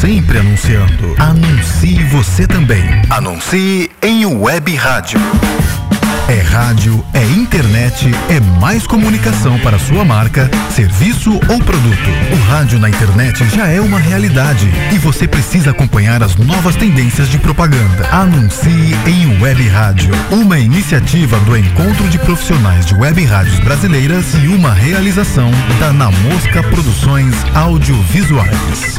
sempre 0.00 0.38
anunciando. 0.38 1.14
Anuncie 1.18 2.02
você 2.04 2.46
também. 2.46 2.82
Anuncie 3.10 3.90
em 4.00 4.24
web 4.24 4.74
rádio. 4.74 5.20
É 6.26 6.40
rádio, 6.40 7.04
é 7.12 7.22
internet, 7.24 8.10
é 8.30 8.40
mais 8.58 8.86
comunicação 8.86 9.58
para 9.58 9.78
sua 9.78 10.04
marca, 10.04 10.48
serviço 10.74 11.32
ou 11.48 11.58
produto. 11.58 12.10
O 12.32 12.50
rádio 12.50 12.78
na 12.78 12.88
internet 12.88 13.44
já 13.50 13.66
é 13.66 13.80
uma 13.80 13.98
realidade 13.98 14.66
e 14.92 14.98
você 14.98 15.28
precisa 15.28 15.70
acompanhar 15.70 16.22
as 16.22 16.36
novas 16.36 16.76
tendências 16.76 17.28
de 17.28 17.36
propaganda. 17.36 18.08
Anuncie 18.10 18.96
em 19.06 19.42
Web 19.42 19.68
Rádio, 19.68 20.14
uma 20.30 20.58
iniciativa 20.58 21.38
do 21.40 21.56
Encontro 21.56 22.08
de 22.08 22.18
Profissionais 22.18 22.86
de 22.86 22.94
Web 22.94 23.22
Rádios 23.24 23.58
Brasileiras 23.60 24.32
e 24.42 24.46
uma 24.48 24.72
realização 24.72 25.50
da 25.78 25.92
Namosca 25.92 26.62
Produções 26.62 27.34
Audiovisuais. 27.54 28.98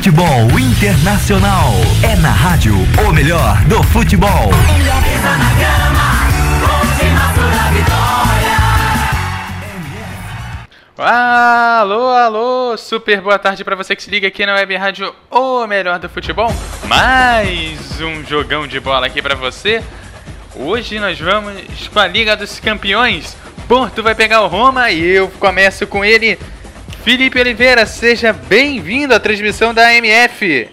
Futebol 0.00 0.58
Internacional. 0.58 1.74
É 2.02 2.16
na 2.16 2.30
rádio 2.30 2.74
o 3.06 3.12
melhor 3.12 3.62
do 3.66 3.82
futebol. 3.82 4.48
Alô, 10.96 12.08
alô, 12.12 12.78
super 12.78 13.20
boa 13.20 13.38
tarde 13.38 13.62
para 13.62 13.76
você 13.76 13.94
que 13.94 14.02
se 14.02 14.10
liga 14.10 14.26
aqui 14.26 14.46
na 14.46 14.54
Web 14.54 14.74
Rádio 14.74 15.14
O 15.30 15.66
Melhor 15.66 15.98
do 15.98 16.08
Futebol. 16.08 16.50
Mais 16.86 18.00
um 18.00 18.24
jogão 18.24 18.66
de 18.66 18.80
bola 18.80 19.06
aqui 19.06 19.20
para 19.20 19.34
você. 19.34 19.82
Hoje 20.56 20.98
nós 20.98 21.20
vamos 21.20 21.88
com 21.92 21.98
a 21.98 22.06
Liga 22.06 22.34
dos 22.34 22.58
Campeões. 22.58 23.36
Porto 23.68 24.02
vai 24.02 24.14
pegar 24.14 24.40
o 24.40 24.48
Roma 24.48 24.90
e 24.90 25.06
eu 25.06 25.28
começo 25.28 25.86
com 25.86 26.02
ele, 26.02 26.38
Felipe 27.02 27.40
Oliveira, 27.40 27.86
seja 27.86 28.30
bem-vindo 28.30 29.14
à 29.14 29.18
transmissão 29.18 29.72
da 29.72 29.94
MF. 29.94 30.68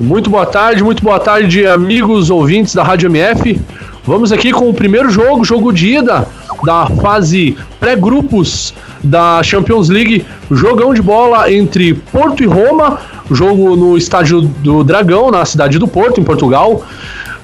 Muito 0.00 0.30
boa 0.30 0.46
tarde, 0.46 0.82
muito 0.82 1.02
boa 1.02 1.20
tarde, 1.20 1.66
amigos 1.66 2.30
ouvintes 2.30 2.74
da 2.74 2.82
Rádio 2.82 3.10
MF. 3.10 3.60
Vamos 4.02 4.32
aqui 4.32 4.52
com 4.52 4.70
o 4.70 4.74
primeiro 4.74 5.10
jogo, 5.10 5.44
jogo 5.44 5.70
de 5.70 5.98
ida 5.98 6.26
da 6.64 6.86
fase 6.86 7.58
pré-grupos 7.78 8.72
da 9.04 9.42
Champions 9.42 9.90
League, 9.90 10.24
jogão 10.50 10.94
de 10.94 11.02
bola 11.02 11.52
entre 11.52 11.92
Porto 11.92 12.42
e 12.42 12.46
Roma, 12.46 13.00
jogo 13.30 13.76
no 13.76 13.98
estádio 13.98 14.40
do 14.40 14.82
Dragão, 14.82 15.30
na 15.30 15.44
cidade 15.44 15.78
do 15.78 15.86
Porto, 15.86 16.18
em 16.18 16.24
Portugal. 16.24 16.82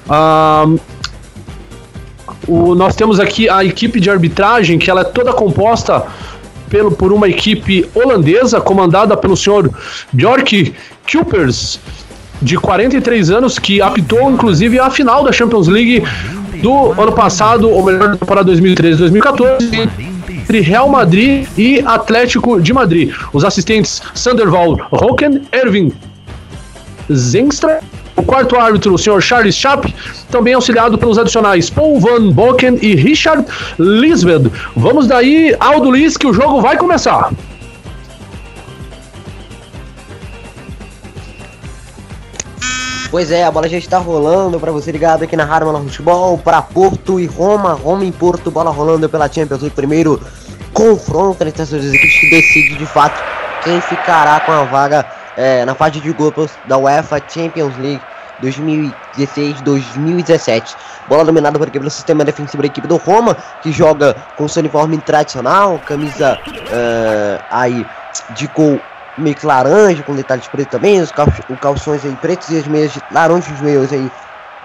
Ah, 0.08 0.66
o, 2.48 2.74
nós 2.74 2.94
temos 2.94 3.18
aqui 3.20 3.48
a 3.48 3.64
equipe 3.64 4.00
de 4.00 4.08
arbitragem, 4.08 4.78
que 4.78 4.90
ela 4.90 5.02
é 5.02 5.04
toda 5.04 5.32
composta 5.32 6.04
pelo, 6.68 6.90
por 6.90 7.12
uma 7.12 7.28
equipe 7.28 7.88
holandesa 7.94 8.60
comandada 8.60 9.16
pelo 9.16 9.36
senhor 9.36 9.70
Bjork 10.12 10.74
Kupers, 11.10 11.80
de 12.40 12.56
43 12.58 13.30
anos, 13.30 13.58
que 13.58 13.80
apitou 13.80 14.30
inclusive 14.30 14.78
a 14.78 14.90
final 14.90 15.24
da 15.24 15.32
Champions 15.32 15.68
League 15.68 16.02
do 16.62 16.92
ano 17.00 17.12
passado, 17.12 17.70
ou 17.70 17.84
melhor, 17.84 18.16
para 18.18 18.44
2013-2014 18.44 19.88
entre 20.28 20.60
Real 20.60 20.88
Madrid 20.88 21.46
e 21.56 21.80
Atlético 21.80 22.60
de 22.60 22.72
Madrid. 22.72 23.12
Os 23.32 23.44
assistentes 23.44 24.02
Sanderval 24.14 24.76
Roken, 24.92 25.42
Erwin 25.52 25.92
Zengstra 27.12 27.80
o 28.16 28.22
quarto 28.22 28.56
árbitro, 28.56 28.94
o 28.94 28.98
senhor 28.98 29.22
Charles 29.22 29.54
Chapp, 29.54 29.94
também 30.30 30.54
auxiliado 30.54 30.96
pelos 30.96 31.18
adicionais 31.18 31.68
Paul 31.68 32.00
Van 32.00 32.30
Boken 32.30 32.78
e 32.80 32.94
Richard 32.94 33.44
Lisved. 33.78 34.50
Vamos 34.74 35.06
daí, 35.06 35.54
Aldo 35.60 35.90
Liz, 35.90 36.16
que 36.16 36.26
o 36.26 36.32
jogo 36.32 36.60
vai 36.60 36.76
começar. 36.76 37.30
Pois 43.10 43.30
é, 43.30 43.44
a 43.44 43.50
bola 43.50 43.68
já 43.68 43.78
está 43.78 43.98
rolando 43.98 44.58
para 44.58 44.72
você 44.72 44.90
ligado 44.90 45.22
aqui 45.22 45.36
na 45.36 45.44
Rádio 45.44 45.72
Futebol, 45.84 46.36
para 46.36 46.60
Porto 46.60 47.20
e 47.20 47.26
Roma, 47.26 47.72
Roma 47.72 48.04
em 48.04 48.12
Porto, 48.12 48.50
bola 48.50 48.70
rolando 48.70 49.08
pela 49.08 49.28
Champions 49.28 49.60
League, 49.60 49.76
primeiro 49.76 50.20
confronto 50.72 51.42
entre 51.42 51.62
essas 51.62 51.80
duas 51.80 51.94
equipes 51.94 52.20
que 52.20 52.28
decide 52.28 52.74
de 52.76 52.84
fato 52.84 53.18
quem 53.64 53.80
ficará 53.80 54.40
com 54.40 54.52
a 54.52 54.64
vaga 54.64 55.06
é, 55.36 55.64
na 55.64 55.74
fase 55.74 56.00
de 56.00 56.12
grupos 56.12 56.52
da 56.64 56.78
UEFA 56.78 57.20
Champions 57.28 57.76
League 57.78 58.00
2016-2017. 58.42 60.74
Bola 61.08 61.24
dominada 61.24 61.58
por 61.58 61.68
aqui 61.68 61.78
pelo 61.78 61.90
sistema 61.90 62.24
defensivo 62.24 62.62
da 62.62 62.66
equipe 62.66 62.88
do 62.88 62.96
Roma, 62.96 63.36
que 63.62 63.72
joga 63.72 64.14
com 64.36 64.46
seu 64.48 64.60
uniforme 64.60 64.98
tradicional, 64.98 65.80
camisa 65.84 66.38
uh, 66.38 67.42
aí 67.50 67.86
de 68.30 68.48
cor 68.48 68.80
meio 69.18 69.34
que 69.34 69.44
laranja, 69.46 70.02
com 70.02 70.14
detalhes 70.14 70.46
pretos 70.48 70.70
também, 70.70 71.00
os, 71.00 71.10
cal 71.10 71.26
calções 71.60 72.04
aí 72.04 72.14
pretos 72.16 72.50
e 72.50 72.58
as 72.58 72.66
meias 72.66 72.92
laranjas, 73.10 73.50
os 73.52 73.60
meios 73.60 73.90
aí 73.92 74.10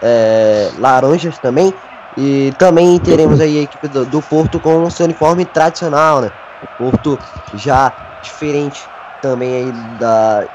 é, 0.01 0.71
laranjas 0.77 1.37
também. 1.37 1.73
E 2.17 2.53
também 2.57 2.99
teremos 2.99 3.39
aí 3.39 3.59
a 3.59 3.61
equipe 3.61 3.87
do, 3.87 4.05
do 4.05 4.21
Porto 4.21 4.59
com 4.59 4.89
seu 4.89 5.05
uniforme 5.05 5.45
tradicional, 5.45 6.19
né? 6.19 6.29
O 6.61 6.67
Porto 6.77 7.17
já 7.53 7.93
diferente 8.21 8.83
também 9.21 9.55
aí 9.55 9.71
da, 9.97 10.45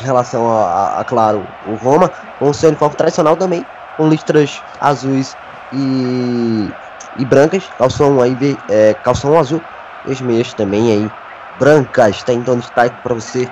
em 0.00 0.04
relação 0.04 0.50
a, 0.50 0.64
a, 0.64 1.00
a, 1.00 1.04
claro, 1.04 1.46
o 1.66 1.74
Roma, 1.74 2.10
com 2.38 2.50
o 2.50 2.54
seu 2.54 2.68
uniforme 2.68 2.96
tradicional 2.96 3.36
também, 3.36 3.64
com 3.96 4.08
listras 4.08 4.62
azuis 4.80 5.36
e, 5.72 6.70
e 7.18 7.24
brancas, 7.24 7.64
calção 7.78 8.20
aí, 8.20 8.58
é, 8.68 8.94
calção 8.94 9.38
azul, 9.38 9.62
e 10.06 10.12
as 10.12 10.20
meias 10.20 10.52
também 10.54 10.90
aí 10.90 11.10
brancas, 11.58 12.22
tá 12.22 12.32
então 12.32 12.58
destaque 12.58 12.96
para 13.02 13.14
você, 13.14 13.48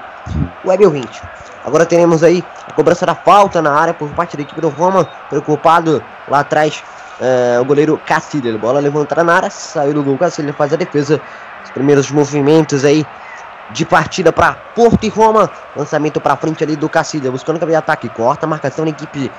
Web 0.64 0.86
20. 0.86 1.22
Agora 1.64 1.84
teremos 1.84 2.22
aí 2.22 2.42
a 2.66 2.72
cobrança 2.72 3.04
da 3.04 3.14
falta 3.14 3.60
na 3.60 3.72
área 3.72 3.92
por 3.92 4.08
parte 4.10 4.36
da 4.36 4.42
equipe 4.42 4.60
do 4.60 4.68
Roma, 4.68 5.06
preocupado 5.28 6.02
lá 6.26 6.40
atrás, 6.40 6.82
é, 7.20 7.60
o 7.60 7.64
goleiro 7.64 8.00
Cacilha, 8.06 8.56
bola 8.56 8.80
levantada 8.80 9.22
na 9.22 9.34
área, 9.34 9.50
saiu 9.50 9.92
do 9.92 10.02
gol, 10.02 10.16
Cacilha 10.16 10.54
faz 10.54 10.72
a 10.72 10.76
defesa, 10.76 11.20
os 11.62 11.70
primeiros 11.70 12.10
movimentos 12.10 12.84
aí 12.84 13.06
de 13.72 13.84
partida 13.84 14.32
para 14.32 14.54
Porto 14.74 15.04
e 15.04 15.08
Roma. 15.08 15.50
Lançamento 15.76 16.20
para 16.20 16.36
frente 16.36 16.62
ali 16.64 16.76
do 16.76 16.88
Cacilha, 16.88 17.30
buscando 17.30 17.58
caminho 17.58 17.78
de 17.78 17.82
ataque. 17.82 18.08
Corta 18.08 18.46
a 18.46 18.48
marcação 18.48 18.84
da 18.84 18.90
equipe 18.90 19.30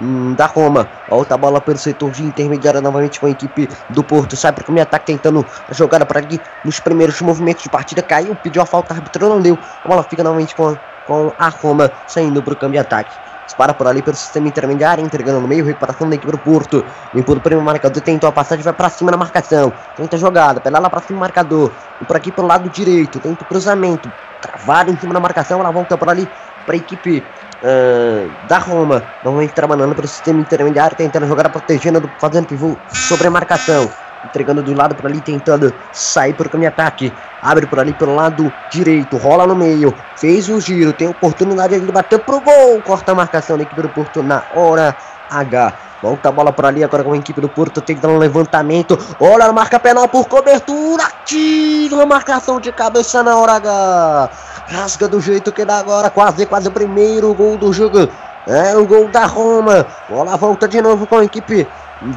hum, 0.00 0.34
da 0.34 0.46
Roma. 0.46 0.88
Volta 1.08 1.34
a 1.34 1.38
bola 1.38 1.60
pelo 1.60 1.78
setor 1.78 2.10
de 2.10 2.22
intermediária 2.22 2.80
novamente 2.80 3.20
com 3.20 3.26
a 3.26 3.30
equipe 3.30 3.68
do 3.90 4.02
Porto. 4.02 4.36
Sai 4.36 4.52
para 4.52 4.70
o 4.70 4.80
ataque 4.80 5.06
tentando 5.06 5.44
a 5.68 5.74
jogada 5.74 6.06
para 6.06 6.20
ali 6.20 6.40
nos 6.64 6.80
primeiros 6.80 7.20
movimentos 7.20 7.62
de 7.62 7.68
partida. 7.68 8.02
Caiu, 8.02 8.34
pediu 8.36 8.62
a 8.62 8.66
falta, 8.66 8.94
árbitro 8.94 9.28
não 9.28 9.40
deu. 9.40 9.58
A 9.84 9.88
bola 9.88 10.02
fica 10.02 10.22
novamente 10.22 10.54
com, 10.54 10.76
com 11.06 11.32
a 11.38 11.48
Roma 11.48 11.90
saindo 12.06 12.42
para 12.42 12.54
o 12.54 12.56
câmbio 12.56 12.80
de 12.80 12.86
ataque. 12.86 13.25
Dispara 13.46 13.72
por 13.72 13.86
ali 13.86 14.02
pelo 14.02 14.16
sistema 14.16 14.48
intermediário, 14.48 15.04
entregando 15.04 15.40
no 15.40 15.48
meio, 15.48 15.64
recuperação 15.64 16.08
da 16.08 16.16
equipe 16.16 16.32
do 16.32 16.38
Porto. 16.38 16.84
Limpou 17.14 17.36
o 17.36 17.40
primeiro 17.40 17.64
marcador, 17.64 18.02
tentou 18.02 18.28
a 18.28 18.32
passagem, 18.32 18.62
vai 18.62 18.72
pra 18.72 18.90
cima 18.90 19.10
na 19.10 19.16
marcação. 19.16 19.72
Tenta 19.96 20.16
a 20.16 20.18
jogada, 20.18 20.60
pela 20.60 20.78
lá 20.80 20.90
pra 20.90 21.00
cima 21.00 21.18
o 21.18 21.20
marcador. 21.20 21.70
E 22.00 22.04
por 22.04 22.16
aqui 22.16 22.32
pelo 22.32 22.48
lado 22.48 22.68
direito, 22.68 23.20
tenta 23.20 23.44
o 23.44 23.46
cruzamento. 23.46 24.10
Travado 24.42 24.90
em 24.90 24.96
cima 24.98 25.14
da 25.14 25.20
marcação, 25.20 25.60
ela 25.60 25.70
volta 25.70 25.96
por 25.96 26.08
ali 26.08 26.28
para 26.66 26.74
a 26.74 26.76
equipe 26.76 27.22
uh, 27.62 28.48
da 28.48 28.58
Roma. 28.58 29.02
Normalmente 29.22 29.54
trabalhando 29.54 29.94
pelo 29.94 30.08
sistema 30.08 30.40
intermediário, 30.40 30.96
tentando 30.96 31.26
jogar 31.26 31.48
protegendo, 31.48 32.10
fazendo 32.18 32.46
pivô 32.46 32.76
sobre 32.92 33.28
a 33.28 33.30
marcação 33.30 33.88
entregando 34.28 34.62
do 34.62 34.74
lado 34.74 34.94
para 34.94 35.08
ali, 35.08 35.20
tentando 35.20 35.72
sair 35.92 36.34
por 36.34 36.48
caminho 36.48 36.70
de 36.70 36.74
ataque. 36.74 37.12
Abre 37.42 37.66
por 37.66 37.78
ali 37.78 37.92
pelo 37.92 38.14
lado 38.14 38.52
direito, 38.70 39.16
rola 39.16 39.46
no 39.46 39.54
meio, 39.54 39.94
fez 40.16 40.48
o 40.48 40.60
giro, 40.60 40.92
tem 40.92 41.08
oportunidade 41.08 41.78
de 41.78 41.92
bater 41.92 42.18
pro 42.20 42.40
gol. 42.40 42.82
Corta 42.82 43.12
a 43.12 43.14
marcação 43.14 43.56
da 43.56 43.62
equipe 43.62 43.82
do 43.82 43.88
Porto 43.88 44.22
na 44.22 44.42
hora 44.54 44.96
H. 45.30 45.72
Volta 46.02 46.28
a 46.28 46.32
bola 46.32 46.52
por 46.52 46.66
ali 46.66 46.84
agora 46.84 47.02
com 47.02 47.12
a 47.12 47.16
equipe 47.16 47.40
do 47.40 47.48
Porto 47.48 47.80
tentando 47.80 48.14
um 48.14 48.18
levantamento. 48.18 48.98
Olha, 49.18 49.50
marca 49.52 49.80
penal 49.80 50.08
por 50.08 50.28
cobertura. 50.28 51.04
Tira 51.24 52.02
a 52.02 52.06
marcação 52.06 52.60
de 52.60 52.70
cabeça 52.70 53.22
na 53.22 53.36
hora 53.36 53.54
H. 53.54 54.30
Rasga 54.68 55.08
do 55.08 55.20
jeito 55.20 55.52
que 55.52 55.64
dá 55.64 55.78
agora. 55.78 56.10
Quase, 56.10 56.44
quase 56.46 56.68
o 56.68 56.70
primeiro 56.70 57.32
gol 57.34 57.56
do 57.56 57.72
jogo. 57.72 58.08
É 58.46 58.76
o 58.76 58.86
gol 58.86 59.08
da 59.08 59.24
Roma. 59.24 59.86
Bola 60.08 60.36
volta 60.36 60.68
de 60.68 60.80
novo 60.80 61.06
com 61.06 61.16
a 61.18 61.24
equipe 61.24 61.66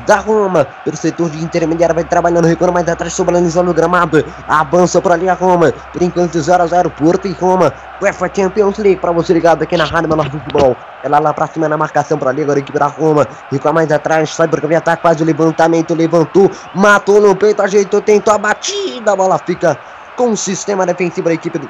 da 0.06 0.18
Roma, 0.18 0.68
pelo 0.84 0.98
setor 0.98 1.30
de 1.30 1.44
intermediário, 1.44 1.96
vai 1.96 2.04
trabalhando, 2.04 2.46
recuando 2.46 2.74
mais 2.74 2.88
atrás, 2.88 3.14
sobrando 3.14 3.48
o 3.48 3.74
gramado, 3.74 4.24
avança 4.48 5.02
por 5.02 5.12
ali 5.12 5.30
a 5.30 5.34
Roma, 5.34 5.72
por 5.94 6.02
enquanto 6.02 6.38
0x0, 6.38 6.90
Porto 6.92 7.28
e 7.28 7.32
Roma, 7.34 7.74
UEFA 8.02 8.30
Champions 8.34 8.78
League, 8.78 9.00
para 9.00 9.12
você 9.12 9.34
ligado 9.34 9.64
aqui 9.64 9.78
na 9.78 9.86
Rádio 9.86 10.10
Menor 10.10 10.30
Futebol, 10.30 10.76
ela 11.04 11.20
lá 11.20 11.34
pra 11.34 11.48
cima 11.48 11.70
na 11.70 11.78
marcação 11.78 12.18
por 12.18 12.28
ali, 12.28 12.42
agora 12.42 12.60
a 12.60 12.62
equipe 12.62 12.78
da 12.78 12.88
Roma, 12.88 13.28
recua 13.50 13.72
mais 13.72 13.92
atrás, 13.92 14.36
sai 14.36 14.48
por 14.48 14.60
caminho 14.60 14.80
ataque, 14.80 15.02
faz 15.02 15.22
o 15.22 15.24
levantamento, 15.24 15.96
levantou, 15.96 16.52
matou 16.76 17.22
no 17.22 17.36
peito, 17.36 17.62
ajeitou, 17.62 18.02
tentou 18.02 18.34
a 18.34 18.38
batida, 18.38 19.14
a 19.14 19.16
bola 19.16 19.38
fica 19.38 19.78
com 20.18 20.32
o 20.32 20.38
sistema 20.38 20.86
defensivo 20.86 21.30
da 21.30 21.34
equipe 21.34 21.58
do, 21.58 21.70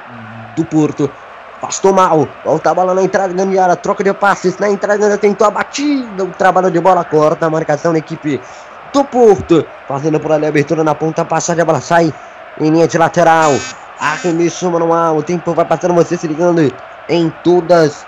do 0.56 0.64
Porto, 0.64 1.08
Pastou 1.60 1.92
mal. 1.92 2.26
Volta 2.44 2.70
a 2.70 2.74
bola 2.74 2.94
na 2.94 3.02
entrada 3.02 3.32
grande 3.32 3.58
área. 3.58 3.76
Troca 3.76 4.02
de 4.02 4.12
passes 4.14 4.56
na 4.58 4.70
entrada 4.70 4.98
grande 4.98 5.18
Tentou 5.18 5.46
a 5.46 5.50
batida. 5.50 6.24
O 6.24 6.28
trabalho 6.28 6.70
de 6.70 6.80
bola 6.80 7.04
corta. 7.04 7.46
A 7.46 7.50
marcação 7.50 7.92
da 7.92 7.98
equipe 7.98 8.40
do 8.92 9.04
Porto. 9.04 9.66
Fazendo 9.86 10.18
por 10.18 10.32
ali 10.32 10.46
a 10.46 10.48
abertura 10.48 10.82
na 10.82 10.94
ponta. 10.94 11.24
Passagem. 11.24 11.62
A 11.62 11.64
bola 11.64 11.80
sai 11.80 12.12
em 12.58 12.70
linha 12.70 12.88
de 12.88 12.96
lateral. 12.96 13.52
Arremesso 14.00 14.70
manual. 14.70 15.18
O 15.18 15.22
tempo 15.22 15.52
vai 15.52 15.66
passando. 15.66 15.94
Você 15.94 16.16
se 16.16 16.26
ligando 16.26 16.72
em 17.08 17.28
todas, 17.44 18.06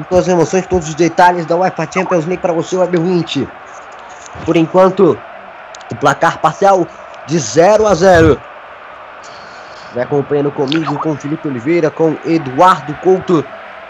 em 0.00 0.02
todas 0.04 0.26
as 0.26 0.32
emoções. 0.32 0.66
Todos 0.66 0.88
os 0.88 0.94
detalhes 0.94 1.44
da 1.44 1.54
UEFA 1.54 1.86
Champions 1.92 2.24
League 2.24 2.40
para 2.40 2.54
você, 2.54 2.78
Web 2.78 2.96
20. 2.96 3.46
Por 4.46 4.56
enquanto, 4.56 5.18
o 5.90 5.96
placar 5.96 6.38
parcial 6.38 6.86
de 7.26 7.38
0 7.38 7.86
a 7.86 7.94
0. 7.94 8.40
Vai 9.96 10.04
acompanhando 10.04 10.50
comigo, 10.50 10.98
com 10.98 11.16
Felipe 11.16 11.48
Oliveira, 11.48 11.90
com 11.90 12.18
Eduardo 12.26 12.92
Couto. 13.02 13.42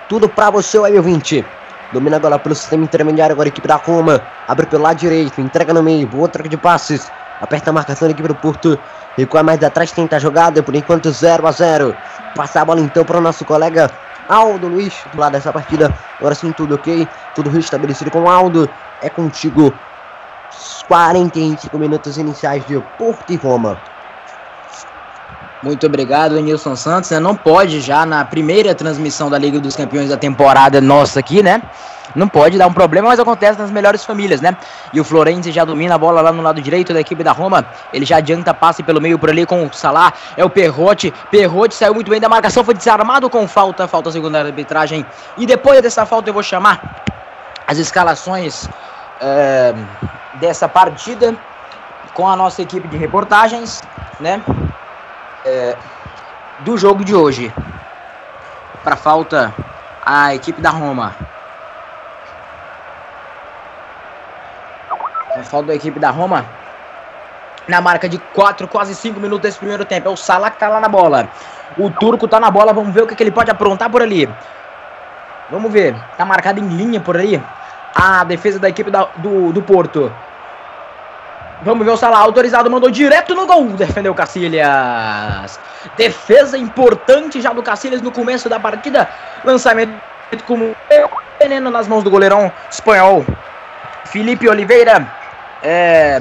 Tudo 0.08 0.28
para 0.28 0.50
você, 0.50 0.78
Web 0.78 1.00
20. 1.00 1.44
Domina 1.92 2.14
agora 2.14 2.38
pelo 2.38 2.54
sistema 2.54 2.84
intermediário, 2.84 3.32
agora 3.32 3.48
a 3.48 3.50
equipe 3.50 3.66
da 3.66 3.74
Roma. 3.74 4.22
Abre 4.46 4.66
pelo 4.66 4.84
lado 4.84 4.98
direito, 4.98 5.40
entrega 5.40 5.74
no 5.74 5.82
meio, 5.82 6.06
boa 6.06 6.28
troca 6.28 6.48
de 6.48 6.56
passes. 6.56 7.10
Aperta 7.40 7.70
a 7.70 7.72
marcação 7.72 8.06
da 8.06 8.12
equipe 8.12 8.28
do 8.28 8.36
Porto. 8.36 8.78
Recua 9.16 9.42
mais 9.42 9.60
atrás, 9.64 9.90
tenta 9.90 10.14
a 10.14 10.18
jogada, 10.20 10.62
por 10.62 10.76
enquanto 10.76 11.10
0 11.10 11.44
a 11.44 11.50
0 11.50 11.96
Passa 12.36 12.60
a 12.60 12.64
bola 12.64 12.80
então 12.80 13.04
para 13.04 13.18
o 13.18 13.20
nosso 13.20 13.44
colega 13.44 13.90
Aldo 14.28 14.68
Luiz, 14.68 14.94
do 15.12 15.18
lado 15.18 15.32
dessa 15.32 15.52
partida. 15.52 15.92
Agora 16.20 16.36
sim, 16.36 16.52
tudo 16.52 16.76
ok, 16.76 17.08
tudo 17.34 17.50
restabelecido 17.50 18.12
com 18.12 18.20
o 18.20 18.30
Aldo. 18.30 18.70
É 19.02 19.10
contigo. 19.10 19.74
45 20.86 21.76
minutos 21.76 22.16
iniciais 22.16 22.64
de 22.64 22.78
Porto 22.96 23.32
e 23.32 23.36
Roma. 23.36 23.95
Muito 25.62 25.86
obrigado, 25.86 26.38
Nilson 26.40 26.76
Santos. 26.76 27.10
Né? 27.10 27.18
Não 27.18 27.34
pode 27.34 27.80
já 27.80 28.04
na 28.04 28.24
primeira 28.24 28.74
transmissão 28.74 29.30
da 29.30 29.38
Liga 29.38 29.58
dos 29.58 29.74
Campeões 29.74 30.10
da 30.10 30.16
temporada 30.16 30.80
nossa 30.80 31.20
aqui, 31.20 31.42
né? 31.42 31.62
Não 32.14 32.28
pode 32.28 32.56
dar 32.56 32.66
um 32.66 32.72
problema, 32.72 33.08
mas 33.08 33.18
acontece 33.18 33.58
nas 33.58 33.70
melhores 33.70 34.04
famílias, 34.04 34.40
né? 34.40 34.56
E 34.92 35.00
o 35.00 35.04
Florenzi 35.04 35.50
já 35.50 35.64
domina 35.64 35.96
a 35.96 35.98
bola 35.98 36.20
lá 36.20 36.32
no 36.32 36.42
lado 36.42 36.60
direito 36.60 36.94
da 36.94 37.00
equipe 37.00 37.22
da 37.22 37.32
Roma. 37.32 37.66
Ele 37.92 38.06
já 38.06 38.18
adianta 38.18 38.54
passe 38.54 38.82
pelo 38.82 39.00
meio 39.00 39.18
por 39.18 39.28
ali 39.28 39.44
com 39.44 39.66
o 39.66 39.72
Salah. 39.72 40.12
É 40.36 40.44
o 40.44 40.48
Perrote. 40.48 41.12
Perrote 41.30 41.74
saiu 41.74 41.94
muito 41.94 42.10
bem 42.10 42.20
da 42.20 42.28
marcação, 42.28 42.64
foi 42.64 42.74
desarmado 42.74 43.28
com 43.28 43.46
falta. 43.48 43.88
Falta 43.88 44.10
segunda 44.12 44.40
arbitragem. 44.40 45.04
E 45.36 45.46
depois 45.46 45.82
dessa 45.82 46.06
falta 46.06 46.30
eu 46.30 46.34
vou 46.34 46.42
chamar 46.42 47.04
as 47.66 47.78
escalações 47.78 48.68
é, 49.20 49.74
dessa 50.34 50.68
partida 50.68 51.34
com 52.14 52.26
a 52.26 52.36
nossa 52.36 52.62
equipe 52.62 52.88
de 52.88 52.96
reportagens, 52.96 53.82
né? 54.20 54.40
É, 55.46 55.76
do 56.60 56.76
jogo 56.76 57.04
de 57.04 57.14
hoje. 57.14 57.52
Para 58.82 58.96
falta 58.96 59.54
a 60.04 60.34
equipe 60.34 60.60
da 60.60 60.70
Roma. 60.70 61.14
A 65.36 65.42
falta 65.44 65.68
da 65.68 65.74
equipe 65.74 65.98
da 65.98 66.10
Roma. 66.10 66.44
Na 67.68 67.80
marca 67.80 68.08
de 68.08 68.18
4, 68.18 68.68
quase 68.68 68.94
5 68.94 69.18
minutos 69.18 69.42
desse 69.42 69.58
primeiro 69.58 69.84
tempo. 69.84 70.08
É 70.08 70.10
o 70.10 70.16
Salah 70.16 70.50
que 70.50 70.58
tá 70.58 70.68
lá 70.68 70.80
na 70.80 70.88
bola. 70.88 71.28
O 71.76 71.90
Turco 71.90 72.28
tá 72.28 72.38
na 72.38 72.50
bola. 72.50 72.72
Vamos 72.72 72.94
ver 72.94 73.02
o 73.02 73.06
que, 73.06 73.14
que 73.14 73.22
ele 73.22 73.32
pode 73.32 73.50
aprontar 73.50 73.90
por 73.90 74.02
ali. 74.02 74.28
Vamos 75.50 75.72
ver. 75.72 75.96
Tá 76.16 76.24
marcado 76.24 76.60
em 76.60 76.68
linha 76.68 77.00
por 77.00 77.16
ali. 77.16 77.42
A 77.94 78.22
defesa 78.24 78.58
da 78.58 78.68
equipe 78.68 78.90
da, 78.90 79.08
do, 79.16 79.52
do 79.52 79.62
Porto. 79.62 80.12
Vamos 81.62 81.84
ver 81.84 81.92
o 81.92 81.96
Salah 81.96 82.18
autorizado, 82.18 82.70
mandou 82.70 82.90
direto 82.90 83.34
no 83.34 83.46
gol. 83.46 83.68
Defendeu 83.68 84.12
o 84.12 84.14
Cacilhas. 84.14 85.58
Defesa 85.96 86.58
importante 86.58 87.40
já 87.40 87.52
do 87.52 87.62
Cacilhas 87.62 88.02
no 88.02 88.12
começo 88.12 88.48
da 88.48 88.60
partida. 88.60 89.08
Lançamento 89.44 89.92
como 90.46 90.74
veneno 91.40 91.70
nas 91.70 91.88
mãos 91.88 92.04
do 92.04 92.10
goleirão 92.10 92.52
espanhol. 92.70 93.24
Felipe 94.06 94.48
Oliveira. 94.48 95.06
É, 95.62 96.20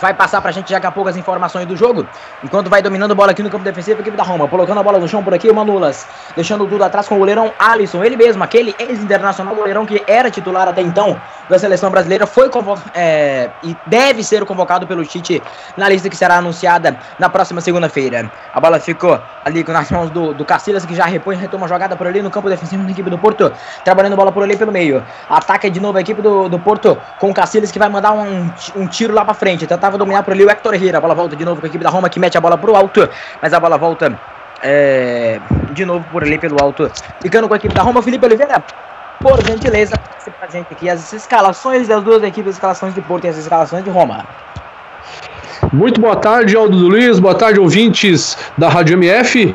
vai 0.00 0.14
passar 0.14 0.40
pra 0.40 0.50
gente 0.50 0.72
daqui 0.72 0.86
a 0.86 0.90
pouco 0.90 1.08
as 1.08 1.16
informações 1.16 1.66
do 1.66 1.76
jogo. 1.76 2.06
Enquanto 2.42 2.70
vai 2.70 2.82
dominando 2.82 3.12
a 3.12 3.14
bola 3.14 3.32
aqui 3.32 3.42
no 3.42 3.50
campo 3.50 3.64
defensivo, 3.64 3.98
a 3.98 4.00
equipe 4.00 4.16
da 4.16 4.22
Roma. 4.22 4.48
Colocando 4.48 4.78
a 4.78 4.82
bola 4.82 4.98
no 4.98 5.08
chão 5.08 5.22
por 5.22 5.34
aqui, 5.34 5.50
o 5.50 5.54
Manulas. 5.54 6.06
Deixando 6.34 6.66
tudo 6.66 6.82
atrás 6.82 7.08
com 7.08 7.16
o 7.16 7.18
goleirão 7.18 7.52
Alisson. 7.58 8.02
Ele 8.04 8.16
mesmo, 8.16 8.42
aquele 8.42 8.74
ex-internacional 8.78 9.54
goleirão 9.54 9.84
que 9.84 10.02
era 10.06 10.30
titular 10.30 10.68
até 10.68 10.80
então 10.80 11.20
da 11.48 11.58
seleção 11.58 11.90
brasileira, 11.90 12.26
foi 12.26 12.48
convocado 12.48 12.90
é, 12.94 13.50
e 13.62 13.76
deve 13.86 14.22
ser 14.22 14.44
convocado 14.44 14.86
pelo 14.86 15.04
Tite 15.04 15.42
na 15.76 15.88
lista 15.88 16.08
que 16.08 16.16
será 16.16 16.36
anunciada 16.36 16.96
na 17.18 17.28
próxima 17.28 17.60
segunda-feira. 17.60 18.30
A 18.54 18.60
bola 18.60 18.78
ficou 18.78 19.20
ali 19.44 19.64
nas 19.64 19.90
mãos 19.90 20.10
do, 20.10 20.32
do 20.32 20.44
Cacilhas, 20.44 20.86
que 20.86 20.94
já 20.94 21.04
repõe, 21.06 21.36
retoma 21.36 21.66
a 21.66 21.68
jogada 21.68 21.96
por 21.96 22.06
ali 22.06 22.22
no 22.22 22.30
campo 22.30 22.48
defensivo 22.48 22.84
da 22.84 22.90
equipe 22.90 23.10
do 23.10 23.18
Porto. 23.18 23.52
Trabalhando 23.84 24.12
a 24.12 24.16
bola 24.16 24.32
por 24.32 24.42
ali 24.42 24.56
pelo 24.56 24.72
meio. 24.72 25.02
Ataca 25.28 25.70
de 25.70 25.80
novo 25.80 25.98
a 25.98 26.00
equipe 26.00 26.22
do, 26.22 26.48
do 26.48 26.58
Porto 26.58 26.96
com 27.18 27.30
o 27.30 27.34
Cacilhas 27.34 27.72
que 27.72 27.78
vai 27.78 27.88
mandar 27.88 28.12
um, 28.12 28.50
um 28.76 28.86
tiro 28.86 29.12
lá 29.12 29.24
pra 29.24 29.34
frente. 29.34 29.66
Tentar 29.66 29.89
tentava 29.90 29.98
dominar 29.98 30.22
por 30.22 30.32
ali 30.32 30.44
o 30.44 30.50
Hector 30.50 30.74
Herrera. 30.74 30.98
A 30.98 31.00
bola 31.00 31.14
volta 31.14 31.34
de 31.34 31.44
novo 31.44 31.60
com 31.60 31.66
a 31.66 31.68
equipe 31.68 31.82
da 31.82 31.90
Roma 31.90 32.08
que 32.08 32.20
mete 32.20 32.38
a 32.38 32.40
bola 32.40 32.56
pro 32.56 32.76
alto. 32.76 33.08
Mas 33.42 33.52
a 33.52 33.58
bola 33.58 33.76
volta 33.76 34.18
é, 34.62 35.40
de 35.72 35.84
novo 35.84 36.04
por 36.12 36.22
ali 36.22 36.38
pelo 36.38 36.56
alto. 36.62 36.90
Ficando 37.20 37.48
com 37.48 37.54
a 37.54 37.56
equipe 37.56 37.74
da 37.74 37.82
Roma, 37.82 38.02
Felipe 38.02 38.24
Oliveira. 38.24 38.62
Por 39.20 39.44
gentileza, 39.44 39.96
passe 39.98 40.30
pra 40.30 40.48
gente 40.48 40.68
aqui 40.70 40.88
as 40.88 41.12
escalações 41.12 41.88
das 41.88 42.02
duas 42.02 42.22
equipes, 42.22 42.50
as 42.50 42.54
escalações 42.54 42.94
de 42.94 43.02
Porto 43.02 43.24
e 43.24 43.28
as 43.28 43.36
escalações 43.36 43.84
de 43.84 43.90
Roma. 43.90 44.24
Muito 45.72 46.00
boa 46.00 46.16
tarde, 46.16 46.56
Aldo 46.56 46.76
Luiz. 46.76 47.18
Boa 47.18 47.34
tarde, 47.34 47.60
ouvintes 47.60 48.36
da 48.56 48.68
Rádio 48.68 48.94
MF. 48.94 49.54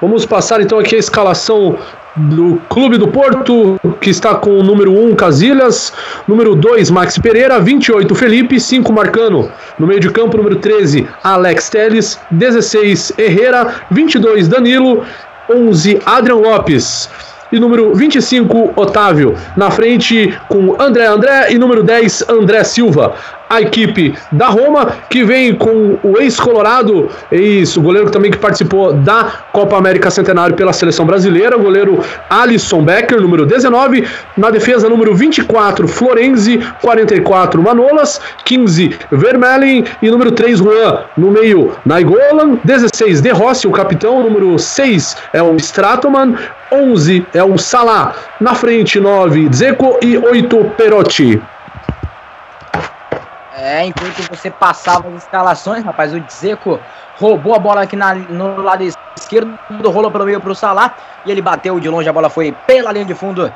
Vamos 0.00 0.24
passar 0.24 0.60
então 0.60 0.78
aqui 0.78 0.94
a 0.94 0.98
escalação 0.98 1.76
do 2.16 2.60
Clube 2.68 2.98
do 2.98 3.08
Porto, 3.08 3.78
que 4.00 4.10
está 4.10 4.34
com 4.34 4.58
o 4.58 4.62
número 4.62 4.92
1 4.92 5.14
Casilhas, 5.14 5.92
número 6.26 6.54
2 6.54 6.90
Max 6.90 7.18
Pereira, 7.18 7.60
28 7.60 8.14
Felipe, 8.14 8.58
5 8.58 8.92
Marcano, 8.92 9.50
no 9.78 9.86
meio 9.86 10.00
de 10.00 10.10
campo 10.10 10.36
número 10.36 10.56
13 10.56 11.08
Alex 11.22 11.70
Teles, 11.70 12.18
16 12.30 13.12
Herrera, 13.18 13.74
22 13.90 14.48
Danilo, 14.48 15.04
11 15.48 16.00
Adrian 16.04 16.36
Lopes. 16.36 17.08
E 17.52 17.58
número 17.58 17.92
25 17.96 18.74
Otávio, 18.76 19.34
na 19.56 19.72
frente 19.72 20.38
com 20.48 20.80
André 20.80 21.06
André 21.06 21.50
e 21.50 21.58
número 21.58 21.82
10 21.82 22.28
André 22.28 22.62
Silva. 22.62 23.14
A 23.50 23.60
equipe 23.60 24.14
da 24.30 24.46
Roma, 24.46 24.92
que 25.10 25.24
vem 25.24 25.52
com 25.52 25.98
o 26.04 26.18
ex-colorado, 26.18 27.10
ex-goleiro 27.32 28.08
também 28.08 28.30
que 28.30 28.38
participou 28.38 28.92
da 28.92 29.24
Copa 29.52 29.76
América 29.76 30.08
Centenário 30.08 30.54
pela 30.54 30.72
seleção 30.72 31.04
brasileira, 31.04 31.56
o 31.56 31.60
goleiro 31.60 31.98
Alisson 32.30 32.84
Becker, 32.84 33.20
número 33.20 33.44
19. 33.44 34.06
Na 34.36 34.50
defesa, 34.50 34.88
número 34.88 35.16
24, 35.16 35.88
Florenzi, 35.88 36.60
44, 36.80 37.60
Manolas, 37.60 38.20
15, 38.44 38.96
Vermellen 39.10 39.84
e 40.00 40.08
número 40.08 40.30
3, 40.30 40.60
Juan. 40.60 41.00
No 41.16 41.32
meio, 41.32 41.72
Naigolan, 41.84 42.60
16, 42.62 43.20
De 43.20 43.30
Rossi, 43.30 43.66
o 43.66 43.72
capitão, 43.72 44.22
número 44.22 44.56
6 44.58 45.16
é 45.32 45.42
o 45.42 45.56
Stratoman, 45.56 46.36
11 46.72 47.26
é 47.34 47.42
o 47.42 47.58
Salah, 47.58 48.14
na 48.40 48.54
frente 48.54 49.00
9 49.00 49.48
Zeco 49.52 49.98
e 50.00 50.16
8 50.16 50.72
Perotti. 50.76 51.42
É, 53.62 53.84
enquanto 53.84 54.26
você 54.30 54.50
passava 54.50 55.06
as 55.08 55.22
escalações, 55.22 55.84
rapaz, 55.84 56.14
o 56.14 56.24
Zeco 56.32 56.80
roubou 57.18 57.54
a 57.54 57.58
bola 57.58 57.82
aqui 57.82 57.94
na, 57.94 58.14
no 58.14 58.62
lado 58.62 58.82
esquerdo, 59.14 59.58
rolou 59.84 60.10
pelo 60.10 60.24
meio 60.24 60.40
para 60.40 60.50
o 60.50 60.54
Salah 60.54 60.94
e 61.26 61.30
ele 61.30 61.42
bateu 61.42 61.78
de 61.78 61.86
longe, 61.86 62.08
a 62.08 62.12
bola 62.12 62.30
foi 62.30 62.52
pela 62.66 62.90
linha 62.90 63.04
de 63.04 63.14
fundo. 63.14 63.52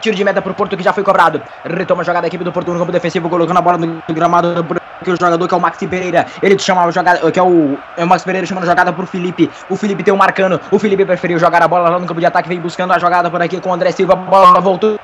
Tiro 0.00 0.16
de 0.16 0.24
meta 0.24 0.40
para 0.40 0.52
o 0.52 0.54
Porto 0.54 0.76
que 0.76 0.82
já 0.82 0.92
foi 0.92 1.04
cobrado. 1.04 1.42
Retoma 1.64 2.02
a 2.02 2.04
jogada 2.04 2.22
da 2.22 2.28
equipe 2.28 2.42
do 2.42 2.52
Porto 2.52 2.72
no 2.72 2.78
campo 2.78 2.92
defensivo, 2.92 3.28
colocando 3.28 3.58
a 3.58 3.60
bola 3.60 3.78
no 3.78 4.02
gramado 4.14 4.64
que 5.02 5.10
o 5.10 5.16
jogador 5.16 5.48
que 5.48 5.54
é 5.54 5.56
o 5.56 5.60
Maxi 5.60 5.86
Pereira, 5.86 6.26
ele 6.42 6.58
chama 6.58 6.84
a 6.84 6.90
jogada, 6.90 7.30
que 7.30 7.38
é 7.38 7.42
o, 7.42 7.78
é 7.96 8.04
o 8.04 8.06
Max 8.06 8.22
Pereira 8.22 8.46
chamando 8.46 8.64
a 8.64 8.66
jogada 8.66 8.92
pro 8.92 9.06
Felipe. 9.06 9.50
O 9.68 9.76
Felipe 9.76 10.02
tem 10.02 10.12
o 10.12 10.14
um 10.14 10.18
marcando. 10.18 10.60
O 10.70 10.78
Felipe 10.78 11.04
preferiu 11.04 11.38
jogar 11.38 11.62
a 11.62 11.68
bola 11.68 11.88
lá 11.88 11.98
no 11.98 12.06
campo 12.06 12.20
de 12.20 12.26
ataque, 12.26 12.48
vem 12.48 12.60
buscando 12.60 12.92
a 12.92 12.98
jogada 12.98 13.30
por 13.30 13.40
aqui 13.40 13.60
com 13.60 13.70
o 13.70 13.72
André 13.72 13.92
Silva. 13.92 14.12
A 14.12 14.16
bola 14.16 14.60
voltou 14.60 14.98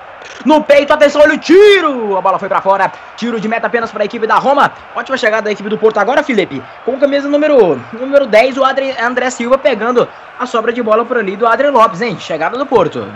no 0.45 0.63
peito, 0.63 0.93
atenção, 0.93 1.23
olha 1.23 1.35
o 1.35 1.39
tiro! 1.39 2.17
A 2.17 2.21
bola 2.21 2.39
foi 2.39 2.49
para 2.49 2.61
fora. 2.61 2.93
Tiro 3.17 3.41
de 3.41 3.49
meta 3.49 3.67
apenas 3.67 3.91
para 3.91 4.03
a 4.03 4.07
equipe 4.07 4.27
da 4.27 4.37
Roma. 4.37 4.71
Ótima 4.95 5.17
chegada 5.17 5.43
da 5.43 5.53
equipe 5.53 5.69
do 5.69 5.79
Porto 5.79 5.99
agora, 5.99 6.23
Felipe. 6.23 6.63
Com 6.85 6.99
camisa 6.99 7.29
número, 7.29 7.81
número 7.93 8.27
10, 8.27 8.59
o 8.59 8.65
Adri, 8.65 8.95
André 9.01 9.31
Silva 9.31 9.57
pegando 9.57 10.07
a 10.39 10.47
sobra 10.47 10.73
de 10.73 10.83
bola 10.83 11.05
por 11.05 11.17
ali 11.17 11.37
do 11.37 11.47
Adri 11.47 11.71
Lopes, 11.71 12.03
hein? 12.03 12.19
Chegada 12.21 12.59
do 12.59 12.67
Porto. 12.67 13.07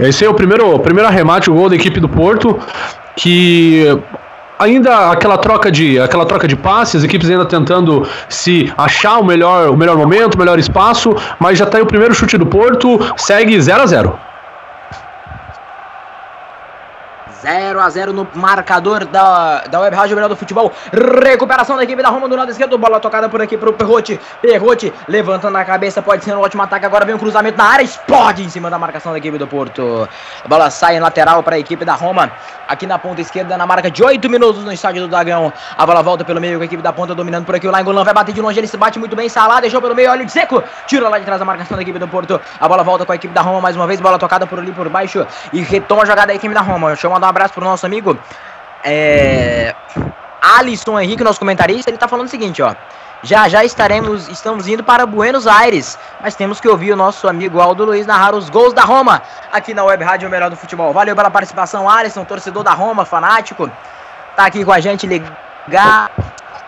Esse 0.00 0.24
é 0.24 0.28
o 0.28 0.34
primeiro, 0.34 0.78
primeiro 0.78 1.08
arremate, 1.08 1.50
o 1.50 1.54
gol 1.54 1.68
da 1.68 1.74
equipe 1.74 1.98
do 1.98 2.08
Porto, 2.08 2.58
que 3.16 3.84
ainda 4.58 5.10
aquela 5.10 5.38
troca 5.38 5.70
de 5.70 5.98
aquela 5.98 6.24
troca 6.24 6.46
de 6.46 6.56
passes, 6.56 6.96
as 6.96 7.04
equipes 7.04 7.28
ainda 7.30 7.44
tentando 7.44 8.06
se 8.28 8.72
achar 8.76 9.18
o 9.18 9.24
melhor 9.24 9.70
o 9.70 9.76
melhor 9.76 9.96
momento, 9.96 10.34
o 10.34 10.38
melhor 10.38 10.58
espaço, 10.58 11.14
mas 11.38 11.58
já 11.58 11.64
está 11.64 11.78
aí 11.78 11.82
o 11.82 11.86
primeiro 11.86 12.14
chute 12.14 12.36
do 12.36 12.46
Porto, 12.46 12.98
segue 13.16 13.60
0 13.60 13.82
a 13.82 13.86
0. 13.86 14.27
0 17.42 17.80
a 17.80 17.88
0 17.88 18.12
no 18.12 18.26
marcador 18.34 19.04
da, 19.04 19.62
da 19.62 19.80
Web 19.80 19.96
Rádio 19.96 20.16
Melhor 20.16 20.28
do 20.28 20.36
Futebol. 20.36 20.72
Recuperação 21.24 21.76
da 21.76 21.84
equipe 21.84 22.02
da 22.02 22.08
Roma 22.08 22.28
do 22.28 22.36
lado 22.36 22.50
esquerdo. 22.50 22.76
Bola 22.78 23.00
tocada 23.00 23.28
por 23.28 23.40
aqui 23.40 23.56
pro 23.56 23.72
Perrote. 23.72 24.20
Perrote 24.40 24.92
levantando 25.06 25.56
a 25.56 25.64
cabeça. 25.64 26.02
Pode 26.02 26.24
ser 26.24 26.34
um 26.34 26.40
ótimo 26.40 26.62
ataque. 26.62 26.86
Agora 26.86 27.04
vem 27.04 27.14
um 27.14 27.18
cruzamento 27.18 27.58
na 27.58 27.64
área. 27.64 27.84
Explode 27.84 28.42
em 28.42 28.48
cima 28.48 28.70
da 28.70 28.78
marcação 28.78 29.12
da 29.12 29.18
equipe 29.18 29.38
do 29.38 29.46
Porto. 29.46 30.08
A 30.44 30.48
bola 30.48 30.70
sai 30.70 30.96
em 30.96 31.00
lateral 31.00 31.42
para 31.42 31.56
a 31.56 31.58
equipe 31.58 31.84
da 31.84 31.94
Roma. 31.94 32.30
Aqui 32.68 32.86
na 32.86 32.98
ponta 32.98 33.20
esquerda, 33.20 33.56
na 33.56 33.66
marca 33.66 33.90
de 33.90 34.04
8 34.04 34.28
minutos 34.28 34.62
no 34.62 34.72
estádio 34.72 35.02
do 35.02 35.08
Dragão. 35.08 35.52
A 35.76 35.86
bola 35.86 36.02
volta 36.02 36.24
pelo 36.24 36.40
meio 36.40 36.58
com 36.58 36.62
a 36.62 36.66
equipe 36.66 36.82
da 36.82 36.92
ponta 36.92 37.14
dominando 37.14 37.46
por 37.46 37.54
aqui. 37.54 37.66
O 37.66 37.70
Langolan 37.70 38.04
vai 38.04 38.12
bater 38.14 38.34
de 38.34 38.40
longe. 38.40 38.60
Ele 38.60 38.66
se 38.66 38.76
bate 38.76 38.98
muito 38.98 39.16
bem. 39.16 39.28
Salah 39.28 39.60
deixou 39.60 39.80
pelo 39.80 39.94
meio. 39.94 40.10
Olha 40.10 40.24
o 40.24 40.28
seco. 40.28 40.62
Tira 40.86 41.08
lá 41.08 41.18
de 41.18 41.24
trás 41.24 41.40
a 41.40 41.44
marcação 41.44 41.76
da 41.76 41.82
equipe 41.82 41.98
do 41.98 42.06
Porto. 42.06 42.40
A 42.60 42.68
bola 42.68 42.84
volta 42.84 43.06
com 43.06 43.12
a 43.12 43.14
equipe 43.16 43.32
da 43.32 43.40
Roma 43.40 43.60
mais 43.60 43.74
uma 43.74 43.86
vez. 43.86 44.00
Bola 44.00 44.18
tocada 44.18 44.46
por 44.46 44.58
ali 44.58 44.70
por 44.70 44.88
baixo. 44.88 45.26
E 45.52 45.62
retoma 45.62 46.02
a 46.02 46.06
jogada 46.06 46.28
da 46.28 46.34
equipe 46.34 46.54
da 46.54 46.60
Roma. 46.60 46.88
Deixa 46.88 47.06
eu 47.06 47.10
mandar 47.10 47.28
um 47.28 47.30
abraço 47.30 47.54
pro 47.54 47.64
nosso 47.64 47.86
amigo 47.86 48.18
é, 48.84 49.74
Alisson 50.40 50.98
Henrique, 51.00 51.24
nosso 51.24 51.38
comentarista, 51.38 51.90
ele 51.90 51.98
tá 51.98 52.08
falando 52.08 52.26
o 52.26 52.30
seguinte, 52.30 52.62
ó. 52.62 52.74
Já 53.22 53.48
já 53.48 53.64
estaremos, 53.64 54.28
estamos 54.28 54.68
indo 54.68 54.84
para 54.84 55.04
Buenos 55.04 55.46
Aires, 55.46 55.98
mas 56.20 56.36
temos 56.36 56.60
que 56.60 56.68
ouvir 56.68 56.92
o 56.92 56.96
nosso 56.96 57.26
amigo 57.28 57.60
Aldo 57.60 57.84
Luiz 57.84 58.06
narrar 58.06 58.34
os 58.34 58.48
gols 58.48 58.72
da 58.72 58.82
Roma 58.82 59.20
aqui 59.52 59.74
na 59.74 59.82
Web 59.82 60.04
Rádio 60.04 60.30
Melhor 60.30 60.50
do 60.50 60.56
Futebol. 60.56 60.92
Valeu 60.92 61.16
pela 61.16 61.30
participação, 61.30 61.88
Alisson, 61.88 62.24
torcedor 62.24 62.62
da 62.62 62.72
Roma, 62.72 63.04
fanático. 63.04 63.68
Tá 64.36 64.46
aqui 64.46 64.64
com 64.64 64.72
a 64.72 64.78
gente 64.78 65.04
ligado, 65.06 66.10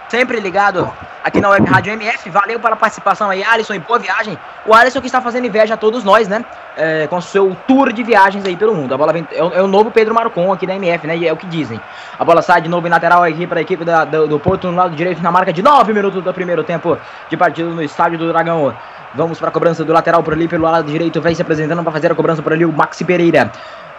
sempre 0.09 0.41
ligado 0.41 0.93
aqui 1.23 1.41
na 1.41 1.51
Web 1.51 1.69
Rádio 1.69 1.93
MF. 1.93 2.31
Valeu 2.31 2.59
pela 2.59 2.77
participação 2.77 3.31
aí, 3.31 3.43
Alisson, 3.45 3.75
e 3.75 3.79
boa 3.79 3.99
viagem. 3.99 4.39
O 4.67 4.75
Alisson 4.75 5.01
que 5.01 5.07
está 5.07 5.21
fazendo 5.21 5.47
inveja 5.47 5.75
a 5.75 5.77
todos 5.77 6.05
nós, 6.05 6.29
né? 6.29 6.45
É, 6.77 7.07
com 7.07 7.21
seu 7.21 7.57
tour 7.67 7.93
de 7.93 8.03
viagens 8.03 8.45
aí 8.45 8.57
pelo 8.57 8.75
mundo. 8.75 8.95
A 8.95 8.99
bola 8.99 9.13
vem, 9.13 9.27
é, 9.33 9.43
o, 9.43 9.55
é 9.55 9.63
o 9.63 9.67
novo 9.67 9.91
Pedro 9.91 10.15
Marcon 10.15 10.53
aqui 10.53 10.67
da 10.67 10.75
MF, 10.75 11.07
né? 11.07 11.17
E 11.17 11.29
é 11.29 11.33
o 11.33 11.37
que 11.37 11.47
dizem. 11.47 11.81
A 12.19 12.25
bola 12.25 12.43
sai 12.43 12.61
de 12.61 12.69
novo 12.69 12.87
em 12.87 12.91
lateral 12.91 13.23
aqui 13.23 13.47
para 13.47 13.59
a 13.59 13.63
equipe 13.63 13.85
da, 13.85 14.05
do, 14.05 14.27
do, 14.27 14.39
Porto 14.39 14.69
no 14.71 14.77
lado 14.77 14.95
direito, 14.95 15.23
na 15.23 15.31
marca 15.31 15.53
de 15.53 15.63
9 15.63 15.93
minutos 15.93 16.23
do 16.23 16.35
primeiro 16.35 16.63
tempo 16.65 16.97
de 17.29 17.37
partida 17.37 17.69
no 17.69 17.83
estádio 17.83 18.19
do 18.19 18.29
Dragão. 18.29 18.75
Vamos 19.15 19.41
para 19.41 19.49
a 19.49 19.53
cobrança 19.53 19.85
do 19.85 19.93
lateral 19.93 20.23
por 20.23 20.33
ali, 20.33 20.47
pelo 20.47 20.63
lado 20.63 20.91
direito, 20.91 21.21
vem 21.21 21.35
se 21.35 21.43
apresentando 21.43 21.83
para 21.83 21.93
fazer 21.93 22.13
a 22.13 22.15
cobrança 22.15 22.41
por 22.43 22.53
ali 22.53 22.65
o 22.65 22.73
Maxi 22.73 23.05
Pereira. 23.05 23.51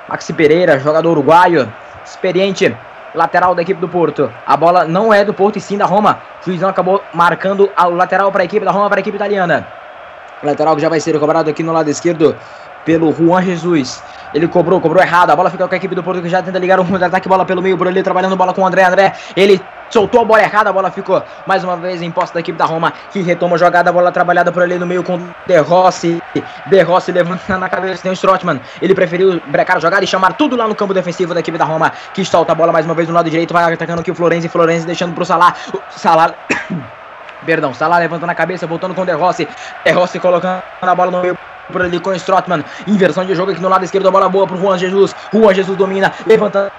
Maxi 0.08 0.32
Pereira, 0.32 0.80
jogador 0.80 1.12
uruguaio, 1.12 1.72
experiente, 2.06 2.76
lateral 3.14 3.54
da 3.56 3.62
equipe 3.62 3.80
do 3.80 3.88
Porto. 3.88 4.32
A 4.46 4.58
bola 4.58 4.86
não 4.86 5.14
é 5.14 5.24
do 5.24 5.34
Porto 5.34 5.58
e 5.58 5.62
sim 5.62 5.78
da 5.78 5.86
Roma. 5.86 6.20
O 6.42 6.46
juizão 6.46 6.70
acabou 6.70 7.02
marcando 7.14 7.70
o 7.78 7.90
lateral 7.90 8.32
para 8.32 8.44
a 8.44 8.46
equipe 8.46 8.66
da 8.66 8.72
Roma, 8.72 8.90
para 8.90 9.00
a 9.00 9.02
equipe 9.02 9.16
italiana. 9.16 9.68
Lateral 10.44 10.76
que 10.76 10.82
já 10.82 10.90
vai 10.90 11.00
ser 11.00 11.18
cobrado 11.20 11.50
aqui 11.50 11.62
no 11.64 11.72
lado 11.72 11.90
esquerdo 11.90 12.36
pelo 12.84 13.14
Juan 13.14 13.42
Jesus. 13.44 14.04
Ele 14.34 14.48
cobrou, 14.48 14.82
cobrou 14.82 15.04
errado. 15.04 15.30
A 15.30 15.36
bola 15.36 15.50
fica 15.50 15.68
com 15.68 15.74
a 15.74 15.78
equipe 15.78 15.94
do 15.94 16.04
Porto 16.04 16.22
que 16.22 16.30
já 16.30 16.42
tenta 16.42 16.58
ligar 16.58 16.80
um 16.80 16.86
contra-ataque. 16.86 17.28
Bola 17.28 17.46
pelo 17.46 17.62
meio 17.62 17.78
por 17.78 17.88
ali, 17.88 18.02
trabalhando 18.02 18.36
bola 18.36 18.54
com 18.54 18.62
o 18.62 18.66
André. 18.66 18.84
André, 18.84 19.14
ele 19.36 19.62
soltou 19.92 20.22
a 20.22 20.26
bola 20.26 20.42
errada. 20.42 20.70
A 20.70 20.74
bola 20.74 20.90
ficou 20.90 21.22
mais 21.46 21.64
uma 21.64 21.76
vez 21.78 22.02
em 22.02 22.10
posse 22.10 22.34
da 22.34 22.40
equipe 22.40 22.58
da 22.58 22.66
Roma, 22.66 22.94
que 23.12 23.22
retoma 23.22 23.56
a 23.56 23.60
jogada. 23.60 23.90
A 23.90 23.94
bola 23.94 24.12
trabalhada 24.12 24.52
por 24.52 24.64
ali 24.64 24.80
no 24.80 24.88
meio 24.88 25.04
com 25.04 25.20
De 25.46 25.58
Rossi. 25.58 26.22
De 26.68 26.82
Rossi 26.82 27.12
levanta 27.12 27.58
na 27.58 27.70
cabeça. 27.70 28.02
Tem 28.02 28.12
o 28.12 28.16
Strottman. 28.16 28.60
Ele 28.82 28.96
preferiu 28.96 29.42
brecar 29.48 29.78
a 29.78 29.80
jogada 29.80 30.04
e 30.04 30.08
chamar 30.08 30.34
tudo 30.34 30.56
lá 30.56 30.68
no 30.68 30.76
campo 30.76 30.94
defensivo 30.94 31.34
da 31.34 31.40
equipe 31.42 31.58
da 31.58 31.66
Roma, 31.66 31.92
que 32.14 32.24
solta 32.26 32.54
a 32.54 32.56
bola 32.56 32.72
mais 32.72 32.86
uma 32.86 32.96
vez 32.96 33.08
no 33.08 33.14
lado 33.14 33.30
direito. 33.30 33.54
Vai 33.54 33.72
atacando 33.74 34.02
aqui 34.02 34.12
o 34.12 34.16
Florenzi. 34.16 34.48
Florenzi 34.48 34.86
deixando 34.86 35.14
pro 35.14 35.26
Salah. 35.26 35.56
O 35.74 35.80
Salah. 35.92 36.34
Perdão, 37.46 37.74
Salah 37.74 37.98
levantando 37.98 38.30
a 38.30 38.36
cabeça, 38.36 38.68
voltando 38.68 38.94
com 38.94 39.02
o 39.02 39.06
De 39.06 39.14
Rossi. 39.14 39.48
De 39.84 39.92
Rossi 39.92 40.20
colocando 40.20 40.62
a 40.82 40.96
bola 40.96 41.12
no 41.12 41.22
meio 41.22 41.38
por 41.72 41.82
ali 41.82 42.00
com 42.00 42.12
o 42.12 42.16
Strottman. 42.16 42.64
Inversão 42.88 43.26
de 43.26 43.34
jogo 43.34 43.52
aqui 43.52 43.62
no 43.62 43.70
lado 43.70 43.84
esquerdo, 43.84 44.08
a 44.08 44.12
bola 44.12 44.30
boa 44.30 44.46
pro 44.46 44.58
Juan 44.58 44.78
Jesus. 44.78 45.16
Juan 45.34 45.54
Jesus 45.54 45.78
domina, 45.78 46.14
levantando 46.26 46.72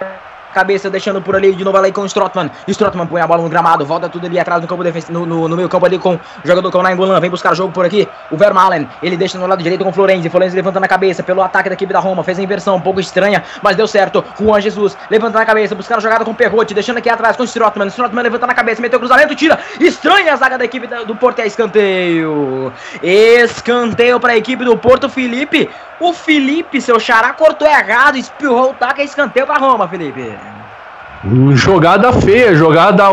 Cabeça 0.53 0.91
deixando 0.91 1.21
por 1.21 1.35
ali 1.35 1.55
de 1.55 1.65
novo 1.65 1.77
ali 1.79 1.91
com 1.93 2.03
o 2.03 2.07
Strottman. 2.07 2.51
Strottman 2.69 3.07
põe 3.07 3.21
a 3.21 3.27
bola 3.27 3.43
no 3.43 3.49
gramado, 3.49 3.85
volta 3.85 4.09
tudo 4.09 4.27
ali 4.27 4.39
atrás 4.39 4.61
no 4.61 4.69
campo 4.69 4.85
defensivo, 4.85 5.13
no, 5.13 5.27
no, 5.27 5.49
no, 5.49 5.57
meio 5.57 5.69
campo 5.69 5.87
ali 5.87 5.99
com 5.99 6.15
o 6.15 6.21
jogador 6.45 6.71
com 6.71 6.79
o 6.79 6.83
Nainggolan. 6.83 7.19
Vem 7.21 7.31
buscar 7.31 7.55
jogo 7.55 7.73
por 7.73 7.85
aqui. 7.85 8.09
O 8.31 8.37
Vermaelen, 8.37 8.89
ele 9.03 9.17
deixa 9.17 9.39
no 9.39 9.47
lado 9.47 9.63
direito 9.63 9.83
com 9.83 9.91
o 9.91 9.93
Florenzi. 9.93 10.29
Florenzi 10.29 10.55
levantando 10.57 10.85
a 10.85 10.89
cabeça 10.89 11.23
pelo 11.23 11.43
ataque 11.43 11.69
da 11.69 11.75
equipe 11.75 11.93
da 11.93 12.01
Roma. 12.01 12.23
Fez 12.23 12.39
a 12.39 12.43
inversão 12.43 12.77
um 12.77 12.81
pouco 12.81 13.01
estranha, 13.01 13.43
mas 13.63 13.77
deu 13.77 13.87
certo. 13.87 14.25
Juan 14.39 14.61
Jesus 14.61 14.97
levantando 15.11 15.43
a 15.43 15.47
cabeça, 15.47 15.75
buscar 15.75 15.97
a 15.97 16.01
jogada 16.01 16.25
com 16.25 16.33
o 16.33 16.35
Perrote, 16.35 16.75
deixando 16.75 16.99
aqui 16.99 17.09
atrás 17.09 17.37
com 17.37 17.43
o 17.43 17.47
Strottman. 17.47 17.89
Strottman 17.89 18.23
levantando 18.23 18.51
a 18.51 18.55
cabeça, 18.55 18.83
meteu 18.83 18.99
o 18.99 19.01
cruzamento, 19.01 19.35
tira. 19.35 19.59
Estranha 19.81 20.33
a 20.33 20.37
zaga 20.37 20.59
da 20.59 20.65
equipe 20.65 20.87
do 20.87 21.17
Porto 21.17 21.41
é 21.41 21.47
escanteio. 21.47 22.73
Escanteio 23.03 24.21
para 24.21 24.33
a 24.33 24.37
equipe 24.37 24.65
do 24.65 24.77
Porto, 24.77 25.09
Felipe. 25.09 25.71
O 26.01 26.13
Felipe, 26.13 26.81
seu 26.81 26.99
xará, 26.99 27.33
cortou 27.33 27.67
errado, 27.69 28.17
espirrou 28.17 28.71
o 28.71 28.75
taco, 28.75 29.01
é 29.01 29.05
escanteio 29.05 29.47
para 29.47 29.61
Roma, 29.61 29.87
Felipe. 29.87 30.37
Jogada 31.55 32.13
feia, 32.13 32.55
jogada 32.55 33.05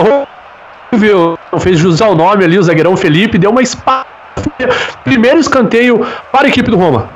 horrível. 0.91 1.37
Fez 1.59 1.77
jus 1.77 2.01
ao 2.01 2.15
nome 2.15 2.43
ali, 2.43 2.57
o 2.57 2.63
zagueirão 2.63 2.97
Felipe. 2.97 3.37
Deu 3.37 3.51
uma 3.51 3.61
espada. 3.61 4.07
Primeiro 5.03 5.39
escanteio 5.39 6.05
para 6.31 6.47
a 6.47 6.49
equipe 6.49 6.71
do 6.71 6.77
Roma. 6.77 7.09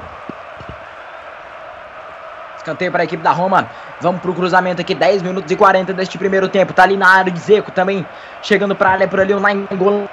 Escanteio 2.58 2.92
para 2.92 3.02
a 3.02 3.06
equipe 3.06 3.24
da 3.24 3.32
Roma. 3.32 3.68
Vamos 4.00 4.22
para 4.22 4.32
o 4.32 4.34
cruzamento 4.36 4.82
aqui, 4.82 4.94
10 4.94 5.24
minutos 5.24 5.52
e 5.52 5.56
40 5.56 5.94
deste 5.94 6.18
primeiro 6.18 6.48
tempo. 6.48 6.74
Tá 6.74 6.84
ali 6.84 6.96
na 6.96 7.10
área 7.10 7.32
de 7.32 7.40
Zeco 7.40 7.72
também. 7.72 8.06
Chegando 8.42 8.76
para 8.76 8.90
a 8.90 8.92
área 8.94 9.08
por 9.08 9.20
ali 9.20 9.34
o 9.34 9.40
Nainggolan. 9.40 10.08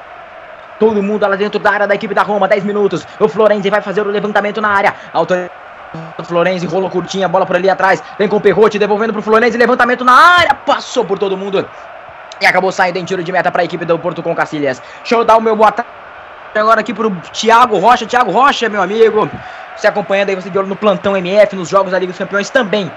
Todo 0.78 1.02
mundo 1.02 1.28
lá 1.28 1.36
dentro 1.36 1.60
da 1.60 1.70
área 1.70 1.86
da 1.86 1.94
equipe 1.94 2.14
da 2.14 2.22
Roma. 2.22 2.48
10 2.48 2.64
minutos. 2.64 3.06
O 3.18 3.28
Florenzi 3.28 3.68
vai 3.68 3.82
fazer 3.82 4.00
o 4.00 4.10
levantamento 4.10 4.60
na 4.62 4.68
área. 4.68 4.94
Autoridade 5.12 5.52
Florenzi 6.24 6.66
rolou 6.66 6.88
curtinha, 6.90 7.28
bola 7.28 7.44
por 7.46 7.56
ali 7.56 7.68
atrás. 7.68 8.02
Vem 8.18 8.28
com 8.28 8.36
o 8.36 8.40
Perrote, 8.40 8.78
devolvendo 8.78 9.12
pro 9.12 9.22
Florenzi. 9.22 9.58
Levantamento 9.58 10.04
na 10.04 10.12
área, 10.12 10.54
passou 10.54 11.04
por 11.04 11.18
todo 11.18 11.36
mundo. 11.36 11.68
E 12.40 12.46
acabou 12.46 12.72
saindo 12.72 12.96
em 12.96 13.04
tiro 13.04 13.22
de 13.22 13.32
meta 13.32 13.50
para 13.50 13.62
a 13.62 13.64
equipe 13.64 13.84
do 13.84 13.98
Porto 13.98 14.22
com 14.22 14.34
Cacilhas. 14.34 14.82
Deixa 14.98 15.14
eu 15.14 15.24
dar 15.24 15.36
o 15.36 15.40
meu 15.40 15.54
boa 15.56 15.72
tarde 15.72 15.90
agora 16.54 16.80
aqui 16.80 16.94
pro 16.94 17.10
Thiago 17.32 17.78
Rocha. 17.78 18.06
Thiago 18.06 18.30
Rocha, 18.30 18.68
meu 18.68 18.82
amigo. 18.82 19.28
Você 19.76 19.86
acompanhando 19.86 20.30
aí, 20.30 20.34
você 20.34 20.50
de 20.50 20.58
olho 20.58 20.68
no 20.68 20.76
plantão 20.76 21.16
MF, 21.16 21.56
nos 21.56 21.68
Jogos 21.68 21.92
da 21.92 21.98
Liga 21.98 22.12
dos 22.12 22.18
Campeões 22.18 22.50
também. 22.50 22.90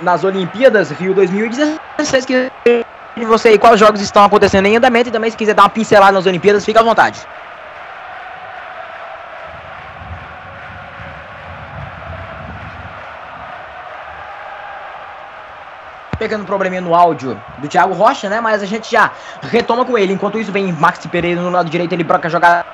Nas 0.00 0.24
Olimpíadas 0.24 0.90
Rio 0.90 1.14
2016. 1.14 2.24
Que 2.24 3.24
você 3.26 3.50
aí, 3.50 3.58
quais 3.58 3.78
jogos 3.78 4.00
estão 4.00 4.24
acontecendo 4.24 4.66
em 4.66 4.76
andamento. 4.76 5.08
E 5.08 5.12
também, 5.12 5.30
se 5.30 5.36
quiser 5.36 5.54
dar 5.54 5.64
uma 5.64 5.70
pincelada 5.70 6.12
nas 6.12 6.26
Olimpíadas, 6.26 6.64
fica 6.64 6.80
à 6.80 6.82
vontade. 6.82 7.20
Pequeno 16.22 16.44
probleminha 16.44 16.80
no 16.80 16.94
áudio 16.94 17.40
do 17.58 17.66
Thiago 17.66 17.92
Rocha, 17.94 18.28
né? 18.28 18.40
Mas 18.40 18.62
a 18.62 18.66
gente 18.66 18.90
já 18.90 19.10
retoma 19.42 19.84
com 19.84 19.98
ele. 19.98 20.12
Enquanto 20.12 20.38
isso, 20.38 20.52
vem 20.52 20.72
Maxi 20.72 21.08
Pereira 21.08 21.40
no 21.40 21.50
lado 21.50 21.68
direito, 21.68 21.92
ele 21.92 22.04
broca 22.04 22.28
a 22.28 22.30
jogada 22.30 22.64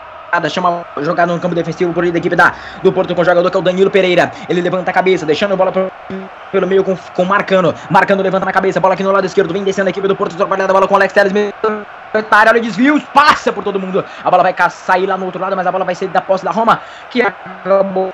chama 0.51 0.85
jogada 1.01 1.33
no 1.33 1.41
campo 1.41 1.55
defensivo 1.55 1.91
por 1.95 2.05
aí 2.05 2.13
da 2.13 2.19
equipe 2.19 2.37
da, 2.37 2.53
do 2.83 2.93
Porto 2.93 3.15
com 3.15 3.23
o 3.23 3.25
jogador 3.25 3.51
que 3.51 3.57
é 3.57 3.61
o 3.61 3.63
Danilo 3.63 3.91
Pereira. 3.91 4.31
Ele 4.47 4.61
levanta 4.61 4.91
a 4.91 4.95
cabeça, 4.95 5.25
deixando 5.25 5.55
a 5.55 5.57
bola 5.57 5.73
pro, 5.73 5.91
pelo 6.53 6.67
meio 6.67 6.85
com, 6.85 6.95
com 7.15 7.25
Marcano. 7.25 7.75
Marcano 7.89 8.23
levanta 8.23 8.45
na 8.45 8.53
cabeça, 8.53 8.79
bola 8.79 8.93
aqui 8.93 9.03
no 9.03 9.11
lado 9.11 9.25
esquerdo, 9.25 9.51
vem 9.55 9.65
descendo 9.65 9.89
a 9.89 9.91
equipe 9.91 10.07
do 10.07 10.15
Porto, 10.15 10.37
trabalhando 10.37 10.69
a 10.69 10.73
bola 10.75 10.87
com 10.87 10.93
o 10.93 10.97
Alex 10.99 11.15
Telles. 11.15 11.33
Olha 11.33 12.59
o 12.59 12.61
desvio, 12.61 13.01
passa 13.15 13.51
por 13.51 13.65
todo 13.65 13.81
mundo. 13.81 14.05
A 14.23 14.31
bola 14.31 14.43
vai 14.43 14.55
sair 14.69 15.07
lá 15.07 15.17
no 15.17 15.25
outro 15.25 15.41
lado, 15.41 15.57
mas 15.57 15.67
a 15.67 15.73
bola 15.73 15.87
vai 15.87 15.95
ser 15.95 16.09
da 16.09 16.21
posse 16.21 16.45
da 16.45 16.51
Roma, 16.51 16.83
que 17.09 17.23
acabou 17.23 18.13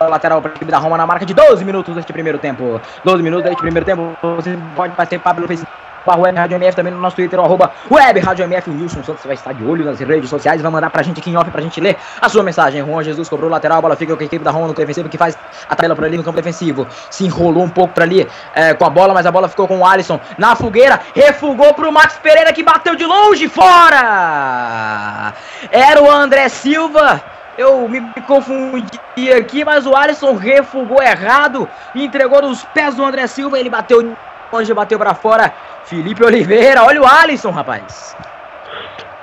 lateral 0.00 0.40
para 0.40 0.52
a 0.52 0.54
equipe 0.54 0.70
da 0.70 0.78
Roma 0.78 0.96
na 0.96 1.06
marca 1.06 1.26
de 1.26 1.34
12 1.34 1.64
minutos 1.64 1.94
deste 1.94 2.12
primeiro 2.12 2.38
tempo. 2.38 2.80
12 3.04 3.22
minutos 3.22 3.44
deste 3.44 3.60
primeiro 3.60 3.84
tempo. 3.84 4.16
Você 4.36 4.58
pode 4.74 4.94
participar 4.94 5.34
pelo 5.34 5.48
Facebook 5.48 5.82
barra 6.04 6.20
Web 6.20 6.38
Rádio 6.38 6.56
MF, 6.56 6.76
também 6.76 6.92
no 6.92 7.00
nosso 7.00 7.16
Twitter, 7.16 7.38
arroba 7.38 7.72
Web 7.90 8.20
Rádio 8.20 8.44
MF. 8.44 8.70
O 8.70 8.74
Wilson 8.74 9.02
Santos 9.02 9.24
vai 9.24 9.34
estar 9.34 9.52
de 9.52 9.64
olho 9.64 9.84
nas 9.84 9.98
redes 9.98 10.28
sociais 10.28 10.60
vai 10.60 10.70
mandar 10.70 10.90
pra 10.90 11.02
gente 11.02 11.20
aqui 11.20 11.30
em 11.30 11.36
off 11.36 11.50
pra 11.50 11.60
gente 11.62 11.80
ler 11.80 11.96
a 12.20 12.28
sua 12.28 12.42
mensagem. 12.42 12.84
Juan 12.84 13.02
Jesus 13.02 13.28
cobrou 13.28 13.48
o 13.48 13.52
lateral, 13.52 13.78
a 13.78 13.80
bola 13.80 13.96
fica 13.96 14.14
com 14.14 14.22
a 14.22 14.26
equipe 14.26 14.44
da 14.44 14.50
Roma 14.50 14.68
no 14.68 14.74
defensivo 14.74 15.08
que 15.08 15.18
faz 15.18 15.38
a 15.68 15.76
tabela 15.76 15.94
por 15.94 16.04
ali 16.04 16.16
no 16.16 16.24
campo 16.24 16.36
defensivo. 16.36 16.86
Se 17.10 17.24
enrolou 17.24 17.62
um 17.62 17.68
pouco 17.68 17.94
pra 17.94 18.04
ali 18.04 18.28
é, 18.54 18.74
com 18.74 18.84
a 18.84 18.90
bola, 18.90 19.14
mas 19.14 19.26
a 19.26 19.30
bola 19.30 19.48
ficou 19.48 19.66
com 19.68 19.78
o 19.78 19.86
Alisson 19.86 20.20
na 20.38 20.54
fogueira, 20.56 21.00
refugou 21.14 21.72
pro 21.74 21.92
Max 21.92 22.18
Pereira 22.22 22.52
que 22.52 22.62
bateu 22.62 22.94
de 22.96 23.04
longe 23.04 23.48
fora. 23.48 25.32
Era 25.70 26.02
o 26.02 26.10
André 26.10 26.48
Silva. 26.48 27.31
Eu 27.62 27.88
me 27.88 28.00
confundi 28.26 29.32
aqui, 29.32 29.64
mas 29.64 29.86
o 29.86 29.94
Alisson 29.94 30.34
refugou 30.34 31.00
errado, 31.00 31.68
entregou 31.94 32.42
nos 32.42 32.64
pés 32.64 32.96
do 32.96 33.04
André 33.04 33.24
Silva, 33.28 33.56
ele 33.56 33.70
bateu 33.70 34.16
longe, 34.52 34.74
bateu 34.74 34.98
para 34.98 35.14
fora. 35.14 35.54
Felipe 35.84 36.24
Oliveira, 36.24 36.82
olha 36.82 37.00
o 37.00 37.06
Alisson, 37.06 37.52
rapaz. 37.52 38.16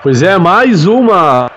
Pois 0.02 0.24
é, 0.24 0.38
mais 0.38 0.86
uma 0.86 1.52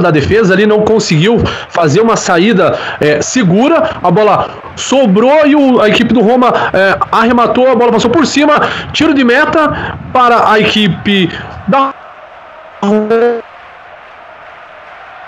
da 0.00 0.10
defesa 0.10 0.54
ali 0.54 0.64
não 0.64 0.80
conseguiu 0.80 1.36
fazer 1.68 2.00
uma 2.00 2.16
saída 2.16 2.78
é, 2.98 3.20
segura, 3.20 4.00
a 4.02 4.10
bola 4.10 4.48
sobrou 4.74 5.46
e 5.46 5.54
o, 5.54 5.82
a 5.82 5.88
equipe 5.90 6.14
do 6.14 6.22
Roma 6.22 6.50
é, 6.72 6.98
arrematou, 7.12 7.70
a 7.70 7.74
bola 7.74 7.92
passou 7.92 8.10
por 8.10 8.24
cima, 8.24 8.54
tiro 8.94 9.12
de 9.12 9.22
meta 9.22 9.98
para 10.14 10.50
a 10.50 10.58
equipe 10.58 11.30
da 11.68 11.92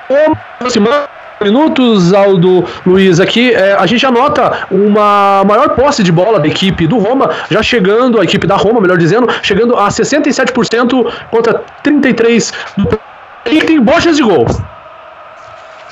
Roma 0.09 1.09
minutos, 1.41 2.13
Aldo 2.15 2.65
Luiz, 2.87 3.21
aqui 3.21 3.53
é, 3.53 3.75
a 3.75 3.87
gente 3.87 4.05
anota 4.07 4.67
uma 4.71 5.43
maior 5.45 5.71
posse 5.71 6.03
de 6.03 6.11
bola 6.11 6.39
da 6.41 6.47
equipe 6.47 6.87
do 6.87 6.99
Roma, 6.99 7.31
já 7.51 7.63
chegando, 7.63 8.21
a 8.21 8.25
equipe 8.25 8.47
da 8.47 8.57
Roma, 8.57 8.81
melhor 8.81 8.97
dizendo, 8.97 9.29
chegando 9.43 9.77
a 9.77 9.89
67% 9.89 11.13
contra 11.31 11.63
33% 11.85 12.55
do 12.77 12.99
e 13.47 13.61
tem 13.61 13.79
bochas 13.81 14.17
de 14.17 14.23
gol. 14.23 14.47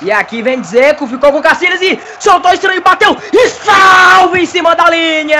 E 0.01 0.11
aqui 0.11 0.41
vem 0.41 0.63
Zeco, 0.63 1.05
ficou 1.07 1.31
com 1.31 1.37
o 1.39 1.43
e 1.81 1.99
soltou 2.19 2.51
estranho, 2.51 2.81
bateu 2.81 3.15
e 3.31 3.47
salve 3.49 4.41
em 4.41 4.45
cima 4.45 4.75
da 4.75 4.89
linha! 4.89 5.39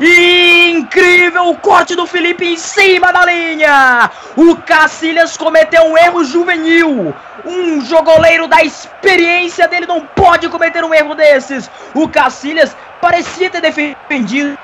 Incrível 0.00 1.48
o 1.48 1.56
corte 1.56 1.94
do 1.94 2.06
Felipe 2.06 2.44
em 2.46 2.56
cima 2.56 3.12
da 3.12 3.24
linha. 3.24 4.10
O 4.36 4.56
Cacilhas 4.56 5.36
cometeu 5.36 5.84
um 5.84 5.96
erro 5.96 6.24
juvenil. 6.24 7.14
Um 7.44 7.80
jogoleiro 7.84 8.46
da 8.46 8.62
experiência 8.62 9.68
dele 9.68 9.86
não 9.86 10.00
pode 10.00 10.48
cometer 10.48 10.84
um 10.84 10.94
erro 10.94 11.14
desses. 11.14 11.70
O 11.94 12.08
Cacilhas 12.08 12.76
parecia 13.00 13.50
ter 13.50 13.60
defendido 13.60 14.58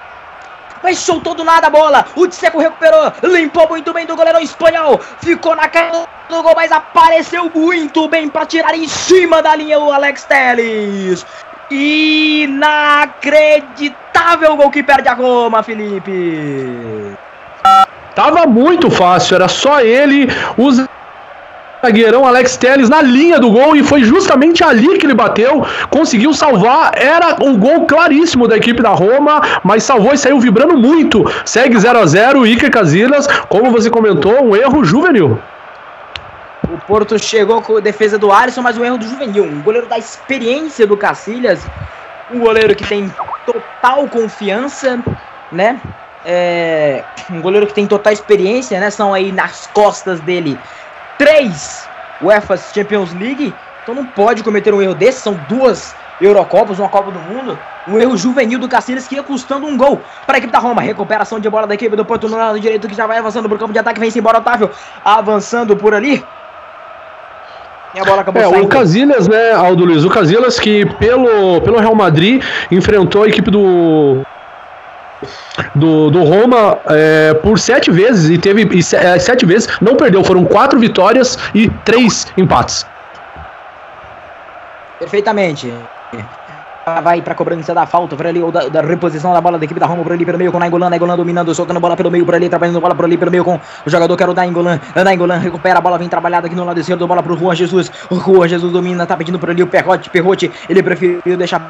mas 0.83 0.99
soltou 0.99 1.35
do 1.35 1.45
nada 1.45 1.67
a 1.67 1.71
bola. 1.71 2.07
O 2.17 2.27
Tseco 2.27 2.59
recuperou, 2.59 3.13
limpou 3.23 3.69
muito 3.69 3.93
bem 3.93 4.07
do 4.07 4.17
goleiro 4.17 4.41
espanhol. 4.41 4.99
Ficou 5.23 5.55
na 5.55 5.69
cara 5.69 6.07
do 6.29 6.43
gol, 6.43 6.55
mas 6.57 6.73
apareceu 6.73 7.51
muito 7.55 8.09
bem 8.09 8.29
para 8.29 8.47
tirar 8.47 8.75
em 8.75 8.89
cima 8.89 9.43
da 9.43 9.55
linha 9.55 9.79
o 9.79 9.93
Alex 9.93 10.25
Telles. 10.25 11.27
Inacreditável 11.71 14.57
gol 14.57 14.71
que 14.71 14.83
perde 14.83 15.09
a 15.09 15.15
Roma, 15.15 15.63
Felipe. 15.63 17.17
Tava 18.15 18.47
muito 18.47 18.91
fácil, 18.91 19.37
era 19.37 19.47
só 19.47 19.81
ele, 19.81 20.29
o 20.59 20.69
zagueirão 21.83 22.27
Alex 22.27 22.57
Telles 22.57 22.89
na 22.89 23.01
linha 23.01 23.39
do 23.39 23.51
gol 23.51 23.77
e 23.77 23.85
foi 23.85 24.03
justamente 24.03 24.65
ali 24.65 24.99
que 24.99 25.07
ele 25.07 25.15
bateu, 25.15 25.65
conseguiu 25.89 26.35
salvar, 26.35 26.91
era 26.95 27.37
um 27.41 27.57
gol 27.57 27.87
claríssimo 27.87 28.49
da 28.49 28.57
equipe 28.57 28.83
da 28.83 28.91
Roma, 28.91 29.41
mas 29.63 29.85
salvou 29.85 30.13
e 30.13 30.19
saiu 30.19 30.41
vibrando 30.41 30.77
muito. 30.77 31.25
Segue 31.45 31.79
0 31.79 32.01
a 32.01 32.07
0 32.07 32.45
Iker 32.47 32.71
Casillas, 32.71 33.29
como 33.49 33.71
você 33.71 33.89
comentou, 33.89 34.45
um 34.45 34.57
erro 34.57 34.85
juvenil. 34.85 35.39
O 36.73 36.79
Porto 36.87 37.19
chegou 37.19 37.61
com 37.61 37.79
a 37.79 37.81
defesa 37.81 38.17
do 38.17 38.31
Alisson, 38.31 38.63
mas 38.63 38.79
um 38.79 38.85
erro 38.85 38.97
do 38.97 39.05
Juvenil. 39.05 39.45
Um 39.45 39.61
goleiro 39.61 39.89
da 39.89 39.99
experiência 39.99 40.87
do 40.87 40.97
Cacilhas. 40.97 41.61
Um 42.31 42.39
goleiro 42.39 42.77
que 42.77 42.87
tem 42.87 43.13
total 43.45 44.07
confiança, 44.07 45.03
né? 45.51 45.81
É, 46.25 47.03
um 47.29 47.41
goleiro 47.41 47.67
que 47.67 47.75
tem 47.75 47.89
total 47.89 48.13
experiência, 48.13 48.79
né? 48.79 48.89
São 48.89 49.13
aí 49.13 49.33
nas 49.33 49.67
costas 49.67 50.21
dele 50.21 50.57
três 51.19 51.89
UEFA 52.23 52.57
Champions 52.57 53.13
League. 53.15 53.53
Então 53.83 53.93
não 53.93 54.07
pode 54.07 54.45
cometer 54.45 54.73
um 54.73 54.81
erro 54.81 54.95
desse. 54.95 55.23
São 55.23 55.35
duas 55.49 55.93
Eurocopas, 56.21 56.79
uma 56.79 56.89
Copa 56.89 57.11
do 57.11 57.19
Mundo. 57.19 57.59
Um 57.89 57.99
erro 57.99 58.17
juvenil 58.17 58.61
do 58.61 58.69
Cacilhas 58.69 59.09
que 59.09 59.17
ia 59.17 59.25
custando 59.25 59.67
um 59.67 59.77
gol 59.77 60.01
para 60.25 60.37
a 60.37 60.39
equipe 60.39 60.53
da 60.53 60.61
Roma. 60.61 60.83
Recuperação 60.83 61.41
de 61.41 61.51
bola 61.51 61.67
da 61.67 61.75
equipe 61.75 61.97
do 61.97 62.05
Porto 62.05 62.29
no 62.29 62.37
lado 62.37 62.61
direito 62.61 62.87
que 62.87 62.95
já 62.95 63.09
vai 63.09 63.19
avançando 63.19 63.49
para 63.49 63.57
o 63.57 63.59
campo 63.59 63.73
de 63.73 63.79
ataque. 63.81 63.99
Vem-se 63.99 64.21
embora 64.21 64.39
Otávio 64.39 64.71
avançando 65.05 65.77
por 65.77 65.95
ali. 65.95 66.25
E 67.95 68.01
a 68.01 68.05
bola 68.05 68.23
acabou 68.23 68.43
é, 68.43 68.49
saindo. 68.49 68.65
O 68.65 68.69
Casillas, 68.69 69.29
né, 69.29 69.53
Aldo 69.53 69.85
Luiz? 69.85 70.05
O 70.05 70.11
Casillas 70.11 70.59
que 70.59 70.87
pelo, 70.97 71.61
pelo 71.63 71.79
Real 71.79 71.95
Madrid 71.95 72.43
enfrentou 72.71 73.25
a 73.25 73.29
equipe 73.29 73.51
do. 73.51 74.23
Do, 75.75 76.11
do 76.11 76.25
Roma 76.25 76.79
é, 76.87 77.35
por 77.35 77.59
sete 77.59 77.91
vezes 77.91 78.31
e 78.31 78.39
teve 78.39 78.63
e, 78.63 78.79
é, 78.97 79.19
sete 79.19 79.45
vezes, 79.45 79.69
não 79.79 79.95
perdeu, 79.95 80.25
foram 80.25 80.47
quatro 80.47 80.79
vitórias 80.79 81.39
e 81.55 81.69
três 81.85 82.27
empates. 82.39 82.87
Perfeitamente 84.99 85.71
vai 87.01 87.23
para 87.23 87.35
cobrança 87.35 87.75
da 87.75 87.87
falta 87.87 88.17
por 88.17 88.27
ali, 88.27 88.43
ou 88.43 88.51
da, 88.51 88.69
da, 88.69 88.81
reposição 88.81 89.33
da 89.33 89.41
bola 89.41 89.59
da 89.59 89.65
equipe 89.65 89.79
da 89.79 89.87
Roma 89.87 90.03
por 90.03 90.13
ali 90.13 90.25
pelo 90.25 90.39
meio 90.39 90.51
com 90.51 90.57
o 90.57 90.61
Nainggolan, 90.61 90.91
Nainggolan 90.91 91.17
dominando, 91.17 91.55
soltando 91.55 91.79
bola 91.79 91.97
pelo 91.97 92.11
meio 92.11 92.25
por 92.25 92.35
ali, 92.35 92.49
trabalhando 92.49 92.81
bola 92.81 92.95
por 92.95 93.05
ali 93.05 93.17
pelo 93.17 93.31
meio 93.31 93.45
com 93.45 93.61
o 93.87 93.91
jogador 93.91 94.17
que 94.17 94.23
era 94.23 94.33
o 94.33 94.35
Nainggolan, 94.35 94.81
Nainggolan 95.05 95.39
recupera 95.39 95.79
a 95.79 95.81
bola, 95.81 95.99
vem 95.99 96.09
trabalhada 96.09 96.47
aqui 96.47 96.57
no 96.57 96.65
lado 96.65 96.81
esquerdo, 96.81 97.07
bola 97.07 97.23
pro 97.23 97.37
Juan 97.37 97.55
Jesus, 97.55 97.93
o 98.11 98.17
Juan 98.17 98.49
Jesus 98.49 98.73
domina, 98.73 99.07
tá 99.07 99.17
pedindo 99.17 99.39
por 99.39 99.51
ali 99.51 99.63
o 99.63 99.67
Perrote, 99.67 100.11
Perrote, 100.11 100.51
ele 100.69 100.83
preferiu 100.83 101.37
deixar 101.37 101.61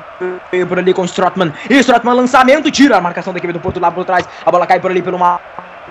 por 0.69 0.79
ali 0.79 0.95
com 0.95 1.03
o 1.03 1.05
Strotman, 1.05 1.53
e 1.69 1.79
Strotman 1.81 2.15
lançamento, 2.15 2.71
tira 2.71 2.97
a 2.97 3.01
marcação 3.01 3.33
da 3.33 3.39
equipe 3.39 3.53
do 3.53 3.61
Porto 3.61 3.81
lá 3.81 3.91
por 3.91 4.05
trás, 4.05 4.29
a 4.47 4.51
bola 4.51 4.67
cai 4.67 4.81
por 4.81 4.91
ali 4.91 5.03
pelo 5.03 5.19
mar 5.19 5.41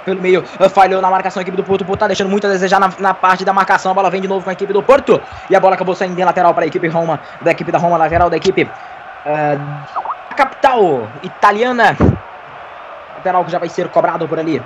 pelo 0.10 0.22
meio, 0.22 0.44
falhou 0.74 1.02
na 1.02 1.10
marcação 1.10 1.40
a 1.40 1.44
equipe 1.44 1.56
do 1.56 1.64
Porto, 1.64 1.86
Porto 1.86 2.00
tá 2.00 2.08
deixando 2.08 2.30
muito 2.30 2.48
a 2.48 2.50
desejar 2.50 2.80
na, 2.80 2.92
na, 3.00 3.14
parte 3.14 3.46
da 3.46 3.54
marcação, 3.54 3.92
a 3.92 3.96
bola 3.96 4.10
vem 4.10 4.22
de 4.22 4.28
novo 4.28 4.44
com 4.44 4.50
a 4.50 4.54
equipe 4.54 4.74
do 4.74 4.82
Porto, 4.82 5.22
e 5.50 5.56
a 5.56 5.60
bola 5.60 5.76
acabou 5.76 5.96
saindo 5.96 6.20
em 6.20 6.24
lateral 6.24 6.54
para 6.54 6.64
a 6.64 6.68
equipe 6.68 6.88
Roma, 6.88 7.20
da 7.42 7.52
equipe 7.52 7.72
da 7.72 7.78
Roma, 7.78 7.98
lateral 7.98 8.30
da 8.30 8.38
equipe 8.38 8.68
a 9.26 10.34
capital 10.36 11.08
italiana. 11.24 11.98
Lateral 13.16 13.44
que 13.46 13.52
já 13.52 13.60
vai 13.60 13.70
ser 13.70 13.90
cobrado 13.90 14.28
por 14.28 14.40
ali 14.40 14.62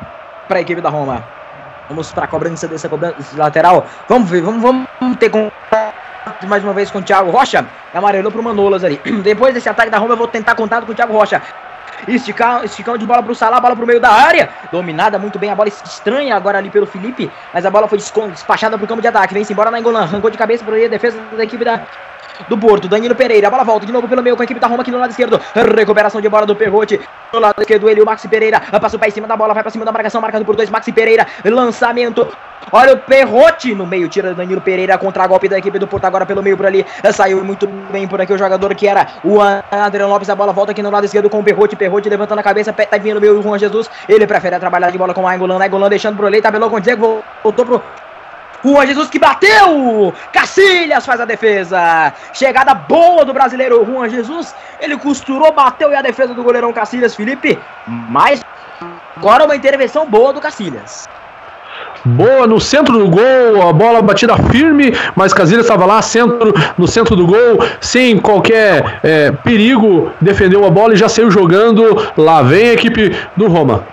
para 0.48 0.60
a 0.60 0.62
equipe 0.62 0.82
da 0.82 0.90
Roma. 0.90 1.24
Vamos 1.90 2.12
para 2.12 2.26
a 2.26 2.28
cobrança 2.28 2.68
dessa 2.68 2.88
cobrança 2.88 3.18
lateral. 3.36 3.86
Vamos 4.08 4.30
ver, 4.30 4.42
vamos, 4.42 4.62
vamos 4.62 5.18
ter 5.18 5.30
contato 5.30 5.94
mais 6.48 6.64
uma 6.64 6.74
vez 6.74 6.90
com 6.90 7.00
o 7.00 7.02
Thiago 7.02 7.32
Rocha. 7.32 7.66
Amarelou 7.94 8.32
para 8.32 8.42
o 8.42 8.44
Manolas 8.44 8.84
ali. 8.84 9.02
Depois 9.24 9.54
desse 9.54 9.68
ataque 9.68 9.90
da 9.90 9.98
Roma, 9.98 10.14
eu 10.14 10.18
vou 10.18 10.28
tentar 10.28 10.56
contato 10.56 10.86
com 10.86 10.92
o 10.92 10.96
Thiago 10.96 11.14
Rocha. 11.14 11.42
Esticar, 12.08 12.66
esticão 12.66 12.98
de 12.98 13.06
bola 13.06 13.24
para 13.24 13.32
o 13.32 13.36
Salah, 13.36 13.62
bola 13.62 13.76
para 13.76 13.84
o 13.84 13.88
meio 13.88 14.00
da 14.00 14.10
área. 14.10 14.50
Dominada 14.72 15.18
muito 15.18 15.40
bem, 15.40 15.50
a 15.50 15.56
bola 15.56 15.70
estranha 15.70 16.36
agora 16.36 16.58
ali 16.58 16.70
pelo 16.70 16.86
Felipe. 16.86 17.32
Mas 17.54 17.66
a 17.66 17.70
bola 17.70 17.88
foi 17.88 17.98
despachada 17.98 18.78
para 18.78 18.86
o 18.86 18.88
campo 18.88 19.02
de 19.02 19.08
ataque. 19.08 19.34
Vem-se 19.34 19.54
embora 19.54 19.72
na 19.72 19.80
Engolan. 19.80 20.04
Arrancou 20.04 20.30
de 20.30 20.38
cabeça 20.38 20.64
por 20.64 20.74
ali 20.74 20.86
a 20.86 20.90
defesa 20.90 21.18
da 21.36 21.44
equipe 21.44 21.64
da 21.64 21.82
do 22.48 22.58
Porto. 22.58 22.88
Danilo 22.88 23.16
Pereira, 23.16 23.50
bola 23.50 23.64
volta 23.64 23.86
de 23.86 23.92
novo 23.92 24.08
pelo 24.08 24.22
meio 24.22 24.36
com 24.36 24.42
a 24.42 24.46
equipe 24.46 24.60
da 24.60 24.68
Roma 24.68 24.82
aqui 24.82 24.92
no 24.92 24.98
lado 25.00 25.12
esquerdo. 25.12 25.40
Recuperação 25.76 26.22
de 26.22 26.30
bola 26.30 26.46
do 26.46 26.56
Perrote. 26.56 27.00
No 27.32 27.40
lado 27.40 27.60
esquerdo, 27.60 27.90
ele, 27.90 28.02
o 28.02 28.06
Maxi 28.06 28.28
Pereira. 28.28 28.60
Passa 28.60 28.96
o 28.96 29.00
pé 29.00 29.08
em 29.08 29.12
cima 29.12 29.28
da 29.28 29.36
bola, 29.36 29.54
vai 29.54 29.64
pra 29.64 29.72
cima 29.72 29.86
da 29.86 29.92
marcação, 29.92 30.22
marcado 30.22 30.46
por 30.46 30.56
dois. 30.56 30.70
Maxi 30.70 30.92
Pereira, 30.92 31.28
lançamento. 31.46 32.28
Olha 32.72 32.94
o 32.94 32.98
Perrote 32.98 33.76
no 33.76 33.86
meio, 33.86 34.08
tira 34.08 34.34
Danilo 34.34 34.62
Pereira 34.62 34.98
contra 34.98 35.28
golpe 35.28 35.50
da 35.50 35.58
equipe 35.58 35.78
do 35.78 35.86
Porto 35.86 36.06
agora 36.06 36.26
pelo 36.26 36.42
meio 36.42 36.56
por 36.56 36.66
ali. 36.66 36.86
Saiu 37.12 37.44
muito 37.44 37.68
bem 37.68 38.08
por 38.08 38.22
aqui 38.22 38.34
o 38.34 38.38
jogador 38.38 38.74
que 38.74 38.88
era 38.88 39.08
o 39.24 39.40
Adriano 39.42 40.12
Lopes. 40.12 40.30
A 40.30 40.36
bola 40.36 40.54
volta 40.54 40.72
aqui 40.72 40.82
no 40.82 40.90
lado 40.90 41.06
esquerdo 41.06 41.30
com 41.30 41.40
o 41.40 41.44
Perrote. 41.44 41.76
Perrote 41.76 42.08
levantando 42.10 42.40
a 42.40 42.44
cabeça, 42.44 42.72
tá 42.72 42.98
vindo 42.98 43.16
no 43.16 43.22
meio 43.22 43.38
o 43.38 43.44
Juan 43.44 43.60
Jesus. 43.60 43.90
Ele 44.08 44.26
prefere 44.26 44.58
trabalhar 44.60 44.92
de 44.92 44.98
bola 44.98 45.14
com 45.14 45.24
o 45.24 45.28
Angolan. 45.28 45.64
Angolan 45.64 45.90
deixando 45.90 46.16
por 46.16 46.26
ali, 46.26 46.42
tabelou 46.42 46.70
com 46.70 46.78
o 46.78 46.80
Diego, 46.80 47.24
voltou 47.44 47.66
pro 47.66 47.82
Juan 48.64 48.86
Jesus 48.86 49.10
que 49.10 49.20
bateu! 49.20 50.14
Cacilhas 50.32 51.06
faz 51.06 51.20
a 51.20 51.26
defesa. 51.26 52.14
Chegada 52.34 52.74
boa 52.74 53.26
do 53.26 53.34
brasileiro 53.34 53.86
Juan 53.86 54.10
Jesus. 54.10 54.56
Ele 54.80 54.98
costurou, 54.98 55.52
bateu 55.52 55.92
e 55.92 55.96
a 55.96 56.02
defesa 56.02 56.34
do 56.34 56.44
goleirão 56.44 56.72
Cacilhas 56.72 57.16
Felipe. 57.16 57.60
Mas 57.88 58.42
agora 59.18 59.44
uma 59.44 59.56
intervenção 59.56 60.06
boa 60.06 60.32
do 60.32 60.40
Cacilhas. 60.40 61.08
Boa 62.06 62.46
no 62.46 62.60
centro 62.60 63.00
do 63.00 63.08
gol, 63.08 63.68
a 63.68 63.72
bola 63.72 64.02
batida 64.02 64.36
firme, 64.52 64.94
mas 65.16 65.34
Casilhas 65.34 65.66
estava 65.66 65.86
lá 65.86 66.02
centro, 66.02 66.54
no 66.78 66.86
centro 66.86 67.16
do 67.16 67.26
gol, 67.26 67.60
sem 67.80 68.20
qualquer 68.20 69.00
é, 69.02 69.32
perigo, 69.32 70.12
defendeu 70.20 70.66
a 70.66 70.70
bola 70.70 70.94
e 70.94 70.98
já 70.98 71.08
saiu 71.08 71.32
jogando. 71.32 72.12
Lá 72.18 72.42
vem 72.42 72.70
a 72.70 72.74
equipe 72.74 73.16
do 73.38 73.48
Roma. 73.48 73.86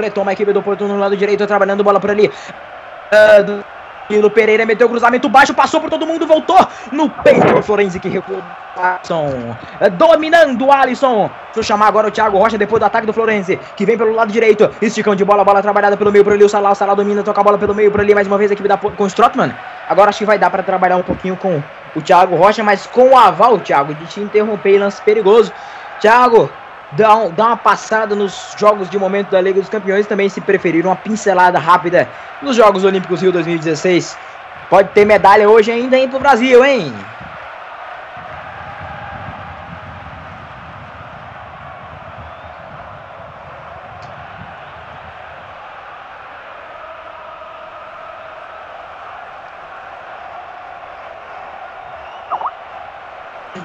Retoma 0.00 0.30
a 0.30 0.34
equipe 0.34 0.52
do 0.52 0.62
Porto 0.62 0.86
no 0.86 0.98
lado 0.98 1.16
direito, 1.16 1.46
trabalhando 1.46 1.84
bola 1.84 2.00
por 2.00 2.10
ali. 2.10 2.28
Uh, 2.28 4.30
Pereira 4.30 4.64
meteu 4.64 4.88
cruzamento 4.88 5.28
baixo, 5.28 5.52
passou 5.52 5.80
por 5.80 5.90
todo 5.90 6.06
mundo, 6.06 6.26
voltou 6.26 6.58
no 6.92 7.10
peito 7.10 7.54
do 7.54 7.62
Florenzi 7.62 7.98
que 7.98 8.08
recuou. 8.08 8.42
Alisson, 8.76 9.56
dominando 9.92 10.66
o 10.66 10.72
Alisson. 10.72 11.30
Deixa 11.46 11.60
eu 11.60 11.62
chamar 11.62 11.88
agora 11.88 12.08
o 12.08 12.10
Thiago 12.10 12.38
Rocha 12.38 12.58
depois 12.58 12.78
do 12.78 12.84
ataque 12.84 13.06
do 13.06 13.12
Florenzi, 13.12 13.58
que 13.74 13.86
vem 13.86 13.96
pelo 13.96 14.12
lado 14.12 14.30
direito. 14.30 14.70
Esticão 14.80 15.14
de 15.14 15.24
bola, 15.24 15.44
bola 15.44 15.62
trabalhada 15.62 15.96
pelo 15.96 16.12
meio 16.12 16.22
por 16.22 16.34
ali. 16.34 16.44
O 16.44 16.48
Salah, 16.48 16.72
o 16.72 16.74
Salah 16.74 16.94
domina, 16.94 17.22
toca 17.22 17.40
a 17.40 17.44
bola 17.44 17.58
pelo 17.58 17.74
meio 17.74 17.90
por 17.90 18.00
ali. 18.00 18.14
Mais 18.14 18.26
uma 18.26 18.36
vez 18.36 18.50
a 18.50 18.54
equipe 18.54 18.68
da, 18.68 18.76
com 18.76 19.04
o 19.04 19.06
Strottman. 19.06 19.54
Agora 19.88 20.10
acho 20.10 20.18
que 20.18 20.24
vai 20.24 20.38
dar 20.38 20.50
para 20.50 20.62
trabalhar 20.62 20.96
um 20.96 21.02
pouquinho 21.02 21.36
com 21.36 21.62
o 21.94 22.02
Thiago 22.02 22.36
Rocha, 22.36 22.62
mas 22.62 22.86
com 22.86 23.10
o 23.10 23.16
aval, 23.16 23.58
Thiago, 23.58 23.94
de 23.94 24.04
te 24.06 24.20
interromper 24.20 24.74
e 24.74 24.78
lance 24.78 25.00
perigoso. 25.02 25.52
Thiago, 26.00 26.50
dá, 26.92 27.16
um, 27.16 27.28
uma 27.28 27.56
passada 27.56 28.14
nos 28.14 28.54
jogos 28.58 28.88
de 28.88 28.98
momento 28.98 29.30
da 29.30 29.40
Liga 29.40 29.60
dos 29.60 29.68
Campeões 29.68 30.06
também, 30.06 30.28
se 30.28 30.40
preferir, 30.40 30.86
uma 30.86 30.96
pincelada 30.96 31.58
rápida 31.58 32.08
nos 32.42 32.56
Jogos 32.56 32.84
Olímpicos 32.84 33.22
Rio 33.22 33.32
2016. 33.32 34.16
Pode 34.68 34.90
ter 34.90 35.04
medalha 35.04 35.48
hoje 35.48 35.70
ainda, 35.70 35.96
hein, 35.96 36.08
pro 36.08 36.18
Brasil, 36.18 36.64
hein? 36.64 36.92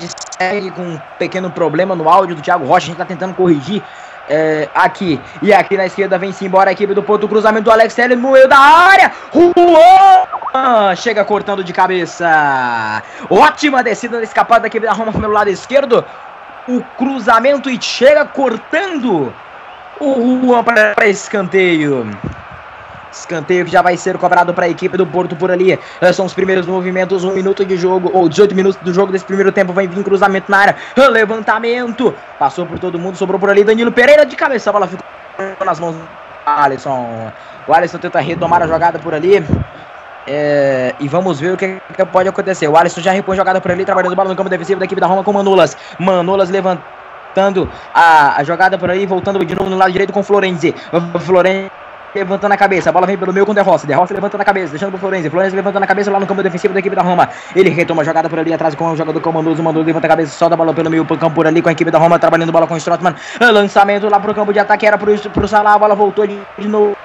segue 0.01 0.30
com 0.75 0.81
um 0.81 0.99
pequeno 1.17 1.49
problema 1.49 1.95
no 1.95 2.09
áudio 2.09 2.35
do 2.35 2.41
Thiago 2.41 2.65
Rocha. 2.65 2.85
A 2.85 2.87
gente 2.87 2.97
tá 2.97 3.05
tentando 3.05 3.33
corrigir 3.33 3.83
é, 4.29 4.69
aqui. 4.73 5.19
E 5.41 5.53
aqui 5.53 5.75
na 5.75 5.85
esquerda 5.85 6.17
vem-se 6.17 6.45
embora 6.45 6.69
a 6.69 6.73
equipe 6.73 6.93
do 6.93 7.03
Porto. 7.03 7.27
Cruzamento 7.27 7.65
do 7.65 7.71
Alex 7.71 7.93
Telles 7.93 8.17
no 8.17 8.31
meio 8.31 8.47
da 8.47 8.57
área. 8.57 9.11
Juan 9.33 10.95
chega 10.95 11.25
cortando 11.25 11.63
de 11.63 11.73
cabeça. 11.73 13.03
Ótima 13.29 13.83
descida 13.83 14.17
da 14.17 14.23
escapada 14.23 14.61
da 14.61 14.67
equipe 14.67 14.85
da 14.85 14.93
Roma 14.93 15.11
pelo 15.11 15.31
lado 15.33 15.49
esquerdo. 15.49 16.05
O 16.67 16.81
cruzamento 16.97 17.69
e 17.69 17.81
chega 17.81 18.23
cortando 18.25 19.33
o 19.99 20.41
Juan 20.41 20.63
para 20.63 21.07
escanteio. 21.07 22.07
Escanteio 23.11 23.65
que 23.65 23.71
já 23.71 23.81
vai 23.81 23.97
ser 23.97 24.17
cobrado 24.17 24.53
para 24.53 24.65
a 24.65 24.69
equipe 24.69 24.95
do 24.97 25.05
Porto 25.05 25.35
por 25.35 25.51
ali. 25.51 25.77
Eh, 25.99 26.13
são 26.13 26.25
os 26.25 26.33
primeiros 26.33 26.65
movimentos, 26.65 27.23
um 27.23 27.33
minuto 27.33 27.65
de 27.65 27.75
jogo, 27.75 28.09
ou 28.13 28.29
18 28.29 28.55
minutos 28.55 28.81
do 28.81 28.93
jogo 28.93 29.11
desse 29.11 29.25
primeiro 29.25 29.51
tempo. 29.51 29.73
Vai 29.73 29.87
vir 29.87 30.03
cruzamento 30.03 30.49
na 30.49 30.57
área. 30.57 30.75
Levantamento. 31.11 32.13
Passou 32.39 32.65
por 32.65 32.79
todo 32.79 32.97
mundo, 32.97 33.17
sobrou 33.17 33.39
por 33.39 33.49
ali. 33.49 33.63
Danilo 33.63 33.91
Pereira 33.91 34.25
de 34.25 34.35
cabeça. 34.35 34.69
A 34.69 34.73
bola 34.73 34.87
ficou 34.87 35.03
nas 35.65 35.79
mãos 35.79 35.95
do 35.95 36.03
Alisson. 36.45 37.31
O 37.67 37.73
Alisson 37.73 37.97
tenta 37.97 38.19
retomar 38.19 38.63
a 38.63 38.67
jogada 38.67 38.97
por 38.97 39.13
ali. 39.13 39.45
É, 40.27 40.93
e 40.99 41.07
vamos 41.07 41.39
ver 41.39 41.53
o 41.53 41.57
que, 41.57 41.81
que, 41.95 42.05
pode 42.05 42.29
acontecer. 42.29 42.67
O 42.67 42.77
Alisson 42.77 43.01
já 43.01 43.11
repõe 43.11 43.35
jogada 43.35 43.59
por 43.59 43.71
ali, 43.71 43.83
trabalhando 43.83 44.15
bola 44.15 44.29
no 44.29 44.35
campo 44.35 44.49
defensivo 44.49 44.79
da 44.79 44.85
equipe 44.85 45.01
da 45.01 45.07
Roma 45.07 45.23
com 45.23 45.33
Manolas. 45.33 45.75
Manolas 45.99 46.49
levantando 46.49 47.69
a, 47.93 48.39
a 48.39 48.43
jogada 48.43 48.77
por 48.77 48.89
aí, 48.89 49.05
voltando 49.05 49.43
de 49.43 49.55
novo 49.55 49.69
no 49.69 49.77
lado 49.77 49.91
direito 49.91 50.13
com 50.13 50.23
Florenzi. 50.23 50.73
Florenzi 51.19 51.80
levantando 52.13 52.53
a 52.53 52.57
cabeça, 52.57 52.89
a 52.89 52.93
bola 52.93 53.07
vem 53.07 53.17
pelo 53.17 53.33
meio 53.33 53.45
com 53.45 53.51
o 53.51 53.55
De 53.55 53.61
Rossi, 53.61 53.87
De 53.87 53.93
Rossi 53.93 54.13
levantando 54.13 54.41
a 54.41 54.45
cabeça, 54.45 54.71
deixando 54.71 54.91
pro 54.91 54.99
Florenzi, 54.99 55.29
Florenzi 55.29 55.55
levantando 55.55 55.83
a 55.83 55.87
cabeça 55.87 56.11
lá 56.11 56.19
no 56.19 56.27
campo 56.27 56.43
defensivo 56.43 56.73
da 56.73 56.79
equipe 56.79 56.95
da 56.95 57.01
Roma, 57.01 57.29
ele 57.55 57.69
retoma 57.69 58.01
a 58.01 58.05
jogada 58.05 58.29
por 58.29 58.39
ali 58.39 58.53
atrás 58.53 58.75
com 58.75 58.91
o 58.91 58.95
jogador 58.95 59.19
Comandoso, 59.21 59.61
o 59.61 59.65
Mandoso 59.65 59.85
levanta 59.85 60.07
a 60.07 60.09
cabeça, 60.09 60.37
solta 60.37 60.55
a 60.55 60.57
bola 60.57 60.73
pelo 60.73 60.89
meio 60.89 61.05
pro 61.05 61.17
campo 61.17 61.35
por 61.35 61.47
ali 61.47 61.61
com 61.61 61.69
a 61.69 61.71
equipe 61.71 61.91
da 61.91 61.97
Roma, 61.97 62.19
trabalhando 62.19 62.51
bola 62.51 62.67
com 62.67 62.73
o 62.73 62.77
Strottman, 62.77 63.15
lançamento 63.39 64.09
lá 64.09 64.19
pro 64.19 64.33
campo 64.33 64.51
de 64.51 64.59
ataque, 64.59 64.85
era 64.85 64.97
pro, 64.97 65.17
pro 65.29 65.47
Salah, 65.47 65.73
a 65.73 65.79
bola 65.79 65.95
voltou 65.95 66.25
de, 66.27 66.37
de 66.57 66.67
novo 66.67 66.95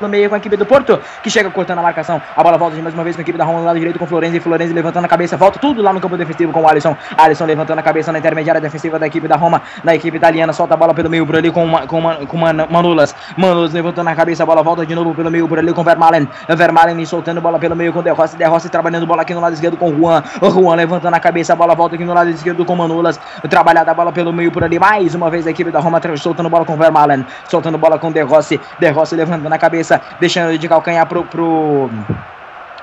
no 0.00 0.08
meio 0.08 0.28
com 0.28 0.34
a 0.34 0.38
equipe 0.38 0.56
do 0.56 0.66
Porto, 0.66 1.00
que 1.22 1.30
chega 1.30 1.50
cortando 1.50 1.78
a 1.78 1.82
marcação. 1.82 2.20
A 2.36 2.42
bola 2.42 2.58
volta 2.58 2.76
de 2.76 2.82
mais 2.82 2.94
uma 2.94 3.04
vez 3.04 3.16
com 3.16 3.20
a 3.20 3.24
equipe 3.24 3.38
da 3.38 3.44
Roma 3.44 3.60
no 3.60 3.64
lado 3.66 3.78
direito 3.78 3.98
com 3.98 4.06
Florenzi. 4.06 4.40
Florenzi 4.40 4.72
levantando 4.72 5.04
a 5.04 5.08
cabeça, 5.08 5.36
volta 5.36 5.58
tudo 5.58 5.82
lá 5.82 5.92
no 5.92 6.00
campo 6.00 6.16
defensivo 6.16 6.52
com 6.52 6.62
o 6.62 6.68
Alisson. 6.68 6.96
Alisson 7.16 7.44
levantando 7.44 7.78
a 7.78 7.82
cabeça 7.82 8.12
na 8.12 8.18
intermediária 8.18 8.60
defensiva 8.60 8.98
da 8.98 9.06
equipe 9.06 9.28
da 9.28 9.36
Roma, 9.36 9.62
da 9.82 9.94
equipe 9.94 10.16
italiana. 10.16 10.52
Solta 10.52 10.74
a 10.74 10.76
bola 10.76 10.94
pelo 10.94 11.10
meio 11.10 11.26
por 11.26 11.36
ali 11.36 11.50
com, 11.50 11.70
com, 11.86 12.26
com 12.26 12.36
Manulas. 12.36 13.14
Manulas 13.36 13.72
levantando 13.72 14.08
a 14.08 14.14
cabeça, 14.14 14.42
a 14.42 14.46
bola 14.46 14.62
volta 14.62 14.86
de 14.86 14.94
novo 14.94 15.14
pelo 15.14 15.30
meio 15.30 15.48
por 15.48 15.58
ali 15.58 15.72
com 15.72 15.84
Vermalen. 15.84 16.28
Vermalen 16.48 17.04
soltando 17.04 17.40
bola 17.40 17.58
pelo 17.58 17.76
meio 17.76 17.92
com 17.92 18.02
De 18.02 18.10
Rossi. 18.10 18.36
De 18.36 18.44
Rossi 18.44 18.68
trabalhando 18.68 19.06
bola 19.06 19.22
aqui 19.22 19.34
no 19.34 19.40
lado 19.40 19.52
esquerdo 19.52 19.76
com 19.76 19.92
Juan. 19.94 20.22
Juan 20.42 20.74
levantando 20.74 21.14
a 21.14 21.20
cabeça, 21.20 21.52
a 21.52 21.56
bola 21.56 21.74
volta 21.74 21.94
aqui 21.94 22.04
no 22.04 22.14
lado 22.14 22.30
esquerdo 22.30 22.64
com 22.64 22.74
Manulas. 22.74 23.20
Trabalhada 23.48 23.90
a 23.90 23.94
bola 23.94 24.12
pelo 24.12 24.32
meio 24.32 24.50
por 24.50 24.64
ali. 24.64 24.78
Mais 24.78 25.14
uma 25.14 25.30
vez 25.30 25.46
a 25.46 25.50
equipe 25.50 25.70
da 25.70 25.80
Roma 25.80 26.00
soltando 26.16 26.48
bola 26.48 26.64
com 26.64 26.76
Vermalen. 26.76 27.24
Soltando 27.48 27.78
bola 27.78 27.98
com 27.98 28.10
De 28.10 28.22
Rossi. 28.22 28.60
De 28.78 28.88
Rossi 28.90 29.14
levantando 29.14 29.52
a 29.52 29.58
cabeça, 29.58 29.83
deixando 30.18 30.58
de 30.58 30.68
calcanhar 30.68 31.06
pro, 31.06 31.26
pro 31.26 31.90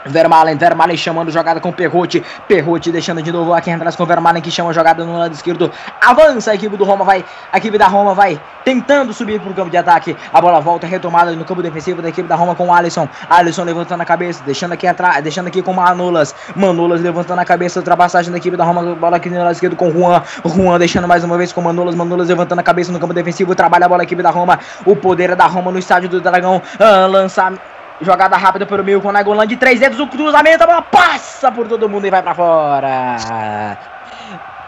Vermalen, 0.05 0.57
Vermalen 0.57 0.97
chamando 0.97 1.31
jogada 1.31 1.59
com 1.59 1.71
Perrote, 1.71 2.23
Perrote 2.47 2.91
deixando 2.91 3.21
de 3.21 3.31
novo 3.31 3.53
aqui 3.53 3.71
atrás 3.71 3.95
com 3.95 4.05
Vermalen 4.05 4.41
que 4.41 4.51
chama 4.51 4.73
jogada 4.73 5.03
no 5.03 5.17
lado 5.17 5.33
esquerdo, 5.33 5.71
avança 5.99 6.51
a 6.51 6.55
equipe 6.55 6.75
do 6.77 6.83
Roma, 6.83 7.03
vai, 7.03 7.23
a 7.51 7.57
equipe 7.57 7.77
da 7.77 7.87
Roma 7.87 8.13
vai 8.13 8.39
tentando 8.63 9.13
subir 9.13 9.39
para 9.39 9.51
o 9.51 9.53
campo 9.53 9.69
de 9.69 9.77
ataque, 9.77 10.15
a 10.31 10.39
bola 10.39 10.59
volta 10.59 10.85
retomada 10.85 11.31
no 11.31 11.45
campo 11.45 11.61
defensivo 11.61 12.01
da 12.01 12.09
equipe 12.09 12.27
da 12.27 12.35
Roma 12.35 12.55
com 12.55 12.73
Alisson, 12.73 13.07
Alisson 13.29 13.63
levantando 13.63 14.01
a 14.01 14.05
cabeça, 14.05 14.43
deixando 14.45 14.73
aqui 14.73 14.87
atrás, 14.87 15.23
deixando 15.23 15.47
aqui 15.47 15.61
com 15.61 15.73
Manolas, 15.73 16.35
Manolas 16.55 17.01
levantando 17.01 17.39
a 17.39 17.45
cabeça, 17.45 17.79
ultrapassagem 17.79 18.31
da 18.31 18.37
equipe 18.37 18.55
da 18.55 18.63
Roma, 18.63 18.95
bola 18.95 19.17
aqui 19.17 19.29
no 19.29 19.37
lado 19.37 19.53
esquerdo 19.53 19.75
com 19.75 19.89
Juan, 19.91 20.21
Juan 20.45 20.77
deixando 20.77 21.07
mais 21.07 21.23
uma 21.23 21.37
vez 21.37 21.51
com 21.51 21.61
Manolas, 21.61 21.95
Manolas 21.95 22.27
levantando 22.27 22.59
a 22.59 22.63
cabeça 22.63 22.91
no 22.91 22.99
campo 22.99 23.13
defensivo, 23.13 23.55
trabalha 23.55 23.85
a 23.85 23.89
bola 23.89 24.03
a 24.03 24.05
equipe 24.05 24.21
da 24.21 24.29
Roma, 24.29 24.59
o 24.85 24.95
poder 24.95 25.31
é 25.31 25.35
da 25.35 25.47
Roma 25.47 25.71
no 25.71 25.79
estádio 25.79 26.09
do 26.09 26.21
Dragão, 26.21 26.61
ah, 26.79 27.07
lançamento 27.07 27.70
Jogada 28.01 28.35
rápida 28.35 28.65
pelo 28.65 28.83
meio 28.83 28.99
com 28.99 29.09
o 29.09 29.45
de 29.45 29.55
três 29.57 29.79
dedos. 29.79 29.99
O 29.99 30.07
cruzamento, 30.07 30.63
a 30.63 30.67
bola 30.67 30.81
passa 30.81 31.51
por 31.51 31.67
todo 31.67 31.87
mundo 31.87 32.07
e 32.07 32.09
vai 32.09 32.23
para 32.23 32.33
fora. 32.33 33.77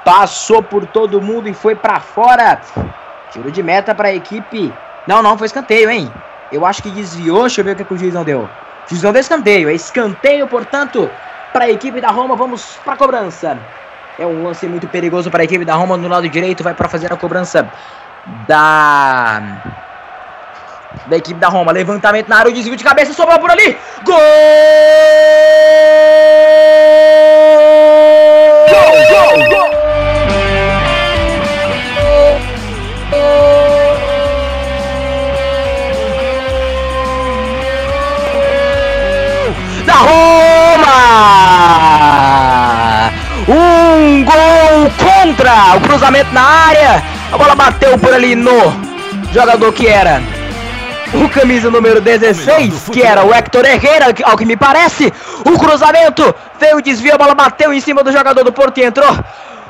Passou 0.05 0.61
por 0.61 0.85
todo 0.85 1.19
mundo 1.19 1.49
e 1.49 1.53
foi 1.53 1.73
para 1.73 1.99
fora. 1.99 2.61
Tiro 3.31 3.51
de 3.51 3.63
meta 3.63 3.95
para 3.95 4.09
a 4.09 4.13
equipe. 4.13 4.71
Não, 5.07 5.23
não, 5.23 5.35
foi 5.37 5.47
escanteio, 5.47 5.89
hein? 5.89 6.13
Eu 6.51 6.63
acho 6.63 6.83
que 6.83 6.91
desviou. 6.91 7.41
Deixa 7.41 7.61
eu 7.61 7.65
ver 7.65 7.71
o 7.71 7.75
que, 7.75 7.83
que 7.83 7.93
o 7.93 7.97
juiz 7.97 8.13
não 8.13 8.23
deu. 8.23 8.47
Juiz 8.87 9.01
não 9.01 9.11
deu 9.11 9.21
escanteio. 9.21 9.67
É 9.67 9.73
escanteio, 9.73 10.45
portanto, 10.47 11.09
para 11.51 11.65
a 11.65 11.69
equipe 11.71 11.99
da 11.99 12.09
Roma. 12.09 12.35
Vamos 12.35 12.77
para 12.83 12.93
a 12.93 12.97
cobrança. 12.97 13.57
É 14.19 14.25
um 14.27 14.43
lance 14.43 14.67
muito 14.67 14.87
perigoso 14.87 15.31
para 15.31 15.41
a 15.41 15.45
equipe 15.45 15.65
da 15.65 15.73
Roma. 15.73 15.97
No 15.97 16.07
lado 16.07 16.29
direito, 16.29 16.63
vai 16.63 16.75
para 16.75 16.87
fazer 16.87 17.11
a 17.11 17.17
cobrança 17.17 17.67
da 18.47 19.41
da 21.07 21.17
equipe 21.17 21.39
da 21.39 21.47
Roma. 21.47 21.71
Levantamento 21.71 22.27
na 22.29 22.37
área, 22.37 22.51
o 22.51 22.53
desvio 22.53 22.75
de 22.75 22.83
cabeça, 22.83 23.13
sobrou 23.13 23.39
por 23.39 23.49
ali. 23.51 23.77
Gol! 24.03 24.17
Gol, 28.69 28.91
gol, 29.09 29.37
gol! 29.49 29.69
Da 39.85 39.93
Roma! 39.93 40.63
Um 43.47 44.23
gol 44.23 44.91
contra 44.97 45.75
o 45.75 45.81
cruzamento 45.81 46.33
na 46.33 46.41
área. 46.41 47.03
A 47.31 47.37
bola 47.37 47.55
bateu 47.55 47.97
por 47.97 48.13
ali 48.13 48.35
no 48.35 48.73
jogador 49.33 49.73
que 49.73 49.87
era 49.87 50.21
o 51.13 51.29
camisa 51.29 51.69
número 51.69 52.01
16, 52.01 52.89
que 52.91 53.03
era 53.03 53.23
o 53.23 53.33
Hector 53.33 53.65
Herrera, 53.65 54.13
ao 54.23 54.37
que 54.37 54.45
me 54.45 54.57
parece. 54.57 55.11
O 55.45 55.57
cruzamento 55.57 56.33
veio 56.59 56.77
o 56.77 56.81
desvio, 56.81 57.13
a 57.13 57.17
bola 57.17 57.35
bateu 57.35 57.73
em 57.73 57.79
cima 57.79 58.03
do 58.03 58.11
jogador 58.11 58.43
do 58.43 58.51
Porto 58.51 58.79
e 58.79 58.83
entrou. 58.83 59.09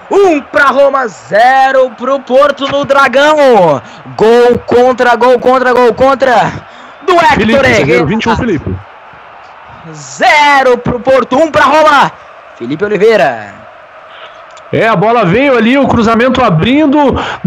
Um 0.10 0.41
para 0.41 0.65
Roma, 0.65 1.08
zero 1.08 1.89
para 1.91 2.13
o 2.13 2.19
Porto 2.19 2.67
no 2.67 2.86
Dragão. 2.86 3.82
Gol 4.15 4.60
contra, 4.65 5.15
gol 5.15 5.39
contra, 5.39 5.73
gol 5.73 5.93
contra 5.93 6.51
do 7.06 7.13
Hector 7.13 7.36
Felipe, 7.36 7.65
Herrera. 7.65 8.06
21, 8.06 8.36
Felipe. 8.38 8.75
Zero 9.93 10.77
para 10.77 10.95
o 10.95 10.99
Porto, 10.99 11.38
um 11.38 11.51
para 11.51 11.65
Roma. 11.65 12.12
Felipe 12.58 12.86
Oliveira. 12.86 13.62
É, 14.73 14.88
a 14.88 14.95
bola 14.95 15.23
veio 15.23 15.55
ali, 15.55 15.77
o 15.77 15.88
cruzamento 15.88 16.43
abrindo, 16.43 16.97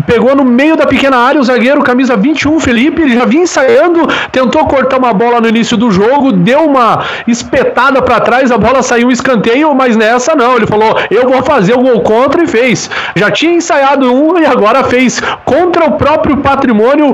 pegou 0.07 0.37
no 0.37 0.45
meio 0.45 0.77
da 0.77 0.87
pequena 0.87 1.17
área 1.17 1.41
o 1.41 1.45
zagueiro, 1.45 1.83
camisa 1.83 2.17
21, 2.17 2.61
Felipe, 2.61 3.03
ele 3.03 3.17
já 3.17 3.25
vinha 3.25 3.43
ensaiando, 3.43 4.07
tentou 4.31 4.65
cortar 4.69 4.99
uma 4.99 5.13
bola 5.13 5.41
no 5.41 5.49
início 5.49 5.77
do 5.77 5.91
jogo, 5.91 6.31
deu 6.31 6.61
uma 6.61 7.03
espetada 7.27 8.01
para 8.01 8.21
trás, 8.21 8.53
a 8.53 8.57
bola 8.57 8.81
saiu 8.81 9.11
escanteio, 9.11 9.75
mas 9.75 9.97
nessa 9.97 10.37
não, 10.37 10.55
ele 10.55 10.69
falou, 10.69 10.97
eu 11.11 11.29
vou 11.29 11.43
fazer 11.43 11.75
o 11.75 11.83
gol 11.83 12.01
contra 12.03 12.45
e 12.45 12.47
fez. 12.47 12.89
Já 13.17 13.29
tinha 13.29 13.55
ensaiado 13.55 14.07
um 14.15 14.39
e 14.39 14.47
agora 14.47 14.85
fez 14.85 15.21
contra 15.45 15.85
o 15.85 15.93
próprio 15.95 16.37
patrimônio, 16.37 17.13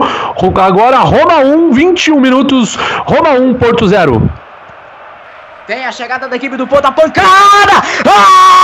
agora 0.63 0.99
Roma 0.99 1.39
1, 1.39 1.73
21 1.73 2.21
minutos, 2.21 2.77
Roma 3.07 3.31
1, 3.31 3.55
Porto 3.55 3.89
0. 3.89 4.42
Tem 5.73 5.87
a 5.87 5.91
chegada 5.91 6.29
da 6.29 6.37
equipe 6.37 6.55
do 6.55 6.67
Porto, 6.67 6.85
a 6.85 6.93
pancada! 6.93 7.81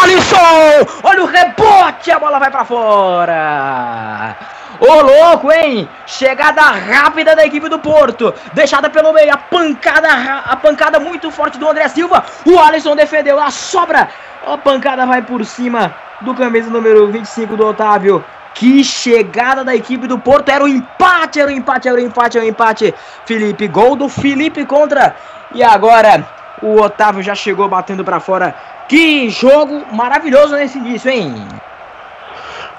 Alisson! 0.03 1.01
Olha 1.03 1.23
o 1.23 1.27
rebote, 1.27 2.11
a 2.11 2.19
bola 2.19 2.39
vai 2.39 2.51
para 2.51 2.67
fora. 2.67 4.37
Ô 4.79 5.01
louco, 5.01 5.51
hein? 5.51 5.89
Chegada 6.05 6.61
rápida 6.61 7.35
da 7.35 7.47
equipe 7.47 7.67
do 7.71 7.79
Porto. 7.79 8.35
Deixada 8.53 8.91
pelo 8.91 9.15
meio. 9.15 9.33
A 9.33 9.39
pancada, 9.39 10.07
a 10.45 10.55
pancada 10.57 11.01
muito 11.01 11.31
forte 11.31 11.57
do 11.57 11.67
André 11.67 11.89
Silva. 11.89 12.23
O 12.45 12.59
Alisson 12.59 12.95
defendeu. 12.95 13.41
A 13.41 13.51
sobra. 13.51 14.11
A 14.47 14.59
pancada 14.59 15.07
vai 15.07 15.23
por 15.23 15.43
cima 15.47 15.95
do 16.21 16.35
camisa 16.35 16.69
número 16.69 17.11
25 17.11 17.57
do 17.57 17.69
Otávio. 17.69 18.23
Que 18.53 18.85
chegada 18.85 19.65
da 19.65 19.75
equipe 19.75 20.07
do 20.07 20.19
Porto. 20.19 20.51
Era 20.51 20.63
o 20.63 20.67
um 20.67 20.69
empate, 20.69 21.41
era 21.41 21.49
o 21.49 21.55
um 21.55 21.57
empate, 21.57 21.89
era 21.89 21.97
o 21.97 22.03
um 22.03 22.05
empate, 22.05 22.37
era 22.37 22.47
o 22.47 22.51
empate. 22.51 22.95
Felipe, 23.25 23.67
gol 23.67 23.97
do 23.97 24.11
Felipe 24.11 24.67
contra. 24.67 25.17
E 25.55 25.63
agora 25.65 26.37
o 26.63 26.81
Otávio 26.81 27.23
já 27.23 27.35
chegou 27.35 27.69
batendo 27.69 28.05
para 28.05 28.21
fora. 28.21 28.55
Que 28.89 29.29
jogo 29.29 29.85
maravilhoso 29.93 30.55
nesse 30.55 30.79
início, 30.79 31.11
hein? 31.11 31.47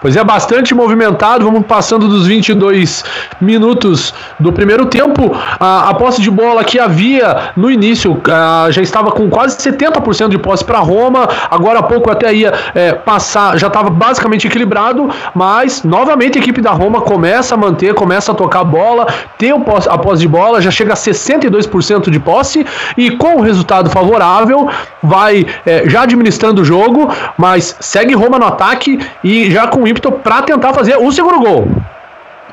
Pois 0.02 0.16
é, 0.16 0.24
bastante 0.24 0.74
movimentado. 0.74 1.44
Vamos 1.44 1.66
passando 1.66 2.08
dos 2.08 2.26
22 2.26 3.04
minutos 3.42 4.14
do 4.40 4.54
primeiro 4.54 4.86
tempo. 4.86 5.36
A, 5.60 5.90
a 5.90 5.94
posse 5.94 6.22
de 6.22 6.32
bola 6.32 6.64
que 6.64 6.80
havia 6.80 7.52
no 7.58 7.70
início 7.70 8.20
a, 8.32 8.68
já 8.72 8.82
estava 8.82 9.12
com 9.12 9.30
quase 9.30 9.58
70% 9.58 10.30
de 10.30 10.38
posse 10.38 10.64
para 10.64 10.80
Roma. 10.80 11.28
Agora 11.52 11.80
há 11.80 11.84
pouco 11.84 12.10
até 12.10 12.34
ia 12.34 12.54
é, 12.74 12.94
passar, 12.94 13.58
já 13.58 13.68
estava 13.68 13.90
basicamente 13.90 14.48
equilibrado. 14.48 15.10
Mas 15.36 15.84
novamente 15.84 16.38
a 16.38 16.42
equipe 16.42 16.62
da 16.62 16.72
Roma 16.72 17.02
começa 17.02 17.56
a 17.56 17.58
manter, 17.58 17.94
começa 17.94 18.32
a 18.32 18.36
tocar 18.36 18.62
a 18.62 18.64
bola, 18.64 19.06
tem 19.38 19.52
a 19.52 19.60
posse, 19.60 19.90
a 19.90 19.98
posse 19.98 20.22
de 20.22 20.30
bola, 20.30 20.62
já 20.62 20.72
chega 20.72 20.94
a 20.94 20.96
62% 20.96 22.10
de 22.10 22.20
posse. 22.20 22.66
E 22.96 23.12
com 23.12 23.36
o 23.36 23.42
resultado 23.42 23.90
favorável, 23.90 24.70
vai 25.04 25.46
é, 25.66 25.90
já 25.90 26.04
administrando 26.04 26.62
o 26.62 26.66
jogo, 26.66 27.10
mas 27.38 27.76
segue 27.82 28.14
Roma 28.14 28.40
no 28.40 28.46
ataque 28.46 28.98
e 29.22 29.52
já 29.52 29.68
com 29.68 29.89
ímpeto 29.90 30.12
para 30.12 30.44
tentar 30.44 30.74
fazer 30.74 30.98
o 30.98 31.12
segundo 31.12 31.40
gol. 31.40 31.68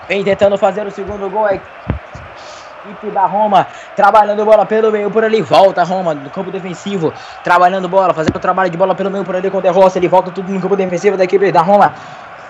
Vem 0.08 0.24
tentando 0.24 0.56
fazer 0.56 0.86
o 0.86 0.90
segundo 0.90 1.28
gol. 1.28 1.46
A 1.46 1.54
equipe 1.54 3.10
da 3.12 3.26
Roma 3.26 3.66
trabalhando 3.94 4.44
bola 4.44 4.64
pelo 4.64 4.90
meio 4.90 5.10
por 5.10 5.24
ali. 5.24 5.42
Volta 5.42 5.82
Roma 5.82 6.14
no 6.14 6.30
campo 6.30 6.50
defensivo. 6.50 7.12
Trabalhando 7.42 7.88
bola, 7.88 8.14
fazendo 8.14 8.38
trabalho 8.38 8.70
de 8.70 8.76
bola 8.76 8.94
pelo 8.94 9.10
meio 9.10 9.24
por 9.24 9.36
ali 9.36 9.50
com 9.50 9.58
o 9.58 9.62
De 9.62 9.68
Rossi. 9.68 9.98
Ele 9.98 10.08
volta 10.08 10.30
tudo 10.30 10.50
no 10.52 10.60
campo 10.60 10.76
defensivo 10.76 11.16
da 11.16 11.24
equipe 11.24 11.50
da 11.52 11.62
Roma. 11.62 11.92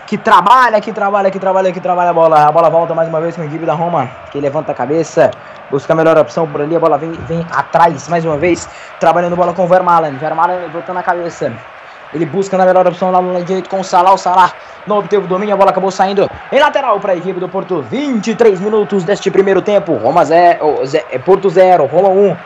Que 0.07 0.17
trabalha, 0.17 0.81
que 0.81 0.93
trabalha, 0.93 1.31
que 1.31 1.39
trabalha, 1.39 1.73
que 1.73 1.81
trabalha 1.81 2.11
a 2.11 2.15
bola. 2.15 2.47
A 2.47 2.53
bola 2.53 2.71
volta 2.71 2.95
mais 2.95 3.09
uma 3.09 3.21
vez 3.21 3.35
com 3.35 3.43
a 3.43 3.47
equipe 3.47 3.65
da 3.65 3.75
Roma. 3.75 4.09
Que 4.31 4.39
levanta 4.41 4.73
a 4.73 4.75
cabeça. 4.75 5.31
Busca 5.71 5.95
a 5.95 5.97
melhor 5.97 6.17
opção 6.19 6.47
por 6.47 6.61
ali. 6.61 6.77
A 6.77 6.81
bola 6.81 6.99
vem, 6.99 7.13
vem 7.13 7.45
atrás 7.51 8.07
mais 8.09 8.25
uma 8.25 8.37
vez. 8.37 8.69
Trabalhando 9.01 9.35
bola 9.35 9.53
com 9.53 9.65
o 9.65 9.67
Vermaelen. 9.67 10.17
Vermaelen 10.19 10.69
voltando 10.69 10.99
a 10.99 11.03
cabeça. 11.03 11.53
Ele 12.17 12.25
busca 12.25 12.57
na 12.57 12.65
melhor 12.65 12.87
opção 12.87 13.11
lá 13.11 13.21
no 13.21 13.35
lado 13.35 13.45
direito 13.45 13.69
com 13.69 13.79
o 13.79 13.85
Salah. 13.85 14.15
O 14.15 14.17
Salah 14.17 14.51
não 14.87 14.99
obteve 14.99 15.27
o 15.27 15.29
domínio, 15.29 15.55
a 15.55 15.57
bola 15.57 15.71
acabou 15.71 15.91
saindo 15.91 16.31
em 16.51 16.59
lateral 16.59 16.99
para 16.99 17.13
a 17.13 17.17
equipe 17.17 17.39
do 17.39 17.47
Porto. 17.47 17.83
23 17.83 18.59
minutos 18.59 19.05
deste 19.05 19.31
primeiro 19.31 19.61
tempo. 19.61 19.95
Roma 19.97 20.25
0, 20.25 20.59
é 21.11 21.19
Porto 21.19 21.51
0, 21.51 21.85
Roma 21.85 22.09
1. 22.09 22.31
Um. 22.31 22.37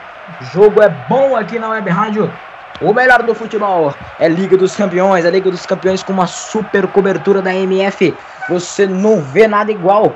Jogo 0.53 0.83
é 0.83 0.89
bom 1.09 1.37
aqui 1.37 1.61
na 1.61 1.69
Web 1.71 1.89
Rádio. 1.89 2.33
O 2.81 2.93
melhor 2.93 3.23
do 3.23 3.33
futebol 3.33 3.95
é 4.19 4.29
Liga 4.29 4.57
dos 4.57 4.75
Campeões, 4.75 5.25
a 5.25 5.31
Liga 5.31 5.51
dos 5.51 5.65
Campeões 5.65 6.03
com 6.03 6.13
uma 6.13 6.27
super 6.27 6.89
cobertura 6.89 7.41
da 7.41 7.55
MF. 7.55 8.13
Você 8.49 8.89
não 8.89 9.21
vê 9.21 9.47
nada 9.47 9.71
igual. 9.71 10.13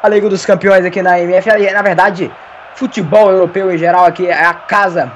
A 0.00 0.08
Liga 0.08 0.28
dos 0.28 0.46
Campeões 0.46 0.84
aqui 0.84 1.02
na 1.02 1.18
MF, 1.18 1.72
na 1.72 1.82
verdade, 1.82 2.30
futebol 2.76 3.32
europeu 3.32 3.72
em 3.74 3.78
geral 3.78 4.04
aqui 4.04 4.28
é 4.28 4.44
a 4.44 4.54
casa 4.54 5.10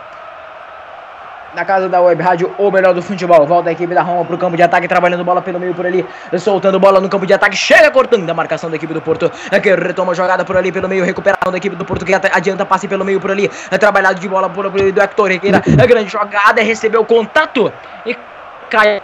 na 1.54 1.64
casa 1.64 1.88
da 1.88 2.00
Web 2.00 2.22
Rádio, 2.22 2.54
o 2.58 2.70
melhor 2.70 2.94
do 2.94 3.02
futebol. 3.02 3.46
Volta 3.46 3.68
a 3.68 3.72
equipe 3.72 3.94
da 3.94 4.02
Roma 4.02 4.24
pro 4.24 4.38
campo 4.38 4.56
de 4.56 4.62
ataque, 4.62 4.86
trabalhando 4.86 5.24
bola 5.24 5.42
pelo 5.42 5.58
meio 5.58 5.74
por 5.74 5.86
ali, 5.86 6.06
soltando 6.38 6.78
bola 6.78 7.00
no 7.00 7.08
campo 7.08 7.26
de 7.26 7.32
ataque, 7.32 7.56
chega 7.56 7.90
cortando 7.90 8.28
a 8.28 8.34
marcação 8.34 8.70
da 8.70 8.76
equipe 8.76 8.94
do 8.94 9.00
Porto, 9.00 9.30
é 9.50 9.60
que 9.60 9.74
retoma 9.74 10.12
a 10.12 10.14
jogada 10.14 10.44
por 10.44 10.56
ali 10.56 10.70
pelo 10.70 10.88
meio, 10.88 11.04
recuperação 11.04 11.50
da 11.50 11.58
equipe 11.58 11.76
do 11.76 11.84
Porto 11.84 12.04
que 12.04 12.14
adianta 12.14 12.64
passe 12.64 12.86
pelo 12.86 13.04
meio 13.04 13.20
por 13.20 13.30
ali, 13.30 13.50
é 13.70 13.78
trabalhado 13.78 14.20
de 14.20 14.28
bola 14.28 14.48
por 14.48 14.66
ali 14.66 14.92
do 14.92 15.00
Hector 15.00 15.28
Requeira, 15.28 15.62
é 15.66 15.86
grande 15.86 16.10
jogada, 16.10 16.62
recebeu 16.62 17.04
contato 17.04 17.72
e 18.06 18.16
cai. 18.68 19.02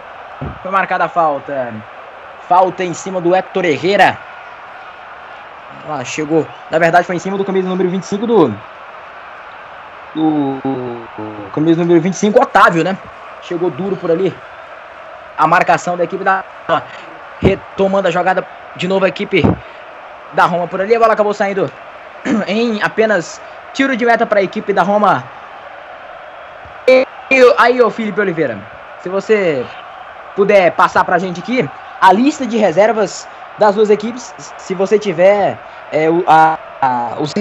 Foi 0.61 0.71
marcada 0.71 1.05
a 1.05 1.09
falta. 1.09 1.73
Falta 2.47 2.83
em 2.83 2.93
cima 2.93 3.19
do 3.19 3.35
Hector 3.35 3.65
Herrera. 3.65 4.17
Ah, 5.89 6.03
chegou. 6.03 6.45
Na 6.69 6.79
verdade, 6.79 7.05
foi 7.05 7.15
em 7.15 7.19
cima 7.19 7.37
do 7.37 7.43
camisa 7.43 7.67
número 7.67 7.89
25 7.89 8.27
do 8.27 8.53
o, 10.15 10.59
camisa 11.53 11.81
número 11.81 12.01
25, 12.01 12.41
Otávio, 12.41 12.83
né? 12.83 12.97
Chegou 13.41 13.69
duro 13.69 13.95
por 13.95 14.11
ali. 14.11 14.33
A 15.37 15.47
marcação 15.47 15.95
da 15.97 16.03
equipe 16.03 16.23
da 16.23 16.43
retomando 17.39 18.07
a 18.07 18.11
jogada 18.11 18.45
de 18.75 18.87
novo 18.87 19.05
a 19.05 19.07
equipe 19.07 19.43
da 20.33 20.45
Roma 20.45 20.67
por 20.67 20.81
ali. 20.81 20.95
A 20.95 20.99
bola 20.99 21.13
acabou 21.13 21.33
saindo 21.33 21.71
em 22.47 22.81
apenas 22.81 23.41
tiro 23.73 23.95
de 23.95 24.05
meta 24.05 24.25
para 24.25 24.39
a 24.39 24.43
equipe 24.43 24.73
da 24.73 24.83
Roma. 24.83 25.23
E, 26.87 27.05
aí, 27.57 27.81
ô 27.81 27.89
Felipe 27.89 28.19
Oliveira, 28.21 28.57
se 29.01 29.09
você 29.09 29.65
puder 30.35 30.71
passar 30.71 31.03
para 31.03 31.15
a 31.15 31.19
gente 31.19 31.39
aqui 31.39 31.69
a 31.99 32.13
lista 32.13 32.45
de 32.45 32.57
reservas 32.57 33.27
das 33.57 33.75
duas 33.75 33.89
equipes, 33.89 34.33
se 34.57 34.73
você 34.73 34.97
tiver 34.97 35.57
é, 35.91 36.07
a, 36.27 36.57
a, 36.81 37.15
os 37.19 37.33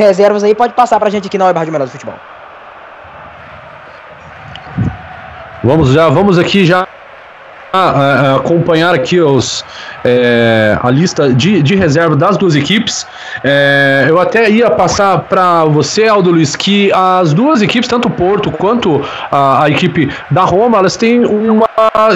reservas 0.00 0.42
aí, 0.44 0.54
pode 0.54 0.74
passar 0.74 0.98
pra 0.98 1.10
gente 1.10 1.26
aqui 1.26 1.38
na 1.38 1.46
Web 1.46 1.58
Rádio 1.58 1.72
Melhor 1.72 1.86
do 1.86 1.90
Futebol. 1.90 2.14
Vamos 5.62 5.90
já, 5.90 6.08
vamos 6.08 6.38
aqui 6.38 6.64
já 6.64 6.86
acompanhar 7.74 8.94
aqui 8.94 9.20
os, 9.20 9.64
é, 10.04 10.78
a 10.80 10.90
lista 10.90 11.32
de, 11.32 11.62
de 11.62 11.74
reserva 11.74 12.14
das 12.14 12.36
duas 12.36 12.54
equipes. 12.54 13.06
É, 13.42 14.06
eu 14.08 14.20
até 14.20 14.48
ia 14.50 14.70
passar 14.70 15.18
para 15.20 15.64
você, 15.64 16.06
Aldo 16.06 16.30
Luiz, 16.30 16.54
que 16.54 16.92
as 16.92 17.32
duas 17.32 17.62
equipes, 17.62 17.88
tanto 17.88 18.08
o 18.08 18.10
Porto 18.10 18.52
quanto 18.52 19.02
a, 19.30 19.64
a, 19.64 19.70
equipe 19.70 20.10
da 20.30 20.42
Roma, 20.42 20.78
elas 20.78 20.96
têm 20.96 21.24
uma. 21.24 21.66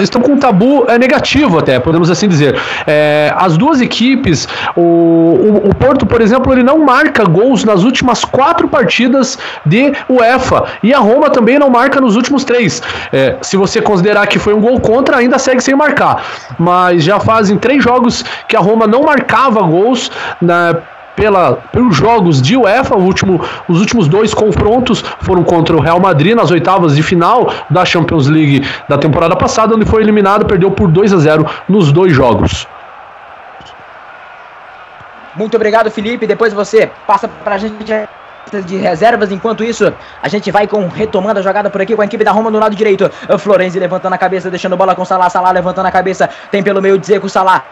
estão 0.01 0.21
com 0.21 0.33
um 0.33 0.37
tabu 0.37 0.85
é, 0.87 0.97
negativo, 0.97 1.59
até, 1.59 1.79
podemos 1.79 2.09
assim 2.09 2.27
dizer. 2.27 2.59
É, 2.87 3.33
as 3.35 3.57
duas 3.57 3.81
equipes, 3.81 4.47
o, 4.75 4.81
o, 4.81 5.69
o, 5.69 5.75
Porto, 5.75 6.05
por 6.05 6.21
exemplo, 6.21 6.53
ele 6.53 6.63
não 6.63 6.79
marca 6.79 7.25
gols 7.25 7.63
nas 7.63 7.83
últimas 7.83 8.23
quatro 8.23 8.67
partidas 8.67 9.37
de 9.65 9.91
UEFA. 10.07 10.65
E 10.83 10.93
a 10.93 10.99
Roma 10.99 11.29
também 11.29 11.57
não 11.59 11.69
marca 11.69 11.99
nos 11.99 12.15
últimos 12.15 12.43
três. 12.43 12.81
É, 13.11 13.35
se 13.41 13.57
você 13.57 13.81
considerar 13.81 14.27
que 14.27 14.37
foi 14.39 14.53
um 14.53 14.61
gol 14.61 14.79
contra, 14.79 15.17
ainda 15.17 15.39
segue 15.49 15.63
sem 15.63 15.75
marcar. 15.75 16.23
Mas 16.57 17.03
já 17.03 17.19
fazem 17.19 17.57
três 17.57 17.83
jogos 17.83 18.23
que 18.47 18.55
a 18.55 18.59
Roma 18.59 18.85
não 18.85 19.03
marcava 19.03 19.61
gols 19.61 20.11
na 20.41 20.73
né, 20.73 20.81
pela, 21.15 21.57
pelos 21.71 21.95
jogos 21.95 22.41
de 22.41 22.55
UEFA. 22.55 22.95
Último, 22.95 23.41
os 23.67 23.79
últimos 23.79 24.07
dois 24.07 24.33
confrontos 24.33 25.03
foram 25.21 25.43
contra 25.43 25.75
o 25.75 25.81
Real 25.81 25.99
Madrid 25.99 26.35
nas 26.35 26.51
oitavas 26.51 26.95
de 26.95 27.03
final 27.03 27.51
da 27.69 27.83
Champions 27.83 28.27
League 28.27 28.65
da 28.87 28.97
temporada 28.97 29.35
passada, 29.35 29.75
onde 29.75 29.85
foi 29.85 30.01
eliminado, 30.01 30.45
perdeu 30.45 30.71
por 30.71 30.87
2 30.87 31.13
a 31.13 31.17
0 31.17 31.45
nos 31.67 31.91
dois 31.91 32.13
jogos. 32.13 32.67
Muito 35.35 35.55
obrigado, 35.55 35.91
Felipe. 35.91 36.25
Depois 36.25 36.53
você 36.53 36.89
passa 37.05 37.27
para 37.27 37.55
a 37.55 37.57
gente 37.57 37.83
de 38.65 38.77
reservas. 38.77 39.31
Enquanto 39.31 39.63
isso, 39.63 39.93
a 40.21 40.27
gente 40.27 40.51
vai 40.51 40.67
com 40.67 40.87
retomando 40.87 41.39
a 41.39 41.43
jogada 41.43 41.69
por 41.69 41.81
aqui 41.81 41.95
com 41.95 42.01
a 42.01 42.05
equipe 42.05 42.23
da 42.23 42.31
Roma 42.31 42.49
no 42.51 42.59
lado 42.59 42.75
direito. 42.75 43.09
O 43.29 43.37
Florenzi 43.37 43.79
levantando 43.79 44.13
a 44.13 44.17
cabeça, 44.17 44.49
deixando 44.49 44.75
bola 44.75 44.95
com 44.95 45.05
Salah. 45.05 45.29
Salah 45.29 45.51
levantando 45.51 45.85
a 45.85 45.91
cabeça. 45.91 46.29
Tem 46.51 46.61
pelo 46.63 46.81
meio 46.81 46.99
com 47.19 47.27
o 47.27 47.29
Salah. 47.29 47.63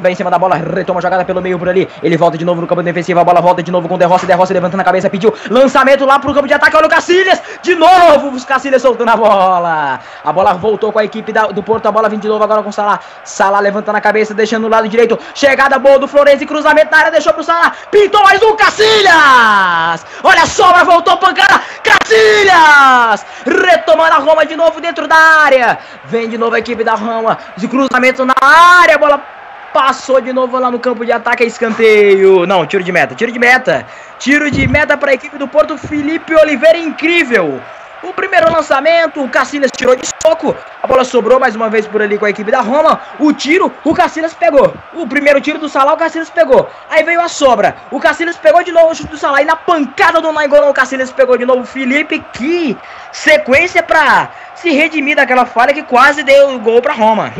Bem 0.00 0.12
em 0.12 0.14
cima 0.14 0.30
da 0.30 0.38
bola, 0.38 0.56
retoma 0.56 0.98
a 0.98 1.02
jogada 1.02 1.24
pelo 1.24 1.40
meio 1.40 1.58
por 1.58 1.68
ali. 1.68 1.88
Ele 2.02 2.16
volta 2.16 2.36
de 2.36 2.44
novo 2.44 2.60
no 2.60 2.66
campo 2.66 2.82
defensivo, 2.82 3.18
a 3.18 3.24
bola 3.24 3.40
volta 3.40 3.62
de 3.62 3.70
novo 3.70 3.88
com 3.88 3.94
o 3.94 3.98
De 3.98 4.04
Rossi, 4.04 4.26
De 4.26 4.32
Rossi 4.32 4.52
levantando 4.52 4.80
a 4.80 4.84
cabeça, 4.84 5.08
pediu 5.08 5.32
lançamento 5.50 6.04
lá 6.04 6.18
pro 6.18 6.34
campo 6.34 6.46
de 6.46 6.54
ataque, 6.54 6.76
olha 6.76 6.86
o 6.86 6.90
Cacilhas, 6.90 7.40
de 7.62 7.74
novo, 7.74 8.30
os 8.30 8.44
Cacilhas 8.44 8.82
soltando 8.82 9.10
a 9.10 9.16
bola. 9.16 10.00
A 10.24 10.32
bola 10.32 10.54
voltou 10.54 10.92
com 10.92 10.98
a 10.98 11.04
equipe 11.04 11.32
da, 11.32 11.46
do 11.46 11.62
Porto, 11.62 11.86
a 11.86 11.92
bola 11.92 12.08
vem 12.08 12.18
de 12.18 12.28
novo 12.28 12.44
agora 12.44 12.62
com 12.62 12.68
o 12.68 12.72
Salah. 12.72 13.00
Salah 13.24 13.60
levantando 13.60 13.96
a 13.96 14.00
cabeça, 14.00 14.34
deixando 14.34 14.66
o 14.66 14.68
lado 14.68 14.88
direito, 14.88 15.18
chegada 15.34 15.78
boa 15.78 15.98
do 15.98 16.06
Florenzi, 16.06 16.44
cruzamento 16.44 16.90
na 16.90 16.98
área, 16.98 17.10
deixou 17.10 17.32
pro 17.32 17.42
Salah, 17.42 17.72
pintou 17.90 18.22
mais 18.22 18.42
um 18.42 18.54
Cacilhas. 18.54 20.06
Olha 20.22 20.42
a 20.42 20.46
sobra, 20.46 20.84
voltou 20.84 21.16
pancada, 21.16 21.60
Cacilhas, 21.82 23.24
retomando 23.46 24.14
a 24.14 24.18
Roma 24.18 24.44
de 24.44 24.56
novo 24.56 24.80
dentro 24.80 25.08
da 25.08 25.16
área. 25.16 25.78
Vem 26.04 26.28
de 26.28 26.36
novo 26.36 26.54
a 26.54 26.58
equipe 26.58 26.84
da 26.84 26.94
Roma, 26.94 27.38
de 27.56 27.66
cruzamento 27.66 28.24
na 28.24 28.34
área, 28.40 28.98
bola 28.98 29.35
Passou 29.76 30.22
de 30.22 30.32
novo 30.32 30.58
lá 30.58 30.70
no 30.70 30.78
campo 30.78 31.04
de 31.04 31.12
ataque, 31.12 31.44
é 31.44 31.46
escanteio. 31.46 32.46
Não, 32.46 32.64
tiro 32.64 32.82
de 32.82 32.90
meta, 32.90 33.14
tiro 33.14 33.30
de 33.30 33.38
meta. 33.38 33.86
Tiro 34.18 34.50
de 34.50 34.66
meta 34.66 34.96
para 34.96 35.10
a 35.10 35.14
equipe 35.14 35.36
do 35.36 35.46
Porto, 35.46 35.76
Felipe 35.76 36.34
Oliveira, 36.34 36.78
incrível. 36.78 37.60
O 38.02 38.10
primeiro 38.14 38.50
lançamento, 38.50 39.22
o 39.22 39.28
Cacilhas 39.28 39.70
tirou 39.70 39.94
de 39.94 40.08
soco. 40.22 40.56
A 40.82 40.86
bola 40.86 41.04
sobrou 41.04 41.38
mais 41.38 41.54
uma 41.54 41.68
vez 41.68 41.86
por 41.86 42.00
ali 42.00 42.16
com 42.16 42.24
a 42.24 42.30
equipe 42.30 42.50
da 42.50 42.62
Roma. 42.62 43.02
O 43.18 43.34
tiro, 43.34 43.70
o 43.84 43.92
Cacilhas 43.92 44.32
pegou. 44.32 44.72
O 44.94 45.06
primeiro 45.06 45.42
tiro 45.42 45.58
do 45.58 45.68
Salah, 45.68 45.92
o 45.92 45.98
Cacilhas 45.98 46.30
pegou. 46.30 46.70
Aí 46.88 47.02
veio 47.02 47.20
a 47.20 47.28
sobra. 47.28 47.76
O 47.90 48.00
Cacilhas 48.00 48.38
pegou 48.38 48.64
de 48.64 48.72
novo 48.72 48.92
o 48.92 48.94
chute 48.94 49.10
do 49.10 49.18
Salah. 49.18 49.42
E 49.42 49.44
na 49.44 49.56
pancada 49.56 50.22
do 50.22 50.32
Nainggolan, 50.32 50.70
o 50.70 50.74
Cacilhas 50.74 51.12
pegou 51.12 51.36
de 51.36 51.44
novo. 51.44 51.66
Felipe, 51.66 52.24
que 52.32 52.74
sequência 53.12 53.82
para 53.82 54.30
se 54.54 54.70
redimir 54.70 55.16
daquela 55.16 55.44
falha 55.44 55.74
que 55.74 55.82
quase 55.82 56.22
deu 56.22 56.54
o 56.54 56.58
gol 56.60 56.80
para 56.80 56.94
Roma. 56.94 57.30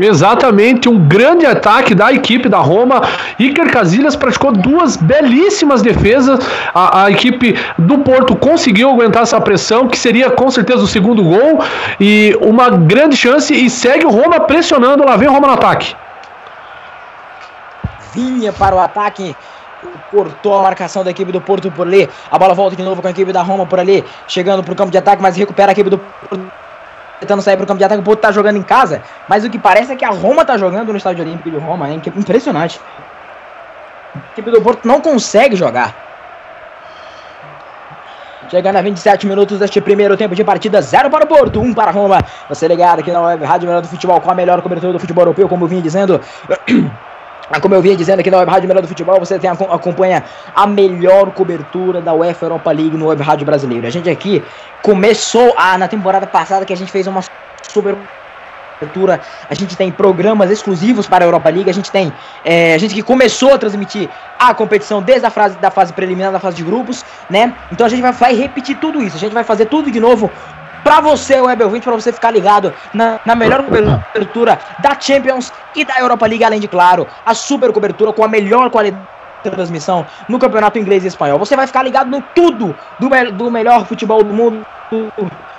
Exatamente, 0.00 0.88
um 0.88 0.98
grande 0.98 1.44
ataque 1.44 1.94
da 1.94 2.12
equipe 2.12 2.48
da 2.48 2.58
Roma. 2.58 3.02
Iker 3.38 3.70
Casillas 3.70 4.16
praticou 4.16 4.52
duas 4.52 4.96
belíssimas 4.96 5.82
defesas. 5.82 6.38
A, 6.74 7.04
a, 7.04 7.10
equipe 7.10 7.54
do 7.78 7.98
Porto 7.98 8.34
conseguiu 8.34 8.90
aguentar 8.90 9.22
essa 9.22 9.40
pressão, 9.40 9.88
que 9.88 9.98
seria 9.98 10.30
com 10.30 10.50
certeza 10.50 10.82
o 10.82 10.86
segundo 10.86 11.22
gol. 11.22 11.62
E 12.00 12.36
uma 12.40 12.70
grande 12.70 13.16
chance. 13.16 13.52
E 13.52 13.68
segue 13.68 14.06
o 14.06 14.10
Roma 14.10 14.40
pressionando. 14.40 15.04
Lá 15.04 15.16
vem 15.16 15.28
o 15.28 15.32
Roma 15.32 15.48
no 15.48 15.54
ataque. 15.54 15.94
Vinha 18.14 18.52
para 18.52 18.74
o 18.74 18.78
ataque. 18.78 19.36
Cortou 20.10 20.58
a 20.58 20.62
marcação 20.62 21.04
da 21.04 21.10
equipe 21.10 21.30
do 21.30 21.40
Porto 21.40 21.70
por 21.70 21.86
ali. 21.86 22.08
A 22.30 22.38
bola 22.38 22.54
volta 22.54 22.76
de 22.76 22.82
novo 22.82 23.02
com 23.02 23.08
a 23.08 23.10
equipe 23.10 23.32
da 23.32 23.42
Roma 23.42 23.66
por 23.66 23.78
ali. 23.78 24.04
Chegando 24.26 24.62
para 24.62 24.72
o 24.72 24.76
campo 24.76 24.90
de 24.90 24.98
ataque, 24.98 25.22
mas 25.22 25.36
recupera 25.36 25.70
a 25.70 25.72
equipe 25.72 25.90
do 25.90 25.98
Porto 25.98 26.69
tentando 27.20 27.42
sair 27.42 27.56
pro 27.56 27.66
campo 27.66 27.78
de 27.78 27.84
ataque, 27.84 28.00
o 28.00 28.04
Porto 28.04 28.20
tá 28.20 28.32
jogando 28.32 28.56
em 28.56 28.62
casa, 28.62 29.02
mas 29.28 29.44
o 29.44 29.50
que 29.50 29.58
parece 29.58 29.92
é 29.92 29.96
que 29.96 30.04
a 30.04 30.10
Roma 30.10 30.44
tá 30.44 30.56
jogando 30.56 30.90
no 30.90 30.96
estádio 30.96 31.24
olímpico 31.24 31.50
de 31.50 31.58
Roma, 31.58 31.88
é 31.88 31.92
impressionante. 31.92 32.80
A 34.14 34.32
equipe 34.32 34.50
do 34.50 34.60
Porto 34.60 34.88
não 34.88 35.00
consegue 35.00 35.54
jogar. 35.54 35.94
Chegando 38.50 38.76
a 38.76 38.82
27 38.82 39.28
minutos 39.28 39.60
deste 39.60 39.80
primeiro 39.80 40.16
tempo 40.16 40.34
de 40.34 40.42
partida, 40.42 40.82
0 40.82 41.08
para 41.08 41.24
o 41.24 41.28
Porto, 41.28 41.60
1 41.60 41.64
um 41.64 41.72
para 41.72 41.90
a 41.90 41.92
Roma. 41.92 42.18
Você 42.48 42.66
ligado 42.66 42.98
aqui 42.98 43.12
na 43.12 43.20
Web 43.20 43.44
Rádio 43.44 43.68
Melhor 43.68 43.80
do 43.80 43.86
Futebol 43.86 44.20
com 44.20 44.28
a 44.28 44.34
melhor 44.34 44.60
cobertura 44.60 44.92
do 44.92 44.98
futebol 44.98 45.22
europeu, 45.22 45.48
como 45.48 45.64
eu 45.64 45.68
vinha 45.68 45.80
dizendo. 45.80 46.20
Como 47.58 47.74
eu 47.74 47.82
vinha 47.82 47.96
dizendo 47.96 48.20
aqui 48.20 48.30
na 48.30 48.38
Web 48.38 48.50
Rádio 48.50 48.68
Melhor 48.68 48.82
do 48.82 48.88
Futebol, 48.88 49.18
você 49.18 49.36
tem, 49.38 49.50
acompanha 49.50 50.22
a 50.54 50.66
melhor 50.68 51.32
cobertura 51.32 52.00
da 52.00 52.14
UEFA 52.14 52.46
Europa 52.46 52.70
League 52.70 52.96
no 52.96 53.06
Web 53.06 53.22
Rádio 53.22 53.44
Brasileiro. 53.44 53.86
A 53.86 53.90
gente 53.90 54.08
aqui 54.08 54.42
começou 54.82 55.52
a, 55.56 55.76
na 55.76 55.88
temporada 55.88 56.26
passada 56.28 56.64
que 56.64 56.72
a 56.72 56.76
gente 56.76 56.92
fez 56.92 57.08
uma 57.08 57.22
super 57.62 57.96
cobertura. 58.78 59.20
A 59.48 59.54
gente 59.54 59.76
tem 59.76 59.90
programas 59.90 60.50
exclusivos 60.50 61.06
para 61.06 61.24
a 61.24 61.26
Europa 61.26 61.50
League. 61.50 61.68
A 61.68 61.74
gente 61.74 61.90
tem 61.90 62.12
é, 62.44 62.74
a 62.74 62.78
gente 62.78 62.94
que 62.94 63.02
começou 63.02 63.52
a 63.52 63.58
transmitir 63.58 64.08
a 64.38 64.54
competição 64.54 65.02
desde 65.02 65.26
a 65.26 65.30
fase 65.30 65.58
da 65.58 65.70
fase 65.70 65.92
preliminar, 65.92 66.32
da 66.32 66.38
fase 66.38 66.56
de 66.56 66.62
grupos, 66.62 67.04
né? 67.28 67.52
Então 67.70 67.84
a 67.84 67.90
gente 67.90 68.00
vai, 68.00 68.12
vai 68.12 68.34
repetir 68.34 68.78
tudo 68.78 69.02
isso. 69.02 69.16
A 69.16 69.20
gente 69.20 69.32
vai 69.32 69.44
fazer 69.44 69.66
tudo 69.66 69.90
de 69.90 70.00
novo 70.00 70.30
para 70.82 71.00
você, 71.00 71.40
Web 71.40 71.64
ouvinte, 71.64 71.84
para 71.84 71.94
você 71.94 72.12
ficar 72.12 72.30
ligado 72.30 72.72
na, 72.92 73.20
na, 73.24 73.34
melhor 73.34 73.62
cobertura 73.64 74.58
da 74.78 74.98
Champions 74.98 75.52
e 75.74 75.84
da 75.84 75.98
Europa 75.98 76.26
League, 76.26 76.44
além 76.44 76.60
de, 76.60 76.68
claro, 76.68 77.06
a 77.24 77.34
super 77.34 77.72
cobertura 77.72 78.12
com 78.12 78.24
a 78.24 78.28
melhor 78.28 78.70
qualidade 78.70 79.06
de 79.42 79.50
transmissão 79.50 80.06
no 80.28 80.38
campeonato 80.38 80.78
inglês 80.78 81.04
e 81.04 81.08
espanhol. 81.08 81.38
Você 81.38 81.56
vai 81.56 81.66
ficar 81.66 81.82
ligado 81.82 82.10
no 82.10 82.22
tudo 82.34 82.74
do, 82.98 83.10
me 83.10 83.30
do 83.32 83.50
melhor 83.50 83.86
futebol 83.86 84.22
do 84.22 84.32
mundo, 84.32 84.64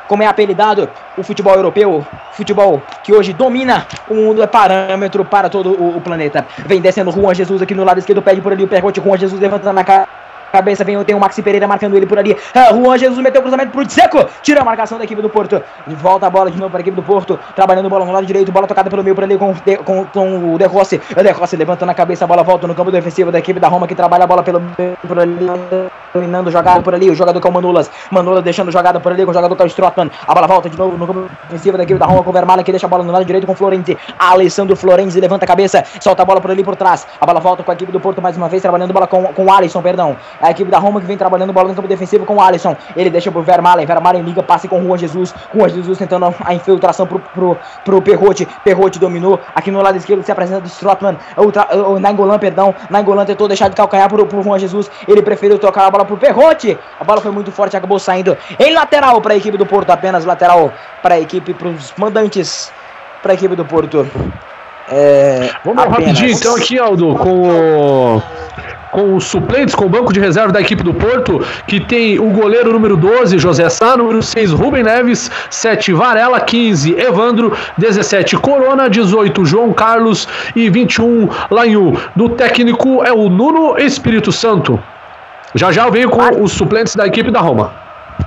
como 0.08 0.24
é 0.24 0.28
apelidado 0.28 0.90
o 1.18 1.24
futebol 1.24 1.56
europeu, 1.56 2.06
futebol 2.34 2.82
que 3.04 3.14
hoje 3.14 3.34
domina 3.34 3.88
o 4.10 4.14
mundo, 4.16 4.44
é 4.44 4.48
parâmetro 4.48 5.24
para 5.24 5.50
todo 5.50 5.72
o, 5.72 5.98
o 5.98 6.02
planeta. 6.02 6.46
Vem 6.66 6.82
descendo 6.82 7.12
Juan 7.12 7.34
Jesus 7.34 7.62
aqui 7.62 7.74
no 7.74 7.84
lado 7.84 8.00
esquerdo, 8.00 8.22
pede 8.22 8.42
por 8.42 8.52
ali 8.52 8.64
o 8.64 8.68
pergunte, 8.68 9.02
Juan 9.02 9.18
Jesus 9.18 9.40
levantando 9.40 9.74
na 9.74 9.84
cara 9.84 10.21
cabeça, 10.52 10.84
vem, 10.84 11.02
tem 11.04 11.16
o 11.16 11.20
Maxi 11.20 11.42
Pereira 11.42 11.68
marcando 11.68 11.96
ele 11.96 12.06
por 12.06 12.20
ali. 12.20 12.36
Ah, 12.54 12.74
Juan 12.74 12.98
Jesus 12.98 13.20
meteu 13.20 13.40
o 13.40 13.44
cruzamento 13.44 13.72
pro 13.72 13.86
Dzeko, 13.86 14.26
tira 14.42 14.62
a 14.62 14.66
marcação 14.66 14.98
da 14.98 15.04
equipe 15.04 15.22
do 15.22 15.30
Porto. 15.30 15.62
Volta 15.88 16.28
a 16.28 16.30
bola 16.30 16.52
de 16.52 16.58
novo 16.58 16.70
para 16.70 16.80
a 16.80 16.82
equipe 16.82 16.96
do 16.96 17.04
Porto, 17.04 17.40
trabalhando 17.56 17.90
bola 17.90 18.06
no 18.06 18.12
lado 18.12 18.26
direito, 18.26 18.52
bola 18.52 18.68
tocada 18.68 18.90
pelo 18.90 19.04
meio 19.04 19.16
por 19.16 19.24
ali 19.24 19.38
com, 19.38 19.54
com, 19.84 20.06
com 20.06 20.54
o 20.54 20.58
De 20.58 20.66
Rossi. 20.66 21.02
O 21.16 21.24
De 21.24 21.32
Rossi 21.32 21.56
levantando 21.56 21.90
a 21.90 21.94
cabeça, 21.94 22.26
a 22.26 22.28
bola 22.28 22.44
volta 22.44 22.68
no 22.68 22.76
campo 22.76 22.92
defensivo 22.92 23.32
da 23.32 23.40
equipe 23.40 23.60
da 23.60 23.68
Roma 23.68 23.88
que 23.88 23.96
trabalha 23.96 24.24
a 24.24 24.28
bola 24.28 24.44
pelo 24.44 24.62
por 25.08 25.20
ali, 25.20 25.48
dominando 26.14 26.52
jogada 26.52 26.82
por 26.82 26.94
ali. 26.94 27.10
O 27.10 27.16
jogador 27.16 27.40
com 27.40 27.50
o 27.50 27.54
Manulas, 27.54 27.90
Manulas 28.10 28.44
deixando 28.44 28.72
jogada 28.72 29.00
por 29.00 29.12
ali 29.12 29.26
com 29.26 29.32
o 29.32 29.34
jogador 29.34 29.56
com 29.56 29.64
o 29.64 29.68
Strotman. 29.68 30.12
A 30.28 30.34
bola 30.34 30.48
volta 30.48 30.70
de 30.70 30.78
novo 30.78 30.98
no 30.98 31.08
campo 31.08 31.30
defensivo 31.50 31.78
da 31.78 31.84
equipe 31.84 32.00
da 32.00 32.06
Roma 32.06 32.24
com 32.24 32.30
o 32.30 32.34
Vermaelen 32.34 32.64
que 32.64 32.72
deixa 32.72 32.88
a 32.88 32.90
bola 32.90 33.04
no 33.04 33.12
lado 33.12 33.26
direito 33.26 33.46
com 33.46 33.54
o 33.54 33.56
Florenzi. 33.56 33.98
Alessandro 34.18 34.76
Florenzi 34.76 35.20
levanta 35.20 35.46
a 35.46 35.48
cabeça, 35.48 35.84
solta 36.00 36.22
a 36.22 36.26
bola 36.26 36.42
por 36.42 36.52
ali 36.52 36.64
por 36.64 36.76
trás. 36.76 37.08
A 37.20 37.26
bola 37.26 37.40
volta 37.40 37.64
com 37.64 37.72
a 37.72 37.74
equipe 37.74 37.92
do 37.92 38.00
Porto 38.00 38.22
mais 38.22 38.38
uma 38.38 38.50
vez, 38.50 38.62
trabalhando 38.62 38.94
bola 38.94 39.08
com, 39.08 39.24
com 39.26 39.46
o 39.46 39.52
Alisson, 39.52 39.82
perdão. 39.82 40.18
A 40.42 40.52
equipe 40.52 40.72
da 40.72 40.80
Roma 40.80 41.00
que 41.00 41.06
vem 41.06 41.18
trabalhando 41.18 41.54
bola 41.54 41.70
no 41.70 41.76
campo 41.76 41.88
defensivo 41.88 42.26
com 42.26 42.36
o 42.36 42.42
Alisson. 42.42 42.76
Ele 42.96 43.10
deixa 43.10 43.32
pro 43.32 43.42
Vermaelen. 43.42 43.86
Vermaelen 43.86 44.24
liga, 44.24 44.42
passe 44.42 44.68
com 44.68 44.80
o 44.80 44.84
Juan 44.84 44.98
Jesus. 44.98 45.34
Juan 45.54 45.70
Jesus 45.70 45.98
tentando 45.98 46.34
a 46.44 46.54
infiltração 46.54 47.06
pro, 47.06 47.20
pro, 47.20 47.58
pro 47.86 48.02
Perrote. 48.02 48.48
Perrote 48.64 49.00
dominou. 49.00 49.40
Aqui 49.54 49.72
no 49.72 49.82
lado 49.82 49.98
esquerdo 49.98 50.24
se 50.24 50.32
apresenta 50.32 50.62
do 50.62 50.68
Strotman. 50.68 51.18
O, 51.38 51.94
o 51.94 52.00
Nangolan, 52.00 52.40
perdão. 52.40 52.74
Nangolan 52.90 53.26
tentou 53.26 53.48
deixar 53.48 53.70
de 53.70 53.76
calcanhar 53.76 54.10
pro, 54.10 54.26
pro 54.26 54.42
Juan 54.42 54.58
Jesus. 54.58 54.90
Ele 55.08 55.22
preferiu 55.22 55.60
trocar 55.60 55.86
a 55.86 55.92
bola 55.92 56.06
pro 56.06 56.18
Perrote. 56.18 56.78
A 57.00 57.04
bola 57.04 57.22
foi 57.22 57.32
muito 57.32 57.52
forte, 57.52 57.78
acabou 57.78 58.00
saindo 58.00 58.38
em 58.60 58.74
lateral 58.74 59.22
para 59.22 59.34
a 59.34 59.38
equipe 59.38 59.58
do 59.58 59.66
Porto. 59.66 59.90
Apenas 59.92 60.26
lateral 60.26 60.72
para 61.02 61.16
a 61.16 61.20
equipe, 61.20 61.54
para 61.54 61.68
os 61.68 61.94
mandantes, 61.98 62.72
para 63.22 63.34
a 63.34 63.36
equipe 63.36 63.56
do 63.56 63.66
Porto. 63.66 64.08
É, 64.90 65.50
Vamos 65.64 65.84
apenas. 65.84 66.06
rapidinho 66.06 66.32
então 66.32 66.56
aqui, 66.56 66.78
Aldo, 66.78 67.16
com 67.16 68.18
o 68.18 68.24
com 68.92 69.16
os 69.16 69.24
suplentes, 69.24 69.74
com 69.74 69.86
o 69.86 69.90
banco 69.90 70.14
de 70.14 70.20
reserva 70.20 70.52
da 70.52 70.62
equipe 70.62 70.84
do 70.84 70.94
Porto, 70.94 71.44
que 71.66 71.80
tem 71.80 72.20
o 72.20 72.30
goleiro 72.30 72.72
número 72.74 72.98
12, 72.98 73.40
José 73.40 73.70
Sá, 73.70 73.96
número 73.96 74.22
6, 74.22 74.52
Rubem 74.52 74.84
Neves, 74.84 75.32
7, 75.50 75.94
Varela, 75.94 76.40
15, 76.40 77.00
Evandro, 77.00 77.58
17, 77.78 78.38
Corona, 78.38 78.90
18, 78.90 79.46
João 79.46 79.74
Carlos 79.74 80.28
e 80.56 80.70
21, 80.70 81.30
Lanhu. 81.50 82.00
Do 82.16 82.30
técnico 82.30 83.04
é 83.04 83.12
o 83.12 83.30
Nuno 83.30 83.78
Espírito 83.78 84.32
Santo. 84.32 84.82
Já 85.56 85.72
já 85.72 85.86
eu 85.86 85.92
venho 85.92 86.10
com 86.10 86.44
os 86.44 86.52
suplentes 86.52 86.96
da 86.96 87.08
equipe 87.08 87.32
da 87.32 87.40
Roma. 87.40 87.74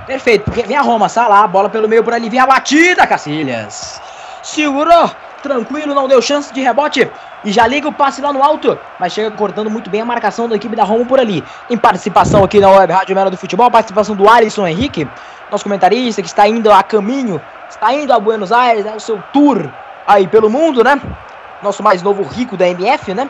Perfeito, 0.05 0.51
vem 0.51 0.75
a 0.75 0.81
Roma, 0.81 1.09
Salá, 1.09 1.47
bola 1.47 1.69
pelo 1.69 1.87
meio 1.87 2.03
por 2.03 2.13
ali, 2.13 2.29
vem 2.29 2.39
a 2.39 2.45
batida, 2.45 3.07
Cacilhas. 3.07 4.01
Segurou, 4.43 5.09
tranquilo, 5.41 5.95
não 5.95 6.07
deu 6.07 6.21
chance 6.21 6.53
de 6.53 6.61
rebote. 6.61 7.09
E 7.45 7.51
já 7.51 7.67
liga 7.67 7.87
o 7.87 7.93
passe 7.93 8.21
lá 8.21 8.33
no 8.33 8.43
alto, 8.43 8.77
mas 8.99 9.13
chega 9.13 9.29
cortando 9.29 9.69
muito 9.69 9.87
bem 9.87 10.01
a 10.01 10.05
marcação 10.05 10.49
da 10.49 10.55
equipe 10.55 10.75
da 10.75 10.83
Roma 10.83 11.05
por 11.05 11.19
ali. 11.19 11.43
Em 11.69 11.77
participação 11.77 12.43
aqui 12.43 12.59
na 12.59 12.69
Web 12.69 12.91
Rádio 12.91 13.15
Mera 13.15 13.29
do 13.29 13.37
Futebol, 13.37 13.69
participação 13.69 14.15
do 14.15 14.27
Alisson 14.27 14.65
Henrique, 14.65 15.07
nosso 15.51 15.63
comentarista 15.63 16.23
que 16.23 16.27
está 16.27 16.47
indo 16.47 16.71
a 16.71 16.81
caminho, 16.81 17.39
está 17.69 17.93
indo 17.93 18.11
a 18.11 18.19
Buenos 18.19 18.51
Aires, 18.51 18.83
né, 18.83 18.95
o 18.95 18.99
seu 18.99 19.21
tour 19.31 19.69
aí 20.07 20.27
pelo 20.27 20.49
mundo, 20.49 20.83
né? 20.83 20.99
Nosso 21.61 21.83
mais 21.83 22.01
novo 22.01 22.23
rico 22.23 22.57
da 22.57 22.67
MF, 22.67 23.13
né? 23.13 23.29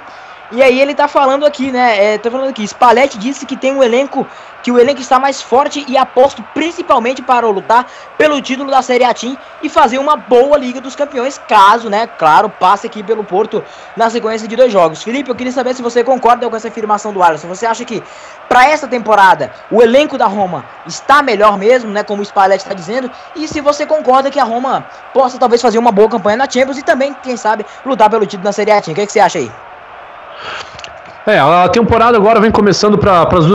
E 0.51 0.63
aí 0.63 0.79
ele 0.79 0.95
tá 0.95 1.07
falando 1.07 1.45
aqui, 1.45 1.71
né? 1.71 2.13
É, 2.13 2.17
tá 2.17 2.31
falando 2.31 2.49
aqui, 2.49 2.65
Spalletti 2.65 3.17
disse 3.17 3.45
que 3.45 3.57
tem 3.57 3.73
um 3.73 3.83
elenco, 3.83 4.25
que 4.65 4.71
o 4.71 4.79
elenco 4.79 4.99
está 4.99 5.19
mais 5.19 5.43
forte 5.43 5.85
e 5.87 5.95
aposto 5.95 6.43
principalmente 6.51 7.21
para 7.21 7.45
lutar 7.45 7.85
pelo 8.17 8.41
título 8.41 8.71
da 8.71 8.81
Série 8.81 9.03
A 9.03 9.13
Team 9.13 9.37
e 9.61 9.69
fazer 9.69 9.99
uma 9.99 10.17
boa 10.17 10.57
Liga 10.57 10.81
dos 10.81 10.95
Campeões, 10.95 11.39
caso, 11.47 11.87
né, 11.87 12.07
claro, 12.07 12.49
passe 12.49 12.87
aqui 12.87 13.03
pelo 13.03 13.23
Porto 13.23 13.63
na 13.95 14.09
sequência 14.09 14.47
de 14.47 14.55
dois 14.55 14.73
jogos. 14.73 15.03
Felipe, 15.03 15.29
eu 15.29 15.35
queria 15.35 15.53
saber 15.53 15.75
se 15.75 15.83
você 15.83 16.03
concorda 16.03 16.49
com 16.49 16.55
essa 16.55 16.67
afirmação 16.67 17.13
do 17.13 17.21
Alisson. 17.21 17.47
Você 17.47 17.63
acha 17.63 17.85
que 17.85 18.01
para 18.49 18.67
essa 18.67 18.87
temporada 18.87 19.51
o 19.69 19.83
elenco 19.83 20.17
da 20.17 20.25
Roma 20.25 20.65
está 20.87 21.21
melhor 21.21 21.59
mesmo, 21.59 21.91
né, 21.91 22.01
como 22.01 22.23
o 22.23 22.25
Spalletti 22.25 22.63
está 22.63 22.73
dizendo, 22.73 23.11
e 23.35 23.47
se 23.47 23.61
você 23.61 23.85
concorda 23.85 24.31
que 24.31 24.39
a 24.39 24.43
Roma 24.43 24.83
possa 25.13 25.37
talvez 25.37 25.61
fazer 25.61 25.77
uma 25.77 25.91
boa 25.91 26.09
campanha 26.09 26.37
na 26.37 26.49
Champions 26.49 26.79
e 26.79 26.81
também, 26.81 27.15
quem 27.21 27.37
sabe, 27.37 27.63
lutar 27.85 28.09
pelo 28.09 28.25
título 28.25 28.45
na 28.45 28.51
Série 28.51 28.71
A 28.71 28.81
Team. 28.81 28.93
O 28.93 28.95
que, 28.95 29.01
é 29.01 29.05
que 29.05 29.11
você 29.11 29.19
acha 29.19 29.37
aí? 29.37 29.51
É, 31.27 31.37
a 31.37 31.69
temporada 31.69 32.17
agora 32.17 32.39
vem 32.39 32.49
começando 32.49 32.97
para 32.97 33.21
as 33.21 33.45
duas 33.45 33.54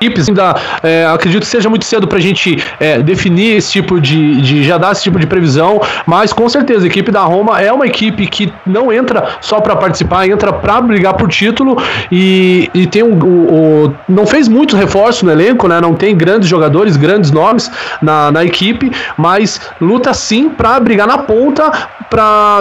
equipes. 0.00 0.28
Ainda 0.28 0.54
é, 0.82 1.06
acredito 1.06 1.42
que 1.42 1.48
seja 1.48 1.68
muito 1.68 1.84
cedo 1.84 2.06
para 2.06 2.18
a 2.18 2.20
gente 2.20 2.62
é, 2.80 3.00
definir 3.00 3.56
esse 3.56 3.72
tipo 3.72 4.00
de, 4.00 4.40
de, 4.40 4.62
já 4.62 4.78
dar 4.78 4.92
esse 4.92 5.02
tipo 5.02 5.18
de 5.18 5.26
previsão, 5.26 5.80
mas 6.06 6.32
com 6.32 6.48
certeza 6.48 6.84
a 6.84 6.86
equipe 6.86 7.10
da 7.10 7.22
Roma 7.22 7.60
é 7.60 7.72
uma 7.72 7.86
equipe 7.86 8.26
que 8.26 8.52
não 8.66 8.92
entra 8.92 9.36
só 9.40 9.60
para 9.60 9.76
participar, 9.76 10.28
entra 10.28 10.52
para 10.52 10.80
brigar 10.80 11.14
por 11.14 11.28
título 11.28 11.76
e, 12.10 12.70
e 12.74 12.86
tem 12.86 13.02
um, 13.02 13.18
o, 13.18 13.94
não 14.08 14.26
fez 14.26 14.48
muitos 14.48 14.78
reforços 14.78 15.22
no 15.22 15.30
elenco, 15.30 15.68
né? 15.68 15.80
Não 15.80 15.94
tem 15.94 16.16
grandes 16.16 16.48
jogadores, 16.48 16.96
grandes 16.96 17.30
nomes 17.30 17.70
na, 18.00 18.30
na 18.30 18.44
equipe, 18.44 18.90
mas 19.16 19.60
luta 19.80 20.12
sim 20.12 20.48
para 20.48 20.78
brigar 20.80 21.06
na 21.06 21.18
ponta 21.18 21.70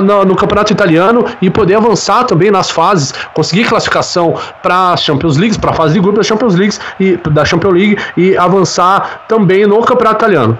no, 0.01 0.25
no, 0.25 0.35
campeonato 0.35 0.71
italiano 0.71 1.25
e 1.41 1.49
poder 1.49 1.75
avançar 1.75 2.25
também 2.25 2.51
nas 2.51 2.69
fases, 2.69 3.11
conseguir 3.33 3.65
classificação 3.65 4.35
para 4.61 4.95
Champions 4.97 5.37
League, 5.37 5.59
para 5.59 5.71
a 5.71 5.73
fase 5.73 5.93
de 5.93 5.99
grupo 5.99 6.17
da 6.17 6.23
Champions 6.23 6.55
League 6.55 6.77
e 6.99 7.17
da 7.17 7.45
Champions 7.45 7.73
League 7.73 7.97
e 8.17 8.37
avançar 8.37 9.21
também 9.27 9.65
no 9.65 9.81
campeonato 9.83 10.17
italiano. 10.17 10.57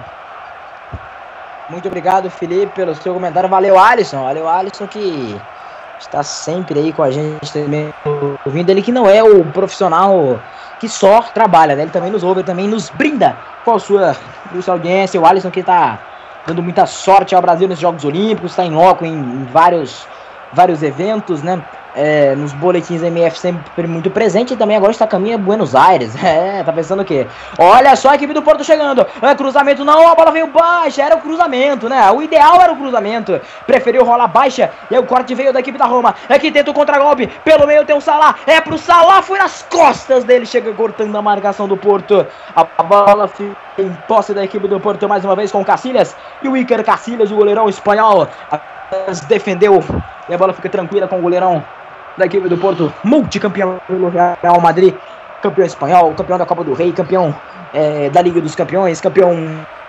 Muito 1.68 1.88
obrigado, 1.88 2.30
Felipe, 2.30 2.72
pelo 2.74 2.94
seu 2.94 3.14
comentário. 3.14 3.48
Valeu, 3.48 3.78
Alisson. 3.78 4.22
Valeu, 4.22 4.48
Alisson, 4.48 4.86
que 4.86 5.40
está 5.98 6.22
sempre 6.22 6.78
aí 6.78 6.92
com 6.92 7.02
a 7.02 7.10
gente 7.10 7.52
também 7.52 7.92
ouvindo. 8.44 8.70
Ele 8.70 8.82
que 8.82 8.92
não 8.92 9.08
é 9.08 9.22
o 9.22 9.44
profissional 9.46 10.38
que 10.78 10.88
só 10.88 11.22
trabalha, 11.22 11.74
né? 11.74 11.82
Ele 11.82 11.90
também 11.90 12.10
nos 12.10 12.22
ouve, 12.22 12.42
também 12.42 12.68
nos 12.68 12.90
brinda 12.90 13.36
com 13.64 13.74
a 13.74 13.78
sua, 13.78 14.14
com 14.52 14.58
a 14.58 14.62
sua 14.62 14.74
audiência. 14.74 15.20
O 15.20 15.26
Alisson 15.26 15.50
que 15.50 15.60
está 15.60 15.98
dando 16.46 16.62
muita 16.62 16.86
sorte 16.86 17.34
ao 17.34 17.42
Brasil 17.42 17.68
nos 17.68 17.78
Jogos 17.78 18.04
Olímpicos, 18.04 18.52
está 18.52 18.64
em 18.64 18.70
loco 18.70 19.04
em, 19.04 19.12
em 19.12 19.44
vários, 19.44 20.06
vários 20.52 20.82
eventos, 20.82 21.42
né? 21.42 21.62
É, 21.94 22.34
nos 22.34 22.52
boletins 22.52 23.02
MF 23.02 23.38
sempre 23.38 23.86
muito 23.86 24.10
presente 24.10 24.54
e 24.54 24.56
também 24.56 24.76
agora 24.76 24.92
está 24.92 25.06
caminho 25.06 25.36
a 25.36 25.38
Buenos 25.38 25.74
Aires. 25.74 26.14
É, 26.34 26.64
tá 26.64 26.72
pensando 26.72 27.00
o 27.00 27.04
quê? 27.04 27.26
Olha 27.58 27.94
só 27.94 28.08
a 28.08 28.14
equipe 28.16 28.32
do 28.32 28.42
Porto 28.42 28.64
chegando. 28.64 29.06
É, 29.22 29.34
cruzamento 29.34 29.84
não, 29.84 30.08
a 30.08 30.14
bola 30.14 30.32
veio 30.32 30.46
baixa. 30.48 31.02
Era 31.02 31.16
o 31.16 31.20
cruzamento, 31.20 31.88
né? 31.88 32.10
O 32.10 32.22
ideal 32.22 32.60
era 32.60 32.72
o 32.72 32.76
cruzamento. 32.76 33.40
Preferiu 33.66 34.04
rolar 34.04 34.26
baixa 34.26 34.70
e 34.90 34.98
o 34.98 35.04
corte 35.04 35.34
veio 35.34 35.52
da 35.52 35.60
equipe 35.60 35.78
da 35.78 35.84
Roma. 35.84 36.14
É 36.28 36.38
que 36.38 36.50
tenta 36.50 36.70
o 36.70 36.74
contra-golpe. 36.74 37.28
Pelo 37.44 37.66
meio 37.66 37.84
tem 37.84 37.96
o 37.96 38.00
Salah. 38.00 38.34
É 38.46 38.60
pro 38.60 38.78
Salah, 38.78 39.22
foi 39.22 39.38
nas 39.38 39.62
costas 39.70 40.24
dele. 40.24 40.44
Chega 40.46 40.72
cortando 40.72 41.14
a 41.14 41.22
marcação 41.22 41.68
do 41.68 41.76
Porto. 41.76 42.26
A, 42.56 42.66
a 42.78 42.82
bola 42.82 43.28
fica 43.28 43.54
em 43.78 43.92
posse 44.08 44.32
da 44.34 44.42
equipe 44.44 44.66
do 44.66 44.80
Porto 44.80 45.08
mais 45.08 45.24
uma 45.24 45.36
vez 45.36 45.52
com 45.52 45.60
o 45.60 45.64
Cacilhas. 45.64 46.16
E 46.42 46.48
o 46.48 46.56
Iker 46.56 46.82
Cacilhas, 46.84 47.30
o 47.30 47.36
goleirão 47.36 47.68
espanhol, 47.68 48.28
defendeu. 49.28 49.84
E 50.28 50.34
a 50.34 50.38
bola 50.38 50.52
fica 50.52 50.68
tranquila 50.68 51.06
com 51.06 51.18
o 51.18 51.22
goleirão 51.22 51.62
da 52.16 52.26
equipe 52.26 52.48
do 52.48 52.56
Porto, 52.56 52.92
multicampeão 53.02 53.80
pelo 53.86 54.08
Real 54.08 54.60
Madrid, 54.60 54.94
campeão 55.42 55.66
espanhol, 55.66 56.14
campeão 56.14 56.38
da 56.38 56.46
Copa 56.46 56.64
do 56.64 56.72
Rei, 56.72 56.92
campeão 56.92 57.34
é, 57.72 58.08
da 58.10 58.22
Liga 58.22 58.40
dos 58.40 58.54
Campeões, 58.54 59.00
campeão 59.00 59.34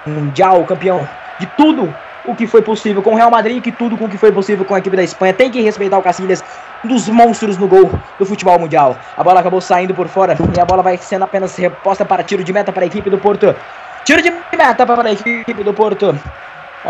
mundial, 0.05 0.63
campeão 0.65 1.07
de 1.39 1.45
tudo 1.57 1.93
o 2.26 2.36
que 2.36 2.47
foi 2.47 2.61
possível 2.61 3.01
com 3.01 3.11
o 3.11 3.15
Real 3.15 3.30
Madrid, 3.30 3.61
que 3.61 3.71
tudo 3.71 3.95
com 3.97 4.05
o 4.05 4.09
que 4.09 4.17
foi 4.17 4.32
possível 4.32 4.65
com 4.65 4.73
a 4.73 4.80
equipe 4.80 4.95
da 4.95 5.03
Espanha. 5.03 5.34
Tem 5.34 5.51
que 5.51 5.61
respeitar 5.61 5.97
o 5.97 6.01
Cacilhas, 6.01 6.43
um 6.84 6.88
dos 6.88 7.07
monstros 7.07 7.57
no 7.57 7.67
gol 7.67 7.91
do 8.17 8.26
futebol 8.26 8.57
mundial. 8.57 8.97
A 9.15 9.23
bola 9.23 9.39
acabou 9.39 9.61
saindo 9.61 9.93
por 9.93 10.07
fora 10.07 10.36
e 10.55 10.59
a 10.59 10.65
bola 10.65 10.82
vai 10.82 10.97
sendo 10.97 11.23
apenas 11.23 11.55
reposta 11.55 12.03
para 12.03 12.23
tiro 12.23 12.43
de 12.43 12.51
meta 12.51 12.71
para 12.71 12.84
a 12.84 12.88
equipe 12.88 13.09
do 13.09 13.17
Porto. 13.17 13.55
Tiro 14.03 14.21
de 14.21 14.32
meta 14.57 14.86
para 14.86 15.09
a 15.09 15.11
equipe 15.11 15.63
do 15.63 15.73
Porto 15.73 16.15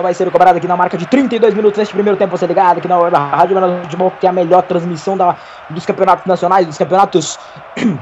vai 0.02 0.14
ser 0.14 0.30
cobrado 0.32 0.58
aqui 0.58 0.68
na 0.68 0.78
marca 0.78 0.98
de 0.98 1.06
32 1.06 1.54
minutos 1.54 1.78
neste 1.78 1.94
primeiro 1.94 2.18
tempo. 2.18 2.38
Você 2.38 2.46
ligado 2.46 2.78
aqui 2.78 2.88
na 2.88 2.98
Rádio 2.98 3.56
Menor 3.56 3.82
Futebol, 3.84 4.12
que 4.20 4.26
é 4.26 4.30
a 4.30 4.34
melhor 4.34 4.62
transmissão 4.64 5.18
da, 5.18 5.36
dos 5.70 5.86
campeonatos 5.86 6.26
nacionais, 6.26 6.66
dos 6.66 6.78
campeonatos. 6.78 7.40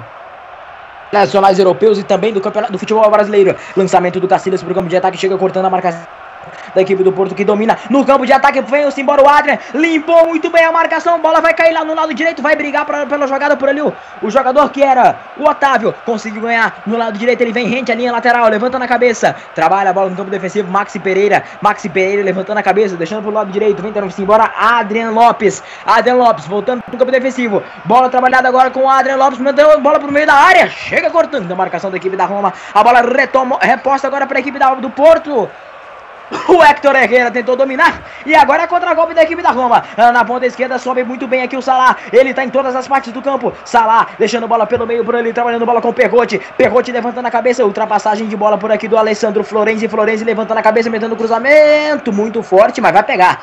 nacionais 1.13 1.59
europeus 1.59 1.99
e 1.99 2.03
também 2.03 2.33
do 2.33 2.41
campeonato 2.41 2.73
do 2.73 2.79
futebol 2.79 3.07
brasileiro. 3.11 3.55
Lançamento 3.77 4.19
do 4.19 4.27
Cacilhas 4.27 4.63
para 4.63 4.71
o 4.71 4.75
campo 4.75 4.89
de 4.89 4.97
ataque, 4.97 5.15
chega 5.15 5.37
cortando 5.37 5.65
a 5.65 5.69
marcação 5.69 6.01
da 6.73 6.81
equipe 6.81 7.03
do 7.03 7.11
Porto 7.11 7.35
que 7.35 7.43
domina 7.43 7.77
no 7.89 8.05
campo 8.05 8.25
de 8.25 8.33
ataque. 8.33 8.61
Vem-se 8.61 9.01
embora 9.01 9.21
o 9.21 9.27
Adrian. 9.27 9.57
Limpou 9.73 10.27
muito 10.27 10.49
bem 10.49 10.63
a 10.63 10.71
marcação. 10.71 11.19
Bola 11.19 11.41
vai 11.41 11.53
cair 11.53 11.73
lá 11.73 11.83
no 11.83 11.93
lado 11.93 12.13
direito. 12.13 12.41
Vai 12.41 12.55
brigar 12.55 12.85
pra, 12.85 13.05
pela 13.05 13.27
jogada 13.27 13.55
por 13.55 13.69
ali. 13.69 13.81
O, 13.81 13.93
o 14.21 14.29
jogador 14.29 14.69
que 14.69 14.81
era 14.81 15.17
o 15.37 15.43
Otávio 15.43 15.93
conseguiu 16.05 16.41
ganhar 16.41 16.81
no 16.85 16.97
lado 16.97 17.17
direito. 17.17 17.41
Ele 17.41 17.51
vem 17.51 17.67
rente 17.67 17.91
a 17.91 17.95
linha 17.95 18.11
lateral. 18.11 18.47
Levanta 18.47 18.79
na 18.79 18.87
cabeça. 18.87 19.35
Trabalha 19.53 19.89
a 19.89 19.93
bola 19.93 20.09
no 20.09 20.15
campo 20.15 20.29
defensivo. 20.29 20.71
Maxi 20.71 20.99
Pereira. 20.99 21.43
Maxi 21.61 21.89
Pereira 21.89 22.23
levantando 22.23 22.57
a 22.57 22.63
cabeça. 22.63 22.95
Deixando 22.95 23.21
pro 23.23 23.31
lado 23.31 23.51
direito. 23.51 23.81
Vem 23.81 23.91
tendo-se 23.91 24.21
embora 24.21 24.51
Adrian 24.57 25.11
Lopes. 25.11 25.63
Adrian 25.85 26.15
Lopes 26.15 26.45
voltando 26.45 26.81
pro 26.83 26.97
campo 26.97 27.11
defensivo. 27.11 27.63
Bola 27.85 28.09
trabalhada 28.09 28.47
agora 28.47 28.69
com 28.71 28.81
o 28.81 28.89
Adrian 28.89 29.17
Lopes. 29.17 29.39
Mandando 29.39 29.79
bola 29.81 29.99
pro 29.99 30.11
meio 30.11 30.27
da 30.27 30.35
área. 30.35 30.69
Chega 30.69 31.09
cortando 31.09 31.51
a 31.51 31.55
marcação 31.55 31.91
da 31.91 31.97
equipe 31.97 32.15
da 32.15 32.25
Roma. 32.25 32.53
A 32.73 32.83
bola 32.83 33.01
retoma, 33.01 33.57
reposta 33.61 34.07
agora 34.07 34.25
para 34.25 34.37
a 34.37 34.41
equipe 34.41 34.57
da, 34.57 34.73
do 34.75 34.89
Porto. 34.89 35.49
O 36.47 36.63
Hector 36.63 36.95
Herrera 36.95 37.31
tentou 37.31 37.55
dominar. 37.55 38.01
E 38.25 38.35
agora 38.35 38.63
é 38.63 38.67
contra-golpe 38.67 39.13
da 39.13 39.23
equipe 39.23 39.41
da 39.41 39.51
Roma. 39.51 39.83
Ah, 39.95 40.11
na 40.11 40.25
ponta 40.25 40.45
esquerda 40.45 40.77
sobe 40.77 41.03
muito 41.03 41.27
bem 41.27 41.41
aqui 41.41 41.55
o 41.55 41.61
Salah. 41.61 41.97
Ele 42.11 42.33
tá 42.33 42.43
em 42.43 42.49
todas 42.49 42.75
as 42.75 42.87
partes 42.87 43.11
do 43.11 43.21
campo. 43.21 43.53
Salah 43.65 44.07
deixando 44.17 44.47
bola 44.47 44.65
pelo 44.65 44.85
meio 44.85 45.03
por 45.03 45.15
ali, 45.15 45.33
trabalhando 45.33 45.65
bola 45.65 45.81
com 45.81 45.89
o 45.89 45.93
Pergote. 45.93 46.39
Pergote 46.57 46.91
levantando 46.91 47.25
a 47.27 47.31
cabeça. 47.31 47.65
Ultrapassagem 47.65 48.27
de 48.27 48.35
bola 48.35 48.57
por 48.57 48.71
aqui 48.71 48.87
do 48.87 48.97
Alessandro 48.97 49.43
Florenzi. 49.43 49.87
Florenzi 49.87 50.23
levantando 50.23 50.57
a 50.57 50.63
cabeça, 50.63 50.89
metendo 50.89 51.15
cruzamento. 51.15 52.11
Muito 52.11 52.41
forte, 52.43 52.81
mas 52.81 52.93
vai 52.93 53.03
pegar. 53.03 53.41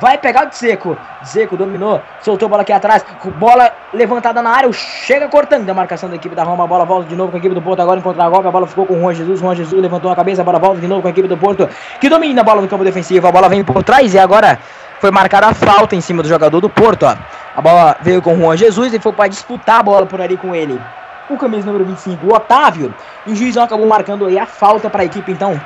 Vai 0.00 0.16
pegar 0.16 0.48
o 0.48 0.54
Zeco. 0.54 0.96
Zeco 1.24 1.56
dominou, 1.56 2.00
soltou 2.20 2.46
a 2.46 2.48
bola 2.48 2.62
aqui 2.62 2.72
atrás. 2.72 3.04
Bola 3.38 3.72
levantada 3.92 4.40
na 4.40 4.50
área. 4.50 4.72
Chega 4.72 5.28
cortando 5.28 5.68
a 5.68 5.74
marcação 5.74 6.08
da 6.08 6.16
equipe 6.16 6.34
da 6.34 6.42
Roma. 6.42 6.64
A 6.64 6.66
bola 6.66 6.84
volta 6.84 7.08
de 7.08 7.16
novo 7.16 7.30
com 7.30 7.36
a 7.36 7.38
equipe 7.38 7.54
do 7.54 7.60
Porto. 7.60 7.80
Agora 7.80 7.98
em 7.98 8.02
contra-golpe. 8.02 8.48
A 8.48 8.50
bola 8.50 8.66
ficou 8.66 8.86
com 8.86 8.94
o 8.94 9.00
Juan 9.00 9.14
Jesus. 9.14 9.40
Juan 9.40 9.54
Jesus 9.54 9.80
levantou 9.80 10.10
a 10.10 10.16
cabeça. 10.16 10.40
A 10.40 10.44
bola 10.44 10.58
volta 10.58 10.80
de 10.80 10.86
novo 10.86 11.02
com 11.02 11.08
a 11.08 11.10
equipe 11.10 11.28
do 11.28 11.36
Porto. 11.36 11.68
Que 12.00 12.08
domina 12.08 12.40
a 12.40 12.44
bola 12.44 12.62
no 12.62 12.68
campo 12.68 12.84
defensivo. 12.84 13.26
A 13.26 13.32
bola 13.32 13.48
vem 13.48 13.62
por 13.64 13.82
trás 13.82 14.14
e 14.14 14.18
agora 14.18 14.58
foi 14.98 15.10
marcada 15.10 15.48
a 15.48 15.54
falta 15.54 15.94
em 15.94 16.00
cima 16.00 16.22
do 16.22 16.28
jogador 16.28 16.60
do 16.60 16.70
Porto. 16.70 17.04
Ó. 17.04 17.14
A 17.54 17.60
bola 17.60 17.96
veio 18.00 18.22
com 18.22 18.34
o 18.34 18.38
Juan 18.38 18.56
Jesus 18.56 18.94
e 18.94 18.98
foi 18.98 19.12
para 19.12 19.28
disputar 19.28 19.80
a 19.80 19.82
bola 19.82 20.06
por 20.06 20.20
ali 20.20 20.36
com 20.36 20.54
ele. 20.54 20.80
O 21.28 21.36
camisa 21.36 21.66
número 21.66 21.84
25, 21.84 22.26
o 22.26 22.34
Otávio. 22.34 22.94
E 23.26 23.32
o 23.32 23.36
juizão 23.36 23.64
acabou 23.64 23.86
marcando 23.86 24.24
aí 24.26 24.38
a 24.38 24.46
falta 24.46 24.88
para 24.88 25.02
a 25.02 25.04
equipe 25.04 25.30
então 25.30 25.60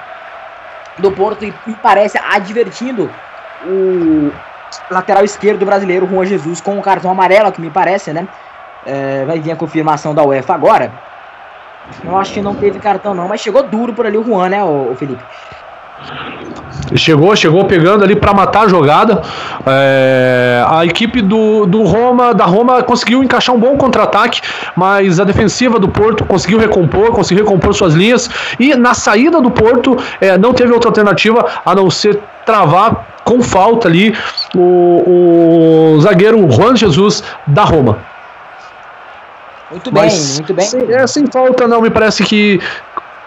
do 0.98 1.12
Porto 1.12 1.44
e 1.44 1.52
parece 1.82 2.18
advertindo 2.18 3.10
o 3.68 4.32
lateral 4.90 5.24
esquerdo 5.24 5.64
brasileiro, 5.64 6.06
Juan 6.06 6.24
Jesus, 6.24 6.60
com 6.60 6.78
o 6.78 6.82
cartão 6.82 7.10
amarelo, 7.10 7.52
que 7.52 7.60
me 7.60 7.70
parece, 7.70 8.12
né? 8.12 8.26
É, 8.84 9.24
vai 9.24 9.40
vir 9.40 9.52
a 9.52 9.56
confirmação 9.56 10.14
da 10.14 10.22
UEFA 10.22 10.54
agora. 10.54 10.92
Eu 12.04 12.16
acho 12.16 12.32
que 12.32 12.40
não 12.40 12.54
teve 12.54 12.78
cartão 12.78 13.14
não, 13.14 13.28
mas 13.28 13.40
chegou 13.40 13.62
duro 13.62 13.92
por 13.92 14.06
ali 14.06 14.16
o 14.16 14.24
Juan, 14.24 14.48
né, 14.48 14.64
o, 14.64 14.94
Felipe? 14.96 15.22
Chegou, 16.94 17.34
chegou 17.34 17.64
pegando 17.64 18.04
ali 18.04 18.14
para 18.14 18.32
matar 18.32 18.66
a 18.66 18.68
jogada. 18.68 19.22
É, 19.66 20.64
a 20.68 20.84
equipe 20.84 21.20
do, 21.20 21.66
do 21.66 21.82
Roma, 21.82 22.32
da 22.32 22.44
Roma 22.44 22.82
conseguiu 22.82 23.24
encaixar 23.24 23.54
um 23.54 23.58
bom 23.58 23.76
contra-ataque, 23.76 24.40
mas 24.76 25.18
a 25.18 25.24
defensiva 25.24 25.80
do 25.80 25.88
Porto 25.88 26.24
conseguiu 26.24 26.58
recompor, 26.58 27.10
conseguiu 27.10 27.44
recompor 27.44 27.74
suas 27.74 27.94
linhas 27.94 28.30
e 28.60 28.74
na 28.76 28.94
saída 28.94 29.40
do 29.40 29.50
Porto 29.50 29.96
é, 30.20 30.38
não 30.38 30.52
teve 30.52 30.72
outra 30.72 30.90
alternativa 30.90 31.44
a 31.64 31.74
não 31.74 31.90
ser 31.90 32.20
travar 32.44 33.06
com 33.24 33.42
falta 33.42 33.88
ali 33.88 34.16
o, 34.54 35.94
o 35.96 36.00
zagueiro 36.00 36.48
Juan 36.50 36.76
Jesus 36.76 37.24
da 37.48 37.64
Roma. 37.64 37.98
Muito 39.70 39.90
bem, 39.90 40.04
Mas, 40.04 40.38
muito 40.38 40.54
bem. 40.54 40.64
Sem, 40.64 40.92
é, 40.92 41.06
sem 41.08 41.26
falta, 41.26 41.66
não, 41.66 41.82
me 41.82 41.90
parece 41.90 42.22
que 42.22 42.60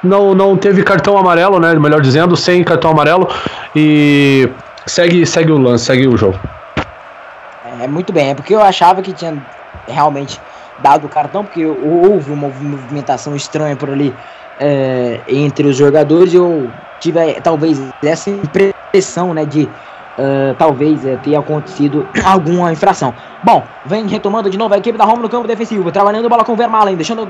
não, 0.04 0.34
não 0.34 0.58
teve 0.58 0.84
cartão 0.84 1.18
amarelo, 1.18 1.60
né? 1.60 1.74
Melhor 1.76 2.02
dizendo, 2.02 2.36
sem 2.36 2.64
cartão 2.64 2.92
amarelo. 2.92 3.28
E 3.76 4.50
segue, 4.86 5.26
segue 5.26 5.52
o 5.52 5.58
lance, 5.58 5.86
segue 5.86 6.08
o 6.08 6.18
jogo. 6.18 6.40
É, 7.82 7.88
muito 7.88 8.12
bem, 8.12 8.32
é 8.32 8.36
porque 8.36 8.54
eu 8.54 8.62
achava 8.62 9.02
que 9.02 9.14
tinha 9.14 9.38
realmente 9.88 10.40
dado 10.80 11.06
o 11.06 11.10
cartão, 11.10 11.44
porque 11.44 11.66
houve 11.66 12.32
uma 12.32 12.48
movimentação 12.48 13.36
estranha 13.36 13.76
por 13.76 13.90
ali 13.90 14.14
é, 14.60 15.20
entre 15.28 15.68
os 15.68 15.76
jogadores. 15.76 16.34
Eu 16.34 16.70
tive 17.00 17.40
talvez 17.42 17.82
essa 18.04 18.30
impressão, 18.30 19.34
né, 19.34 19.46
de 19.46 19.64
uh, 19.64 20.54
talvez 20.58 21.04
uh, 21.06 21.18
tenha 21.24 21.40
acontecido 21.40 22.08
alguma 22.24 22.72
infração. 22.72 23.14
Bom, 23.44 23.64
vem 23.86 24.08
retomando 24.08 24.50
de 24.50 24.58
novo 24.58 24.74
a 24.74 24.78
equipe 24.78 24.98
da 24.98 25.06
Roma 25.06 25.22
no 25.22 25.30
campo 25.30 25.48
defensivo, 25.48 25.92
trabalhando 25.92 26.30
bola 26.30 26.44
com 26.44 26.54
o 26.54 26.56
Vermaelen, 26.56 26.96
deixando 26.96 27.28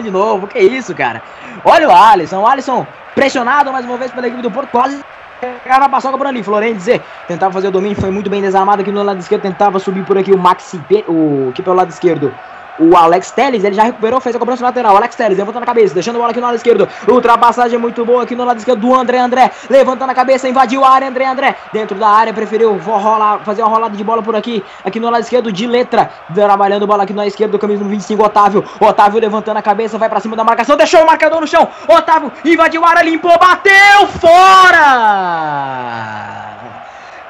de 0.00 0.10
novo, 0.10 0.46
que 0.46 0.58
isso, 0.58 0.94
cara? 0.94 1.22
Olha 1.64 1.88
o 1.88 1.92
Alisson, 1.92 2.40
o 2.40 2.46
Alisson 2.46 2.86
pressionado 3.14 3.72
mais 3.72 3.84
uma 3.84 3.96
vez 3.96 4.10
pela 4.10 4.26
equipe 4.26 4.42
do 4.42 4.50
Porto, 4.50 4.70
quase 4.70 5.04
pegava 5.40 5.86
a 5.86 5.88
paçoca 5.88 6.16
por 6.16 6.26
ali. 6.26 6.42
Florenzi 6.42 7.00
tentava 7.26 7.52
fazer 7.52 7.68
o 7.68 7.70
domínio, 7.70 8.00
foi 8.00 8.10
muito 8.10 8.30
bem 8.30 8.40
desarmado 8.40 8.82
aqui 8.82 8.92
no 8.92 9.02
lado 9.02 9.18
esquerdo, 9.18 9.42
tentava 9.42 9.78
subir 9.78 10.04
por 10.04 10.16
aqui 10.16 10.32
o 10.32 10.38
Maxi, 10.38 10.80
o 11.08 11.52
que 11.52 11.62
pelo 11.62 11.76
lado 11.76 11.90
esquerdo, 11.90 12.32
o 12.78 12.96
Alex 12.96 13.30
Telles, 13.30 13.64
ele 13.64 13.74
já 13.74 13.82
recuperou, 13.84 14.20
fez 14.20 14.34
a 14.34 14.38
cobrança 14.38 14.64
lateral. 14.64 14.96
Alex 14.96 15.14
Telles 15.14 15.36
levantando 15.36 15.62
a 15.62 15.66
cabeça, 15.66 15.94
deixando 15.94 16.16
a 16.16 16.18
bola 16.18 16.30
aqui 16.30 16.40
no 16.40 16.46
lado 16.46 16.56
esquerdo. 16.56 16.88
Ultrapassagem 17.06 17.78
muito 17.78 18.04
boa 18.04 18.22
aqui 18.22 18.34
no 18.34 18.44
lado 18.44 18.58
esquerdo 18.58 18.80
do 18.80 18.94
André 18.94 19.18
André. 19.18 19.50
Levantando 19.68 20.10
a 20.10 20.14
cabeça, 20.14 20.48
invadiu 20.48 20.84
a 20.84 20.90
área, 20.90 21.08
André 21.08 21.26
André. 21.26 21.56
Dentro 21.72 21.98
da 21.98 22.08
área, 22.08 22.32
preferiu 22.32 22.76
rolar, 22.78 23.40
fazer 23.44 23.62
uma 23.62 23.68
rolada 23.68 23.96
de 23.96 24.02
bola 24.02 24.22
por 24.22 24.34
aqui. 24.34 24.64
Aqui 24.84 24.98
no 24.98 25.10
lado 25.10 25.22
esquerdo 25.22 25.52
de 25.52 25.66
letra. 25.66 26.10
Trabalhando 26.34 26.86
bola 26.86 27.02
aqui 27.02 27.12
no 27.12 27.18
lado 27.18 27.28
esquerdo, 27.28 27.58
camisa 27.58 27.84
25, 27.84 28.22
Otávio. 28.22 28.64
Otávio 28.80 29.20
levantando 29.20 29.58
a 29.58 29.62
cabeça, 29.62 29.98
vai 29.98 30.08
pra 30.08 30.20
cima 30.20 30.34
da 30.36 30.44
marcação, 30.44 30.76
deixou 30.76 31.02
o 31.02 31.06
marcador 31.06 31.40
no 31.40 31.46
chão. 31.46 31.68
Otávio 31.88 32.32
invadiu 32.44 32.84
a 32.84 32.90
área, 32.90 33.02
limpou, 33.02 33.38
bateu 33.38 34.06
fora! 34.18 35.42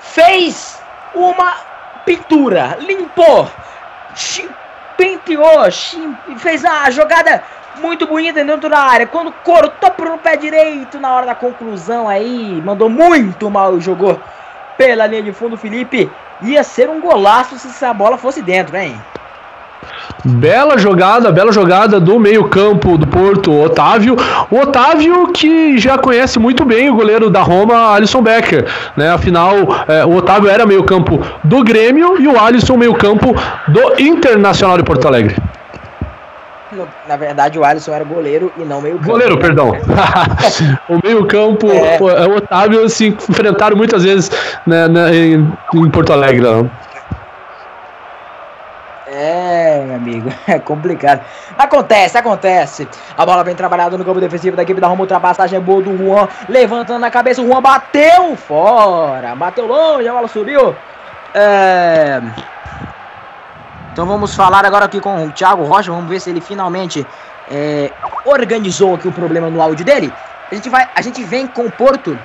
Fez 0.01 0.80
uma 1.14 1.55
pintura, 2.05 2.76
limpou 2.80 3.49
penteou, 4.97 5.70
fez 6.38 6.64
a 6.64 6.90
jogada 6.90 7.43
muito 7.80 8.07
bonita 8.07 8.45
dentro 8.45 8.68
da 8.68 8.78
área. 8.78 9.07
Quando 9.07 9.32
cortou 9.45 9.90
pro 9.90 10.18
pé 10.18 10.36
direito 10.36 11.01
na 11.01 11.12
hora 11.14 11.26
da 11.26 11.34
conclusão 11.34 12.09
aí, 12.09 12.61
mandou 12.64 12.88
muito 12.88 13.51
mal 13.51 13.76
e 13.76 13.80
jogou 13.80 14.20
pela 14.76 15.07
linha 15.07 15.22
de 15.22 15.32
fundo. 15.32 15.57
Felipe 15.57 16.11
ia 16.43 16.62
ser 16.62 16.88
um 16.90 17.01
golaço 17.01 17.59
se 17.59 17.68
essa 17.68 17.93
bola 17.93 18.18
fosse 18.18 18.43
dentro, 18.43 18.76
hein? 18.76 19.01
Bela 20.24 20.78
jogada, 20.78 21.32
bela 21.32 21.50
jogada 21.52 21.98
do 21.98 22.18
meio-campo 22.18 22.96
do 22.96 23.06
Porto, 23.06 23.52
Otávio. 23.52 24.16
O 24.50 24.58
Otávio 24.58 25.32
que 25.32 25.78
já 25.78 25.98
conhece 25.98 26.38
muito 26.38 26.64
bem 26.64 26.88
o 26.88 26.94
goleiro 26.94 27.28
da 27.28 27.42
Roma, 27.42 27.92
Alisson 27.92 28.22
Becker. 28.22 28.66
Né? 28.96 29.10
Afinal, 29.10 29.54
é, 29.88 30.04
o 30.04 30.14
Otávio 30.14 30.48
era 30.48 30.64
meio-campo 30.64 31.20
do 31.42 31.64
Grêmio 31.64 32.20
e 32.20 32.28
o 32.28 32.38
Alisson 32.38 32.76
meio-campo 32.76 33.34
do 33.68 34.00
Internacional 34.00 34.78
de 34.78 34.84
Porto 34.84 35.08
Alegre. 35.08 35.36
Na 37.06 37.16
verdade, 37.16 37.58
o 37.58 37.64
Alisson 37.64 37.92
era 37.92 38.04
goleiro 38.04 38.50
e 38.56 38.62
não 38.62 38.80
meio-campo. 38.80 39.10
Goleiro, 39.10 39.34
né? 39.34 39.40
perdão. 39.40 39.72
o 40.88 40.98
meio-campo, 41.04 41.68
é. 41.70 41.98
o 42.00 42.36
Otávio 42.36 42.88
se 42.88 43.08
enfrentaram 43.08 43.76
muitas 43.76 44.04
vezes 44.04 44.30
né, 44.66 44.88
né, 44.88 45.14
em, 45.14 45.52
em 45.74 45.90
Porto 45.90 46.12
Alegre. 46.12 46.40
Não? 46.40 46.70
É, 49.14 49.84
meu 49.84 49.96
amigo, 49.96 50.32
é 50.48 50.58
complicado. 50.58 51.20
Acontece, 51.58 52.16
acontece. 52.16 52.88
A 53.14 53.26
bola 53.26 53.44
vem 53.44 53.54
trabalhada 53.54 53.98
no 53.98 54.04
campo 54.06 54.18
defensivo 54.18 54.56
da 54.56 54.62
equipe 54.62 54.80
da 54.80 54.86
Roma. 54.86 55.02
Ultrapassagem 55.02 55.58
é 55.58 55.60
boa 55.60 55.82
do 55.82 55.94
Juan. 55.96 56.26
Levantando 56.48 57.04
a 57.04 57.10
cabeça, 57.10 57.42
o 57.42 57.46
Juan 57.46 57.60
bateu 57.60 58.34
fora. 58.36 59.34
Bateu 59.34 59.66
longe, 59.66 60.08
a 60.08 60.12
bola 60.12 60.28
subiu. 60.28 60.74
É... 61.34 62.22
Então 63.92 64.06
vamos 64.06 64.34
falar 64.34 64.64
agora 64.64 64.86
aqui 64.86 64.98
com 64.98 65.26
o 65.26 65.30
Thiago 65.32 65.64
Rocha. 65.64 65.92
Vamos 65.92 66.08
ver 66.08 66.18
se 66.18 66.30
ele 66.30 66.40
finalmente 66.40 67.06
é, 67.50 67.90
organizou 68.24 68.94
aqui 68.94 69.08
o 69.08 69.12
problema 69.12 69.50
no 69.50 69.60
áudio 69.60 69.84
dele. 69.84 70.10
A 70.50 70.54
gente, 70.54 70.70
vai, 70.70 70.88
a 70.94 71.02
gente 71.02 71.22
vem 71.22 71.46
com 71.46 71.66
o 71.66 71.70
Porto 71.70 72.18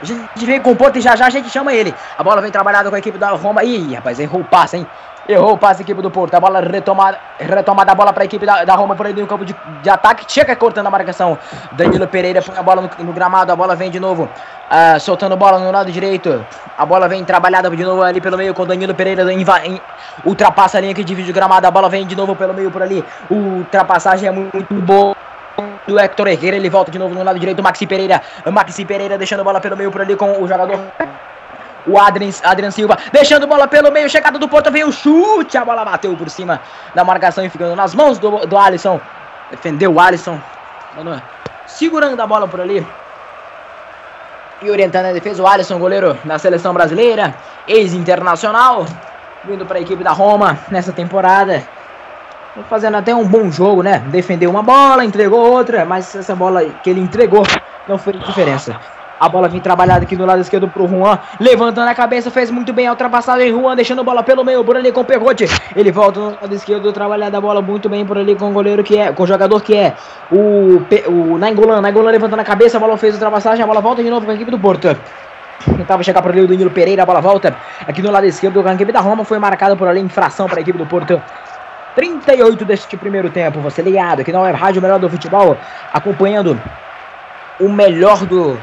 a 0.00 0.04
gente 0.04 0.46
vem 0.46 0.60
com 0.60 0.72
o 0.72 0.76
ponto 0.76 0.98
e 0.98 1.00
já 1.00 1.16
já 1.16 1.26
a 1.26 1.30
gente 1.30 1.50
chama 1.50 1.72
ele. 1.72 1.94
A 2.16 2.22
bola 2.22 2.40
vem 2.40 2.50
trabalhada 2.50 2.88
com 2.88 2.96
a 2.96 2.98
equipe 2.98 3.18
da 3.18 3.30
Roma. 3.30 3.64
Ih, 3.64 3.94
rapaz, 3.94 4.18
errou 4.20 4.40
o 4.40 4.44
passe, 4.44 4.76
hein? 4.76 4.86
Errou 5.28 5.52
o 5.52 5.58
passe, 5.58 5.82
equipe 5.82 6.00
do 6.00 6.10
Porto. 6.10 6.34
A 6.34 6.40
bola 6.40 6.60
retomada, 6.60 7.18
retomada 7.38 7.92
a 7.92 7.94
bola 7.94 8.14
para 8.14 8.22
a 8.22 8.24
equipe 8.24 8.46
da, 8.46 8.64
da 8.64 8.74
Roma 8.74 8.96
por 8.96 9.04
aí 9.04 9.12
no 9.12 9.26
campo 9.26 9.44
de, 9.44 9.54
de 9.82 9.90
ataque. 9.90 10.24
Chega 10.26 10.56
cortando 10.56 10.86
a 10.86 10.90
marcação. 10.90 11.36
Danilo 11.72 12.06
Pereira 12.06 12.40
põe 12.40 12.56
a 12.56 12.62
bola 12.62 12.80
no, 12.80 13.04
no 13.04 13.12
gramado. 13.12 13.52
A 13.52 13.56
bola 13.56 13.76
vem 13.76 13.90
de 13.90 14.00
novo. 14.00 14.24
Uh, 14.24 14.98
soltando 15.00 15.36
bola 15.36 15.58
no 15.58 15.70
lado 15.70 15.92
direito. 15.92 16.42
A 16.78 16.86
bola 16.86 17.08
vem 17.08 17.22
trabalhada 17.24 17.68
de 17.68 17.84
novo 17.84 18.02
ali 18.02 18.22
pelo 18.22 18.38
meio 18.38 18.54
com 18.54 18.64
Danilo 18.64 18.94
Pereira. 18.94 19.30
Em, 19.30 19.80
ultrapassa 20.24 20.78
a 20.78 20.80
linha 20.80 20.94
que 20.94 21.04
divide 21.04 21.30
o 21.30 21.34
gramado. 21.34 21.66
A 21.66 21.70
bola 21.70 21.90
vem 21.90 22.06
de 22.06 22.16
novo 22.16 22.34
pelo 22.34 22.54
meio 22.54 22.70
por 22.70 22.82
ali. 22.82 23.04
Ultrapassagem 23.30 24.30
é 24.30 24.32
muito 24.32 24.74
boa 24.76 25.14
do 25.86 25.98
Hector 25.98 26.28
Herrera, 26.28 26.56
ele 26.56 26.68
volta 26.68 26.90
de 26.90 26.98
novo 26.98 27.14
no 27.14 27.22
lado 27.22 27.38
direito, 27.38 27.62
Maxi 27.62 27.86
Pereira, 27.86 28.22
Maxi 28.52 28.84
Pereira 28.84 29.16
deixando 29.18 29.40
a 29.40 29.44
bola 29.44 29.60
pelo 29.60 29.76
meio 29.76 29.90
por 29.90 30.00
ali 30.00 30.16
com 30.16 30.42
o 30.42 30.46
jogador 30.46 30.78
o 31.86 31.98
Adrian, 31.98 32.30
Adrian 32.44 32.70
Silva, 32.70 32.98
deixando 33.10 33.46
bola 33.46 33.66
pelo 33.66 33.90
meio, 33.90 34.10
chegada 34.10 34.38
do 34.38 34.48
Porto, 34.48 34.70
veio 34.70 34.88
o 34.88 34.92
chute, 34.92 35.56
a 35.56 35.64
bola 35.64 35.84
bateu 35.84 36.14
por 36.16 36.28
cima 36.28 36.60
da 36.94 37.02
marcação 37.02 37.44
e 37.44 37.48
ficando 37.48 37.74
nas 37.74 37.94
mãos 37.94 38.18
do, 38.18 38.46
do 38.46 38.58
Alisson, 38.58 39.00
defendeu 39.50 39.94
o 39.94 39.98
Alisson, 39.98 40.38
segurando 41.66 42.20
a 42.20 42.26
bola 42.26 42.46
por 42.46 42.60
ali, 42.60 42.86
e 44.60 44.70
orientando 44.70 45.06
a 45.06 45.12
defesa. 45.12 45.42
O 45.42 45.46
Alisson, 45.46 45.78
goleiro 45.78 46.18
da 46.24 46.38
seleção 46.38 46.74
brasileira, 46.74 47.34
ex-internacional, 47.66 48.86
vindo 49.44 49.64
para 49.64 49.78
a 49.78 49.80
equipe 49.80 50.02
da 50.02 50.12
Roma 50.12 50.58
nessa 50.70 50.92
temporada, 50.92 51.62
fazendo 52.68 52.96
até 52.96 53.14
um 53.14 53.26
bom 53.26 53.50
jogo, 53.50 53.82
né? 53.82 54.02
Defendeu 54.08 54.50
uma 54.50 54.62
bola, 54.62 55.04
entregou 55.04 55.40
outra, 55.40 55.84
mas 55.84 56.14
essa 56.14 56.34
bola 56.34 56.64
que 56.64 56.90
ele 56.90 57.00
entregou 57.00 57.44
não 57.88 57.98
fez 57.98 58.18
diferença. 58.20 58.78
A 59.20 59.28
bola 59.28 59.48
vem 59.48 59.60
trabalhada 59.60 60.04
aqui 60.04 60.14
do 60.14 60.24
lado 60.24 60.40
esquerdo 60.40 60.68
pro 60.68 60.86
Juan. 60.86 61.18
Levantando 61.40 61.88
a 61.88 61.94
cabeça, 61.94 62.30
fez 62.30 62.50
muito 62.52 62.72
bem 62.72 62.86
a 62.86 62.92
ultrapassagem. 62.92 63.50
Juan 63.50 63.74
deixando 63.74 64.00
a 64.00 64.04
bola 64.04 64.22
pelo 64.22 64.44
meio, 64.44 64.62
por 64.62 64.76
ali 64.76 64.92
com 64.92 65.00
o 65.00 65.04
Pegote. 65.04 65.46
Ele 65.74 65.90
volta 65.90 66.20
no 66.20 66.26
lado 66.40 66.54
esquerdo, 66.54 66.92
trabalhando 66.92 67.34
a 67.34 67.40
bola 67.40 67.60
muito 67.60 67.88
bem 67.88 68.06
por 68.06 68.16
ali 68.16 68.36
com 68.36 68.50
o 68.50 68.52
goleiro 68.52 68.84
que 68.84 68.96
é, 68.96 69.12
com 69.12 69.24
o 69.24 69.26
jogador 69.26 69.60
que 69.60 69.74
é 69.74 69.94
o, 70.30 70.80
o 71.08 71.38
Nainggolan. 71.38 71.80
Nainggolan 71.80 72.10
levantando 72.12 72.40
a 72.40 72.44
cabeça, 72.44 72.76
a 72.76 72.80
bola 72.80 72.96
fez 72.96 73.14
a 73.14 73.16
ultrapassagem, 73.16 73.64
a 73.64 73.66
bola 73.66 73.80
volta 73.80 74.04
de 74.04 74.10
novo 74.10 74.24
com 74.24 74.30
a 74.30 74.34
equipe 74.34 74.50
do 74.52 74.58
Porto. 74.58 74.96
Tentava 75.76 76.02
chegar 76.04 76.22
por 76.22 76.30
ali 76.30 76.40
o 76.40 76.46
Danilo 76.46 76.70
Pereira, 76.70 77.02
a 77.02 77.06
bola 77.06 77.20
volta 77.20 77.56
aqui 77.86 78.00
no 78.00 78.12
lado 78.12 78.26
esquerdo 78.26 78.66
a 78.66 78.74
equipe 78.74 78.92
da 78.92 79.00
Roma. 79.00 79.24
Foi 79.24 79.38
marcada 79.40 79.74
por 79.74 79.88
ali 79.88 80.00
infração 80.00 80.46
para 80.46 80.58
a 80.58 80.62
equipe 80.62 80.78
do 80.78 80.86
Porto. 80.86 81.20
38 81.98 82.64
deste 82.64 82.96
primeiro 82.96 83.28
tempo. 83.28 83.60
Você 83.60 83.82
ligado 83.82 84.20
aqui 84.20 84.30
na 84.30 84.40
Web 84.40 84.56
Rádio 84.56 84.80
Melhor 84.80 85.00
do 85.00 85.10
Futebol, 85.10 85.58
acompanhando 85.92 86.56
o 87.58 87.68
melhor 87.68 88.24
do 88.24 88.56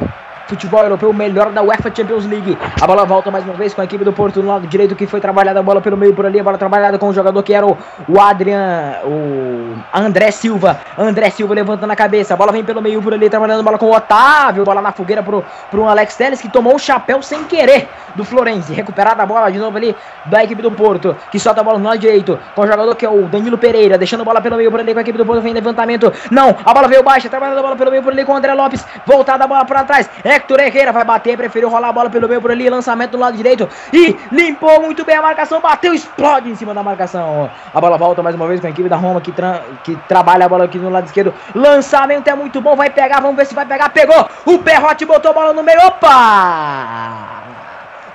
futebol 0.47 0.83
europeu 0.83 1.11
melhor 1.13 1.51
da 1.51 1.61
UEFA 1.61 1.91
Champions 1.93 2.25
League. 2.25 2.57
A 2.81 2.87
bola 2.87 3.05
volta 3.05 3.31
mais 3.31 3.43
uma 3.43 3.53
vez 3.53 3.73
com 3.73 3.81
a 3.81 3.83
equipe 3.83 4.03
do 4.03 4.13
Porto 4.13 4.41
no 4.41 4.49
lado 4.49 4.67
direito 4.67 4.95
que 4.95 5.07
foi 5.07 5.19
trabalhada 5.19 5.59
a 5.59 5.63
bola 5.63 5.81
pelo 5.81 5.97
meio 5.97 6.13
por 6.13 6.25
ali, 6.25 6.39
a 6.39 6.43
bola 6.43 6.57
trabalhada 6.57 6.97
com 6.97 7.07
o 7.07 7.13
jogador 7.13 7.41
que 7.43 7.53
era 7.53 7.65
o, 7.65 7.77
o 8.07 8.19
Adrian, 8.19 8.99
o 9.03 9.75
André 9.93 10.31
Silva. 10.31 10.79
André 10.97 11.29
Silva 11.29 11.53
levantando 11.53 11.91
a 11.91 11.95
cabeça, 11.95 12.33
a 12.33 12.37
bola 12.37 12.51
vem 12.51 12.63
pelo 12.63 12.81
meio 12.81 13.01
por 13.01 13.13
ali, 13.13 13.29
trabalhando 13.29 13.59
a 13.59 13.63
bola 13.63 13.77
com 13.77 13.87
o 13.87 13.95
Otávio, 13.95 14.63
bola 14.63 14.81
na 14.81 14.91
fogueira 14.91 15.23
pro, 15.23 15.43
pro 15.71 15.87
Alex 15.87 16.15
Telles 16.15 16.41
que 16.41 16.49
tomou 16.49 16.75
o 16.75 16.79
chapéu 16.79 17.21
sem 17.21 17.43
querer 17.45 17.89
do 18.15 18.23
Florenzi. 18.23 18.73
Recuperada 18.73 19.23
a 19.23 19.25
bola 19.25 19.51
de 19.51 19.59
novo 19.59 19.77
ali 19.77 19.95
da 20.25 20.43
equipe 20.43 20.61
do 20.61 20.71
Porto, 20.71 21.15
que 21.31 21.39
solta 21.39 21.61
a 21.61 21.63
bola 21.63 21.79
no 21.79 21.85
lado 21.85 21.99
direito 21.99 22.39
com 22.55 22.61
o 22.61 22.67
jogador 22.67 22.95
que 22.95 23.05
é 23.05 23.09
o 23.09 23.23
Danilo 23.23 23.57
Pereira, 23.57 23.97
deixando 23.97 24.21
a 24.21 24.23
bola 24.23 24.41
pelo 24.41 24.57
meio 24.57 24.71
por 24.71 24.79
ali 24.79 24.93
com 24.93 24.99
a 24.99 25.01
equipe 25.01 25.17
do 25.17 25.25
Porto, 25.25 25.41
vem 25.41 25.53
levantamento. 25.53 26.11
Não, 26.29 26.55
a 26.63 26.73
bola 26.73 26.87
veio 26.87 27.03
baixa, 27.03 27.29
trabalhando 27.29 27.59
a 27.59 27.61
bola 27.61 27.75
pelo 27.75 27.91
meio 27.91 28.03
por 28.03 28.13
ali 28.13 28.23
com 28.23 28.33
o 28.33 28.35
André 28.35 28.53
Lopes, 28.53 28.85
voltada 29.05 29.43
a 29.43 29.47
bola 29.47 29.65
para 29.65 29.83
trás. 29.83 30.09
É 30.23 30.34
Hector 30.35 30.59
Herrera 30.59 30.91
vai 30.91 31.03
bater, 31.03 31.37
preferiu 31.37 31.69
rolar 31.69 31.89
a 31.89 31.93
bola 31.93 32.09
pelo 32.09 32.27
meio 32.27 32.41
por 32.41 32.51
ali, 32.51 32.69
lançamento 32.69 33.11
do 33.11 33.17
lado 33.17 33.37
direito 33.37 33.67
e 33.93 34.15
limpou 34.31 34.81
muito 34.81 35.05
bem 35.05 35.15
a 35.15 35.21
marcação, 35.21 35.61
bateu, 35.61 35.93
explode 35.93 36.49
em 36.49 36.55
cima 36.55 36.73
da 36.73 36.83
marcação. 36.83 37.49
A 37.73 37.81
bola 37.81 37.97
volta 37.97 38.21
mais 38.21 38.35
uma 38.35 38.47
vez 38.47 38.59
com 38.59 38.67
a 38.67 38.69
equipe 38.69 38.89
da 38.89 38.97
Roma 38.97 39.21
que, 39.21 39.31
tra 39.31 39.61
que 39.83 39.95
trabalha 40.07 40.45
a 40.45 40.49
bola 40.49 40.65
aqui 40.65 40.77
no 40.77 40.89
lado 40.89 41.05
esquerdo. 41.05 41.33
Lançamento 41.53 42.27
é 42.27 42.35
muito 42.35 42.59
bom, 42.59 42.75
vai 42.75 42.89
pegar, 42.89 43.21
vamos 43.21 43.37
ver 43.37 43.45
se 43.45 43.55
vai 43.55 43.65
pegar, 43.65 43.89
pegou. 43.89 44.29
O 44.45 44.59
Perrote 44.59 45.05
botou 45.05 45.31
a 45.31 45.33
bola 45.33 45.53
no 45.53 45.63
meio, 45.63 45.79
opa! 45.87 47.43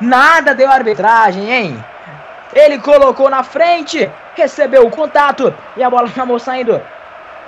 Nada 0.01 0.55
deu 0.55 0.71
arbitragem, 0.71 1.51
hein? 1.51 1.85
Ele 2.53 2.79
colocou 2.79 3.31
na 3.31 3.43
frente, 3.43 4.11
recebeu 4.35 4.87
o 4.87 4.91
contato 4.91 5.55
e 5.77 5.83
a 5.83 5.89
bola 5.89 6.09
acabou 6.09 6.39
saindo 6.39 6.81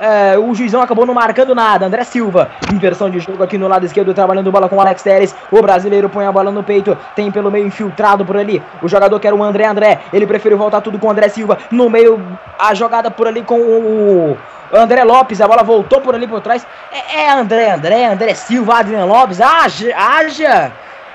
é, 0.03 0.37
o 0.37 0.53
juizão 0.53 0.83
acabou 0.83 1.07
não 1.07 1.15
marcando 1.15 1.55
nada. 1.55 1.87
André 1.87 2.03
Silva, 2.03 2.51
inversão 2.73 3.09
de 3.09 3.21
jogo 3.21 3.41
aqui 3.41 3.57
no 3.57 3.69
lado 3.69 3.87
esquerdo, 3.87 4.13
trabalhando 4.13 4.51
bola 4.51 4.69
com 4.69 4.75
o 4.75 4.81
Alex 4.81 5.01
Teres. 5.01 5.33
O 5.49 5.63
brasileiro 5.63 6.09
põe 6.09 6.27
a 6.27 6.33
bola 6.33 6.51
no 6.51 6.65
peito, 6.65 6.99
tem 7.15 7.31
pelo 7.31 7.53
meio 7.53 7.65
infiltrado 7.65 8.25
por 8.25 8.37
ali. 8.37 8.61
O 8.83 8.89
jogador 8.89 9.21
que 9.21 9.29
era 9.29 9.37
o 9.37 9.45
André 9.45 9.65
André, 9.65 10.01
ele 10.13 10.27
preferiu 10.27 10.59
voltar 10.59 10.81
tudo 10.81 10.99
com 10.99 11.07
o 11.07 11.11
André 11.11 11.29
Silva. 11.29 11.57
No 11.71 11.89
meio, 11.89 12.21
a 12.59 12.75
jogada 12.75 13.13
por 13.13 13.29
ali 13.29 13.43
com 13.43 13.61
o. 13.61 14.37
André 14.73 15.05
Lopes, 15.05 15.41
a 15.41 15.47
bola 15.47 15.63
voltou 15.63 16.01
por 16.01 16.17
ali 16.17 16.27
por 16.27 16.41
trás. 16.41 16.67
É, 16.91 17.21
é 17.21 17.31
André 17.31 17.71
André, 17.71 18.07
André 18.07 18.35
Silva, 18.35 18.79
Adriano 18.79 19.07
Lopes, 19.07 19.41
haja, 19.41 19.95
haja, 19.97 20.73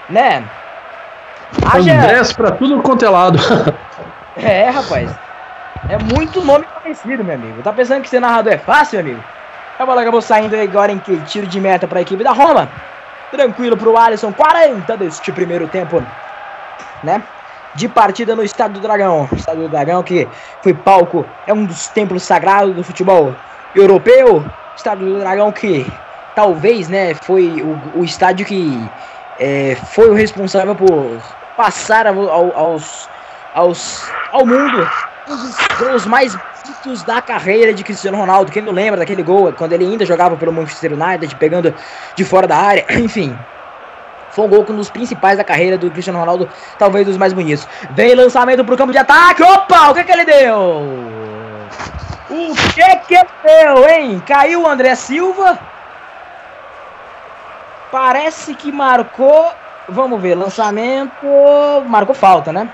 né? 0.09 0.45
Haja. 1.65 1.93
Andrés 1.93 2.31
pra 2.31 2.51
tudo 2.51 2.81
quanto 2.81 3.03
é 3.03 3.09
lado. 3.09 3.37
é, 4.37 4.69
rapaz. 4.69 5.26
É 5.89 5.97
muito 5.97 6.43
nome 6.43 6.65
conhecido, 6.81 7.23
meu 7.23 7.35
amigo. 7.35 7.61
Tá 7.61 7.71
pensando 7.71 8.01
que 8.01 8.09
ser 8.09 8.19
narrador 8.19 8.53
é 8.53 8.57
fácil, 8.57 8.99
amigo? 8.99 9.23
A 9.79 9.85
bola 9.85 10.01
acabou 10.01 10.21
saindo 10.21 10.55
agora 10.55 10.91
em 10.91 10.97
que 10.97 11.15
tiro 11.21 11.47
de 11.47 11.61
meta 11.61 11.87
para 11.87 11.99
a 11.99 12.01
equipe 12.01 12.23
da 12.23 12.31
Roma. 12.31 12.67
Tranquilo 13.31 13.77
pro 13.77 13.95
Alisson, 13.95 14.33
40 14.33 14.97
deste 14.97 15.31
primeiro 15.31 15.67
tempo, 15.67 16.03
né? 17.03 17.21
De 17.75 17.87
partida 17.87 18.35
no 18.35 18.43
Estádio 18.43 18.75
do 18.75 18.81
Dragão. 18.81 19.29
Estádio 19.31 19.63
do 19.63 19.69
Dragão 19.69 20.01
que 20.03 20.27
foi 20.61 20.73
palco, 20.73 21.25
é 21.45 21.53
um 21.53 21.65
dos 21.65 21.87
templos 21.87 22.23
sagrados 22.23 22.75
do 22.75 22.83
futebol 22.83 23.33
europeu. 23.75 24.43
Estádio 24.75 25.05
do 25.05 25.19
Dragão 25.19 25.51
que 25.51 25.85
talvez, 26.35 26.89
né, 26.89 27.13
foi 27.13 27.47
o, 27.61 27.99
o 27.99 28.03
estádio 28.03 28.45
que 28.45 28.89
é, 29.39 29.75
foi 29.91 30.09
o 30.09 30.13
responsável 30.13 30.75
por 30.75 31.17
passar 31.55 32.07
ao, 32.07 32.29
aos, 32.29 33.09
aos, 33.53 34.11
ao 34.31 34.45
mundo 34.45 34.87
um 35.29 35.35
dos 35.35 35.55
gols 35.79 36.05
mais 36.05 36.35
bonitos 36.35 37.03
da 37.03 37.21
carreira 37.21 37.73
de 37.73 37.83
Cristiano 37.83 38.17
Ronaldo. 38.17 38.51
Quem 38.51 38.61
não 38.61 38.71
lembra 38.71 38.99
daquele 38.99 39.23
gol 39.23 39.51
quando 39.53 39.73
ele 39.73 39.85
ainda 39.85 40.05
jogava 40.05 40.35
pelo 40.37 40.53
Manchester 40.53 40.93
United, 40.93 41.35
pegando 41.35 41.73
de 42.15 42.23
fora 42.23 42.47
da 42.47 42.57
área, 42.57 42.85
enfim. 42.97 43.37
Foi 44.31 44.45
um 44.45 44.49
gol 44.49 44.65
um 44.69 44.75
dos 44.75 44.89
principais 44.89 45.37
da 45.37 45.43
carreira 45.43 45.77
do 45.77 45.89
Cristiano 45.89 46.19
Ronaldo, 46.19 46.47
talvez 46.77 47.05
dos 47.05 47.17
mais 47.17 47.33
bonitos. 47.33 47.67
Vem 47.91 48.13
lançamento 48.13 48.63
pro 48.63 48.77
campo 48.77 48.91
de 48.91 48.97
ataque. 48.97 49.41
Opa, 49.41 49.89
o 49.89 49.93
que 49.95 50.03
que 50.03 50.11
ele 50.11 50.25
deu? 50.25 50.57
O 52.29 52.55
que 52.73 52.95
que 53.07 53.25
deu, 53.43 53.89
hein? 53.89 54.21
Caiu 54.27 54.61
o 54.61 54.67
André 54.67 54.93
Silva. 54.95 55.57
Parece 57.91 58.53
que 58.53 58.71
marcou. 58.71 59.49
Vamos 59.89 60.21
ver, 60.21 60.35
lançamento. 60.35 61.25
Marcou 61.87 62.13
falta, 62.13 62.53
né? 62.53 62.69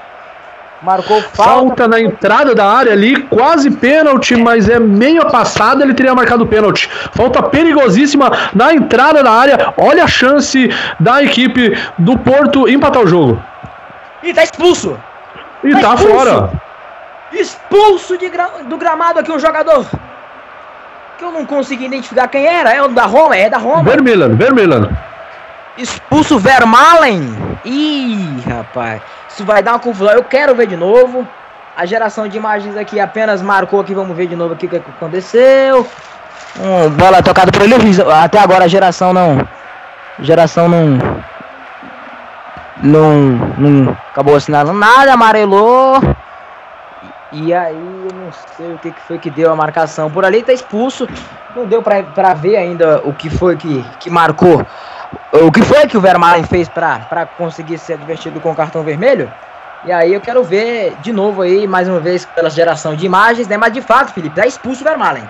Marcou 0.83 1.21
falta. 1.21 1.33
Falta 1.33 1.87
na 1.87 2.01
entrada 2.01 2.53
da 2.53 2.65
área 2.65 2.91
ali, 2.91 3.15
quase 3.23 3.71
pênalti, 3.71 4.35
mas 4.35 4.67
é 4.67 4.79
meio 4.79 5.25
passada, 5.29 5.81
ele 5.81 5.93
teria 5.93 6.13
marcado 6.13 6.45
pênalti. 6.45 6.89
Falta 7.13 7.41
perigosíssima 7.41 8.29
na 8.53 8.73
entrada 8.73 9.23
da 9.23 9.31
área. 9.31 9.73
Olha 9.77 10.03
a 10.03 10.07
chance 10.07 10.69
da 10.99 11.23
equipe 11.23 11.77
do 11.97 12.17
Porto 12.17 12.67
empatar 12.67 13.01
o 13.01 13.07
jogo. 13.07 13.41
E 14.21 14.33
tá 14.33 14.43
expulso. 14.43 14.99
E 15.63 15.71
tá, 15.71 15.79
tá 15.79 15.95
expulso. 15.95 16.15
fora. 16.17 16.51
Expulso 17.31 18.17
gra 18.29 18.49
do 18.65 18.77
gramado 18.77 19.19
aqui 19.19 19.31
o 19.31 19.39
jogador. 19.39 19.85
Que 21.17 21.23
eu 21.23 21.31
não 21.31 21.45
consegui 21.45 21.85
identificar 21.85 22.27
quem 22.27 22.45
era. 22.45 22.73
É 22.73 22.81
o 22.81 22.89
da 22.89 23.05
Roma? 23.05 23.37
É 23.37 23.49
da 23.49 23.57
Roma. 23.57 23.83
Vermelho, 23.83 24.35
vermelho. 24.35 24.89
Expulso 25.77 26.37
Vermalen. 26.37 27.35
Ih, 27.65 28.43
rapaz. 28.47 29.01
Isso 29.33 29.43
vai 29.43 29.63
dar 29.63 29.71
uma 29.71 29.79
confusão. 29.79 30.13
Eu 30.13 30.23
quero 30.23 30.53
ver 30.53 30.67
de 30.67 30.75
novo. 30.75 31.27
A 31.75 31.87
geração 31.87 32.27
de 32.27 32.37
imagens 32.37 32.77
aqui 32.77 32.99
apenas 32.99 33.41
marcou 33.41 33.79
aqui. 33.81 33.91
Vamos 33.91 34.15
ver 34.15 34.27
de 34.27 34.35
novo 34.35 34.53
aqui 34.53 34.67
o 34.67 34.69
que 34.69 34.75
aconteceu. 34.75 35.87
Hum, 36.59 36.89
bola 36.91 37.23
tocada 37.23 37.51
por 37.51 37.63
ele. 37.63 37.73
Até 38.21 38.37
agora 38.37 38.65
a 38.65 38.67
geração 38.67 39.11
não. 39.11 39.39
Geração 40.19 40.69
não. 40.69 40.99
Não. 42.83 43.15
Não 43.57 43.97
acabou 44.11 44.35
assinalando 44.35 44.77
nada. 44.77 45.13
Amarelou. 45.13 45.99
E 47.31 47.51
aí, 47.51 47.73
eu 47.73 48.15
não 48.15 48.31
sei 48.55 48.73
o 48.73 48.77
que, 48.77 48.91
que 48.91 49.01
foi 49.01 49.17
que 49.17 49.31
deu 49.31 49.51
a 49.51 49.55
marcação. 49.55 50.11
Por 50.11 50.23
ali 50.23 50.43
tá 50.43 50.53
expulso. 50.53 51.09
Não 51.55 51.65
deu 51.65 51.81
pra, 51.81 52.03
pra 52.03 52.35
ver 52.35 52.55
ainda 52.55 53.01
o 53.03 53.11
que 53.11 53.31
foi 53.31 53.55
que, 53.57 53.83
que 53.99 54.11
marcou 54.11 54.63
o 55.31 55.51
que 55.51 55.61
foi 55.61 55.87
que 55.87 55.97
o 55.97 56.01
Vermaelen 56.01 56.45
fez 56.45 56.69
para 56.69 57.27
conseguir 57.37 57.77
ser 57.77 57.93
advertido 57.93 58.39
com 58.39 58.51
o 58.51 58.55
cartão 58.55 58.83
vermelho? 58.83 59.31
E 59.85 59.91
aí 59.91 60.13
eu 60.13 60.21
quero 60.21 60.43
ver 60.43 60.95
de 61.01 61.11
novo 61.11 61.41
aí, 61.41 61.67
mais 61.67 61.89
uma 61.89 61.99
vez, 61.99 62.25
pela 62.25 62.49
geração 62.49 62.95
de 62.95 63.05
imagens, 63.05 63.47
né? 63.47 63.57
Mas 63.57 63.73
de 63.73 63.81
fato, 63.81 64.13
Felipe, 64.13 64.35
tá 64.35 64.45
expulso 64.45 64.81
o 64.81 64.83
Vermaelen. 64.83 65.27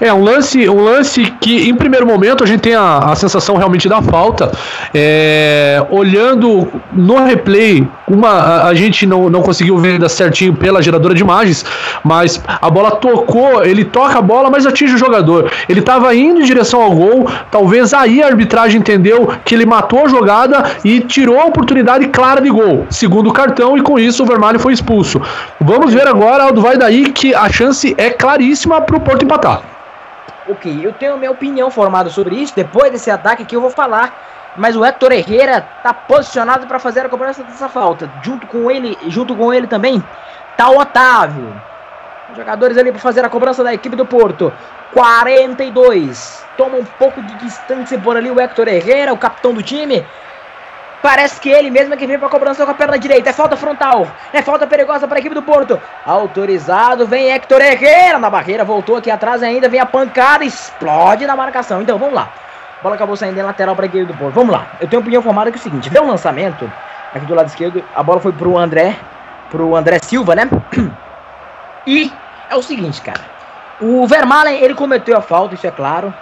É 0.00 0.12
um 0.14 0.22
lance, 0.22 0.68
um 0.68 0.84
lance 0.84 1.24
que 1.40 1.68
em 1.68 1.74
primeiro 1.74 2.06
momento 2.06 2.44
a 2.44 2.46
gente 2.46 2.60
tem 2.60 2.74
a, 2.74 2.98
a 2.98 3.16
sensação 3.16 3.56
realmente 3.56 3.88
da 3.88 4.00
falta. 4.00 4.52
É, 4.94 5.84
olhando 5.90 6.68
no 6.92 7.16
replay, 7.24 7.86
uma 8.06 8.28
a, 8.28 8.68
a, 8.68 8.74
gente 8.74 9.04
não, 9.06 9.28
não 9.28 9.42
conseguiu 9.42 9.76
ver 9.76 9.94
ainda 9.94 10.08
certinho 10.08 10.54
pela 10.54 10.80
geradora 10.80 11.14
de 11.14 11.22
imagens, 11.22 11.64
mas 12.04 12.40
a 12.46 12.70
bola 12.70 12.92
tocou, 12.92 13.64
ele 13.64 13.84
toca 13.84 14.18
a 14.18 14.22
bola, 14.22 14.48
mas 14.48 14.66
atinge 14.66 14.94
o 14.94 14.98
jogador. 14.98 15.50
Ele 15.68 15.80
estava 15.80 16.14
indo 16.14 16.40
em 16.40 16.44
direção 16.44 16.80
ao 16.80 16.92
gol, 16.92 17.28
talvez 17.50 17.92
aí 17.92 18.22
a 18.22 18.28
arbitragem 18.28 18.80
entendeu 18.80 19.28
que 19.44 19.52
ele 19.52 19.66
matou 19.66 20.04
a 20.06 20.08
jogada 20.08 20.64
e 20.84 21.00
tirou 21.00 21.40
a 21.40 21.46
oportunidade 21.46 22.06
clara 22.06 22.40
de 22.40 22.50
gol. 22.50 22.86
Segundo 22.88 23.30
o 23.30 23.32
cartão 23.32 23.76
e 23.76 23.82
com 23.82 23.98
isso 23.98 24.22
o 24.22 24.26
Vermelho 24.26 24.60
foi 24.60 24.72
expulso. 24.72 25.20
Vamos 25.60 25.92
ver 25.92 26.06
agora, 26.06 26.44
Aldo, 26.44 26.60
vai 26.60 26.76
daí 26.76 27.10
que 27.10 27.34
a 27.34 27.50
chance 27.50 27.96
é 27.98 28.10
claríssima 28.10 28.80
para 28.80 28.96
o 28.96 29.00
Porto 29.00 29.24
empatar. 29.24 29.60
Ok, 30.48 30.80
eu 30.82 30.92
tenho 30.92 31.16
minha 31.18 31.30
opinião 31.30 31.70
formada 31.70 32.08
sobre 32.10 32.36
isso. 32.36 32.54
Depois 32.56 32.90
desse 32.90 33.10
ataque 33.10 33.44
que 33.44 33.54
eu 33.54 33.60
vou 33.60 33.70
falar. 33.70 34.54
Mas 34.56 34.74
o 34.74 34.84
Héctor 34.84 35.12
Herrera 35.12 35.60
tá 35.82 35.94
posicionado 35.94 36.66
para 36.66 36.78
fazer 36.78 37.06
a 37.06 37.08
cobrança 37.08 37.44
dessa 37.44 37.68
falta. 37.68 38.10
Junto 38.22 38.46
com 38.46 38.70
ele, 38.70 38.98
junto 39.06 39.36
com 39.36 39.54
ele 39.54 39.66
também 39.66 40.02
tá 40.56 40.68
o 40.70 40.78
Otávio. 40.78 41.54
Jogadores 42.36 42.76
ali 42.76 42.90
para 42.90 43.00
fazer 43.00 43.24
a 43.24 43.28
cobrança 43.28 43.62
da 43.62 43.72
equipe 43.72 43.94
do 43.94 44.04
Porto. 44.04 44.52
42. 44.92 46.44
Toma 46.56 46.76
um 46.76 46.84
pouco 46.84 47.22
de 47.22 47.34
distância 47.36 47.98
por 47.98 48.16
ali 48.16 48.30
o 48.30 48.40
Héctor 48.40 48.68
Herrera, 48.68 49.12
o 49.12 49.18
capitão 49.18 49.54
do 49.54 49.62
time. 49.62 50.04
Parece 51.00 51.40
que 51.40 51.48
ele 51.48 51.70
mesmo 51.70 51.94
é 51.94 51.96
que 51.96 52.06
vem 52.06 52.18
para 52.18 52.28
cobrança 52.28 52.64
com 52.64 52.70
a 52.72 52.74
perna 52.74 52.98
direita. 52.98 53.30
É 53.30 53.32
falta 53.32 53.56
frontal. 53.56 54.06
É 54.32 54.42
falta 54.42 54.66
perigosa 54.66 55.06
para 55.06 55.18
a 55.18 55.20
equipe 55.20 55.34
do 55.34 55.42
Porto. 55.42 55.80
Autorizado. 56.04 57.06
Vem 57.06 57.30
Hector 57.30 57.60
Herrera 57.60 58.18
na 58.18 58.28
barreira. 58.28 58.64
Voltou 58.64 58.96
aqui 58.96 59.10
atrás 59.10 59.42
ainda. 59.42 59.68
Vem 59.68 59.80
a 59.80 59.86
pancada. 59.86 60.44
Explode 60.44 61.26
na 61.26 61.36
marcação. 61.36 61.80
Então 61.80 61.98
vamos 61.98 62.14
lá. 62.14 62.28
A 62.80 62.82
bola 62.82 62.96
acabou 62.96 63.16
saindo 63.16 63.38
em 63.38 63.42
lateral 63.42 63.76
para 63.76 63.84
a 63.84 63.88
equipe 63.88 64.06
do 64.06 64.14
Porto. 64.14 64.34
Vamos 64.34 64.52
lá. 64.52 64.66
Eu 64.80 64.88
tenho 64.88 65.00
opinião 65.00 65.22
formada 65.22 65.50
que 65.50 65.58
é 65.58 65.60
o 65.60 65.62
seguinte: 65.62 65.88
deu 65.88 66.02
um 66.02 66.08
lançamento 66.08 66.70
aqui 67.14 67.26
do 67.26 67.34
lado 67.34 67.46
esquerdo. 67.46 67.82
A 67.94 68.02
bola 68.02 68.20
foi 68.20 68.32
pro 68.32 68.58
André. 68.58 68.96
Pro 69.50 69.76
André 69.76 69.98
Silva, 70.02 70.34
né? 70.34 70.48
E 71.86 72.12
é 72.50 72.54
o 72.54 72.62
seguinte, 72.62 73.00
cara. 73.00 73.22
O 73.80 74.06
Vermaelen, 74.06 74.62
ele 74.62 74.74
cometeu 74.74 75.16
a 75.16 75.22
falta, 75.22 75.54
isso 75.54 75.66
é 75.66 75.70
claro 75.70 76.12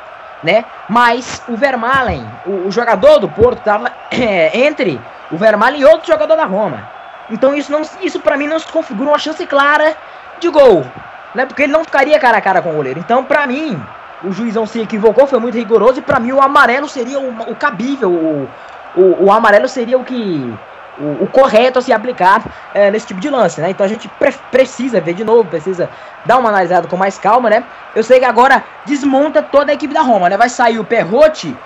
né? 0.46 0.64
Mas 0.88 1.42
o 1.48 1.56
Vermaelen, 1.56 2.24
o, 2.46 2.68
o 2.68 2.70
jogador 2.70 3.18
do 3.18 3.28
Porto, 3.28 3.58
estava 3.58 3.92
é, 4.10 4.66
entre 4.66 5.00
o 5.30 5.36
Vermaelen 5.36 5.80
e 5.80 5.84
outro 5.84 6.06
jogador 6.06 6.36
da 6.36 6.44
Roma. 6.44 6.88
Então 7.28 7.54
isso, 7.54 7.72
não, 7.72 7.82
isso 8.00 8.20
para 8.20 8.36
mim 8.36 8.46
não 8.46 8.58
se 8.58 8.68
configura 8.68 9.10
uma 9.10 9.18
chance 9.18 9.44
clara 9.46 9.96
de 10.38 10.48
gol, 10.48 10.86
né? 11.34 11.44
Porque 11.44 11.64
ele 11.64 11.72
não 11.72 11.84
ficaria 11.84 12.18
cara 12.20 12.38
a 12.38 12.40
cara 12.40 12.62
com 12.62 12.70
o 12.70 12.74
goleiro. 12.74 13.00
Então, 13.00 13.24
para 13.24 13.44
mim, 13.46 13.78
o 14.22 14.30
juizão 14.30 14.64
se 14.64 14.80
equivocou, 14.80 15.26
foi 15.26 15.40
muito 15.40 15.58
rigoroso 15.58 15.98
e 15.98 16.02
para 16.02 16.20
mim 16.20 16.30
o 16.30 16.40
amarelo 16.40 16.88
seria 16.88 17.18
o, 17.18 17.50
o 17.50 17.56
cabível, 17.56 18.10
o, 18.10 18.48
o, 18.94 19.24
o 19.24 19.32
amarelo 19.32 19.68
seria 19.68 19.98
o 19.98 20.04
que 20.04 20.54
o, 20.98 21.24
o 21.24 21.26
correto 21.26 21.78
a 21.78 21.82
se 21.82 21.92
aplicar 21.92 22.42
é, 22.74 22.90
nesse 22.90 23.06
tipo 23.06 23.20
de 23.20 23.28
lance, 23.28 23.60
né? 23.60 23.70
Então 23.70 23.84
a 23.84 23.88
gente 23.88 24.08
pre 24.08 24.32
precisa 24.50 25.00
ver 25.00 25.14
de 25.14 25.24
novo, 25.24 25.48
precisa 25.48 25.88
dar 26.24 26.38
uma 26.38 26.48
analisada 26.48 26.88
com 26.88 26.96
mais 26.96 27.18
calma, 27.18 27.50
né? 27.50 27.64
Eu 27.94 28.02
sei 28.02 28.18
que 28.18 28.24
agora 28.24 28.64
desmonta 28.84 29.42
toda 29.42 29.70
a 29.70 29.74
equipe 29.74 29.92
da 29.92 30.02
Roma, 30.02 30.28
né? 30.28 30.36
Vai 30.36 30.48
sair 30.48 30.78
o 30.78 30.84
Perrotti 30.84 31.56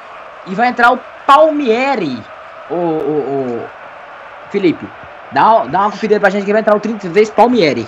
e 0.47 0.55
vai 0.55 0.69
entrar 0.69 0.93
o 0.93 1.01
Palmieri. 1.27 2.23
O, 2.69 2.75
o, 2.75 2.77
o 2.77 3.63
Felipe, 4.51 4.87
dá, 5.33 5.65
dá 5.65 5.81
uma 5.81 5.91
conferida 5.91 6.21
pra 6.21 6.31
gente 6.31 6.45
que 6.45 6.53
vai 6.53 6.61
entrar 6.61 6.77
o 6.77 6.81
33 6.81 7.31
Palmieri. 7.31 7.87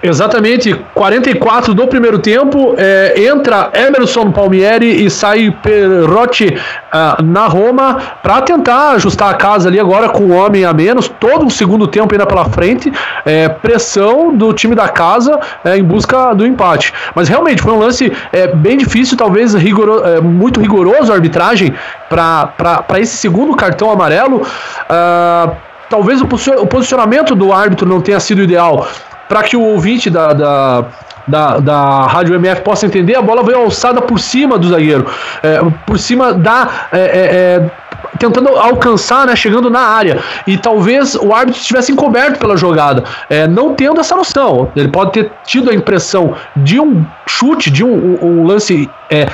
Exatamente, 0.00 0.74
44 0.94 1.74
do 1.74 1.86
primeiro 1.86 2.18
tempo, 2.18 2.74
é, 2.78 3.14
entra 3.24 3.70
Emerson 3.74 4.32
Palmieri 4.32 5.04
e 5.04 5.10
sai 5.10 5.50
Perotti 5.62 6.46
uh, 6.46 7.22
na 7.22 7.46
Roma 7.46 7.98
para 8.22 8.42
tentar 8.42 8.92
ajustar 8.92 9.30
a 9.30 9.34
casa 9.34 9.68
ali 9.68 9.78
agora 9.78 10.08
com 10.08 10.24
o 10.24 10.30
homem 10.30 10.64
a 10.64 10.72
menos, 10.72 11.08
todo 11.08 11.46
o 11.46 11.50
segundo 11.50 11.86
tempo 11.86 12.12
ainda 12.12 12.26
pela 12.26 12.46
frente, 12.46 12.92
é, 13.24 13.48
pressão 13.48 14.34
do 14.34 14.52
time 14.52 14.74
da 14.74 14.88
casa 14.88 15.38
é, 15.64 15.76
em 15.76 15.84
busca 15.84 16.34
do 16.34 16.46
empate. 16.46 16.92
Mas 17.14 17.28
realmente 17.28 17.62
foi 17.62 17.72
um 17.72 17.78
lance 17.78 18.12
é, 18.32 18.48
bem 18.48 18.76
difícil, 18.76 19.16
talvez 19.16 19.54
rigoro, 19.54 20.04
é, 20.04 20.20
muito 20.20 20.60
rigoroso 20.60 21.12
a 21.12 21.14
arbitragem 21.14 21.74
para 22.08 23.00
esse 23.00 23.16
segundo 23.16 23.54
cartão 23.54 23.90
amarelo. 23.90 24.42
Uh, 24.42 25.56
talvez 25.88 26.20
o 26.20 26.26
posicionamento 26.66 27.34
do 27.34 27.52
árbitro 27.52 27.86
não 27.86 28.00
tenha 28.00 28.18
sido 28.18 28.42
ideal 28.42 28.86
para 29.28 29.42
que 29.42 29.56
o 29.56 29.62
ouvinte 29.62 30.10
da, 30.10 30.32
da, 30.32 30.84
da, 31.26 31.58
da 31.58 32.06
Rádio 32.06 32.34
MF 32.34 32.62
possa 32.62 32.86
entender, 32.86 33.14
a 33.14 33.22
bola 33.22 33.42
veio 33.42 33.58
alçada 33.58 34.00
por 34.00 34.18
cima 34.18 34.58
do 34.58 34.68
zagueiro, 34.68 35.06
é, 35.42 35.60
por 35.86 35.98
cima 35.98 36.32
da. 36.32 36.88
É, 36.92 37.00
é, 37.00 37.60
é 37.60 37.81
tentando 38.18 38.50
alcançar, 38.50 39.26
né, 39.26 39.34
chegando 39.34 39.68
na 39.68 39.80
área. 39.80 40.22
E 40.46 40.56
talvez 40.56 41.14
o 41.14 41.34
árbitro 41.34 41.60
estivesse 41.60 41.92
encoberto 41.92 42.38
pela 42.38 42.56
jogada, 42.56 43.04
é, 43.28 43.46
não 43.48 43.74
tendo 43.74 44.00
essa 44.00 44.14
noção. 44.14 44.70
Ele 44.76 44.88
pode 44.88 45.12
ter 45.12 45.30
tido 45.44 45.70
a 45.70 45.74
impressão 45.74 46.34
de 46.56 46.78
um 46.78 47.04
chute, 47.26 47.70
de 47.70 47.84
um, 47.84 48.18
um, 48.22 48.44
lance 48.44 48.88
é, 49.10 49.26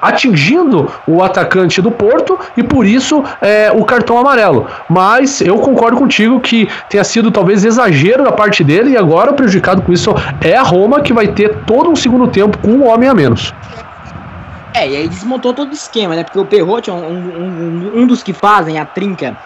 atingindo 0.00 0.90
o 1.06 1.22
atacante 1.22 1.80
do 1.80 1.90
Porto 1.90 2.38
e 2.56 2.62
por 2.62 2.86
isso 2.86 3.22
é, 3.40 3.70
o 3.72 3.84
cartão 3.84 4.18
amarelo. 4.18 4.66
Mas 4.88 5.40
eu 5.40 5.58
concordo 5.58 5.96
contigo 5.96 6.40
que 6.40 6.68
tenha 6.88 7.04
sido 7.04 7.30
talvez 7.30 7.64
exagero 7.64 8.24
da 8.24 8.32
parte 8.32 8.64
dele 8.64 8.90
e 8.90 8.96
agora 8.96 9.32
prejudicado 9.32 9.82
com 9.82 9.92
isso 9.92 10.14
é 10.40 10.56
a 10.56 10.62
Roma 10.62 11.00
que 11.00 11.12
vai 11.12 11.28
ter 11.28 11.58
todo 11.66 11.90
um 11.90 11.96
segundo 11.96 12.26
tempo 12.28 12.58
com 12.58 12.70
um 12.70 12.88
homem 12.88 13.08
a 13.08 13.14
menos. 13.14 13.52
É, 14.74 14.88
e 14.88 14.96
aí 14.96 15.08
desmontou 15.08 15.52
todo 15.52 15.70
o 15.70 15.74
esquema, 15.74 16.16
né? 16.16 16.24
Porque 16.24 16.38
o 16.38 16.46
Perrote 16.46 16.88
é 16.88 16.92
um, 16.92 16.98
um, 16.98 18.00
um, 18.00 18.06
dos 18.06 18.22
que 18.22 18.32
fazem 18.32 18.78
a 18.78 18.86
trinca 18.86 19.36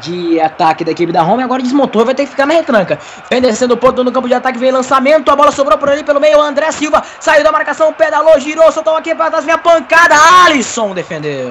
de 0.00 0.40
ataque 0.40 0.84
da 0.84 0.90
equipe 0.90 1.12
da 1.12 1.22
Roma. 1.22 1.44
Agora 1.44 1.62
desmontou 1.62 2.02
e 2.02 2.04
vai 2.04 2.14
ter 2.14 2.24
que 2.24 2.30
ficar 2.30 2.44
na 2.44 2.54
retranca. 2.54 2.98
Vem 3.30 3.40
descendo 3.40 3.74
o 3.74 3.76
ponto 3.76 4.02
no 4.02 4.10
campo 4.10 4.26
de 4.26 4.34
ataque, 4.34 4.58
vem 4.58 4.72
lançamento. 4.72 5.30
A 5.30 5.36
bola 5.36 5.52
sobrou 5.52 5.78
por 5.78 5.88
ali 5.88 6.02
pelo 6.02 6.20
meio. 6.20 6.40
André 6.40 6.70
Silva 6.72 7.02
saiu 7.20 7.44
da 7.44 7.52
marcação, 7.52 7.92
pedalou, 7.92 8.38
girou, 8.40 8.70
soltou 8.72 8.96
aqui 8.96 9.14
para 9.14 9.30
trás. 9.30 9.48
A 9.48 9.58
pancada. 9.58 10.16
Alisson 10.44 10.92
defendeu. 10.92 11.50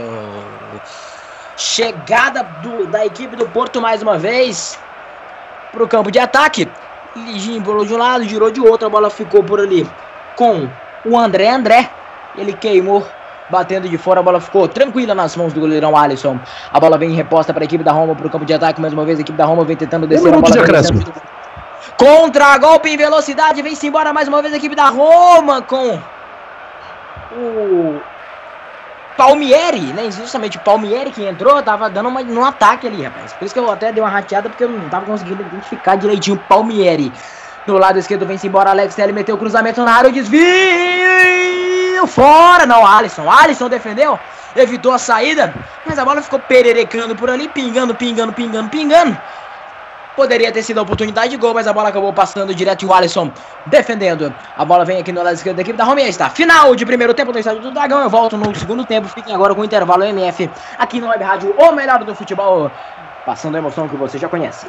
Chegada 1.55 2.43
do, 2.61 2.87
da 2.87 3.05
equipe 3.05 3.35
do 3.35 3.47
Porto 3.47 3.81
mais 3.81 4.01
uma 4.01 4.17
vez 4.17 4.77
para 5.71 5.83
o 5.83 5.87
campo 5.87 6.11
de 6.11 6.19
ataque. 6.19 6.69
Liginho 7.15 7.63
pulou 7.63 7.85
de 7.85 7.93
um 7.93 7.97
lado, 7.97 8.23
girou 8.25 8.51
de 8.51 8.61
outro, 8.61 8.85
a 8.85 8.89
bola 8.89 9.09
ficou 9.09 9.43
por 9.43 9.59
ali 9.59 9.89
com 10.35 10.69
o 11.05 11.17
André 11.17 11.49
André. 11.49 11.89
Ele 12.37 12.53
queimou, 12.53 13.05
batendo 13.49 13.89
de 13.89 13.97
fora, 13.97 14.19
a 14.19 14.23
bola 14.23 14.39
ficou 14.39 14.67
tranquila 14.67 15.15
nas 15.15 15.35
mãos 15.35 15.53
do 15.53 15.59
goleirão 15.59 15.95
Alisson. 15.97 16.39
A 16.71 16.79
bola 16.79 16.97
vem 16.97 17.11
em 17.11 17.15
reposta 17.15 17.53
para 17.53 17.63
a 17.63 17.65
equipe 17.65 17.83
da 17.83 17.91
Roma 17.91 18.15
para 18.15 18.27
o 18.27 18.29
campo 18.29 18.45
de 18.45 18.53
ataque. 18.53 18.79
Mais 18.79 18.93
uma 18.93 19.05
vez, 19.05 19.17
a 19.17 19.21
equipe 19.21 19.37
da 19.37 19.45
Roma 19.45 19.63
vem 19.63 19.75
tentando 19.75 20.05
descer 20.05 20.33
a 20.33 20.37
bola. 20.37 20.51
De 20.51 20.59
Contra 21.97 22.57
golpe 22.59 22.89
em 22.89 22.97
velocidade, 22.97 23.61
vem-se 23.61 23.87
embora 23.87 24.13
mais 24.13 24.27
uma 24.27 24.41
vez 24.41 24.53
a 24.53 24.57
equipe 24.57 24.75
da 24.75 24.89
Roma 24.89 25.63
com 25.63 25.99
o 27.35 27.99
Palmieri, 29.17 29.93
né? 29.93 30.11
Justamente 30.11 30.57
o 30.57 30.61
Palmieri 30.61 31.09
que 31.09 31.25
entrou, 31.25 31.61
tava 31.63 31.89
dando 31.89 32.07
uma, 32.09 32.21
um 32.21 32.45
ataque 32.45 32.85
ali, 32.85 33.03
rapaz. 33.03 33.33
Por 33.33 33.45
isso 33.45 33.53
que 33.53 33.59
eu 33.59 33.71
até 33.71 33.91
dei 33.91 34.03
uma 34.03 34.09
rateada, 34.09 34.47
porque 34.47 34.63
eu 34.63 34.69
não 34.69 34.87
tava 34.89 35.07
conseguindo 35.07 35.41
identificar 35.41 35.95
direitinho 35.95 36.35
o 36.35 36.39
Palmieri. 36.39 37.11
No 37.65 37.77
lado 37.77 37.97
esquerdo 37.97 38.25
vem-se 38.27 38.47
embora, 38.47 38.69
Alex 38.69 38.93
Telly 38.93 39.11
meteu 39.11 39.35
o 39.35 39.37
cruzamento 39.39 39.83
na 39.83 39.91
área, 39.91 40.09
o 40.09 40.13
desvio 40.13 41.56
fora, 42.05 42.65
não, 42.65 42.85
Alisson. 42.85 43.29
Alisson 43.29 43.69
defendeu, 43.69 44.19
evitou 44.55 44.91
a 44.91 44.99
saída, 44.99 45.53
mas 45.85 45.97
a 45.97 46.05
bola 46.05 46.21
ficou 46.21 46.37
pererecando 46.37 47.15
por 47.15 47.29
ali, 47.29 47.47
pingando, 47.47 47.95
pingando, 47.95 48.33
pingando, 48.33 48.69
pingando. 48.69 49.17
Poderia 50.17 50.51
ter 50.51 50.63
sido 50.63 50.79
a 50.79 50.81
oportunidade 50.81 51.29
de 51.29 51.37
gol, 51.37 51.53
mas 51.53 51.67
a 51.67 51.73
bola 51.73 51.89
acabou 51.89 52.11
passando 52.11 52.53
direto 52.53 52.81
e 52.81 52.85
o 52.87 52.93
Alisson 52.93 53.31
defendendo. 53.67 54.33
A 54.57 54.65
bola 54.65 54.83
vem 54.83 54.99
aqui 54.99 55.11
no 55.11 55.21
lado 55.21 55.35
esquerdo 55.35 55.57
da 55.57 55.61
equipe 55.61 55.77
da 55.77 55.83
Roma 55.83 56.01
e 56.01 56.09
está. 56.09 56.27
Final 56.27 56.75
de 56.75 56.85
primeiro 56.87 57.13
tempo 57.13 57.31
do 57.31 57.37
estádio 57.37 57.61
do 57.61 57.69
Dragão. 57.69 58.01
Eu 58.01 58.09
volto 58.09 58.35
no 58.35 58.53
segundo 58.55 58.83
tempo. 58.83 59.07
Fiquem 59.07 59.33
agora 59.33 59.53
com 59.53 59.61
o 59.61 59.65
intervalo 59.65 60.03
MF 60.03 60.49
aqui 60.79 60.99
no 60.99 61.07
Web 61.07 61.23
Rádio, 61.23 61.55
o 61.55 61.71
melhor 61.71 62.03
do 62.03 62.15
futebol. 62.15 62.71
Passando 63.27 63.55
a 63.55 63.57
emoção 63.59 63.87
que 63.87 63.95
você 63.95 64.17
já 64.17 64.27
conhece. 64.27 64.65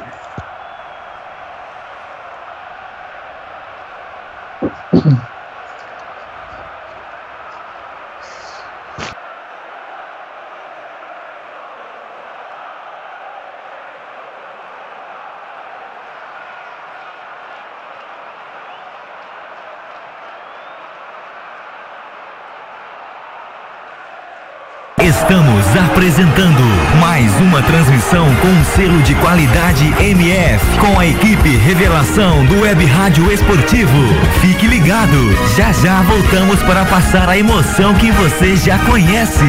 Estamos 25.09 25.65
apresentando 25.99 26.63
mais 27.01 27.29
uma 27.41 27.61
transmissão 27.61 28.25
com 28.37 28.63
selo 28.73 29.01
de 29.01 29.13
qualidade 29.15 29.83
MF, 30.01 30.65
com 30.79 30.97
a 30.97 31.05
equipe 31.05 31.49
Revelação 31.57 32.45
do 32.45 32.61
Web 32.61 32.85
Rádio 32.85 33.29
Esportivo. 33.29 33.97
Fique 34.39 34.65
ligado, 34.65 35.17
já 35.57 35.73
já 35.73 36.01
voltamos 36.03 36.63
para 36.63 36.85
passar 36.85 37.27
a 37.27 37.37
emoção 37.37 37.93
que 37.95 38.09
você 38.13 38.55
já 38.55 38.79
conhece. 38.79 39.43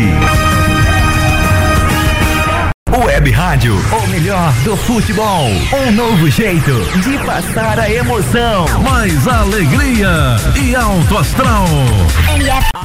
Web 2.99 3.31
Rádio, 3.31 3.77
o 3.77 4.07
melhor 4.09 4.53
do 4.65 4.77
futebol. 4.77 5.47
Um 5.87 5.93
novo 5.93 6.29
jeito 6.29 6.73
de 7.01 7.17
passar 7.25 7.79
a 7.79 7.89
emoção. 7.89 8.65
Mais 8.83 9.29
alegria 9.29 10.35
e 10.61 10.75
alto 10.75 11.17
astral. 11.17 11.69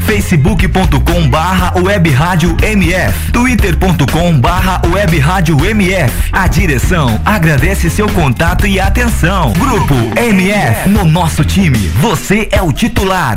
facebook.com 0.00 1.28
barra 1.28 1.74
web 1.78 2.10
rádio 2.10 2.56
MF 2.62 3.32
twitter.com 3.32 4.40
barra 4.40 4.80
web 4.92 5.18
rádio 5.18 5.64
MF 5.64 6.30
A 6.32 6.46
direção 6.46 7.20
agradece 7.24 7.90
seu 7.90 8.08
contato 8.08 8.66
e 8.66 8.80
atenção. 8.80 9.52
Grupo 9.52 9.94
MF. 10.18 10.88
No 10.88 11.04
nosso 11.04 11.44
time, 11.44 11.78
você 12.00 12.48
é 12.50 12.62
o 12.62 12.72
titular. 12.72 13.36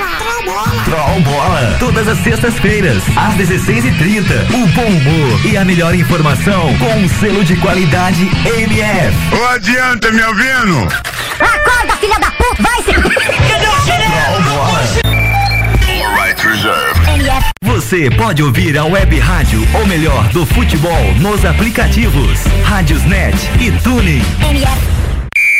Troll 0.91 1.21
Bola. 1.21 1.77
Todas 1.79 2.05
as 2.05 2.17
sextas-feiras, 2.17 3.01
às 3.15 3.35
16h30. 3.35 4.25
O 4.53 4.67
bom 4.67 4.87
humor 4.87 5.45
e 5.45 5.55
a 5.55 5.63
melhor 5.63 5.95
informação 5.95 6.77
com 6.77 6.93
um 6.99 7.07
selo 7.07 7.45
de 7.45 7.55
qualidade 7.55 8.29
MF. 8.45 9.15
Não 9.31 9.47
adianta, 9.51 10.11
me 10.11 10.21
ouvindo? 10.21 10.93
Acorda, 11.39 11.95
filha 11.97 12.19
da 12.19 12.29
puta, 12.31 12.61
vai 12.61 12.83
se... 12.83 12.91
Troll 12.91 14.41
Bola. 14.43 14.81
Right 16.25 16.45
reserve. 16.45 16.99
Você 17.63 18.09
pode 18.11 18.43
ouvir 18.43 18.77
a 18.77 18.83
web 18.83 19.17
rádio, 19.17 19.65
ou 19.73 19.85
melhor, 19.85 20.27
do 20.33 20.45
futebol, 20.45 21.13
nos 21.21 21.45
aplicativos 21.45 22.43
Rádiosnet 22.65 23.37
e 23.61 23.71
Tuning. 23.81 24.21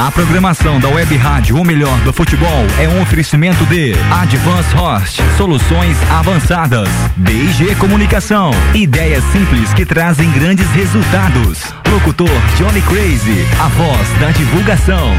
A 0.00 0.10
programação 0.10 0.80
da 0.80 0.88
Web 0.88 1.14
Rádio 1.18 1.56
O 1.56 1.62
Melhor 1.62 1.94
do 2.00 2.10
Futebol 2.10 2.64
é 2.78 2.88
um 2.88 3.02
oferecimento 3.02 3.66
de 3.66 3.92
Advance 4.10 4.74
Host, 4.74 5.20
soluções 5.36 5.94
avançadas, 6.10 6.88
BG 7.16 7.74
Comunicação, 7.74 8.50
ideias 8.74 9.22
simples 9.24 9.74
que 9.74 9.84
trazem 9.84 10.32
grandes 10.32 10.66
resultados. 10.70 11.74
Locutor 11.86 12.30
Johnny 12.56 12.80
Crazy, 12.80 13.46
a 13.60 13.68
voz 13.68 14.08
da 14.18 14.30
divulgação. 14.30 15.14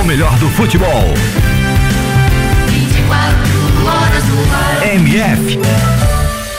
O 0.00 0.04
melhor 0.04 0.34
do 0.38 0.48
futebol. 0.48 1.12
24 2.68 3.86
horas 3.86 4.24
no 4.24 4.54
ar. 4.54 4.94
MF. 4.94 6.03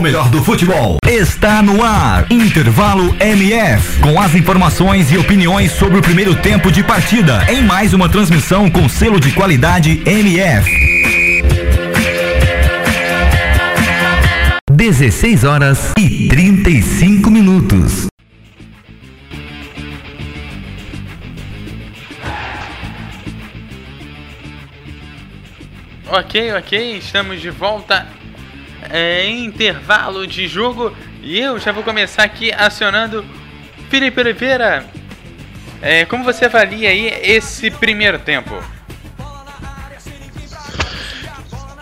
melhor 0.00 0.28
do 0.28 0.42
futebol 0.42 0.98
está 1.06 1.62
no 1.62 1.82
ar. 1.82 2.26
Intervalo 2.30 3.14
MF. 3.20 4.00
Com 4.00 4.20
as 4.20 4.34
informações 4.34 5.10
e 5.10 5.18
opiniões 5.18 5.72
sobre 5.72 5.98
o 5.98 6.02
primeiro 6.02 6.34
tempo 6.34 6.70
de 6.70 6.82
partida. 6.82 7.44
Em 7.50 7.62
mais 7.62 7.92
uma 7.92 8.08
transmissão 8.08 8.70
com 8.70 8.88
selo 8.88 9.20
de 9.20 9.32
qualidade 9.32 10.02
MF. 10.06 10.70
16 14.70 15.44
horas 15.44 15.92
e 15.98 16.28
35 16.28 17.30
minutos. 17.30 18.06
Ok, 26.08 26.52
ok, 26.54 26.98
estamos 26.98 27.40
de 27.40 27.50
volta 27.50 28.19
é, 28.92 29.28
intervalo 29.28 30.26
de 30.26 30.46
jogo 30.48 30.92
e 31.22 31.38
eu 31.38 31.58
já 31.58 31.72
vou 31.72 31.82
começar 31.82 32.22
aqui 32.22 32.52
acionando 32.52 33.24
Felipe 33.88 34.20
Oliveira. 34.20 34.84
É, 35.82 36.04
como 36.04 36.24
você 36.24 36.44
avalia 36.44 36.90
aí 36.90 37.06
esse 37.22 37.70
primeiro 37.70 38.18
tempo? 38.18 38.54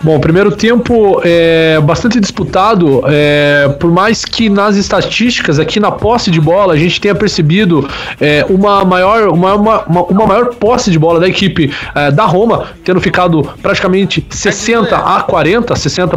Bom, 0.00 0.20
primeiro 0.20 0.54
tempo 0.54 1.20
é 1.24 1.80
bastante 1.80 2.20
disputado, 2.20 3.02
é, 3.08 3.68
por 3.80 3.90
mais 3.90 4.24
que 4.24 4.48
nas 4.48 4.76
estatísticas, 4.76 5.58
aqui 5.58 5.80
na 5.80 5.90
posse 5.90 6.30
de 6.30 6.40
bola, 6.40 6.74
a 6.74 6.76
gente 6.76 7.00
tenha 7.00 7.16
percebido 7.16 7.88
é, 8.20 8.46
uma, 8.48 8.84
maior, 8.84 9.28
uma, 9.28 9.54
uma, 9.56 9.84
uma, 9.84 10.26
maior 10.26 10.54
posse 10.54 10.92
de 10.92 10.98
bola 11.00 11.18
da 11.18 11.26
equipe 11.26 11.74
é, 11.96 12.12
da 12.12 12.24
Roma, 12.26 12.66
tendo 12.84 13.00
ficado 13.00 13.42
praticamente 13.60 14.24
60 14.30 14.96
a 14.96 15.22
40, 15.22 15.74
60 15.74 16.16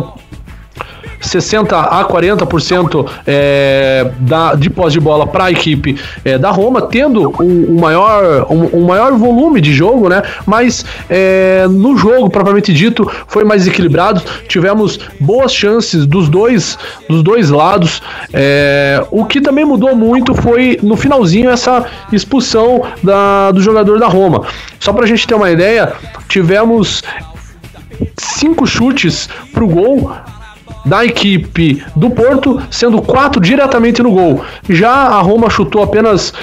60 1.22 1.78
a 1.78 2.04
40% 2.06 3.08
é, 3.26 4.12
da, 4.20 4.56
de 4.56 4.70
pós 4.70 4.92
de 4.92 5.00
bola 5.00 5.28
para 5.28 5.46
a 5.46 5.52
equipe 5.52 5.98
é, 6.26 6.38
da 6.38 6.50
Roma, 6.50 6.82
tendo 6.82 7.34
um, 7.42 7.76
um 7.76 7.80
maior, 7.80 8.48
um, 8.50 8.80
um, 8.80 8.86
maior 8.86 9.14
volume 9.14 9.62
de 9.62 9.74
jogo, 9.74 10.10
né? 10.10 10.24
Mas 10.46 10.86
é, 11.10 11.68
no 11.70 11.96
jogo, 11.96 12.30
propriamente 12.30 12.74
dito, 12.74 13.10
foi 13.28 13.44
mais 13.44 13.68
equilibrado. 13.68 14.22
Tivemos 14.48 15.00
boas 15.20 15.54
chances 15.54 16.06
dos 16.06 16.28
dois, 16.28 16.78
dos 17.08 17.24
dois 17.24 17.50
lados. 17.50 18.02
É, 18.34 19.04
o 19.12 19.26
que 19.26 19.40
também 19.40 19.64
mudou 19.64 19.96
muito 19.96 20.34
foi 20.34 20.80
no 20.82 20.96
finalzinho 20.96 21.50
essa 21.50 21.86
expulsão 22.12 22.82
da, 23.04 23.52
do 23.52 23.62
jogador 23.62 24.00
da 24.00 24.08
Roma. 24.08 24.44
Só 24.80 24.92
para 24.92 25.06
a 25.06 25.08
gente 25.08 25.28
ter 25.28 25.36
uma 25.36 25.52
ideia, 25.52 25.94
tivemos 26.28 27.04
cinco 28.18 28.66
chutes 28.66 29.30
pro 29.54 29.68
gol 29.68 30.12
da 30.86 31.06
equipe 31.06 31.84
do 31.96 32.10
Porto, 32.10 32.62
sendo 32.70 33.02
quatro 33.02 33.40
diretamente 33.40 34.02
no 34.02 34.12
gol. 34.12 34.44
Já 34.70 34.92
a 34.92 35.22
Roma 35.22 35.50
chutou 35.50 35.84
apenas 35.84 36.34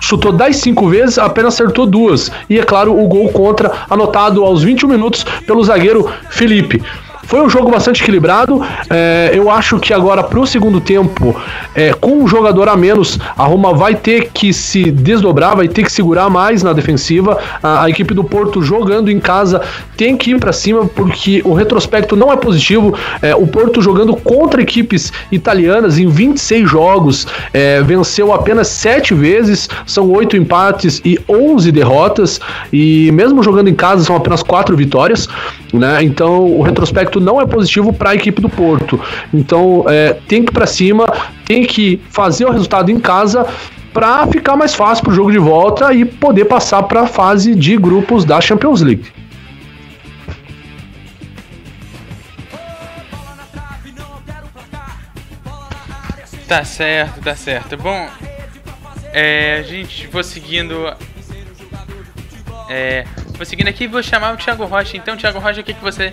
chutou 0.00 0.32
10 0.32 0.56
5 0.56 0.88
vezes, 0.88 1.18
apenas 1.18 1.54
acertou 1.54 1.86
duas. 1.86 2.32
E 2.48 2.58
é 2.58 2.62
claro, 2.62 2.98
o 2.98 3.06
gol 3.06 3.28
contra 3.30 3.72
anotado 3.90 4.42
aos 4.44 4.62
21 4.62 4.88
minutos 4.88 5.24
pelo 5.46 5.62
zagueiro 5.62 6.10
Felipe. 6.30 6.82
Foi 7.28 7.42
um 7.42 7.50
jogo 7.50 7.70
bastante 7.70 8.02
equilibrado. 8.02 8.62
É, 8.88 9.32
eu 9.34 9.50
acho 9.50 9.78
que 9.78 9.92
agora, 9.92 10.22
para 10.22 10.40
o 10.40 10.46
segundo 10.46 10.80
tempo, 10.80 11.38
é, 11.74 11.92
com 11.92 12.22
um 12.22 12.26
jogador 12.26 12.70
a 12.70 12.76
menos, 12.76 13.18
a 13.36 13.44
Roma 13.44 13.74
vai 13.74 13.94
ter 13.94 14.30
que 14.32 14.50
se 14.50 14.90
desdobrar, 14.90 15.54
vai 15.54 15.68
ter 15.68 15.84
que 15.84 15.92
segurar 15.92 16.30
mais 16.30 16.62
na 16.62 16.72
defensiva. 16.72 17.38
A, 17.62 17.84
a 17.84 17.90
equipe 17.90 18.14
do 18.14 18.24
Porto 18.24 18.62
jogando 18.62 19.10
em 19.10 19.20
casa 19.20 19.60
tem 19.94 20.16
que 20.16 20.30
ir 20.30 20.40
para 20.40 20.54
cima, 20.54 20.86
porque 20.86 21.42
o 21.44 21.52
retrospecto 21.52 22.16
não 22.16 22.32
é 22.32 22.36
positivo. 22.36 22.94
É, 23.20 23.36
o 23.36 23.46
Porto 23.46 23.82
jogando 23.82 24.16
contra 24.16 24.62
equipes 24.62 25.12
italianas 25.30 25.98
em 25.98 26.08
26 26.08 26.66
jogos, 26.66 27.26
é, 27.52 27.82
venceu 27.82 28.32
apenas 28.32 28.68
7 28.68 29.12
vezes, 29.12 29.68
são 29.84 30.10
8 30.10 30.34
empates 30.34 31.02
e 31.04 31.18
11 31.28 31.70
derrotas. 31.72 32.40
E 32.72 33.12
mesmo 33.12 33.42
jogando 33.42 33.68
em 33.68 33.74
casa, 33.74 34.02
são 34.02 34.16
apenas 34.16 34.42
4 34.42 34.74
vitórias. 34.74 35.28
Né? 35.74 36.02
Então 36.02 36.46
o 36.46 36.62
retrospecto 36.62 37.17
não 37.20 37.40
é 37.40 37.46
positivo 37.46 37.92
para 37.92 38.10
a 38.10 38.14
equipe 38.14 38.40
do 38.40 38.48
Porto. 38.48 39.00
Então 39.32 39.84
é, 39.88 40.14
tem 40.26 40.42
que 40.42 40.50
ir 40.50 40.52
para 40.52 40.66
cima, 40.66 41.06
tem 41.44 41.64
que 41.64 42.00
fazer 42.10 42.44
o 42.44 42.50
resultado 42.50 42.90
em 42.90 42.98
casa 42.98 43.46
para 43.92 44.26
ficar 44.26 44.56
mais 44.56 44.74
fácil 44.74 45.04
para 45.04 45.12
o 45.12 45.14
jogo 45.14 45.32
de 45.32 45.38
volta 45.38 45.92
e 45.92 46.04
poder 46.04 46.44
passar 46.44 46.82
para 46.84 47.02
a 47.02 47.06
fase 47.06 47.54
de 47.54 47.76
grupos 47.76 48.24
da 48.24 48.40
Champions 48.40 48.80
League. 48.80 49.06
Tá 56.46 56.64
certo, 56.64 57.20
tá 57.20 57.36
certo. 57.36 57.76
Bom, 57.76 58.08
é, 59.12 59.62
gente 59.64 60.06
vou 60.06 60.24
seguindo 60.24 60.74
é, 62.68 63.04
vou 63.34 63.46
seguindo 63.46 63.68
aqui 63.68 63.84
e 63.84 63.86
vou 63.86 64.02
chamar 64.02 64.34
o 64.34 64.36
Thiago 64.36 64.64
Rocha. 64.66 64.96
Então, 64.96 65.16
Thiago 65.16 65.38
Rocha, 65.38 65.60
o 65.62 65.64
que, 65.64 65.72
que 65.72 65.82
você 65.82 66.12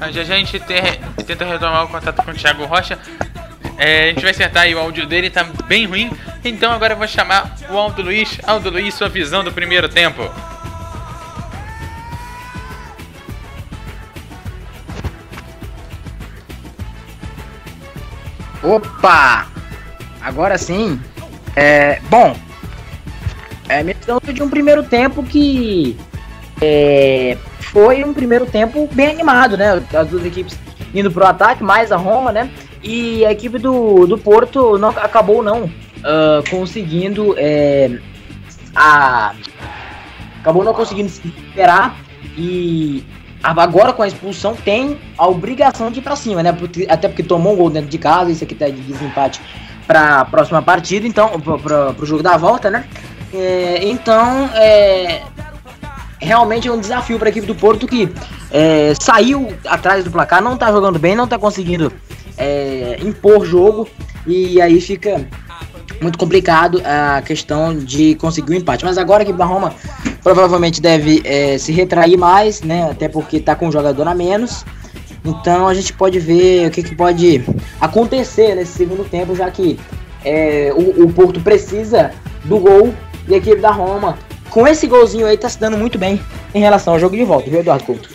Já 0.00 0.24
já 0.24 0.34
a 0.34 0.38
gente 0.38 0.58
tenta 0.60 1.44
retomar 1.44 1.84
o 1.84 1.88
contato 1.88 2.24
com 2.24 2.30
o 2.30 2.34
Thiago 2.34 2.64
Rocha. 2.64 2.98
É, 3.76 4.04
a 4.04 4.06
gente 4.08 4.22
vai 4.22 4.30
acertar 4.30 4.62
aí 4.64 4.74
o 4.74 4.78
áudio 4.78 5.06
dele, 5.06 5.30
tá 5.30 5.44
bem 5.66 5.86
ruim. 5.86 6.10
Então 6.44 6.72
agora 6.72 6.94
eu 6.94 6.98
vou 6.98 7.06
chamar 7.06 7.56
o 7.68 7.76
Aldo 7.76 8.02
Luiz. 8.02 8.38
Aldo 8.46 8.70
Luiz, 8.70 8.94
sua 8.94 9.08
visão 9.08 9.44
do 9.44 9.52
primeiro 9.52 9.88
tempo. 9.88 10.22
Opa! 18.62 19.46
Agora 20.20 20.58
sim. 20.58 21.00
É, 21.54 22.00
bom, 22.08 22.36
é 23.68 23.82
minha 23.82 23.96
visão 23.96 24.20
de 24.24 24.42
um 24.42 24.48
primeiro 24.48 24.82
tempo 24.82 25.22
que 25.22 25.96
é, 26.60 27.36
foi 27.78 28.02
um 28.02 28.12
primeiro 28.12 28.44
tempo 28.44 28.88
bem 28.92 29.08
animado, 29.08 29.56
né? 29.56 29.80
As 29.94 30.08
duas 30.08 30.24
equipes 30.24 30.58
indo 30.92 31.12
pro 31.12 31.24
ataque, 31.24 31.62
mais 31.62 31.92
a 31.92 31.96
Roma, 31.96 32.32
né? 32.32 32.50
E 32.82 33.24
a 33.24 33.30
equipe 33.30 33.56
do, 33.56 34.04
do 34.04 34.18
Porto 34.18 34.76
não, 34.78 34.88
acabou 34.88 35.44
não 35.44 35.64
uh, 35.64 36.50
conseguindo 36.50 37.36
é, 37.38 38.00
a 38.74 39.32
acabou 40.40 40.64
não 40.64 40.74
conseguindo 40.74 41.08
se 41.08 41.20
esperar 41.28 41.96
e 42.36 43.04
agora 43.44 43.92
com 43.92 44.02
a 44.02 44.08
expulsão 44.08 44.56
tem 44.56 44.98
a 45.16 45.28
obrigação 45.28 45.88
de 45.90 46.00
ir 46.00 46.02
para 46.02 46.16
cima, 46.16 46.42
né? 46.42 46.52
Porque, 46.52 46.84
até 46.90 47.06
porque 47.06 47.22
tomou 47.22 47.52
um 47.52 47.56
gol 47.56 47.70
dentro 47.70 47.90
de 47.90 47.98
casa, 47.98 48.32
isso 48.32 48.42
aqui 48.42 48.56
tá 48.56 48.66
de 48.66 48.80
desempate 48.80 49.40
para 49.86 50.20
a 50.20 50.24
próxima 50.24 50.60
partida, 50.62 51.06
então 51.06 51.38
para 51.40 51.94
o 51.96 52.06
jogo 52.06 52.24
da 52.24 52.36
volta, 52.36 52.70
né? 52.70 52.86
É, 53.32 53.80
então 53.84 54.50
é, 54.54 55.22
realmente 56.20 56.68
é 56.68 56.72
um 56.72 56.80
desafio 56.80 57.18
para 57.18 57.28
a 57.28 57.30
equipe 57.30 57.46
do 57.46 57.54
Porto 57.54 57.86
que 57.86 58.12
é, 58.50 58.92
saiu 59.00 59.52
atrás 59.66 60.04
do 60.04 60.10
placar, 60.10 60.42
não 60.42 60.54
está 60.54 60.70
jogando 60.72 60.98
bem, 60.98 61.14
não 61.14 61.24
está 61.24 61.38
conseguindo 61.38 61.92
é, 62.36 62.98
impor 63.02 63.44
jogo 63.44 63.88
e 64.26 64.60
aí 64.60 64.80
fica 64.80 65.26
muito 66.00 66.18
complicado 66.18 66.80
a 66.84 67.22
questão 67.22 67.76
de 67.76 68.14
conseguir 68.16 68.52
o 68.52 68.54
um 68.54 68.58
empate. 68.58 68.84
Mas 68.84 68.98
agora 68.98 69.24
que 69.24 69.32
a 69.32 69.44
Roma 69.44 69.74
provavelmente 70.22 70.80
deve 70.80 71.20
é, 71.24 71.58
se 71.58 71.72
retrair 71.72 72.16
mais, 72.16 72.62
né? 72.62 72.88
Até 72.90 73.08
porque 73.08 73.40
tá 73.40 73.54
com 73.54 73.68
um 73.68 73.72
jogador 73.72 74.06
a 74.06 74.14
menos. 74.14 74.64
Então 75.24 75.66
a 75.66 75.74
gente 75.74 75.92
pode 75.92 76.18
ver 76.18 76.68
o 76.68 76.70
que, 76.70 76.82
que 76.82 76.94
pode 76.94 77.44
acontecer 77.80 78.54
nesse 78.54 78.72
segundo 78.72 79.04
tempo, 79.08 79.34
já 79.34 79.50
que 79.50 79.78
é, 80.24 80.72
o, 80.74 81.04
o 81.04 81.12
Porto 81.12 81.40
precisa 81.40 82.12
do 82.44 82.58
gol 82.58 82.94
e 83.26 83.34
a 83.34 83.36
equipe 83.36 83.60
da 83.60 83.70
Roma, 83.70 84.16
com 84.58 84.66
esse 84.66 84.88
golzinho 84.88 85.24
aí, 85.24 85.38
tá 85.38 85.48
se 85.48 85.56
dando 85.56 85.78
muito 85.78 85.96
bem 85.96 86.20
em 86.52 86.58
relação 86.58 86.92
ao 86.92 86.98
jogo 86.98 87.16
de 87.16 87.22
volta, 87.22 87.48
viu, 87.48 87.60
Eduardo 87.60 87.84
Couto? 87.84 88.10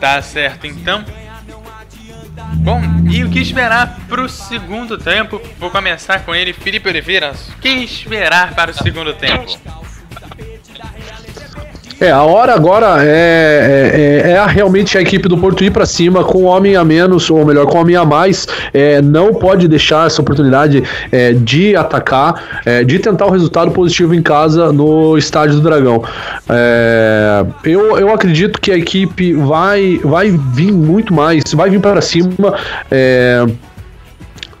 Tá 0.00 0.20
certo, 0.20 0.66
então. 0.66 1.04
Bom, 2.56 2.80
e 3.08 3.22
o 3.22 3.30
que 3.30 3.38
esperar 3.38 4.00
pro 4.08 4.28
segundo 4.28 4.98
tempo? 4.98 5.40
Vou 5.60 5.70
começar 5.70 6.24
com 6.24 6.34
ele, 6.34 6.52
Felipe 6.52 6.88
Oliveira. 6.88 7.34
O 7.50 7.60
que 7.60 7.68
esperar 7.68 8.52
para 8.56 8.72
o 8.72 8.74
segundo 8.74 9.14
tempo? 9.14 9.56
É, 12.00 12.10
a 12.10 12.22
hora 12.22 12.54
agora 12.54 13.04
é, 13.04 14.22
é, 14.24 14.30
é, 14.30 14.32
é 14.32 14.46
realmente 14.46 14.96
a 14.96 15.02
equipe 15.02 15.28
do 15.28 15.36
Porto 15.36 15.62
ir 15.62 15.70
para 15.70 15.84
cima 15.84 16.24
com 16.24 16.44
um 16.44 16.46
homem 16.46 16.74
a 16.74 16.82
menos, 16.82 17.28
ou 17.28 17.44
melhor, 17.44 17.66
com 17.66 17.76
um 17.76 17.80
homem 17.82 17.94
a 17.94 18.06
mais. 18.06 18.48
É, 18.72 19.02
não 19.02 19.34
pode 19.34 19.68
deixar 19.68 20.06
essa 20.06 20.22
oportunidade 20.22 20.82
é, 21.12 21.34
de 21.34 21.76
atacar, 21.76 22.62
de 22.86 22.98
tentar 22.98 23.26
o 23.26 23.30
resultado 23.30 23.70
positivo 23.70 24.14
em 24.14 24.22
casa 24.22 24.72
no 24.72 25.18
Estádio 25.18 25.56
do 25.56 25.60
Dragão. 25.60 26.02
Eu, 27.64 27.98
eu 27.98 28.14
acredito 28.14 28.60
que 28.60 28.72
a 28.72 28.76
equipe 28.76 29.34
vai, 29.34 30.00
vai 30.02 30.30
vir 30.30 30.72
muito 30.72 31.12
mais, 31.12 31.42
vai 31.52 31.68
vir 31.68 31.80
para 31.80 32.00
cima. 32.00 32.54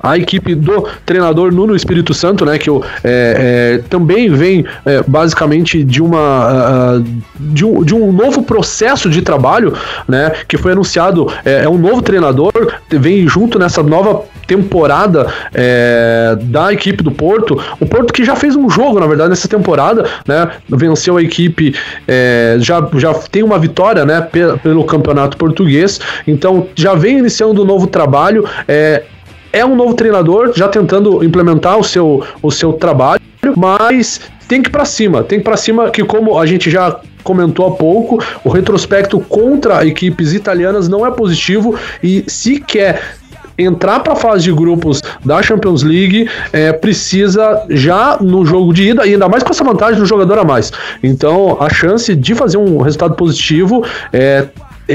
A 0.02 0.16
equipe 0.16 0.54
do 0.54 0.86
treinador 1.04 1.52
Nuno 1.52 1.74
Espírito 1.74 2.14
Santo, 2.14 2.44
né, 2.44 2.58
que 2.58 2.68
eu, 2.70 2.82
é, 3.04 3.78
é, 3.80 3.88
também 3.88 4.30
vem 4.30 4.64
é, 4.84 5.02
basicamente 5.06 5.84
de 5.84 6.02
uma 6.02 6.98
uh, 6.98 7.04
de, 7.38 7.64
um, 7.64 7.84
de 7.84 7.94
um 7.94 8.12
novo 8.12 8.42
processo 8.42 9.08
de 9.10 9.22
trabalho, 9.22 9.74
né, 10.08 10.32
que 10.48 10.56
foi 10.56 10.72
anunciado 10.72 11.30
é, 11.44 11.64
é 11.64 11.68
um 11.68 11.78
novo 11.78 12.02
treinador, 12.02 12.52
vem 12.90 13.26
junto 13.28 13.58
nessa 13.58 13.82
nova 13.82 14.24
temporada 14.50 15.32
é, 15.54 16.36
da 16.42 16.72
equipe 16.72 17.04
do 17.04 17.12
Porto. 17.12 17.62
O 17.78 17.86
Porto 17.86 18.12
que 18.12 18.24
já 18.24 18.34
fez 18.34 18.56
um 18.56 18.68
jogo, 18.68 18.98
na 18.98 19.06
verdade, 19.06 19.30
nessa 19.30 19.46
temporada, 19.46 20.04
né? 20.26 20.50
Venceu 20.68 21.16
a 21.16 21.22
equipe, 21.22 21.72
é, 22.08 22.56
já, 22.58 22.84
já 22.96 23.14
tem 23.14 23.44
uma 23.44 23.60
vitória, 23.60 24.04
né? 24.04 24.20
Pelo 24.20 24.84
campeonato 24.84 25.36
português. 25.36 26.00
Então 26.26 26.66
já 26.74 26.94
vem 26.94 27.18
iniciando 27.18 27.62
um 27.62 27.64
novo 27.64 27.86
trabalho. 27.86 28.44
É, 28.66 29.04
é 29.52 29.64
um 29.64 29.74
novo 29.74 29.94
treinador, 29.94 30.52
já 30.54 30.68
tentando 30.68 31.24
implementar 31.24 31.78
o 31.78 31.84
seu, 31.84 32.24
o 32.42 32.50
seu 32.50 32.72
trabalho, 32.72 33.20
mas 33.56 34.20
tem 34.48 34.62
que 34.62 34.68
ir 34.68 34.72
para 34.72 34.84
cima, 34.84 35.22
tem 35.22 35.38
que 35.38 35.42
ir 35.42 35.44
para 35.44 35.56
cima 35.56 35.90
que 35.90 36.04
como 36.04 36.38
a 36.38 36.46
gente 36.46 36.70
já 36.70 37.00
comentou 37.22 37.66
há 37.66 37.70
pouco, 37.72 38.22
o 38.44 38.48
retrospecto 38.48 39.20
contra 39.20 39.86
equipes 39.86 40.32
italianas 40.32 40.88
não 40.88 41.06
é 41.06 41.10
positivo 41.10 41.74
e 42.02 42.24
se 42.26 42.60
quer 42.60 43.18
entrar 43.58 44.00
para 44.00 44.14
a 44.14 44.16
fase 44.16 44.44
de 44.44 44.52
grupos 44.52 45.02
da 45.24 45.42
Champions 45.42 45.82
League, 45.82 46.28
é, 46.52 46.72
precisa 46.72 47.62
já 47.68 48.16
no 48.18 48.44
jogo 48.44 48.72
de 48.72 48.90
ida, 48.90 49.06
e 49.06 49.12
ainda 49.12 49.28
mais 49.28 49.42
com 49.42 49.50
essa 49.50 49.62
vantagem 49.62 50.00
do 50.00 50.06
jogador 50.06 50.38
a 50.38 50.44
mais. 50.44 50.72
Então, 51.02 51.58
a 51.60 51.68
chance 51.68 52.14
de 52.14 52.34
fazer 52.34 52.56
um 52.56 52.78
resultado 52.78 53.14
positivo 53.14 53.84
é 54.12 54.46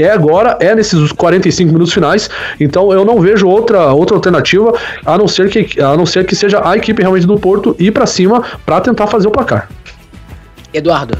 é 0.02 0.10
agora, 0.10 0.56
é 0.60 0.74
nesses 0.74 1.12
45 1.12 1.72
minutos 1.72 1.92
finais. 1.92 2.28
Então 2.60 2.92
eu 2.92 3.04
não 3.04 3.20
vejo 3.20 3.46
outra, 3.46 3.92
outra 3.92 4.16
alternativa 4.16 4.72
a 5.04 5.16
não 5.16 5.26
ser 5.26 5.48
que 5.48 5.80
a 5.80 5.96
não 5.96 6.06
ser 6.06 6.26
que 6.26 6.34
seja 6.34 6.60
a 6.66 6.76
equipe 6.76 7.02
realmente 7.02 7.26
do 7.26 7.38
Porto 7.38 7.74
ir 7.78 7.90
para 7.90 8.06
cima 8.06 8.42
para 8.64 8.80
tentar 8.80 9.06
fazer 9.06 9.28
o 9.28 9.30
placar. 9.30 9.68
Eduardo. 10.72 11.18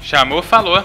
Chamou, 0.00 0.42
falou. 0.42 0.82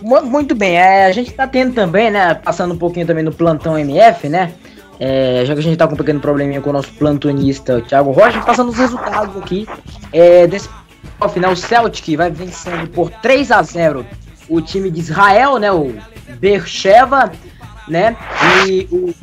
Muito 0.00 0.54
bem, 0.54 0.76
é, 0.76 1.06
a 1.06 1.12
gente 1.12 1.32
tá 1.32 1.46
tendo 1.46 1.74
também, 1.74 2.10
né, 2.10 2.34
passando 2.34 2.72
um 2.72 2.78
pouquinho 2.78 3.04
também 3.04 3.24
no 3.24 3.32
plantão 3.32 3.76
MF, 3.76 4.28
né, 4.28 4.52
é, 5.00 5.42
já 5.44 5.54
que 5.54 5.60
a 5.60 5.62
gente 5.62 5.76
tá 5.76 5.86
com 5.86 5.94
um 5.94 5.96
pequeno 5.96 6.20
probleminha 6.20 6.60
com 6.60 6.70
o 6.70 6.72
nosso 6.72 6.92
plantonista, 6.92 7.78
o 7.78 7.82
Thiago 7.82 8.10
Rocha, 8.10 8.40
passando 8.40 8.70
os 8.70 8.78
resultados 8.78 9.36
aqui 9.36 9.66
é, 10.12 10.46
desse 10.46 10.68
final, 11.28 11.52
o 11.52 11.56
Celtic 11.56 12.16
vai 12.16 12.30
vencendo 12.30 12.88
por 12.90 13.10
3 13.10 13.50
a 13.50 13.62
0 13.62 14.06
o 14.48 14.60
time 14.60 14.90
de 14.90 15.00
Israel, 15.00 15.58
né? 15.58 15.70
O 15.70 15.94
Bercheva, 16.38 17.32
né? 17.86 18.16
E 18.66 18.88
o, 18.90 19.14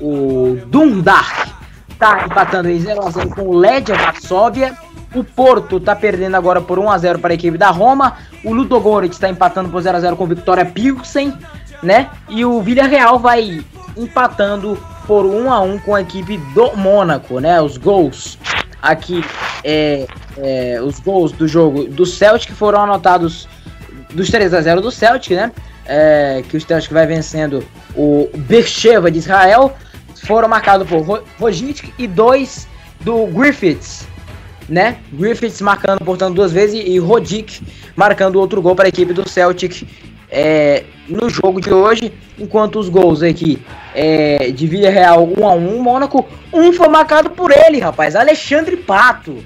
o, 0.00 0.52
o 0.52 0.66
Dundar 0.66 1.58
tá 1.98 2.24
empatando 2.24 2.68
em 2.68 2.78
0 2.78 3.06
a 3.06 3.10
0 3.10 3.30
com 3.30 3.42
o 3.42 3.56
Ledia 3.56 3.96
Varsóvia. 3.96 4.76
O 5.14 5.24
Porto 5.24 5.80
tá 5.80 5.96
perdendo 5.96 6.36
agora 6.36 6.60
por 6.60 6.78
1 6.78 6.90
a 6.90 6.98
0 6.98 7.18
para 7.18 7.32
a 7.32 7.34
equipe 7.34 7.58
da 7.58 7.70
Roma. 7.70 8.18
O 8.44 8.52
Ludogorets 8.52 9.16
está 9.16 9.28
empatando 9.28 9.70
por 9.70 9.80
0 9.80 9.96
a 9.96 10.00
0 10.00 10.16
com 10.16 10.24
o 10.24 10.28
Victoria 10.28 10.66
Pilsen, 10.66 11.36
né? 11.82 12.10
E 12.28 12.44
o 12.44 12.60
Villarreal 12.60 13.18
vai 13.18 13.64
empatando 13.96 14.78
por 15.06 15.24
1 15.24 15.50
a 15.50 15.60
1 15.60 15.78
com 15.80 15.94
a 15.94 16.02
equipe 16.02 16.36
do 16.54 16.76
Mônaco, 16.76 17.40
né? 17.40 17.60
Os 17.60 17.76
gols 17.78 18.38
aqui 18.82 19.24
é, 19.64 20.06
é, 20.36 20.80
os 20.82 21.00
gols 21.00 21.32
do 21.32 21.46
jogo 21.48 21.84
do 21.84 22.06
Celtic 22.06 22.52
foram 22.52 22.82
anotados 22.82 23.48
dos 24.10 24.30
3 24.30 24.54
a 24.54 24.60
0 24.60 24.80
do 24.80 24.90
Celtic, 24.90 25.36
né? 25.36 25.52
É, 25.86 26.42
que 26.48 26.56
o 26.56 26.60
Celtic 26.60 26.92
vai 26.92 27.06
vencendo 27.06 27.64
o 27.94 28.28
Bercheva 28.36 29.10
de 29.10 29.18
Israel. 29.18 29.76
Foram 30.24 30.48
marcados 30.48 30.86
por 30.88 31.22
Rogic 31.38 31.92
e 31.98 32.06
dois 32.06 32.66
do 33.00 33.26
Griffiths, 33.26 34.06
né? 34.68 34.98
Griffiths 35.12 35.60
marcando, 35.60 36.04
portanto, 36.04 36.34
duas 36.34 36.52
vezes 36.52 36.82
e 36.84 36.98
Rodic 36.98 37.62
marcando 37.96 38.36
outro 38.36 38.60
gol 38.60 38.74
para 38.74 38.86
a 38.86 38.88
equipe 38.88 39.12
do 39.12 39.28
Celtic 39.28 39.86
é, 40.30 40.84
no 41.08 41.28
jogo 41.28 41.60
de 41.60 41.72
hoje, 41.72 42.12
enquanto 42.38 42.78
os 42.78 42.88
gols 42.88 43.22
aqui 43.22 43.62
é, 43.94 44.50
de 44.50 44.66
Villarreal 44.66 45.24
1 45.24 45.48
a 45.48 45.54
1 45.54 45.82
Mônaco, 45.82 46.26
um 46.52 46.72
foi 46.72 46.88
marcado 46.88 47.30
por 47.30 47.50
ele, 47.50 47.78
rapaz, 47.80 48.14
Alexandre 48.14 48.76
Pato. 48.76 49.42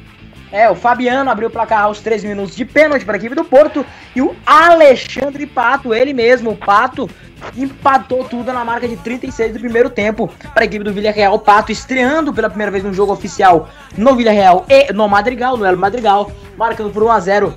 É, 0.50 0.68
o 0.68 0.74
Fabiano 0.74 1.30
abriu 1.30 1.48
o 1.48 1.50
placar 1.50 1.84
aos 1.84 2.00
3 2.00 2.24
minutos 2.24 2.54
de 2.54 2.64
pênalti 2.66 3.06
para 3.06 3.14
a 3.14 3.18
equipe 3.18 3.34
do 3.34 3.44
Porto 3.44 3.86
e 4.14 4.20
o 4.20 4.36
Alexandre 4.44 5.46
Pato, 5.46 5.94
ele 5.94 6.12
mesmo, 6.12 6.50
o 6.50 6.56
Pato, 6.56 7.08
empatou 7.56 8.24
tudo 8.24 8.52
na 8.52 8.64
marca 8.64 8.86
de 8.86 8.96
36 8.96 9.54
do 9.54 9.60
primeiro 9.60 9.88
tempo 9.88 10.30
para 10.52 10.62
a 10.62 10.66
equipe 10.66 10.84
do 10.84 10.92
Villarreal. 10.92 11.38
Pato 11.38 11.72
estreando 11.72 12.32
pela 12.32 12.50
primeira 12.50 12.70
vez 12.70 12.84
no 12.84 12.92
jogo 12.92 13.12
oficial 13.12 13.68
no 13.96 14.14
Villarreal 14.14 14.66
e 14.68 14.92
no 14.92 15.08
Madrigal, 15.08 15.56
no 15.56 15.64
El 15.64 15.76
Madrigal, 15.76 16.30
marcando 16.56 16.90
por 16.90 17.02
1 17.02 17.10
a 17.10 17.20
0, 17.20 17.54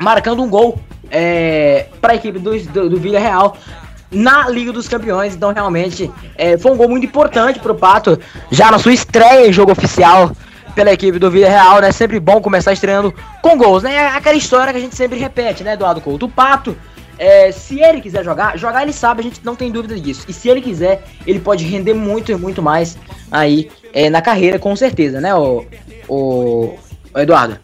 marcando 0.00 0.42
um 0.42 0.48
gol 0.48 0.80
é, 1.10 1.86
para 2.00 2.12
a 2.12 2.16
equipe 2.16 2.38
do, 2.38 2.58
do, 2.58 2.90
do 2.90 2.96
Villarreal 2.98 3.56
na 4.10 4.48
Liga 4.48 4.72
dos 4.72 4.88
Campeões. 4.88 5.34
Então, 5.34 5.52
realmente, 5.52 6.10
é, 6.36 6.56
foi 6.56 6.72
um 6.72 6.76
gol 6.76 6.88
muito 6.88 7.06
importante 7.06 7.58
para 7.58 7.72
o 7.72 7.74
Pato, 7.74 8.18
já 8.50 8.70
na 8.70 8.78
sua 8.78 8.92
estreia 8.92 9.48
em 9.48 9.52
jogo 9.52 9.72
oficial 9.72 10.32
pela 10.74 10.92
equipe 10.92 11.18
do 11.18 11.30
Villarreal, 11.30 11.80
né? 11.80 11.90
Sempre 11.90 12.20
bom 12.20 12.40
começar 12.40 12.72
estreando 12.72 13.12
com 13.42 13.56
gols, 13.56 13.82
né? 13.82 13.94
É 13.94 14.06
aquela 14.08 14.36
história 14.36 14.72
que 14.72 14.78
a 14.78 14.82
gente 14.82 14.94
sempre 14.94 15.18
repete, 15.18 15.64
né, 15.64 15.72
Eduardo 15.72 16.00
Couto? 16.00 16.26
O 16.26 16.28
Pato, 16.28 16.76
é, 17.18 17.50
se 17.50 17.80
ele 17.80 18.00
quiser 18.00 18.24
jogar, 18.24 18.56
jogar 18.56 18.82
ele 18.82 18.92
sabe, 18.92 19.20
a 19.20 19.24
gente 19.24 19.40
não 19.44 19.56
tem 19.56 19.72
dúvida 19.72 19.98
disso. 19.98 20.24
E 20.28 20.32
se 20.32 20.48
ele 20.48 20.60
quiser, 20.60 21.04
ele 21.26 21.40
pode 21.40 21.64
render 21.64 21.94
muito 21.94 22.30
e 22.30 22.36
muito 22.36 22.62
mais 22.62 22.96
aí 23.30 23.70
é, 23.92 24.08
na 24.08 24.22
carreira, 24.22 24.58
com 24.58 24.74
certeza, 24.76 25.20
né, 25.20 25.34
o, 25.34 25.64
o 26.08 26.78
Eduardo? 27.16 27.58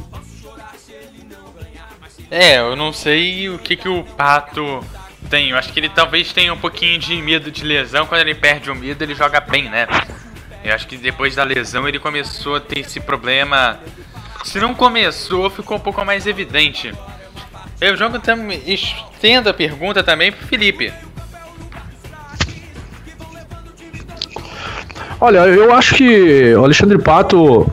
É, 2.36 2.58
eu 2.58 2.74
não 2.74 2.92
sei 2.92 3.48
o 3.48 3.60
que, 3.60 3.76
que 3.76 3.88
o 3.88 4.02
Pato 4.02 4.84
tem. 5.30 5.50
Eu 5.50 5.56
acho 5.56 5.72
que 5.72 5.78
ele 5.78 5.88
talvez 5.88 6.32
tenha 6.32 6.52
um 6.52 6.56
pouquinho 6.56 6.98
de 6.98 7.14
medo 7.22 7.48
de 7.48 7.64
lesão. 7.64 8.06
Quando 8.06 8.22
ele 8.22 8.34
perde 8.34 8.68
o 8.72 8.74
medo, 8.74 9.04
ele 9.04 9.14
joga 9.14 9.38
bem, 9.38 9.70
né? 9.70 9.86
Eu 10.64 10.74
acho 10.74 10.88
que 10.88 10.96
depois 10.96 11.36
da 11.36 11.44
lesão 11.44 11.86
ele 11.86 12.00
começou 12.00 12.56
a 12.56 12.60
ter 12.60 12.80
esse 12.80 12.98
problema. 12.98 13.78
Se 14.42 14.58
não 14.58 14.74
começou, 14.74 15.48
ficou 15.48 15.76
um 15.76 15.80
pouco 15.80 16.04
mais 16.04 16.26
evidente. 16.26 16.92
Eu 17.80 17.96
jogo 17.96 18.18
também. 18.18 18.60
Estendo 18.66 19.48
a 19.48 19.54
pergunta 19.54 20.02
também 20.02 20.32
pro 20.32 20.44
Felipe. 20.44 20.92
Olha, 25.20 25.38
eu 25.46 25.72
acho 25.72 25.94
que 25.94 26.52
o 26.56 26.64
Alexandre 26.64 26.98
Pato 26.98 27.72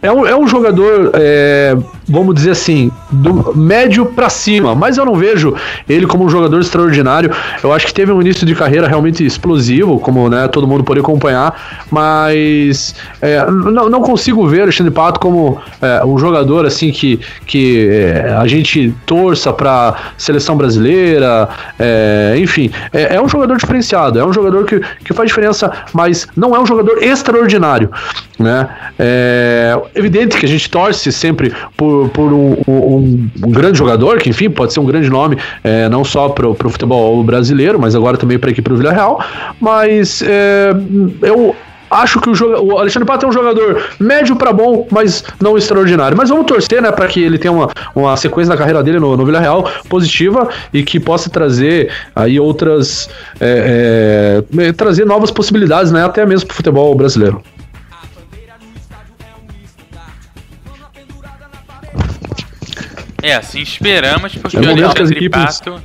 é 0.00 0.10
um, 0.10 0.26
é 0.26 0.34
um 0.34 0.48
jogador 0.48 1.10
é, 1.12 1.76
vamos 2.08 2.34
dizer 2.34 2.52
assim, 2.52 2.90
do 3.10 3.56
médio 3.56 4.06
para 4.06 4.28
cima, 4.28 4.74
mas 4.74 4.96
eu 4.96 5.04
não 5.04 5.16
vejo 5.16 5.54
ele 5.88 6.06
como 6.06 6.24
um 6.24 6.28
jogador 6.28 6.60
extraordinário. 6.60 7.30
Eu 7.62 7.72
acho 7.72 7.86
que 7.86 7.94
teve 7.94 8.12
um 8.12 8.20
início 8.20 8.46
de 8.46 8.54
carreira 8.54 8.86
realmente 8.86 9.24
explosivo, 9.24 9.98
como 9.98 10.28
né, 10.28 10.46
todo 10.48 10.66
mundo 10.66 10.84
pode 10.84 11.00
acompanhar, 11.00 11.86
mas 11.90 12.94
é, 13.20 13.44
não, 13.50 13.88
não 13.88 14.02
consigo 14.02 14.46
ver 14.46 14.60
o 14.60 14.62
Alexandre 14.64 14.92
Pato 14.92 15.18
como 15.18 15.60
é, 15.82 16.04
um 16.04 16.16
jogador 16.18 16.64
assim 16.64 16.90
que, 16.92 17.20
que 17.46 17.88
é, 17.88 18.36
a 18.38 18.46
gente 18.46 18.94
torça 19.04 19.52
para 19.52 19.96
seleção 20.16 20.56
brasileira, 20.56 21.48
é, 21.78 22.36
enfim, 22.38 22.70
é, 22.92 23.16
é, 23.16 23.20
um 23.20 23.28
jogador 23.28 23.56
diferenciado, 23.56 24.18
é 24.18 24.24
um 24.24 24.32
jogador 24.32 24.64
que, 24.64 24.80
que 25.04 25.12
faz 25.12 25.28
diferença, 25.28 25.72
mas 25.92 26.26
não 26.36 26.54
é 26.54 26.60
um 26.60 26.66
jogador 26.66 27.02
extraordinário, 27.02 27.90
né? 28.38 28.68
É 28.98 29.76
evidente 29.94 30.36
que 30.36 30.46
a 30.46 30.48
gente 30.48 30.70
torce 30.70 31.10
sempre 31.10 31.52
por, 31.76 31.95
por 32.12 32.32
um, 32.32 32.56
um, 32.66 33.28
um 33.44 33.50
grande 33.50 33.78
jogador, 33.78 34.18
que 34.18 34.30
enfim 34.30 34.50
pode 34.50 34.72
ser 34.72 34.80
um 34.80 34.86
grande 34.86 35.10
nome, 35.10 35.36
é, 35.62 35.88
não 35.88 36.04
só 36.04 36.28
para 36.28 36.48
o 36.48 36.54
futebol 36.54 37.22
brasileiro, 37.22 37.78
mas 37.78 37.94
agora 37.94 38.16
também 38.16 38.38
para 38.38 38.50
a 38.50 38.52
equipe 38.52 38.68
do 38.68 38.76
Villarreal, 38.76 39.22
mas 39.60 40.22
é, 40.22 40.70
eu 41.22 41.54
acho 41.90 42.20
que 42.20 42.28
o, 42.28 42.64
o 42.64 42.78
Alexandre 42.78 43.06
Pato 43.06 43.26
é 43.26 43.28
um 43.28 43.32
jogador 43.32 43.82
médio 43.98 44.36
para 44.36 44.52
bom, 44.52 44.86
mas 44.90 45.24
não 45.40 45.56
extraordinário. 45.56 46.16
Mas 46.16 46.28
vamos 46.28 46.46
torcer, 46.46 46.82
né, 46.82 46.90
para 46.90 47.06
que 47.06 47.20
ele 47.20 47.38
tenha 47.38 47.52
uma, 47.52 47.70
uma 47.94 48.16
sequência 48.16 48.52
da 48.52 48.56
carreira 48.56 48.82
dele 48.82 48.98
no, 48.98 49.16
no 49.16 49.24
Vila 49.24 49.40
Real 49.40 49.68
positiva 49.88 50.48
e 50.72 50.82
que 50.82 50.98
possa 50.98 51.30
trazer 51.30 51.90
aí 52.14 52.38
outras 52.38 53.08
é, 53.40 54.42
é, 54.58 54.72
trazer 54.72 55.04
novas 55.04 55.30
possibilidades, 55.30 55.92
né, 55.92 56.04
até 56.04 56.24
mesmo 56.26 56.46
para 56.46 56.54
o 56.54 56.56
futebol 56.56 56.94
brasileiro. 56.94 57.42
É, 63.26 63.34
assim 63.34 63.60
esperamos, 63.60 64.36
porque 64.36 64.56
é 64.56 64.60
o 64.60 64.70
Alexandre 64.70 65.28
Pato 65.28 65.82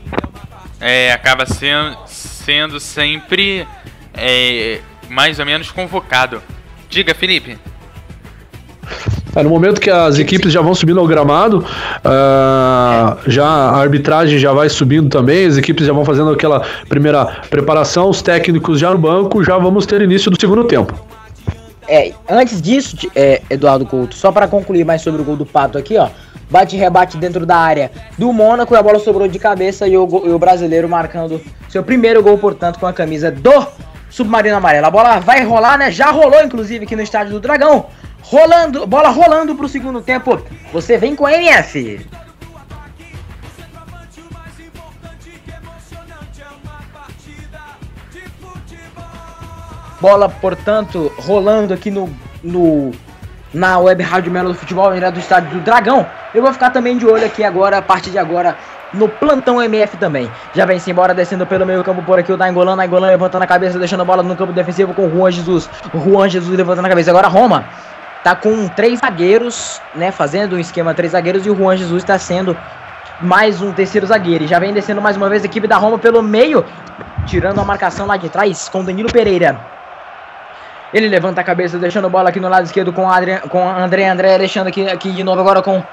é, 0.79 1.11
acaba 1.11 1.43
sendo, 1.47 1.97
sendo 2.05 2.79
sempre 2.79 3.67
é, 4.13 4.79
mais 5.09 5.39
ou 5.39 5.45
menos 5.47 5.71
convocado. 5.71 6.39
Diga, 6.87 7.15
Felipe. 7.15 7.57
É, 9.35 9.41
no 9.41 9.49
momento 9.49 9.81
que 9.81 9.89
as 9.89 10.19
equipes 10.19 10.53
já 10.53 10.61
vão 10.61 10.75
subindo 10.75 10.99
ao 10.99 11.07
gramado, 11.07 11.65
uh, 11.65 13.17
já 13.25 13.47
a 13.47 13.77
arbitragem 13.81 14.37
já 14.37 14.53
vai 14.53 14.69
subindo 14.69 15.09
também, 15.09 15.47
as 15.47 15.57
equipes 15.57 15.87
já 15.87 15.93
vão 15.93 16.05
fazendo 16.05 16.29
aquela 16.29 16.59
primeira 16.87 17.25
preparação, 17.49 18.07
os 18.07 18.21
técnicos 18.21 18.79
já 18.79 18.91
no 18.91 18.99
banco, 18.99 19.43
já 19.43 19.57
vamos 19.57 19.87
ter 19.87 19.99
início 20.03 20.29
do 20.29 20.39
segundo 20.39 20.65
tempo. 20.65 20.93
É, 21.87 22.13
antes 22.29 22.61
disso, 22.61 22.95
é, 23.15 23.41
Eduardo 23.49 23.83
Couto, 23.87 24.13
só 24.13 24.31
para 24.31 24.47
concluir 24.47 24.85
mais 24.85 25.01
sobre 25.01 25.23
o 25.23 25.25
gol 25.25 25.35
do 25.35 25.45
Pato 25.45 25.79
aqui, 25.79 25.97
ó. 25.97 26.07
Bate 26.51 26.75
rebate 26.75 27.17
dentro 27.17 27.45
da 27.45 27.55
área 27.55 27.89
do 28.17 28.33
Mônaco 28.33 28.75
e 28.75 28.77
a 28.77 28.83
bola 28.83 28.99
sobrou 28.99 29.25
de 29.25 29.39
cabeça 29.39 29.87
e 29.87 29.97
o, 29.97 30.05
e 30.25 30.29
o 30.31 30.37
brasileiro 30.37 30.89
marcando 30.89 31.41
seu 31.69 31.81
primeiro 31.81 32.21
gol, 32.21 32.37
portanto, 32.37 32.77
com 32.77 32.85
a 32.85 32.91
camisa 32.91 33.31
do 33.31 33.65
Submarino 34.09 34.57
Amarelo. 34.57 34.85
A 34.85 34.91
bola 34.91 35.19
vai 35.19 35.45
rolar, 35.45 35.77
né? 35.77 35.89
Já 35.89 36.11
rolou, 36.11 36.43
inclusive, 36.43 36.83
aqui 36.83 36.93
no 36.93 37.01
estádio 37.01 37.31
do 37.31 37.39
Dragão. 37.39 37.85
Rolando, 38.21 38.85
bola 38.85 39.07
rolando 39.07 39.55
pro 39.55 39.69
segundo 39.69 40.01
tempo. 40.01 40.41
Você 40.73 40.97
vem 40.97 41.15
com 41.15 41.25
a 41.25 41.33
MF. 41.33 42.05
Bola, 50.01 50.27
portanto, 50.27 51.11
rolando 51.17 51.73
aqui 51.73 51.89
no, 51.89 52.13
no 52.43 52.91
na 53.53 53.77
web 53.79 54.01
Rádio 54.01 54.31
Melo 54.31 54.49
do 54.49 54.55
Futebol, 54.55 54.91
do 54.91 55.19
estádio 55.19 55.51
do 55.51 55.59
Dragão. 55.59 56.05
Eu 56.33 56.41
vou 56.41 56.53
ficar 56.53 56.69
também 56.69 56.97
de 56.97 57.05
olho 57.05 57.25
aqui 57.25 57.43
agora, 57.43 57.77
a 57.77 57.81
partir 57.81 58.09
de 58.09 58.17
agora, 58.17 58.55
no 58.93 59.09
plantão 59.09 59.61
MF 59.61 59.97
também. 59.97 60.29
Já 60.53 60.65
vem-se 60.65 60.89
embora, 60.89 61.13
descendo 61.13 61.45
pelo 61.45 61.65
meio 61.65 61.83
campo 61.83 62.01
por 62.03 62.19
aqui 62.19 62.31
o 62.31 62.37
Nainggolan, 62.37 62.75
Nainggolan 62.75 63.07
levantando 63.07 63.43
a 63.43 63.47
cabeça, 63.47 63.77
deixando 63.77 64.01
a 64.01 64.05
bola 64.05 64.23
no 64.23 64.35
campo 64.35 64.53
defensivo 64.53 64.93
com 64.93 65.07
o 65.07 65.09
Juan 65.09 65.31
Jesus. 65.31 65.69
O 65.93 65.99
Juan 65.99 66.29
Jesus 66.29 66.57
levantando 66.57 66.85
a 66.85 66.89
cabeça. 66.89 67.09
Agora 67.09 67.27
Roma 67.27 67.65
tá 68.23 68.35
com 68.35 68.67
três 68.69 68.99
zagueiros, 68.99 69.81
né, 69.95 70.11
fazendo 70.11 70.55
um 70.55 70.59
esquema 70.59 70.93
três 70.93 71.11
zagueiros 71.13 71.45
e 71.45 71.49
o 71.49 71.55
Juan 71.55 71.75
Jesus 71.75 72.03
está 72.03 72.17
sendo 72.17 72.55
mais 73.19 73.61
um 73.61 73.71
terceiro 73.71 74.07
zagueiro. 74.07 74.43
E 74.43 74.47
já 74.47 74.59
vem 74.59 74.73
descendo 74.73 75.01
mais 75.01 75.17
uma 75.17 75.29
vez 75.29 75.43
a 75.43 75.45
equipe 75.45 75.67
da 75.67 75.77
Roma 75.77 75.97
pelo 75.97 76.21
meio, 76.21 76.63
tirando 77.25 77.59
a 77.59 77.65
marcação 77.65 78.05
lá 78.05 78.17
de 78.17 78.29
trás 78.29 78.69
com 78.69 78.83
Danilo 78.83 79.11
Pereira. 79.11 79.80
Ele 80.93 81.07
levanta 81.07 81.41
a 81.41 81.43
cabeça, 81.43 81.77
deixando 81.77 82.05
a 82.05 82.09
bola 82.09 82.29
aqui 82.29 82.39
no 82.39 82.49
lado 82.49 82.65
esquerdo 82.65 82.91
com, 82.91 83.09
Adrian, 83.09 83.39
com 83.49 83.67
André 83.69 84.07
André, 84.07 84.37
deixando 84.37 84.67
aqui, 84.67 84.89
aqui 84.89 85.11
de 85.11 85.23
novo 85.23 85.39
agora 85.39 85.61
com 85.61 85.83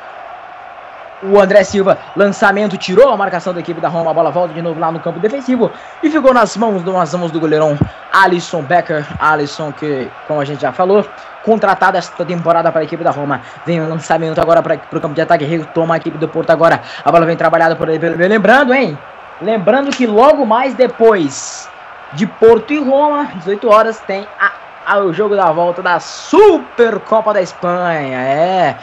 o 1.22 1.40
André 1.40 1.64
Silva, 1.64 1.98
lançamento, 2.16 2.76
tirou 2.76 3.08
a 3.08 3.16
marcação 3.16 3.52
da 3.52 3.60
equipe 3.60 3.80
da 3.80 3.88
Roma. 3.88 4.10
A 4.10 4.14
bola 4.14 4.30
volta 4.30 4.54
de 4.54 4.62
novo 4.62 4.78
lá 4.78 4.90
no 4.92 5.00
campo 5.00 5.18
defensivo 5.18 5.70
e 6.02 6.10
ficou 6.10 6.32
nas 6.32 6.56
mãos, 6.56 6.84
nas 6.84 7.14
mãos 7.14 7.30
do 7.30 7.40
goleirão 7.40 7.78
Alisson 8.12 8.62
Becker. 8.62 9.06
Alisson, 9.18 9.72
que, 9.72 10.08
como 10.26 10.40
a 10.40 10.44
gente 10.44 10.62
já 10.62 10.72
falou, 10.72 11.04
contratado 11.44 11.96
esta 11.96 12.24
temporada 12.24 12.70
para 12.70 12.82
a 12.82 12.84
equipe 12.84 13.02
da 13.02 13.10
Roma. 13.10 13.40
Vem 13.66 13.80
o 13.80 13.88
lançamento 13.88 14.40
agora 14.40 14.62
para 14.62 14.76
o 14.76 15.00
campo 15.00 15.14
de 15.14 15.20
ataque. 15.20 15.44
Retoma 15.44 15.94
a 15.94 15.96
equipe 15.96 16.18
do 16.18 16.28
Porto 16.28 16.50
agora. 16.50 16.80
A 17.04 17.10
bola 17.10 17.26
vem 17.26 17.36
trabalhada 17.36 17.74
por 17.74 17.88
ele. 17.88 18.28
Lembrando, 18.28 18.72
hein? 18.72 18.96
Lembrando 19.40 19.90
que 19.90 20.06
logo 20.06 20.44
mais 20.44 20.74
depois 20.74 21.68
de 22.12 22.26
Porto 22.26 22.72
e 22.72 22.78
Roma, 22.78 23.28
18 23.36 23.68
horas, 23.68 24.00
tem 24.00 24.26
a 24.40 24.67
o 24.96 25.12
jogo 25.12 25.36
da 25.36 25.52
volta 25.52 25.82
da 25.82 26.00
Supercopa 26.00 27.34
da 27.34 27.42
Espanha. 27.42 28.18
É. 28.18 28.76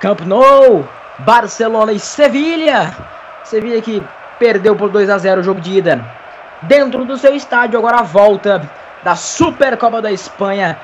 Camp 0.00 0.20
Nou, 0.20 0.86
Barcelona 1.18 1.92
e 1.92 1.98
Sevilha. 1.98 2.96
Sevilha 3.44 3.80
que 3.80 4.02
perdeu 4.38 4.74
por 4.76 4.90
2 4.90 5.08
a 5.10 5.18
0 5.18 5.40
o 5.40 5.44
jogo 5.44 5.60
de 5.60 5.78
ida. 5.78 6.04
Dentro 6.62 7.04
do 7.04 7.16
seu 7.16 7.34
estádio, 7.34 7.78
agora 7.78 7.98
a 7.98 8.02
volta 8.02 8.68
da 9.02 9.14
Supercopa 9.14 10.02
da 10.02 10.10
Espanha, 10.10 10.78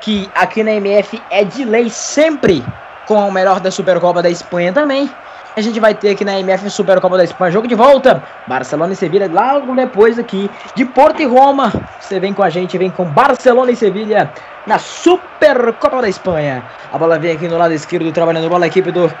que 0.00 0.30
aqui 0.34 0.62
na 0.62 0.72
MF 0.72 1.20
é 1.30 1.44
de 1.44 1.64
lei 1.64 1.90
sempre 1.90 2.64
com 3.06 3.28
o 3.28 3.32
melhor 3.32 3.58
da 3.58 3.70
Supercopa 3.70 4.22
da 4.22 4.30
Espanha 4.30 4.72
também. 4.72 5.10
A 5.58 5.60
gente 5.60 5.80
vai 5.80 5.92
ter 5.92 6.10
aqui 6.10 6.24
na 6.24 6.38
MF 6.38 6.70
Supercopa 6.70 7.16
da 7.16 7.24
Espanha, 7.24 7.50
jogo 7.50 7.66
de 7.66 7.74
volta. 7.74 8.22
Barcelona 8.46 8.92
e 8.92 8.96
Sevilha, 8.96 9.28
logo 9.28 9.74
depois 9.74 10.16
aqui 10.16 10.48
de 10.76 10.84
Porto 10.84 11.20
e 11.20 11.24
Roma. 11.24 11.72
Você 11.98 12.20
vem 12.20 12.32
com 12.32 12.44
a 12.44 12.48
gente, 12.48 12.78
vem 12.78 12.92
com 12.92 13.04
Barcelona 13.04 13.72
e 13.72 13.74
Sevilha 13.74 14.32
na 14.68 14.78
Supercopa 14.78 16.00
da 16.00 16.08
Espanha. 16.08 16.62
A 16.92 16.96
bola 16.96 17.18
vem 17.18 17.32
aqui 17.32 17.48
no 17.48 17.58
lado 17.58 17.74
esquerdo, 17.74 18.12
trabalhando 18.12 18.48
bola 18.48 18.66
a 18.66 18.68
equipe 18.68 18.92
do 18.92 19.12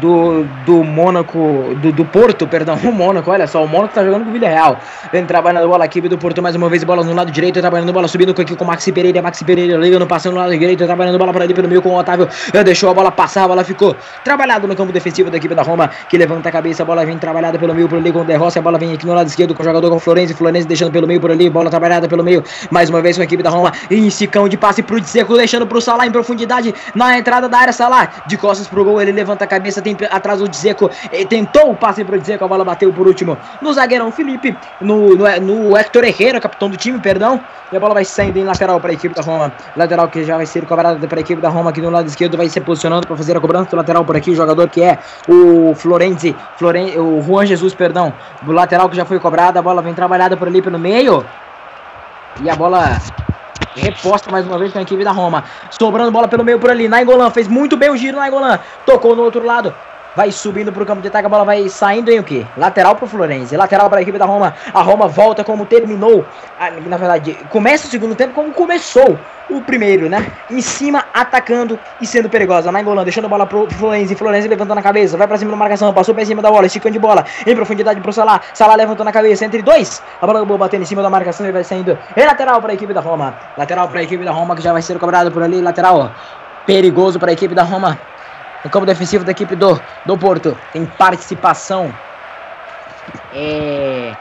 do, 0.00 0.44
do 0.66 0.82
Mônaco, 0.84 1.74
do, 1.80 1.92
do 1.92 2.04
Porto, 2.04 2.46
perdão, 2.46 2.76
o 2.84 2.92
Mônaco, 2.92 3.30
olha 3.30 3.46
só, 3.46 3.64
o 3.64 3.68
Mônaco 3.68 3.94
tá 3.94 4.04
jogando 4.04 4.24
com 4.24 4.30
o 4.30 4.32
Villarreal, 4.32 4.78
vem 5.12 5.24
trabalhando 5.24 5.68
bola 5.68 5.84
aqui 5.84 6.00
do 6.00 6.18
Porto 6.18 6.42
mais 6.42 6.54
uma 6.56 6.68
vez, 6.68 6.84
bola 6.84 7.02
no 7.02 7.12
lado 7.12 7.30
direito, 7.30 7.60
trabalhando 7.60 7.92
bola, 7.92 8.08
subindo 8.08 8.30
aqui 8.30 8.56
com 8.56 8.64
o 8.64 8.66
Maxi 8.66 8.92
Pereira, 8.92 9.22
Maxi 9.22 9.44
Pereira 9.44 9.76
ligando, 9.76 10.06
passando 10.06 10.34
no 10.34 10.40
lado 10.40 10.56
direito, 10.56 10.84
trabalhando 10.84 11.18
bola 11.18 11.32
para 11.32 11.44
ali 11.44 11.54
pelo 11.54 11.68
meio 11.68 11.82
com 11.82 11.90
o 11.90 11.98
Otávio, 11.98 12.28
deixou 12.64 12.90
a 12.90 12.94
bola 12.94 13.10
passar, 13.10 13.44
a 13.44 13.48
bola 13.48 13.64
ficou 13.64 13.96
trabalhado 14.22 14.66
no 14.66 14.74
campo 14.74 14.92
defensivo 14.92 15.30
da 15.30 15.36
equipe 15.36 15.54
da 15.54 15.62
Roma, 15.62 15.90
que 16.08 16.16
levanta 16.16 16.48
a 16.48 16.52
cabeça, 16.52 16.82
a 16.82 16.86
bola 16.86 17.04
vem 17.04 17.18
trabalhada 17.18 17.58
pelo 17.58 17.74
meio 17.74 17.88
por 17.88 17.98
ali 17.98 18.12
com 18.12 18.20
o 18.20 18.24
De 18.24 18.34
Rossi, 18.34 18.58
a 18.58 18.62
bola 18.62 18.78
vem 18.78 18.92
aqui 18.92 19.06
no 19.06 19.14
lado 19.14 19.26
esquerdo 19.26 19.54
com 19.54 19.62
o 19.62 19.64
jogador 19.64 19.90
com 19.90 19.96
o 19.96 20.00
Florenzi, 20.00 20.34
Florenzi 20.34 20.66
deixando 20.66 20.92
pelo 20.92 21.06
meio 21.06 21.20
por 21.20 21.30
ali, 21.30 21.48
bola 21.48 21.70
trabalhada 21.70 22.08
pelo 22.08 22.24
meio, 22.24 22.42
mais 22.70 22.90
uma 22.90 23.00
vez 23.00 23.16
com 23.16 23.22
a 23.22 23.24
equipe 23.24 23.42
da 23.42 23.50
Roma, 23.50 23.72
e 23.90 24.10
cão 24.26 24.48
de 24.48 24.56
passe 24.56 24.82
pro 24.82 25.00
Dzeko, 25.00 25.36
deixando 25.36 25.66
pro 25.66 25.80
Salah 25.80 26.06
em 26.06 26.10
profundidade, 26.10 26.74
na 26.94 27.18
entrada 27.18 27.48
da 27.48 27.58
área, 27.58 27.72
Salah, 27.72 28.08
de 28.26 28.36
costas 28.36 28.66
pro 28.66 28.84
gol, 28.84 29.00
ele 29.00 29.12
levanta 29.12 29.44
a 29.44 29.46
cabeça, 29.46 29.80
tem 29.84 29.96
atrás 30.10 30.42
o 30.42 30.48
Dzeko, 30.48 30.74
Dzeko 30.74 30.90
tentou 31.28 31.70
o 31.70 31.76
passe 31.76 32.04
para 32.04 32.16
o 32.16 32.18
Dzeko, 32.18 32.44
a 32.44 32.48
bola 32.48 32.64
bateu 32.64 32.92
por 32.92 33.06
último 33.06 33.36
no 33.60 33.72
zagueirão 33.72 34.10
Felipe, 34.10 34.56
no, 34.80 35.14
no, 35.14 35.40
no 35.40 35.76
Hector 35.76 36.04
Herrera, 36.04 36.40
capitão 36.40 36.68
do 36.68 36.76
time, 36.76 36.98
perdão, 36.98 37.40
e 37.70 37.76
a 37.76 37.80
bola 37.80 37.94
vai 37.94 38.04
saindo 38.04 38.38
em 38.38 38.44
lateral 38.44 38.80
para 38.80 38.90
a 38.90 38.94
equipe 38.94 39.14
da 39.14 39.22
Roma, 39.22 39.52
lateral 39.76 40.08
que 40.08 40.24
já 40.24 40.36
vai 40.36 40.46
ser 40.46 40.64
cobrada 40.66 41.06
para 41.06 41.18
a 41.18 41.20
equipe 41.20 41.40
da 41.40 41.48
Roma 41.48 41.70
aqui 41.70 41.80
no 41.80 41.90
lado 41.90 42.06
esquerdo, 42.08 42.36
vai 42.36 42.48
se 42.48 42.60
posicionando 42.60 43.06
para 43.06 43.16
fazer 43.16 43.36
a 43.36 43.40
cobrança 43.40 43.70
do 43.70 43.76
lateral 43.76 44.04
por 44.04 44.16
aqui, 44.16 44.30
o 44.30 44.34
jogador 44.34 44.68
que 44.68 44.82
é 44.82 44.98
o 45.28 45.74
Florenzi, 45.74 46.34
Floren, 46.56 46.98
o 46.98 47.22
Juan 47.22 47.46
Jesus, 47.46 47.74
perdão, 47.74 48.12
do 48.42 48.52
lateral 48.52 48.88
que 48.88 48.96
já 48.96 49.04
foi 49.04 49.18
cobrado, 49.18 49.58
a 49.58 49.62
bola 49.62 49.82
vem 49.82 49.94
trabalhada 49.94 50.36
por 50.36 50.48
ali 50.48 50.62
pelo 50.62 50.78
meio, 50.78 51.24
e 52.42 52.50
a 52.50 52.56
bola 52.56 52.98
reposta 53.74 54.30
mais 54.30 54.46
uma 54.46 54.58
vez 54.58 54.72
com 54.72 54.78
a 54.78 54.82
equipe 54.82 55.04
da 55.04 55.12
Roma. 55.12 55.44
Sobrando 55.70 56.10
bola 56.10 56.28
pelo 56.28 56.44
meio 56.44 56.58
por 56.58 56.70
ali. 56.70 56.88
Nainggolan 56.88 57.30
fez 57.30 57.48
muito 57.48 57.76
bem 57.76 57.90
o 57.90 57.96
giro. 57.96 58.18
Nainggolan 58.18 58.58
tocou 58.86 59.14
no 59.14 59.22
outro 59.22 59.44
lado 59.44 59.74
vai 60.16 60.30
subindo 60.30 60.72
para 60.72 60.82
o 60.82 60.86
campo 60.86 61.02
de 61.02 61.08
ataque, 61.08 61.26
a 61.26 61.28
bola 61.28 61.44
vai 61.44 61.68
saindo 61.68 62.10
em 62.10 62.20
o 62.20 62.24
quê? 62.24 62.46
Lateral 62.56 62.94
para 62.96 63.04
o 63.04 63.08
Florenzi, 63.08 63.56
lateral 63.56 63.88
para 63.88 63.98
a 63.98 64.02
equipe 64.02 64.18
da 64.18 64.26
Roma. 64.26 64.54
A 64.72 64.82
Roma 64.82 65.08
volta 65.08 65.42
como 65.44 65.66
terminou, 65.66 66.24
na 66.86 66.96
verdade, 66.96 67.38
começa 67.50 67.86
o 67.86 67.90
segundo 67.90 68.14
tempo 68.14 68.34
como 68.34 68.52
começou 68.52 69.18
o 69.50 69.60
primeiro, 69.60 70.08
né? 70.08 70.26
Em 70.50 70.60
cima, 70.60 71.04
atacando 71.12 71.78
e 72.00 72.06
sendo 72.06 72.28
perigosa. 72.28 72.72
Na 72.72 72.80
Engolanda, 72.80 73.04
deixando 73.04 73.26
a 73.26 73.28
bola 73.28 73.46
pro 73.46 73.68
Florenzi, 73.70 74.14
Florenzi 74.14 74.48
levantando 74.48 74.78
a 74.78 74.82
cabeça, 74.82 75.16
vai 75.16 75.26
para 75.26 75.36
cima 75.36 75.50
da 75.50 75.56
marcação, 75.56 75.92
passou 75.92 76.14
para 76.14 76.24
cima 76.24 76.40
da 76.40 76.50
bola, 76.50 76.66
esticando 76.66 76.92
de 76.92 76.98
bola, 76.98 77.24
em 77.46 77.54
profundidade 77.54 78.00
pro 78.00 78.12
Salah. 78.12 78.40
Salah 78.54 78.74
levantando 78.74 79.08
a 79.08 79.12
cabeça 79.12 79.44
entre 79.44 79.62
dois. 79.62 80.02
A 80.20 80.26
bola 80.26 80.44
boa 80.44 80.58
batendo 80.58 80.82
em 80.82 80.86
cima 80.86 81.02
da 81.02 81.10
marcação 81.10 81.46
e 81.46 81.52
vai 81.52 81.64
saindo. 81.64 81.98
É 82.16 82.24
lateral 82.24 82.60
para 82.60 82.72
a 82.72 82.74
equipe 82.74 82.94
da 82.94 83.00
Roma. 83.00 83.34
Lateral 83.56 83.88
para 83.88 84.00
a 84.00 84.02
equipe 84.02 84.24
da 84.24 84.32
Roma 84.32 84.56
que 84.56 84.62
já 84.62 84.72
vai 84.72 84.80
ser 84.80 84.98
cobrado 84.98 85.30
por 85.30 85.42
ali, 85.42 85.60
lateral 85.60 86.10
perigoso 86.66 87.18
para 87.18 87.30
a 87.30 87.34
equipe 87.34 87.54
da 87.54 87.62
Roma 87.62 87.98
no 88.64 88.70
campo 88.70 88.86
defensivo 88.86 89.24
da 89.24 89.32
equipe 89.32 89.54
do, 89.54 89.80
do 90.06 90.16
Porto. 90.16 90.56
Tem 90.72 90.86
participação. 90.86 91.94
É, 93.34 94.14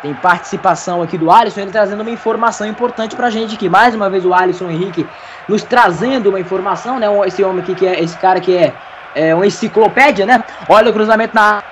tem 0.00 0.14
participação 0.14 1.02
aqui 1.02 1.18
do 1.18 1.30
Alisson, 1.30 1.60
ele 1.60 1.70
trazendo 1.70 2.00
uma 2.00 2.10
informação 2.10 2.66
importante 2.66 3.14
pra 3.14 3.30
gente 3.30 3.54
aqui. 3.54 3.68
Mais 3.68 3.94
uma 3.94 4.08
vez 4.08 4.24
o 4.24 4.32
Alisson 4.32 4.70
Henrique 4.70 5.06
nos 5.48 5.62
trazendo 5.62 6.30
uma 6.30 6.40
informação, 6.40 6.98
né? 6.98 7.06
Esse 7.26 7.44
homem 7.44 7.62
aqui 7.62 7.74
que 7.74 7.86
é 7.86 8.00
esse 8.00 8.16
cara 8.18 8.40
que 8.40 8.56
é, 8.56 8.72
é 9.14 9.34
uma 9.34 9.46
enciclopédia, 9.46 10.24
né? 10.24 10.42
Olha 10.68 10.90
o 10.90 10.92
cruzamento 10.92 11.34
na 11.34 11.62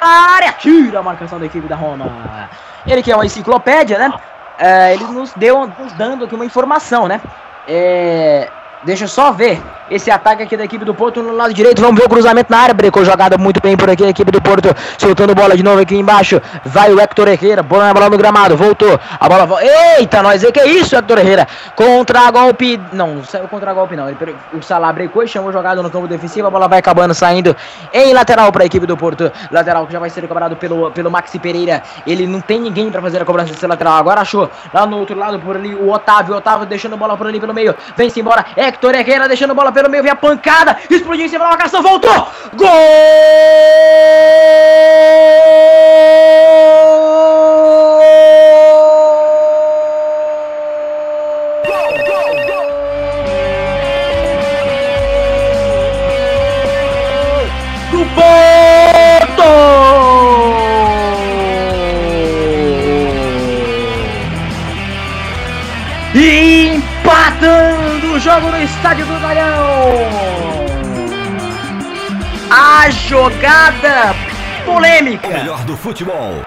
área, 0.00 0.52
tira 0.52 1.00
a 1.00 1.02
marcação 1.02 1.38
da 1.38 1.46
equipe 1.46 1.66
da 1.66 1.76
Roma. 1.76 2.48
Ele 2.86 3.02
que 3.02 3.10
é 3.10 3.16
uma 3.16 3.26
enciclopédia, 3.26 3.98
né? 3.98 4.12
É, 4.58 4.94
ele 4.94 5.04
nos 5.04 5.32
deu 5.34 5.66
nos 5.78 5.92
dando 5.94 6.24
aqui 6.24 6.34
uma 6.34 6.44
informação, 6.44 7.08
né? 7.08 7.20
É, 7.66 8.48
deixa 8.84 9.04
eu 9.04 9.08
só 9.08 9.32
ver 9.32 9.60
esse 9.90 10.10
ataque 10.10 10.42
aqui 10.42 10.56
da 10.56 10.64
equipe 10.64 10.84
do 10.84 10.94
Porto 10.94 11.22
no 11.22 11.32
lado 11.32 11.54
direito. 11.54 11.80
Vamos 11.80 11.98
ver 11.98 12.06
o 12.06 12.08
cruzamento 12.08 12.50
na 12.50 12.58
área. 12.58 12.74
Brecou 12.74 13.04
jogada 13.04 13.38
muito 13.38 13.60
bem 13.60 13.76
por 13.76 13.88
aqui. 13.88 14.04
A 14.04 14.08
equipe 14.08 14.30
do 14.30 14.40
Porto 14.40 14.74
soltando 14.98 15.34
bola 15.34 15.56
de 15.56 15.62
novo 15.62 15.80
aqui 15.80 15.96
embaixo. 15.96 16.40
Vai 16.64 16.92
o 16.92 17.00
Hector 17.00 17.28
Herrera. 17.28 17.62
Bola 17.62 17.86
na 17.86 17.94
bola 17.94 18.10
no 18.10 18.18
gramado. 18.18 18.56
Voltou. 18.56 18.98
A 19.18 19.28
bola. 19.28 19.48
Eita, 19.98 20.22
nós 20.22 20.42
que 20.42 20.60
é 20.60 20.66
isso, 20.66 20.96
Hector 20.96 21.18
Herrera. 21.18 21.46
Contra 21.74 22.30
golpe. 22.30 22.80
Não, 22.92 23.22
saiu 23.24 23.48
contra 23.48 23.72
golpe, 23.72 23.96
não. 23.96 24.08
Ele, 24.08 24.36
o 24.52 24.62
Salah 24.62 24.92
brecou 24.92 25.22
e 25.22 25.28
chamou 25.28 25.52
jogada 25.52 25.82
no 25.82 25.90
campo 25.90 26.06
defensivo. 26.06 26.46
A 26.46 26.50
bola 26.50 26.68
vai 26.68 26.78
acabando 26.78 27.14
saindo 27.14 27.56
em 27.92 28.12
lateral 28.12 28.52
para 28.52 28.62
a 28.62 28.66
equipe 28.66 28.86
do 28.86 28.96
Porto. 28.96 29.30
Lateral 29.50 29.86
que 29.86 29.92
já 29.92 29.98
vai 29.98 30.10
ser 30.10 30.26
cobrado 30.26 30.56
pelo, 30.56 30.90
pelo 30.90 31.10
Maxi 31.10 31.38
Pereira. 31.38 31.82
Ele 32.06 32.26
não 32.26 32.40
tem 32.40 32.60
ninguém 32.60 32.90
para 32.90 33.00
fazer 33.02 33.22
a 33.22 33.24
cobrança 33.24 33.52
desse 33.52 33.66
lateral. 33.66 33.94
Agora 33.94 34.20
achou. 34.20 34.50
Lá 34.72 34.86
no 34.86 34.98
outro 34.98 35.16
lado, 35.16 35.38
por 35.38 35.56
ali, 35.56 35.74
o 35.74 35.90
Otávio. 35.90 36.36
Otávio 36.36 36.66
deixando 36.66 36.96
bola 36.96 37.16
por 37.16 37.26
ali 37.26 37.40
pelo 37.40 37.54
meio. 37.54 37.74
Vem-se 37.96 38.20
embora. 38.20 38.44
Hector 38.56 38.94
Herrera 38.94 39.28
deixando 39.28 39.54
bola 39.54 39.72
pelo 39.78 39.90
meio. 39.90 40.02
Vem 40.02 40.12
a 40.12 40.16
pancada 40.16 40.76
explodiu 40.90 41.26
em 41.26 41.28
cima 41.28 41.44
da 41.44 41.50
marcação, 41.50 41.82
voltou! 41.82 42.28
Gol! 42.54 42.68
A 72.88 72.90
jogada 72.90 74.14
polêmica. 74.64 75.28
O 75.28 75.30
melhor 75.30 75.62
do 75.64 75.76
futebol. 75.76 76.42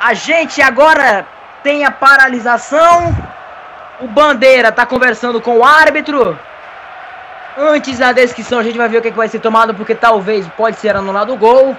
A 0.00 0.14
gente 0.14 0.62
agora 0.62 1.26
tem 1.62 1.84
a 1.84 1.90
paralisação. 1.90 3.14
O 4.00 4.06
Bandeira 4.06 4.72
tá 4.72 4.86
conversando 4.86 5.42
com 5.42 5.58
o 5.58 5.62
árbitro. 5.62 6.38
Antes 7.58 7.98
da 7.98 8.12
descrição, 8.12 8.58
a 8.58 8.62
gente 8.62 8.78
vai 8.78 8.88
ver 8.88 8.96
o 8.96 9.02
que, 9.02 9.10
que 9.10 9.16
vai 9.16 9.28
ser 9.28 9.40
tomado, 9.40 9.74
porque 9.74 9.94
talvez 9.94 10.48
pode 10.56 10.78
ser 10.78 10.96
anulado 10.96 11.34
o 11.34 11.36
gol. 11.36 11.76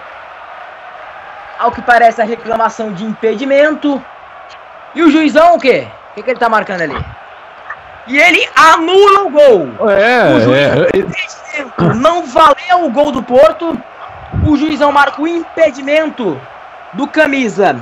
Ao 1.58 1.72
que 1.72 1.82
parece 1.82 2.22
a 2.22 2.26
reclamação 2.26 2.94
de 2.94 3.04
impedimento. 3.04 4.00
E 4.94 5.02
o 5.02 5.10
juizão 5.10 5.56
o 5.56 5.60
quê? 5.60 5.88
O 6.12 6.14
que, 6.14 6.22
que 6.22 6.30
ele 6.30 6.40
tá 6.40 6.48
marcando 6.48 6.82
ali? 6.82 7.06
E 8.06 8.20
ele 8.20 8.48
anula 8.56 9.24
o 9.24 9.30
gol. 9.32 9.90
É, 9.90 10.36
o 10.36 10.42
juiz 10.42 10.60
é, 10.62 11.39
não 11.96 12.26
valeu 12.26 12.86
o 12.86 12.90
gol 12.90 13.12
do 13.12 13.24
Porto. 13.24 13.78
O 14.48 14.58
juizão 14.58 14.92
marca 14.92 15.22
o 15.22 15.28
impedimento 15.28 16.40
do 16.94 17.08
camisa 17.08 17.76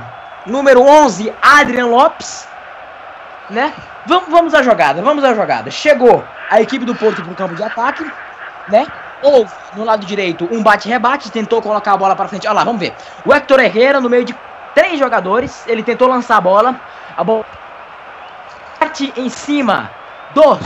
número 0.46 0.82
11, 0.82 1.32
Adrian 1.40 1.86
Lopes. 1.86 2.48
Né? 3.50 3.72
Vamos, 4.06 4.28
vamos 4.28 4.54
à 4.54 4.62
jogada, 4.62 5.02
vamos 5.02 5.24
à 5.24 5.34
jogada. 5.34 5.70
Chegou 5.70 6.24
a 6.50 6.60
equipe 6.60 6.84
do 6.84 6.94
Porto 6.94 7.22
pro 7.22 7.34
campo 7.34 7.54
de 7.54 7.62
ataque, 7.62 8.10
né? 8.68 8.86
Houve 9.22 9.52
no 9.74 9.84
lado 9.84 10.06
direito 10.06 10.48
um 10.50 10.62
bate-rebate, 10.62 11.30
tentou 11.30 11.60
colocar 11.60 11.92
a 11.92 11.96
bola 11.96 12.14
para 12.14 12.28
frente. 12.28 12.46
Olha 12.46 12.54
lá, 12.56 12.64
vamos 12.64 12.80
ver. 12.80 12.94
O 13.24 13.34
Hector 13.34 13.60
Herrera, 13.60 14.00
no 14.00 14.08
meio 14.08 14.24
de 14.24 14.34
três 14.74 14.98
jogadores, 14.98 15.64
ele 15.66 15.82
tentou 15.82 16.08
lançar 16.08 16.36
a 16.36 16.40
bola. 16.40 16.80
A 17.16 17.24
bola 17.24 17.44
bate 18.80 19.12
em 19.16 19.28
cima 19.28 19.90
dos 20.34 20.58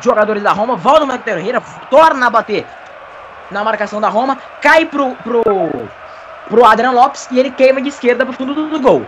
jogadores 0.00 0.42
da 0.42 0.52
Roma. 0.52 0.76
Volta 0.76 1.04
o 1.04 1.12
Hector 1.12 1.38
Herrera, 1.38 1.62
torna 1.90 2.26
a 2.26 2.30
bater 2.30 2.66
na 3.50 3.62
marcação 3.62 4.00
da 4.00 4.08
Roma, 4.08 4.38
cai 4.60 4.86
pro, 4.86 5.14
pro, 5.16 5.42
pro 6.48 6.64
Adrian 6.64 6.92
Lopes 6.92 7.28
e 7.30 7.38
ele 7.38 7.50
queima 7.50 7.80
de 7.80 7.88
esquerda 7.88 8.24
pro 8.24 8.34
fundo 8.34 8.54
do, 8.54 8.68
do 8.68 8.80
gol. 8.80 9.06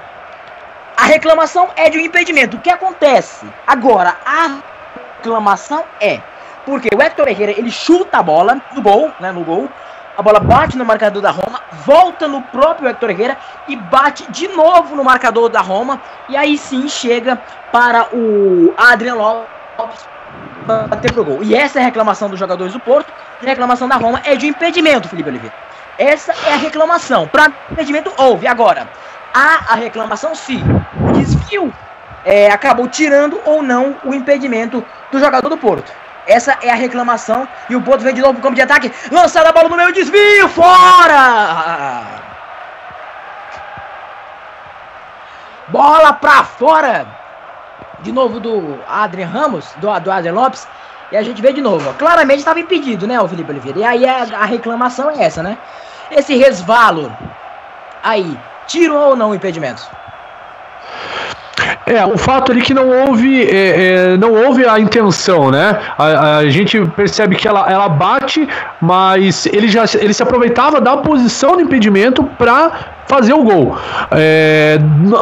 A 0.97 1.05
reclamação 1.05 1.69
é 1.77 1.89
de 1.89 1.99
um 1.99 2.01
impedimento. 2.01 2.57
O 2.57 2.61
que 2.61 2.71
acontece? 2.71 3.47
Agora, 3.67 4.17
a 4.25 4.59
reclamação 5.17 5.85
é 6.01 6.21
porque 6.65 6.89
o 6.95 7.01
Hector 7.01 7.29
Herrera 7.29 7.53
ele 7.53 7.71
chuta 7.71 8.19
a 8.19 8.23
bola 8.23 8.61
no 8.75 8.83
gol, 8.83 9.11
né, 9.21 9.33
no 9.33 9.45
gol. 9.45 9.69
A 10.17 10.23
bola 10.23 10.41
bate 10.41 10.77
no 10.77 10.85
marcador 10.85 11.23
da 11.23 11.31
Roma, 11.31 11.61
volta 11.87 12.27
no 12.27 12.43
próprio 12.43 12.89
Hector 12.89 13.11
Herrera 13.11 13.39
e 13.69 13.77
bate 13.77 14.29
de 14.33 14.49
novo 14.49 14.97
no 14.97 15.05
marcador 15.05 15.49
da 15.49 15.61
Roma. 15.61 16.03
E 16.29 16.37
aí 16.37 16.59
sim 16.59 16.89
chega 16.89 17.41
para 17.71 18.09
o 18.13 18.75
Adrian 18.77 19.15
Lopes 19.15 20.09
bater 20.67 21.13
pro 21.13 21.25
gol. 21.25 21.43
E 21.43 21.55
essa 21.55 21.79
é 21.79 21.83
a 21.83 21.85
reclamação 21.85 22.29
dos 22.29 22.39
jogadores 22.39 22.73
do 22.73 22.81
Porto. 22.81 23.13
A 23.43 23.47
reclamação 23.47 23.89
da 23.89 23.97
Roma 23.97 24.21
é 24.25 24.37
de 24.37 24.47
impedimento, 24.47 25.09
Felipe 25.09 25.29
Oliveira. 25.29 25.55
Essa 25.97 26.33
é 26.47 26.53
a 26.53 26.57
reclamação. 26.57 27.27
Para 27.27 27.53
impedimento 27.71 28.13
houve. 28.17 28.47
Agora, 28.47 28.89
há 29.35 29.73
a 29.73 29.75
reclamação 29.75 30.35
se 30.35 30.63
o 31.01 31.13
desvio 31.13 31.73
é, 32.25 32.51
acabou 32.51 32.87
tirando 32.89 33.41
ou 33.45 33.63
não 33.63 33.97
o 34.05 34.15
impedimento 34.15 34.85
do 35.11 35.19
jogador 35.19 35.49
do 35.49 35.57
Porto. 35.57 35.91
Essa 36.27 36.59
é 36.63 36.71
a 36.71 36.75
reclamação. 36.75 37.49
E 37.71 37.75
o 37.75 37.81
Porto 37.81 38.03
vem 38.03 38.15
de 38.15 38.21
novo 38.21 38.35
pro 38.35 38.43
campo 38.43 38.55
de 38.55 38.63
ataque. 38.63 38.93
Lançada 39.11 39.49
a 39.49 39.53
bola 39.53 39.69
no 39.69 39.77
meio, 39.77 39.93
desvio, 39.93 40.49
fora! 40.49 42.05
Bola 45.69 46.13
pra 46.13 46.45
fora. 46.45 47.18
De 48.01 48.13
novo 48.13 48.39
do 48.39 48.79
Adrian 48.87 49.27
Ramos, 49.27 49.67
do, 49.77 49.99
do 50.01 50.11
Adrian 50.11 50.35
Lopes. 50.35 50.67
E 51.11 51.17
a 51.17 51.23
gente 51.23 51.41
vê 51.41 51.53
de 51.53 51.61
novo. 51.61 51.93
Claramente 51.95 52.41
estava 52.41 52.61
impedido, 52.61 53.07
né, 53.07 53.21
o 53.21 53.29
Felipe 53.29 53.51
Oliveira? 53.51 53.79
E 53.79 53.85
aí 53.85 54.07
a, 54.07 54.23
a 54.41 54.45
reclamação 54.45 55.11
é 55.11 55.23
essa, 55.23 55.43
né? 55.43 55.57
Esse 56.11 56.37
resvalo 56.37 57.15
aí, 58.03 58.39
tiro 58.67 58.95
ou 58.95 59.17
não 59.17 59.35
impedimento? 59.35 59.98
É, 61.89 62.05
o 62.05 62.19
fato 62.19 62.53
ali 62.53 62.61
que 62.61 62.75
não 62.75 62.89
houve, 62.89 63.43
é, 63.43 64.13
é, 64.13 64.17
não 64.17 64.33
houve 64.33 64.67
a 64.67 64.79
intenção, 64.79 65.51
né? 65.51 65.79
A, 65.97 66.39
a, 66.39 66.49
gente 66.49 66.81
percebe 66.97 67.35
que 67.37 67.49
ela, 67.49 67.71
ela 67.71 67.89
bate, 67.89 68.47
mas 68.81 69.47
ele 69.47 69.69
já 69.69 69.85
ele 69.95 70.13
se 70.13 70.23
aproveitava 70.23 70.81
da 70.81 70.97
posição 70.99 71.57
do 71.57 71.63
impedimento 71.63 72.23
para 72.39 72.99
fazer 73.09 73.33
o 73.33 73.43
gol. 73.43 73.77
É, 74.13 74.79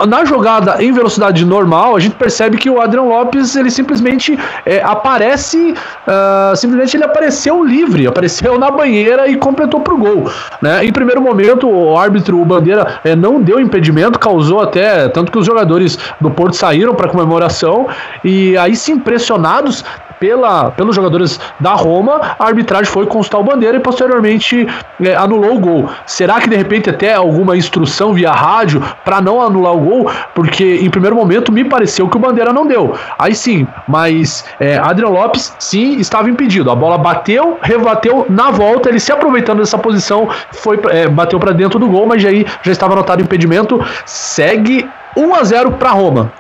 na 0.07 0.25
jogada 0.25 0.83
em 0.83 0.93
velocidade 0.93 1.45
normal, 1.45 1.97
a 1.97 2.01
gente 2.01 2.17
percebe 2.17 2.59
que 2.59 2.69
o 2.69 2.81
Adrian 2.81 3.03
Lopes 3.03 3.55
ele 3.55 3.71
simplesmente 3.71 4.39
é, 4.67 4.83
aparece, 4.83 5.73
uh, 5.73 6.57
simplesmente 6.57 6.97
ele 6.97 7.05
apareceu 7.05 7.65
livre, 7.65 8.07
apareceu 8.07 8.59
na 8.59 8.71
banheira 8.71 9.29
e 9.29 9.37
completou 9.37 9.81
pro 9.81 9.97
gol. 9.97 10.29
Né? 10.61 10.85
Em 10.85 10.93
primeiro 10.93 11.23
momento, 11.23 11.69
o 11.69 11.97
árbitro, 11.97 12.41
o 12.41 12.45
Bandeira, 12.45 12.99
é, 13.05 13.15
não 13.15 13.41
deu 13.41 13.61
impedimento, 13.61 14.19
causou 14.19 14.61
até 14.61 15.09
tanto 15.09 15.31
que 15.31 15.39
os 15.39 15.47
jogadores 15.47 15.97
do 16.21 16.31
Porto 16.31 16.56
saíram 16.57 16.95
para 16.95 17.09
comemoração 17.09 17.89
e 18.25 18.57
aí 18.57 18.75
se 18.75 18.93
impressionados 18.93 19.85
pela, 20.19 20.71
pelos 20.71 20.95
jogadores 20.95 21.41
da 21.61 21.73
Roma, 21.75 22.21
a 22.39 22.47
arbitragem 22.47 22.91
foi 22.91 23.07
consultar 23.07 23.39
o 23.39 23.45
Bandeira 23.45 23.77
e 23.77 23.81
posteriormente 23.81 24.67
é, 25.01 25.15
anulou 25.15 25.57
o 25.57 25.59
gol. 25.59 25.91
Será 26.07 26.41
que 26.41 26.49
de 26.49 26.57
repente 26.57 26.91
até 26.91 27.15
alguma 27.15 27.57
instrução 27.57 28.13
via 28.15 28.33
rádio 28.33 28.83
para 29.05 29.21
não 29.21 29.41
anular 29.41 29.75
o 29.75 29.81
gol? 29.81 30.11
Porque 30.35 30.79
em 30.83 30.91
primeiro 30.91 31.17
momento 31.17 31.53
me 31.53 31.65
pareceu 31.65 32.09
que 32.09 32.17
o 32.17 32.21
Bandeira 32.21 32.53
não 32.53 32.67
deu. 32.67 32.95
Aí 33.19 33.35
sim, 33.35 33.67
mas 33.87 34.45
é, 34.59 34.79
Adriano 34.79 35.15
Lopes 35.15 35.55
sim 35.59 35.99
estava 35.99 36.29
impedido. 36.31 36.71
A 36.71 36.75
bola 36.75 36.99
bateu, 36.99 37.59
rebateu 37.63 38.27
na 38.29 38.51
volta, 38.51 38.89
ele 38.89 39.01
se 39.01 39.13
aproveitando 39.13 39.59
dessa 39.59 39.79
posição, 39.79 40.29
foi 40.53 40.81
é, 40.91 41.09
bateu 41.09 41.39
para 41.39 41.53
dentro 41.53 41.79
do 41.79 41.89
gol, 41.89 42.07
mas 42.07 42.25
aí 42.25 42.47
já 42.63 42.73
estava 42.73 42.95
anotado 42.95 43.21
o 43.21 43.25
impedimento. 43.25 43.85
Segue 44.05 44.89
1 45.17 45.35
a 45.35 45.45
0 45.45 45.73
para 45.73 45.91
Roma. 45.91 46.33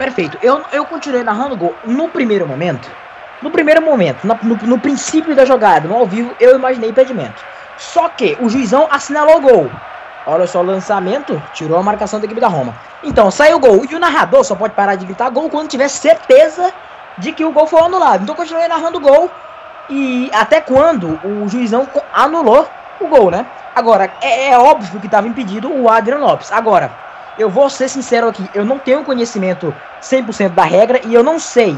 Perfeito. 0.00 0.38
Eu, 0.40 0.62
eu 0.72 0.86
continuei 0.86 1.22
narrando 1.22 1.54
o 1.54 1.58
gol. 1.58 1.74
No 1.84 2.08
primeiro 2.08 2.48
momento, 2.48 2.90
no 3.42 3.50
primeiro 3.50 3.82
momento, 3.82 4.26
no, 4.26 4.34
no, 4.42 4.56
no, 4.56 4.78
princípio 4.78 5.36
da 5.36 5.44
jogada, 5.44 5.86
no 5.86 5.94
ao 5.94 6.06
vivo, 6.06 6.34
eu 6.40 6.56
imaginei 6.56 6.88
impedimento. 6.88 7.44
Só 7.76 8.08
que 8.08 8.34
o 8.40 8.48
juizão 8.48 8.88
assinalou 8.90 9.36
o 9.36 9.40
gol. 9.42 9.70
Olha 10.26 10.46
só, 10.46 10.60
o 10.60 10.64
lançamento 10.64 11.42
tirou 11.52 11.76
a 11.76 11.82
marcação 11.82 12.18
da 12.18 12.24
equipe 12.24 12.40
da 12.40 12.48
Roma. 12.48 12.74
Então, 13.04 13.30
saiu 13.30 13.58
o 13.58 13.60
gol. 13.60 13.84
E 13.90 13.94
o 13.94 13.98
narrador 13.98 14.42
só 14.42 14.54
pode 14.54 14.72
parar 14.72 14.94
de 14.94 15.04
gritar 15.04 15.28
gol 15.28 15.50
quando 15.50 15.68
tiver 15.68 15.88
certeza 15.88 16.72
de 17.18 17.32
que 17.32 17.44
o 17.44 17.52
gol 17.52 17.66
foi 17.66 17.82
anulado. 17.82 18.22
Então, 18.22 18.34
continuei 18.34 18.68
narrando 18.68 18.96
o 18.96 19.02
gol. 19.02 19.30
e 19.90 20.30
até 20.32 20.62
quando 20.62 21.20
o 21.22 21.46
juizão 21.46 21.86
anulou 22.14 22.66
o 22.98 23.06
gol, 23.06 23.30
né? 23.30 23.44
Agora, 23.76 24.10
é, 24.22 24.48
é 24.48 24.58
óbvio 24.58 24.98
que 24.98 25.06
estava 25.06 25.28
impedido 25.28 25.70
o 25.70 25.90
Adrian 25.90 26.20
Lopes. 26.20 26.50
Agora, 26.50 26.90
eu 27.40 27.48
vou 27.48 27.70
ser 27.70 27.88
sincero 27.88 28.28
aqui, 28.28 28.48
eu 28.52 28.64
não 28.64 28.78
tenho 28.78 29.02
conhecimento 29.02 29.74
100% 30.02 30.50
da 30.50 30.64
regra 30.64 31.00
e 31.06 31.14
eu 31.14 31.22
não 31.22 31.38
sei 31.38 31.76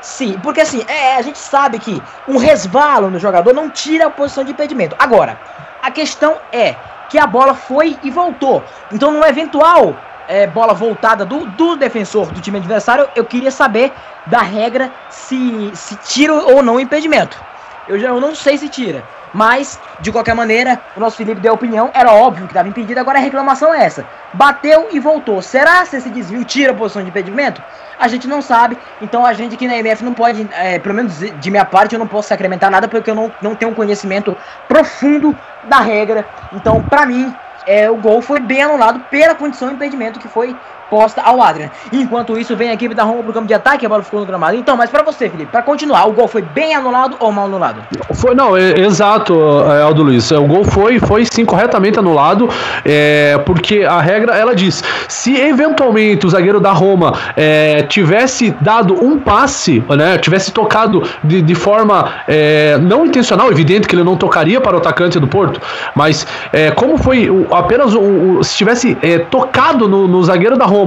se, 0.00 0.38
porque 0.42 0.62
assim, 0.62 0.82
é, 0.88 1.16
a 1.16 1.22
gente 1.22 1.38
sabe 1.38 1.78
que 1.78 2.02
um 2.26 2.38
resvalo 2.38 3.10
no 3.10 3.18
jogador 3.18 3.52
não 3.52 3.68
tira 3.68 4.06
a 4.06 4.10
posição 4.10 4.42
de 4.42 4.52
impedimento. 4.52 4.96
Agora, 4.98 5.38
a 5.82 5.90
questão 5.90 6.36
é 6.50 6.74
que 7.10 7.18
a 7.18 7.26
bola 7.26 7.54
foi 7.54 7.98
e 8.02 8.10
voltou. 8.10 8.64
Então, 8.90 9.12
numa 9.12 9.28
eventual 9.28 9.94
é, 10.26 10.46
bola 10.46 10.72
voltada 10.72 11.26
do, 11.26 11.44
do 11.44 11.76
defensor 11.76 12.32
do 12.32 12.40
time 12.40 12.56
adversário, 12.56 13.06
eu 13.14 13.24
queria 13.24 13.50
saber 13.50 13.92
da 14.26 14.40
regra 14.40 14.90
se, 15.10 15.70
se 15.74 15.94
tira 15.96 16.32
ou 16.32 16.62
não 16.62 16.76
o 16.76 16.80
impedimento. 16.80 17.38
Eu 17.86 17.98
já 17.98 18.08
eu 18.08 18.20
não 18.20 18.34
sei 18.34 18.56
se 18.56 18.68
tira. 18.68 19.04
Mas, 19.32 19.80
de 20.00 20.12
qualquer 20.12 20.34
maneira, 20.34 20.80
o 20.96 21.00
nosso 21.00 21.16
Felipe 21.16 21.40
deu 21.40 21.54
opinião, 21.54 21.90
era 21.94 22.12
óbvio 22.12 22.46
que 22.46 22.52
estava 22.52 22.68
impedido, 22.68 23.00
agora 23.00 23.18
a 23.18 23.22
reclamação 23.22 23.72
é 23.72 23.84
essa. 23.84 24.04
Bateu 24.34 24.88
e 24.92 25.00
voltou. 25.00 25.40
Será 25.40 25.84
se 25.84 25.96
esse 25.96 26.10
desvio 26.10 26.44
tira 26.44 26.72
a 26.72 26.74
posição 26.74 27.02
de 27.02 27.08
impedimento? 27.08 27.62
A 27.98 28.08
gente 28.08 28.26
não 28.26 28.42
sabe, 28.42 28.76
então 29.00 29.24
a 29.24 29.32
gente 29.32 29.54
aqui 29.54 29.66
na 29.66 29.76
MF 29.76 30.04
não 30.04 30.12
pode, 30.12 30.46
é, 30.52 30.78
pelo 30.78 30.94
menos 30.94 31.18
de 31.18 31.50
minha 31.50 31.64
parte, 31.64 31.94
eu 31.94 31.98
não 31.98 32.06
posso 32.06 32.28
sacramentar 32.28 32.70
nada 32.70 32.88
porque 32.88 33.10
eu 33.10 33.14
não, 33.14 33.32
não 33.40 33.54
tenho 33.54 33.70
um 33.70 33.74
conhecimento 33.74 34.36
profundo 34.66 35.36
da 35.64 35.80
regra. 35.80 36.26
Então, 36.52 36.82
pra 36.82 37.06
mim, 37.06 37.32
é, 37.66 37.90
o 37.90 37.96
gol 37.96 38.20
foi 38.20 38.40
bem 38.40 38.62
anulado 38.62 39.00
pela 39.10 39.34
condição 39.34 39.68
de 39.68 39.74
impedimento 39.74 40.18
que 40.18 40.28
foi 40.28 40.56
posta 40.92 41.22
ao 41.22 41.40
Adrian. 41.42 41.70
Enquanto 41.90 42.36
isso, 42.38 42.54
vem 42.54 42.68
a 42.68 42.74
equipe 42.74 42.94
da 42.94 43.02
Roma 43.02 43.22
pro 43.22 43.32
campo 43.32 43.46
de 43.46 43.54
ataque, 43.54 43.86
a 43.86 43.88
bola 43.88 44.02
ficou 44.02 44.20
no 44.20 44.26
gramado. 44.26 44.54
Então, 44.56 44.76
mas 44.76 44.90
pra 44.90 45.02
você, 45.02 45.30
Felipe, 45.30 45.50
pra 45.50 45.62
continuar, 45.62 46.06
o 46.06 46.12
gol 46.12 46.28
foi 46.28 46.42
bem 46.42 46.74
anulado 46.74 47.16
ou 47.18 47.32
mal 47.32 47.46
anulado? 47.46 47.76
Foi, 48.12 48.34
não, 48.34 48.54
é- 48.54 48.78
exato, 48.78 49.32
é, 49.72 49.80
Aldo 49.80 50.02
Luiz. 50.02 50.30
O 50.32 50.44
gol 50.44 50.64
foi, 50.64 50.98
foi 50.98 51.24
sim 51.24 51.46
corretamente 51.46 51.98
anulado, 51.98 52.46
é, 52.84 53.38
porque 53.46 53.84
a 53.84 54.00
regra 54.02 54.36
ela 54.36 54.54
diz: 54.54 54.84
se 55.08 55.34
eventualmente 55.34 56.26
o 56.26 56.28
zagueiro 56.28 56.60
da 56.60 56.72
Roma 56.72 57.14
é, 57.36 57.82
tivesse 57.84 58.54
dado 58.60 58.94
um 59.02 59.18
passe, 59.18 59.82
né, 59.96 60.18
tivesse 60.18 60.52
tocado 60.52 61.02
de, 61.24 61.40
de 61.40 61.54
forma 61.54 62.10
é, 62.28 62.76
não 62.78 63.06
intencional, 63.06 63.50
evidente 63.50 63.88
que 63.88 63.94
ele 63.94 64.04
não 64.04 64.16
tocaria 64.16 64.60
para 64.60 64.76
o 64.76 64.78
atacante 64.78 65.18
do 65.18 65.26
Porto, 65.26 65.58
mas 65.94 66.26
é, 66.52 66.70
como 66.70 66.98
foi 66.98 67.30
o- 67.30 67.46
apenas 67.54 67.94
o, 67.94 68.00
o- 68.00 68.44
se 68.44 68.54
tivesse 68.56 68.98
é, 69.00 69.18
tocado 69.18 69.88
no, 69.88 70.06
no 70.06 70.22
zagueiro 70.22 70.56
da 70.58 70.66
Roma 70.66 70.81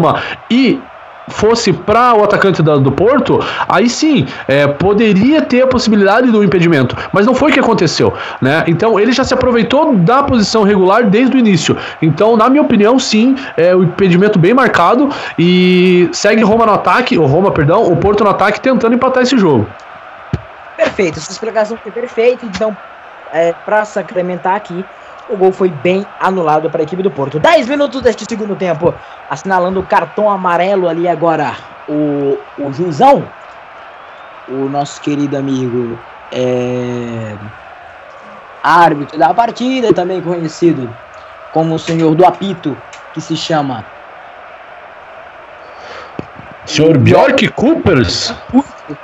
e 0.50 0.80
fosse 1.28 1.74
para 1.74 2.14
o 2.14 2.24
atacante 2.24 2.62
da- 2.62 2.76
do 2.78 2.92
Porto, 2.92 3.40
aí 3.68 3.90
sim 3.90 4.28
é, 4.48 4.68
poderia 4.68 5.42
ter 5.42 5.64
a 5.64 5.68
possibilidade 5.68 6.30
do 6.32 6.44
impedimento, 6.44 6.96
mas 7.12 7.26
não 7.26 7.34
foi 7.34 7.50
o 7.50 7.54
que 7.54 7.60
aconteceu, 7.60 8.14
né? 8.40 8.64
Então 8.68 9.00
ele 9.00 9.12
já 9.12 9.24
se 9.24 9.34
aproveitou 9.34 9.96
da 9.96 10.22
posição 10.22 10.62
regular 10.62 11.06
desde 11.06 11.36
o 11.36 11.40
início. 11.40 11.76
Então, 12.00 12.38
na 12.38 12.48
minha 12.48 12.62
opinião, 12.62 13.00
sim, 13.00 13.36
é 13.58 13.76
o 13.76 13.84
impedimento 13.84 14.38
bem 14.38 14.54
marcado 14.54 15.10
e 15.38 16.08
segue 16.14 16.44
Roma 16.44 16.66
no 16.68 16.74
ataque, 16.74 17.18
o 17.18 17.26
Roma, 17.26 17.50
perdão, 17.50 17.84
o 17.92 17.98
Porto 17.98 18.24
no 18.24 18.30
ataque 18.30 18.62
tentando 18.62 18.94
empatar 18.94 19.24
esse 19.24 19.36
jogo. 19.36 19.68
Perfeito, 20.78 21.18
essa 21.18 21.32
explicação 21.32 21.76
foi 21.82 21.92
perfeita. 21.92 22.46
Então, 22.46 22.76
é, 23.34 23.54
para 23.66 23.84
sacramentar 23.86 24.56
aqui, 24.56 24.86
o 25.30 25.38
gol 25.38 25.52
foi 25.52 25.70
bem 25.70 26.06
anulado 26.20 26.70
para 26.70 26.82
a 26.82 26.84
equipe 26.84 27.02
do 27.02 27.12
Porto. 27.12 27.40
10 27.40 27.68
minutos 27.68 28.02
deste 28.02 28.26
segundo 28.28 28.56
tempo, 28.56 28.94
assinalando 29.30 29.80
o 29.80 29.86
cartão 29.86 30.30
amarelo 30.30 30.88
ali 30.88 31.08
agora. 31.08 31.54
O, 31.88 32.38
o 32.58 32.74
juizão, 32.74 33.28
o 34.48 34.70
nosso 34.70 35.00
querido 35.02 35.38
amigo 35.38 35.98
é, 36.32 37.36
árbitro 38.64 39.18
da 39.20 39.34
partida, 39.34 39.94
também 39.94 40.22
conhecido 40.22 40.90
como 41.54 41.76
o 41.76 41.80
senhor 41.80 42.16
do 42.16 42.26
apito, 42.26 42.76
que 43.14 43.22
se 43.22 43.38
chama 43.38 43.86
Senhor 46.66 46.98
Bjork 46.98 47.48
Coopers, 47.50 48.34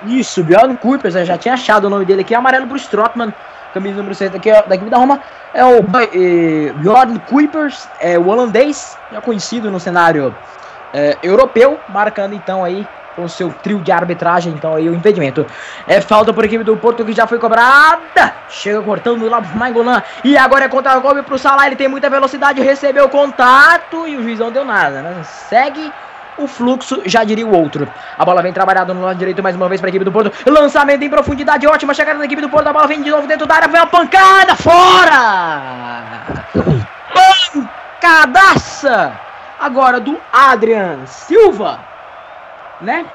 Isso, 0.06 0.44
Bjorn 0.44 0.76
Kuipers, 0.78 1.16
eu 1.16 1.26
já 1.26 1.38
tinha 1.38 1.54
achado 1.54 1.86
o 1.86 1.90
nome 1.90 2.06
dele 2.06 2.22
aqui, 2.22 2.34
amarelo 2.34 2.68
pro 2.68 2.76
Strootman, 2.76 3.34
camisa 3.74 3.98
número 3.98 4.16
6 4.16 4.32
daqui, 4.32 4.52
da 4.52 4.76
equipe 4.76 4.90
da 4.90 4.98
Roma, 4.98 5.20
é 5.54 5.64
o 5.64 5.80
eh, 5.80 6.74
Bjorn 6.76 7.20
Kuipers, 7.28 7.88
é 8.00 8.18
o 8.18 8.28
holandês, 8.28 8.98
já 9.12 9.22
conhecido 9.22 9.70
no 9.72 9.80
cenário 9.80 10.36
eh, 10.94 11.18
europeu, 11.24 11.80
marcando 11.90 12.34
então 12.34 12.64
aí 12.64 12.88
com 13.16 13.24
o 13.24 13.30
seu 13.30 13.52
trio 13.52 13.80
de 13.80 13.92
arbitragem, 13.92 14.54
então 14.54 14.76
aí 14.76 14.90
o 14.90 14.96
impedimento. 14.96 15.46
É 15.88 16.00
falta 16.00 16.32
por 16.32 16.46
equipe 16.46 16.64
do 16.64 16.78
Porto 16.78 17.04
que 17.04 17.14
já 17.14 17.28
foi 17.28 17.40
cobrada, 17.40 18.34
chega 18.50 18.82
cortando 18.82 19.28
lá 19.28 19.42
pro 19.42 19.58
Mangolan, 19.58 20.02
e 20.24 20.38
agora 20.38 20.66
é 20.66 20.70
contra-golpe 20.70 21.22
pro 21.24 21.38
Salah, 21.38 21.68
ele 21.68 21.76
tem 21.76 21.88
muita 21.88 22.10
velocidade, 22.10 22.62
recebeu 22.62 23.10
contato 23.10 24.08
e 24.08 24.16
o 24.16 24.24
juizão 24.24 24.52
deu 24.52 24.64
nada, 24.64 25.02
né? 25.02 25.24
Segue 25.24 25.92
o 26.44 26.48
fluxo, 26.48 27.02
já 27.06 27.24
diria 27.24 27.46
o 27.46 27.56
outro. 27.56 27.88
A 28.18 28.26
bola 28.26 28.42
vem 28.42 28.52
trabalhada 28.54 28.94
no 28.94 29.02
lado 29.02 29.18
direito 29.18 29.42
mais 29.42 29.56
uma 29.56 29.70
vez 29.70 29.80
para 29.80 29.88
a 29.88 29.92
equipe 29.92 30.06
do 30.06 30.12
Porto. 30.12 30.32
Lançamento 30.50 31.04
em 31.04 31.10
profundidade, 31.10 31.68
ótima 31.68 31.94
chegada 31.94 32.20
da 32.20 32.26
equipe 32.26 32.42
do 32.42 32.50
Porto. 32.50 32.68
A 32.68 32.74
bola 32.74 32.88
vem 32.88 33.02
de 33.02 33.10
novo 33.10 33.28
dentro 33.28 33.46
da 33.46 33.56
área, 33.56 33.68
vem 33.68 33.80
a 33.80 33.86
pancada, 33.86 34.56
fora! 34.56 36.32
Pancadaça! 38.02 39.14
Agora 39.60 40.00
do 40.00 40.20
Adrian 40.34 41.06
Silva, 41.06 41.80
né? 42.82 43.06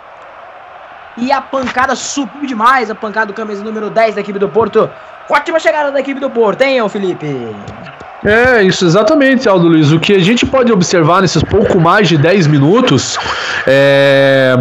E 1.16 1.32
a 1.32 1.40
pancada 1.40 1.96
subiu 1.96 2.46
demais, 2.46 2.90
a 2.90 2.94
pancada 2.94 3.26
do 3.26 3.34
camisa 3.34 3.64
número 3.64 3.90
10 3.90 4.14
da 4.14 4.20
equipe 4.20 4.38
do 4.38 4.48
Porto. 4.48 4.88
Ótima 5.28 5.58
chegada 5.58 5.90
da 5.90 5.98
equipe 5.98 6.20
do 6.20 6.30
Porto, 6.30 6.62
hein, 6.62 6.88
Felipe? 6.88 7.26
É, 8.26 8.60
isso 8.64 8.84
exatamente, 8.84 9.48
Aldo 9.48 9.68
Luiz. 9.68 9.92
O 9.92 10.00
que 10.00 10.12
a 10.12 10.18
gente 10.18 10.44
pode 10.44 10.72
observar 10.72 11.22
nesses 11.22 11.44
pouco 11.44 11.78
mais 11.78 12.08
de 12.08 12.18
10 12.18 12.48
minutos 12.48 13.16
é 13.68 14.58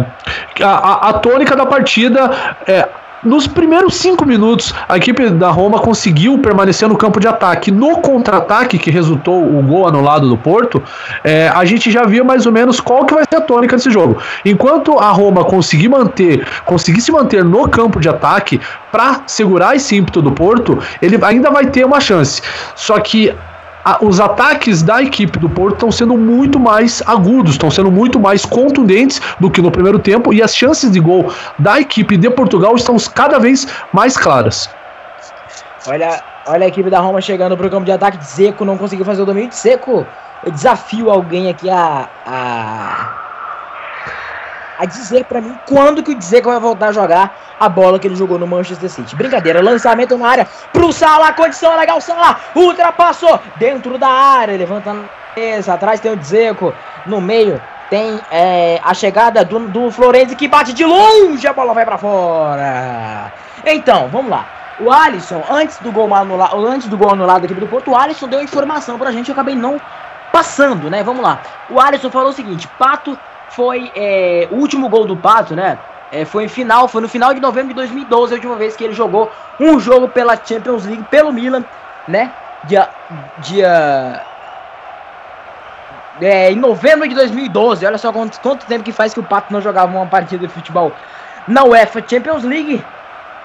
a, 0.62 0.66
a, 0.66 1.08
a 1.10 1.12
tônica 1.14 1.56
da 1.56 1.66
partida 1.66 2.30
é. 2.64 2.88
Nos 3.24 3.48
primeiros 3.48 3.96
cinco 3.96 4.24
minutos, 4.24 4.72
a 4.88 4.98
equipe 4.98 5.30
da 5.30 5.50
Roma 5.50 5.80
conseguiu 5.80 6.38
permanecer 6.38 6.88
no 6.88 6.96
campo 6.96 7.18
de 7.18 7.26
ataque. 7.26 7.72
No 7.72 7.96
contra-ataque, 7.96 8.78
que 8.78 8.88
resultou 8.88 9.42
o 9.42 9.60
gol 9.62 9.88
anulado 9.88 10.28
do 10.28 10.36
Porto, 10.36 10.80
é, 11.24 11.48
a 11.48 11.64
gente 11.64 11.90
já 11.90 12.04
via 12.04 12.22
mais 12.22 12.46
ou 12.46 12.52
menos 12.52 12.78
qual 12.78 13.04
que 13.04 13.14
vai 13.14 13.24
ser 13.28 13.36
a 13.36 13.40
tônica 13.40 13.74
desse 13.74 13.90
jogo. 13.90 14.18
Enquanto 14.44 14.96
a 15.00 15.10
Roma 15.10 15.44
conseguir 15.44 15.88
manter, 15.88 16.46
conseguir 16.64 17.00
se 17.00 17.10
manter 17.10 17.42
no 17.42 17.68
campo 17.68 17.98
de 17.98 18.08
ataque 18.08 18.60
para 18.92 19.22
segurar 19.26 19.74
esse 19.74 19.96
ímpeto 19.96 20.22
do 20.22 20.30
Porto, 20.30 20.78
ele 21.02 21.18
ainda 21.22 21.50
vai 21.50 21.66
ter 21.66 21.84
uma 21.84 21.98
chance. 21.98 22.40
Só 22.76 23.00
que 23.00 23.34
a- 23.86 23.98
os 24.02 24.18
ataques 24.18 24.82
da 24.82 25.00
equipe 25.00 25.38
do 25.38 25.48
Porto 25.48 25.74
estão 25.74 25.92
sendo 25.92 26.18
muito 26.18 26.58
mais 26.58 27.00
agudos, 27.06 27.52
estão 27.52 27.70
sendo 27.70 27.90
muito 27.90 28.18
mais 28.18 28.44
contundentes 28.44 29.20
do 29.38 29.48
que 29.48 29.62
no 29.62 29.70
primeiro 29.70 30.00
tempo 30.00 30.34
e 30.34 30.42
as 30.42 30.54
chances 30.54 30.90
de 30.90 30.98
gol 30.98 31.32
da 31.56 31.80
equipe 31.80 32.16
de 32.16 32.28
Portugal 32.28 32.74
estão 32.74 32.96
cada 33.14 33.38
vez 33.38 33.64
mais 33.92 34.16
claras. 34.16 34.68
Olha, 35.86 36.20
olha 36.48 36.64
a 36.64 36.68
equipe 36.68 36.90
da 36.90 36.98
Roma 36.98 37.20
chegando 37.20 37.56
pro 37.56 37.70
campo 37.70 37.84
de 37.84 37.92
ataque. 37.92 38.18
Zeco 38.24 38.64
não 38.64 38.76
conseguiu 38.76 39.04
fazer 39.04 39.22
o 39.22 39.26
domínio. 39.26 39.52
Zeco, 39.54 40.08
eu 40.42 40.50
desafio 40.50 41.08
alguém 41.08 41.48
aqui 41.48 41.70
a. 41.70 42.08
a, 42.26 43.25
a 44.78 44.84
dizer 44.84 45.24
pra 45.24 45.40
mim 45.40 45.56
quando 45.66 46.02
que 46.02 46.12
o 46.12 46.20
Zeco 46.20 46.50
vai 46.50 46.60
voltar 46.60 46.88
a 46.88 46.92
jogar 46.92 47.36
a 47.58 47.68
bola 47.68 47.98
que 47.98 48.06
ele 48.06 48.16
jogou 48.16 48.38
no 48.38 48.46
Manchester 48.46 48.90
City. 48.90 49.16
Brincadeira, 49.16 49.62
lançamento 49.62 50.16
na 50.16 50.28
área 50.28 50.48
pro 50.72 50.92
Salah, 50.92 51.32
condição 51.32 51.76
legal, 51.76 52.00
Salah, 52.00 52.38
ultrapassou 52.54 53.40
dentro 53.56 53.98
da 53.98 54.08
área, 54.08 54.56
levantando 54.56 55.04
a 55.04 55.34
cabeça, 55.34 55.74
atrás 55.74 56.00
tem 56.00 56.12
o 56.12 56.22
Zeco, 56.22 56.74
no 57.06 57.20
meio 57.20 57.60
tem 57.88 58.20
é, 58.30 58.80
a 58.82 58.92
chegada 58.94 59.44
do, 59.44 59.60
do 59.68 59.90
Florenzi 59.90 60.34
que 60.34 60.48
bate 60.48 60.72
de 60.72 60.84
longe, 60.84 61.46
a 61.46 61.52
bola 61.52 61.72
vai 61.72 61.84
pra 61.84 61.98
fora. 61.98 63.32
Então, 63.64 64.08
vamos 64.08 64.30
lá. 64.30 64.44
O 64.78 64.92
Alisson, 64.92 65.42
antes 65.48 65.78
do 65.78 65.90
gol 65.90 66.12
anulado, 66.14 66.66
antes 66.66 66.88
do 66.88 66.98
gol 66.98 67.12
anulado 67.12 67.40
da 67.40 67.46
equipe 67.46 67.60
do 67.60 67.66
Porto, 67.66 67.92
o 67.92 67.96
Alisson 67.96 68.28
deu 68.28 68.42
informação 68.42 68.98
pra 68.98 69.10
gente, 69.10 69.28
eu 69.28 69.32
acabei 69.32 69.54
não 69.54 69.80
passando, 70.30 70.90
né? 70.90 71.02
Vamos 71.02 71.22
lá. 71.22 71.40
O 71.70 71.80
Alisson 71.80 72.10
falou 72.10 72.30
o 72.30 72.34
seguinte: 72.34 72.68
Pato 72.78 73.18
foi 73.56 73.90
é, 73.96 74.46
o 74.50 74.56
último 74.56 74.86
gol 74.90 75.06
do 75.06 75.16
Pato, 75.16 75.56
né? 75.56 75.78
É, 76.12 76.26
foi 76.26 76.44
em 76.44 76.48
final, 76.48 76.86
foi 76.86 77.00
no 77.00 77.08
final 77.08 77.32
de 77.32 77.40
novembro 77.40 77.68
de 77.68 77.74
2012, 77.74 78.32
a 78.32 78.36
última 78.36 78.54
vez 78.54 78.76
que 78.76 78.84
ele 78.84 78.92
jogou 78.92 79.32
um 79.58 79.80
jogo 79.80 80.08
pela 80.08 80.36
Champions 80.36 80.84
League 80.84 81.04
pelo 81.10 81.32
Milan, 81.32 81.64
né? 82.06 82.30
Dia, 82.64 82.88
dia 83.38 84.22
é, 86.20 86.52
em 86.52 86.56
novembro 86.56 87.08
de 87.08 87.14
2012. 87.14 87.86
Olha 87.86 87.98
só 87.98 88.12
quanto, 88.12 88.38
quanto 88.40 88.66
tempo 88.66 88.84
que 88.84 88.92
faz 88.92 89.14
que 89.14 89.20
o 89.20 89.22
Pato 89.22 89.52
não 89.52 89.62
jogava 89.62 89.96
uma 89.96 90.06
partida 90.06 90.46
de 90.46 90.52
futebol 90.52 90.92
na 91.48 91.64
UEFA 91.64 92.04
Champions 92.06 92.44
League. 92.44 92.84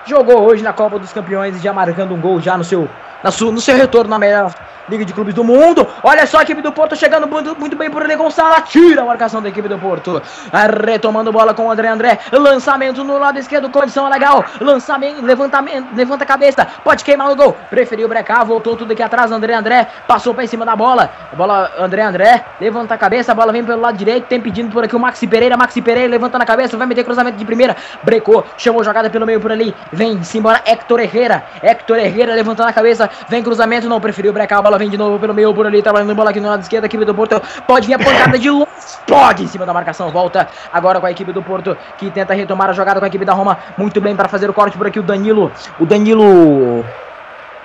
Jogou 0.06 0.42
hoje 0.42 0.62
na 0.62 0.74
Copa 0.74 1.00
dos 1.00 1.14
Campeões, 1.14 1.62
já 1.62 1.72
marcando 1.72 2.14
um 2.14 2.20
gol 2.20 2.42
já 2.42 2.58
no 2.58 2.64
seu 2.66 2.90
no 3.24 3.62
seu 3.62 3.76
retorno 3.76 4.10
na 4.10 4.20
melhor 4.20 4.54
Liga 4.90 5.06
de 5.06 5.14
Clubes 5.14 5.34
do 5.34 5.44
Mundo. 5.44 5.88
Olha 6.04 6.26
só 6.26 6.40
a 6.40 6.44
equipe 6.44 6.62
do 6.62 6.72
Porto 6.72 6.96
chegando 6.96 7.28
muito, 7.28 7.58
muito 7.58 7.76
bem 7.76 7.90
por 7.90 8.04
ali. 8.04 8.16
Gonçalo 8.16 8.62
tira 8.64 9.02
a 9.02 9.06
marcação 9.06 9.42
da 9.42 9.50
equipe 9.50 9.68
do 9.68 9.78
Porto. 9.78 10.22
Ah, 10.52 10.68
Retomando 10.68 11.32
bola 11.32 11.54
com 11.54 11.68
o 11.68 11.72
André 11.72 11.88
André. 11.88 12.20
Lançamento 12.32 13.04
no 13.04 13.18
lado 13.18 13.38
esquerdo, 13.40 13.70
condição 13.70 14.10
legal. 14.10 14.44
Lançamento, 14.60 15.22
levantamento, 15.22 15.88
levanta 15.96 16.24
a 16.24 16.28
cabeça. 16.28 16.68
Pode 16.84 17.04
queimar 17.04 17.30
no 17.30 17.36
gol. 17.36 17.56
Preferiu 17.70 18.08
brecar, 18.08 18.44
voltou 18.46 18.76
tudo 18.76 18.92
aqui 18.92 19.04
atrás. 19.04 19.32
André 19.32 19.54
André 19.54 19.88
passou 20.08 20.34
para 20.34 20.46
cima 20.48 20.66
da 20.66 20.76
bola. 20.76 21.10
Bola, 21.34 21.72
André 21.78 22.02
André, 22.02 22.44
levanta 22.60 22.94
a 22.94 22.98
cabeça. 22.98 23.32
A 23.32 23.36
bola 23.36 23.52
vem 23.52 23.64
pelo 23.64 23.82
lado 23.82 23.98
direito. 23.98 24.26
Tem 24.26 24.42
pedindo 24.42 24.72
por 24.72 24.84
aqui 24.84 24.96
o 24.96 25.00
Maxi 25.00 25.28
Pereira. 25.28 25.56
Maxi 25.56 25.82
Pereira 25.82 26.10
levanta 26.10 26.38
na 26.38 26.46
cabeça. 26.46 26.76
Vai 26.76 26.88
meter 26.88 27.04
cruzamento 27.04 27.38
de 27.38 27.46
primeira. 27.46 27.78
Brecou, 28.04 28.44
chamou 28.58 28.84
jogada 28.84 29.10
pelo 29.10 29.26
meio 29.26 29.40
por 29.40 29.52
ali. 29.52 29.74
Vem 29.94 30.20
embora 30.36 30.62
Hector 30.66 31.00
Herrera. 31.00 31.44
Hector 31.62 31.98
Herrera 31.98 32.34
levantando 32.34 32.68
a 32.68 32.74
cabeça. 32.74 33.10
Vem 33.28 33.44
cruzamento, 33.44 33.88
não 33.90 34.00
preferiu 34.00 34.32
brecar. 34.34 34.60
A 34.60 34.62
bola 34.62 34.78
vem 34.78 34.90
de 34.90 34.98
novo 34.98 35.20
pelo 35.20 35.34
meio 35.34 35.54
por 35.54 35.66
ali, 35.66 35.82
trabalhando 35.82 36.16
bola 36.16 36.30
aqui 36.30 36.40
no 36.40 36.50
lado 36.50 36.62
esquerdo, 36.62 36.84
a 36.84 36.88
equipe 36.88 37.06
do 37.06 37.14
Porto 37.16 37.42
pode 37.68 37.88
vir 37.88 37.94
a 37.96 38.00
pancada 38.00 38.38
de 38.38 38.50
longe, 38.50 38.68
explode 38.78 39.44
em 39.44 39.48
cima 39.48 39.66
da 39.66 39.74
marcação, 39.74 40.10
volta 40.10 40.48
agora 40.72 41.00
com 41.00 41.06
a 41.06 41.12
equipe 41.12 41.32
do 41.32 41.42
Porto, 41.42 41.78
que 41.98 42.10
tenta 42.12 42.34
retomar 42.34 42.70
a 42.70 42.74
jogada 42.74 43.00
com 43.00 43.06
a 43.06 43.08
equipe 43.08 43.26
da 43.26 43.34
Roma, 43.34 43.58
muito 43.78 44.00
bem 44.00 44.16
para 44.16 44.28
fazer 44.28 44.50
o 44.50 44.54
corte 44.54 44.78
por 44.78 44.88
aqui, 44.88 45.00
o 45.00 45.04
Danilo, 45.04 45.52
o 45.80 45.86
Danilo... 45.86 46.86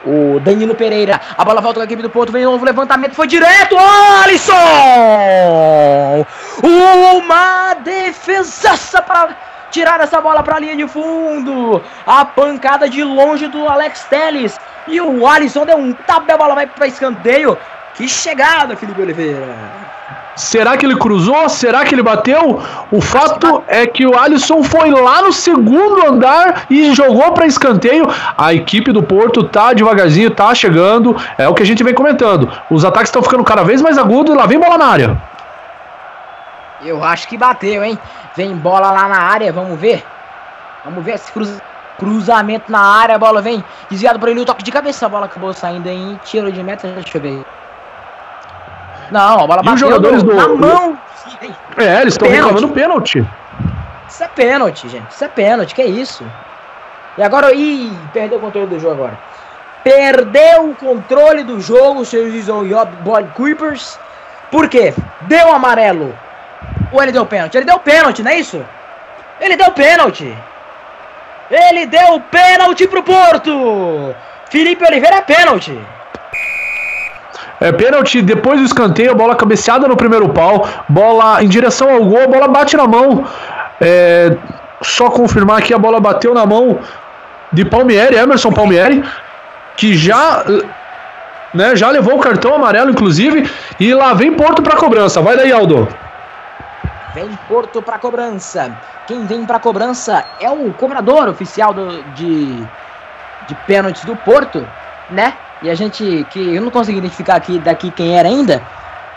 O 0.08 0.38
Danilo 0.38 0.72
Pereira, 0.76 1.20
a 1.36 1.44
bola 1.44 1.60
volta 1.60 1.80
com 1.80 1.82
a 1.82 1.84
equipe 1.84 2.00
do 2.00 2.08
Porto, 2.08 2.30
vem 2.30 2.44
novo 2.44 2.64
levantamento, 2.64 3.12
foi 3.12 3.26
direto, 3.26 3.76
Alisson! 4.22 4.54
Uma 6.62 7.74
defesaça 7.74 9.02
para 9.02 9.30
tirar 9.70 10.00
essa 10.00 10.20
bola 10.20 10.42
para 10.42 10.56
a 10.56 10.60
linha 10.60 10.76
de 10.76 10.86
fundo. 10.86 11.82
A 12.06 12.24
pancada 12.24 12.88
de 12.88 13.02
longe 13.02 13.48
do 13.48 13.68
Alex 13.68 14.04
Teles. 14.04 14.58
E 14.86 15.00
o 15.00 15.26
Alisson 15.26 15.66
deu 15.66 15.76
um 15.76 15.92
tapa, 15.92 16.34
a 16.34 16.38
bola 16.38 16.54
vai 16.54 16.66
para 16.66 16.86
escanteio. 16.86 17.58
Que 17.94 18.08
chegada, 18.08 18.76
Felipe 18.76 19.00
Oliveira. 19.00 19.86
Será 20.36 20.76
que 20.76 20.84
ele 20.84 20.96
cruzou? 20.96 21.48
Será 21.48 21.82
que 21.82 21.94
ele 21.94 22.02
bateu? 22.02 22.62
O 22.90 23.00
fato 23.00 23.64
é 23.66 23.86
que 23.86 24.06
o 24.06 24.18
Alisson 24.18 24.62
foi 24.62 24.90
lá 24.90 25.22
no 25.22 25.32
segundo 25.32 26.06
andar 26.06 26.66
e 26.68 26.94
jogou 26.94 27.32
para 27.32 27.46
escanteio. 27.46 28.06
A 28.36 28.52
equipe 28.52 28.92
do 28.92 29.02
Porto 29.02 29.44
tá 29.44 29.72
devagarzinho, 29.72 30.30
tá 30.30 30.54
chegando. 30.54 31.16
É 31.38 31.48
o 31.48 31.54
que 31.54 31.62
a 31.62 31.66
gente 31.66 31.82
vem 31.82 31.94
comentando. 31.94 32.52
Os 32.70 32.84
ataques 32.84 33.08
estão 33.08 33.22
ficando 33.22 33.42
cada 33.42 33.64
vez 33.64 33.80
mais 33.80 33.96
agudos 33.96 34.34
e 34.34 34.36
lá 34.36 34.44
vem 34.44 34.58
bola 34.58 34.76
na 34.76 34.86
área. 34.86 35.16
Eu 36.84 37.02
acho 37.02 37.26
que 37.26 37.38
bateu, 37.38 37.82
hein? 37.82 37.98
Vem 38.36 38.54
bola 38.54 38.90
lá 38.90 39.08
na 39.08 39.18
área, 39.18 39.52
vamos 39.52 39.78
ver. 39.80 40.04
Vamos 40.84 41.04
ver 41.04 41.14
esse 41.14 41.32
cruz... 41.32 41.60
cruzamento 41.98 42.70
na 42.70 42.80
área, 42.80 43.16
a 43.16 43.18
bola 43.18 43.40
vem 43.40 43.64
desviado 43.90 44.18
por 44.18 44.28
ele, 44.28 44.40
o 44.40 44.44
toque 44.44 44.62
de 44.62 44.70
cabeça, 44.70 45.06
a 45.06 45.08
bola 45.08 45.26
acabou 45.26 45.52
saindo 45.52 45.88
em 45.88 46.20
tiro 46.24 46.52
de 46.52 46.62
meta, 46.62 46.86
deixa 46.88 47.16
eu 47.16 47.22
ver. 47.22 47.44
Não, 49.10 49.44
a 49.44 49.46
bola 49.46 49.62
E 49.62 49.64
bateu 49.64 49.72
os 49.74 49.80
jogadores 49.80 50.22
no- 50.22 50.30
do- 50.30 50.36
na 50.36 50.48
mão. 50.48 50.98
É, 51.76 52.00
eles 52.02 52.14
estão 52.14 52.28
reclamando 52.28 52.68
pênalti. 52.68 53.26
Isso 54.08 54.22
é 54.24 54.28
pênalti, 54.28 54.88
gente. 54.88 55.10
Isso 55.10 55.24
é 55.24 55.28
pênalti, 55.28 55.74
que 55.74 55.82
é 55.82 55.86
isso? 55.86 56.24
E 57.18 57.22
agora, 57.22 57.52
ih, 57.54 57.92
perdeu 58.12 58.38
o 58.38 58.40
controle 58.40 58.66
do 58.66 58.78
jogo 58.78 58.94
agora. 58.94 59.18
Perdeu 59.82 60.70
o 60.70 60.74
controle 60.74 61.44
do 61.44 61.60
jogo, 61.60 62.04
seus 62.04 62.32
Yob 62.34 62.90
Boy 63.02 63.24
Creepers. 63.34 63.98
Por 64.50 64.68
quê? 64.68 64.92
Deu 65.22 65.52
amarelo. 65.54 66.14
Ou 66.92 67.02
ele 67.02 67.12
deu 67.12 67.26
pênalti? 67.26 67.56
Ele 67.56 67.66
deu 67.66 67.78
pênalti, 67.78 68.22
não 68.22 68.30
é 68.30 68.38
isso? 68.38 68.64
Ele 69.40 69.56
deu 69.56 69.70
pênalti. 69.72 70.36
Ele 71.50 71.86
deu 71.86 72.20
pênalti 72.30 72.86
pro 72.86 73.02
Porto. 73.02 74.14
Felipe 74.50 74.84
Oliveira 74.84 75.16
é 75.16 75.20
pênalti. 75.22 75.78
É 77.60 77.72
pênalti 77.72 78.20
depois 78.20 78.60
do 78.60 78.66
escanteio, 78.66 79.14
bola 79.14 79.34
cabeceada 79.34 79.88
no 79.88 79.96
primeiro 79.96 80.28
pau, 80.28 80.68
bola 80.88 81.42
em 81.42 81.48
direção 81.48 81.90
ao 81.90 82.04
gol, 82.04 82.22
a 82.22 82.26
bola 82.26 82.48
bate 82.48 82.76
na 82.76 82.86
mão. 82.86 83.24
É, 83.80 84.36
só 84.82 85.10
confirmar 85.10 85.62
que 85.62 85.72
a 85.72 85.78
bola 85.78 86.00
bateu 86.00 86.34
na 86.34 86.44
mão 86.44 86.78
de 87.52 87.64
Palmieri, 87.64 88.16
Emerson 88.16 88.52
Palmieri, 88.52 89.02
que 89.76 89.96
já, 89.96 90.44
né, 91.54 91.74
já 91.76 91.90
levou 91.90 92.16
o 92.16 92.20
cartão 92.20 92.54
amarelo, 92.54 92.90
inclusive, 92.90 93.50
e 93.80 93.94
lá 93.94 94.12
vem 94.12 94.32
Porto 94.32 94.62
para 94.62 94.76
cobrança. 94.76 95.20
Vai 95.20 95.36
daí, 95.36 95.52
Aldo. 95.52 95.88
Vem 97.16 97.30
Porto 97.48 97.80
pra 97.80 97.98
cobrança. 97.98 98.76
Quem 99.06 99.24
vem 99.24 99.46
pra 99.46 99.58
cobrança 99.58 100.22
é 100.38 100.50
o 100.50 100.70
cobrador 100.74 101.28
oficial 101.30 101.72
do, 101.72 102.02
de, 102.12 102.56
de 103.48 103.54
pênaltis 103.66 104.04
do 104.04 104.14
Porto, 104.16 104.68
né? 105.08 105.32
E 105.62 105.70
a 105.70 105.74
gente, 105.74 106.26
que 106.30 106.54
eu 106.54 106.60
não 106.60 106.70
consegui 106.70 106.98
identificar 106.98 107.36
aqui 107.36 107.58
daqui 107.58 107.90
quem 107.90 108.18
era 108.18 108.28
ainda, 108.28 108.62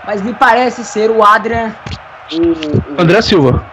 mas 0.05 0.21
me 0.21 0.33
parece 0.33 0.85
ser 0.85 1.11
o 1.11 1.21
Adrian. 1.21 1.75
O, 2.31 2.37
o- 2.37 3.01
André 3.01 3.21
Silva. 3.21 3.65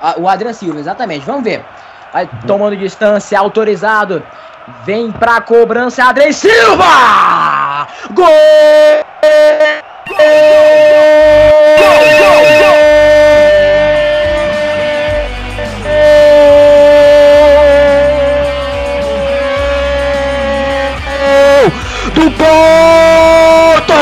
a- 0.00 0.14
o 0.16 0.28
Adrian 0.28 0.52
Silva, 0.52 0.78
exatamente. 0.78 1.26
Vamos 1.26 1.42
ver. 1.42 1.64
Vai 2.12 2.28
tomando 2.46 2.76
distância, 2.76 3.36
autorizado. 3.36 4.22
Vem 4.84 5.10
pra 5.10 5.40
cobrança, 5.40 6.04
Adrian 6.04 6.30
Silva! 6.30 7.88
Gol! 8.12 8.26
do 11.76 13.05
Porto! 22.46 23.92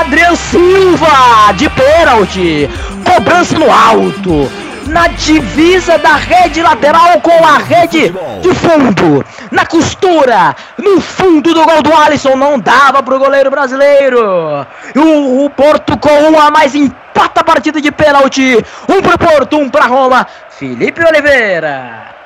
Adrian 0.00 0.34
Silva 0.34 1.52
de 1.54 1.70
pênalti, 1.70 2.68
cobrança 3.04 3.56
no 3.58 3.70
alto, 3.70 4.50
na 4.86 5.06
divisa 5.08 5.96
da 5.98 6.16
rede 6.16 6.60
lateral 6.60 7.20
com 7.20 7.44
a 7.44 7.58
rede 7.58 8.12
de 8.40 8.54
fundo, 8.54 9.24
na 9.50 9.64
costura, 9.64 10.56
no 10.76 11.00
fundo 11.00 11.54
do 11.54 11.64
gol 11.64 11.82
do 11.82 11.94
Alisson, 11.94 12.34
não 12.36 12.58
dava 12.58 13.02
pro 13.02 13.18
goleiro 13.18 13.50
brasileiro. 13.50 14.66
O, 14.96 15.44
o 15.44 15.50
Porto 15.50 15.96
com 15.96 16.30
um 16.30 16.38
a 16.40 16.50
mais 16.50 16.74
empata 16.74 17.40
a 17.40 17.44
partida 17.44 17.80
de 17.80 17.92
pênalti, 17.92 18.56
um 18.88 19.00
pro 19.00 19.18
Porto, 19.18 19.56
um 19.56 19.70
pra 19.70 19.86
Roma. 19.86 20.26
Felipe 20.50 21.04
Oliveira. 21.04 22.21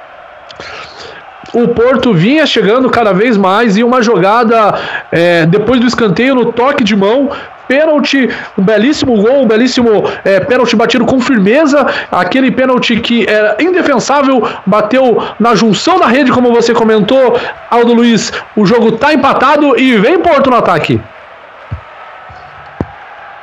O 1.57 1.69
Porto 1.69 2.13
vinha 2.13 2.45
chegando 2.45 2.91
cada 2.91 3.15
vez 3.15 3.35
mais 3.35 3.79
e 3.79 3.83
uma 3.83 4.03
jogada 4.03 4.75
é, 5.11 5.47
depois 5.47 5.81
do 5.81 5.87
escanteio 5.87 6.35
no 6.35 6.53
toque 6.53 6.85
de 6.85 6.95
mão. 6.95 7.31
Pênalti, 7.67 8.29
um 8.59 8.63
belíssimo 8.63 9.17
gol, 9.23 9.41
um 9.41 9.47
belíssimo 9.47 10.05
é, 10.23 10.39
pênalti 10.39 10.77
batido 10.77 11.07
com 11.07 11.19
firmeza. 11.19 11.87
Aquele 12.13 12.51
pênalti 12.51 13.01
que 13.01 13.27
era 13.27 13.57
indefensável, 13.59 14.47
bateu 14.67 15.17
na 15.41 15.55
junção 15.55 15.99
da 15.99 16.07
rede, 16.07 16.31
como 16.31 16.53
você 16.53 16.75
comentou, 16.75 17.41
Aldo 17.71 17.95
Luiz. 17.95 18.31
O 18.55 18.67
jogo 18.67 18.93
tá 18.93 19.15
empatado 19.15 19.81
e 19.81 19.97
vem 19.97 20.21
Porto 20.21 20.51
no 20.51 20.57
ataque. 20.57 21.01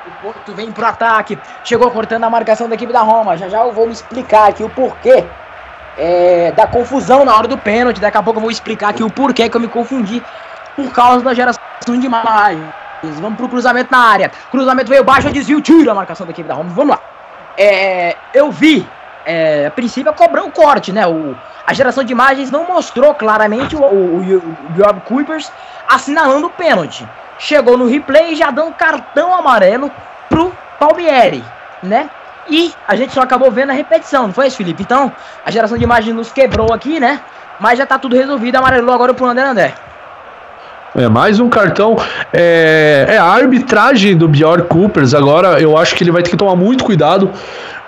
O 0.05 0.11
Porto 0.21 0.53
vem 0.53 0.71
pro 0.71 0.85
ataque. 0.85 1.35
Chegou 1.63 1.89
cortando 1.89 2.25
a 2.25 2.29
marcação 2.29 2.69
da 2.69 2.75
equipe 2.75 2.93
da 2.93 3.01
Roma. 3.01 3.35
Já 3.37 3.49
já 3.49 3.61
eu 3.61 3.71
vou 3.71 3.87
me 3.87 3.93
explicar 3.93 4.49
aqui 4.49 4.63
o 4.63 4.69
porquê 4.69 5.23
é, 5.97 6.51
da 6.51 6.67
confusão 6.67 7.25
na 7.25 7.35
hora 7.35 7.47
do 7.47 7.57
pênalti. 7.57 7.99
Daqui 7.99 8.17
a 8.17 8.23
pouco 8.23 8.37
eu 8.37 8.41
vou 8.41 8.51
explicar 8.51 8.89
aqui 8.89 9.03
o 9.03 9.09
porquê 9.09 9.49
que 9.49 9.57
eu 9.57 9.61
me 9.61 9.67
confundi 9.67 10.21
por 10.75 10.91
causa 10.91 11.23
da 11.23 11.33
geração 11.33 11.61
de 11.87 12.05
imagens. 12.05 12.73
Vamos 13.19 13.37
pro 13.37 13.49
cruzamento 13.49 13.91
na 13.91 13.99
área. 13.99 14.31
Cruzamento 14.49 14.89
veio 14.89 15.03
baixo, 15.03 15.29
desvio, 15.29 15.61
tira 15.61 15.91
a 15.91 15.95
marcação 15.95 16.25
da 16.25 16.31
equipe 16.31 16.47
da 16.47 16.53
Roma. 16.53 16.69
Vamos 16.69 16.91
lá. 16.91 17.01
É, 17.57 18.15
eu 18.33 18.51
vi, 18.51 18.87
é, 19.25 19.67
a 19.67 19.71
princípio, 19.71 20.09
a 20.09 20.13
cobrar 20.13 20.43
o 20.43 20.51
corte, 20.51 20.91
né? 20.91 21.05
O, 21.05 21.35
a 21.65 21.73
geração 21.73 22.03
de 22.03 22.11
imagens 22.11 22.49
não 22.49 22.65
mostrou 22.65 23.13
claramente 23.13 23.75
o, 23.75 23.81
o, 23.81 24.21
o 24.21 25.37
assinalando 25.87 26.47
o 26.47 26.49
pênalti. 26.49 27.07
Chegou 27.37 27.77
no 27.77 27.87
replay 27.87 28.33
e 28.33 28.35
já 28.35 28.49
dando 28.51 28.73
cartão 28.73 29.33
amarelo 29.33 29.91
pro 30.29 30.53
Palmieri, 30.79 31.43
né? 31.81 32.09
E 32.49 32.73
a 32.87 32.95
gente 32.95 33.13
só 33.13 33.21
acabou 33.21 33.49
vendo 33.51 33.69
a 33.69 33.73
repetição, 33.73 34.27
não 34.27 34.33
foi 34.33 34.47
isso, 34.47 34.57
Felipe? 34.57 34.83
Então, 34.83 35.11
a 35.45 35.51
geração 35.51 35.77
de 35.77 35.83
imagens 35.83 36.15
nos 36.15 36.31
quebrou 36.31 36.73
aqui, 36.73 36.99
né? 36.99 37.21
Mas 37.59 37.77
já 37.77 37.85
tá 37.85 37.97
tudo 37.97 38.15
resolvido, 38.15 38.55
amarelou 38.57 38.93
agora 38.93 39.13
pro 39.13 39.25
André 39.25 39.45
André. 39.45 39.73
É 40.95 41.09
mais 41.09 41.39
um 41.39 41.49
cartão. 41.49 41.97
É, 42.31 43.05
é 43.09 43.17
a 43.17 43.25
arbitragem 43.25 44.15
do 44.15 44.27
Bjork 44.27 44.67
Coopers. 44.67 45.13
Agora 45.13 45.59
eu 45.59 45.75
acho 45.75 45.95
que 45.95 46.03
ele 46.03 46.11
vai 46.11 46.21
ter 46.21 46.29
que 46.29 46.37
tomar 46.37 46.55
muito 46.55 46.83
cuidado, 46.83 47.31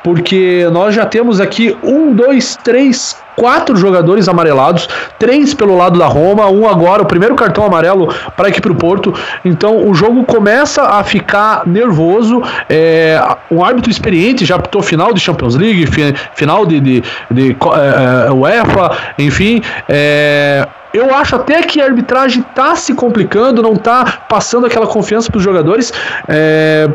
porque 0.04 0.68
nós 0.72 0.96
já 0.96 1.06
temos 1.06 1.40
aqui 1.40 1.78
um, 1.84 2.14
dois, 2.14 2.56
três, 2.64 3.16
quatro 3.36 3.76
jogadores 3.76 4.28
amarelados, 4.28 4.88
três 5.20 5.54
pelo 5.54 5.78
lado 5.78 6.00
da 6.00 6.08
Roma, 6.08 6.50
um 6.50 6.68
agora, 6.68 7.04
o 7.04 7.06
primeiro 7.06 7.36
cartão 7.36 7.66
amarelo 7.66 8.14
para 8.36 8.48
a 8.48 8.50
equipe 8.50 8.68
do 8.68 8.76
Porto. 8.76 9.14
Então 9.44 9.88
o 9.88 9.94
jogo 9.94 10.24
começa 10.24 10.84
a 10.84 11.04
ficar 11.04 11.64
nervoso. 11.66 12.42
É, 12.70 13.22
um 13.52 13.64
árbitro 13.64 13.92
experiente 13.92 14.46
já 14.46 14.56
apitou 14.56 14.82
final 14.82 15.14
de 15.14 15.20
Champions 15.20 15.56
League, 15.56 15.86
final 16.34 16.66
de, 16.66 16.80
de, 16.80 17.02
de, 17.02 17.02
de 17.32 17.52
é, 17.52 18.28
é, 18.28 18.32
UEFA, 18.32 18.98
enfim. 19.18 19.62
É, 19.88 20.68
eu 20.94 21.14
acho 21.14 21.36
até 21.36 21.62
que 21.62 21.82
a 21.82 21.86
arbitragem 21.86 22.42
está 22.42 22.74
se 22.76 22.94
complicando, 22.94 23.62
não 23.62 23.74
está 23.74 24.20
passando 24.30 24.66
aquela 24.66 24.88
confiança 24.88 25.30
para 25.30 25.38
os 25.38 25.44
jogadores. 25.44 25.92
É, 26.28 26.90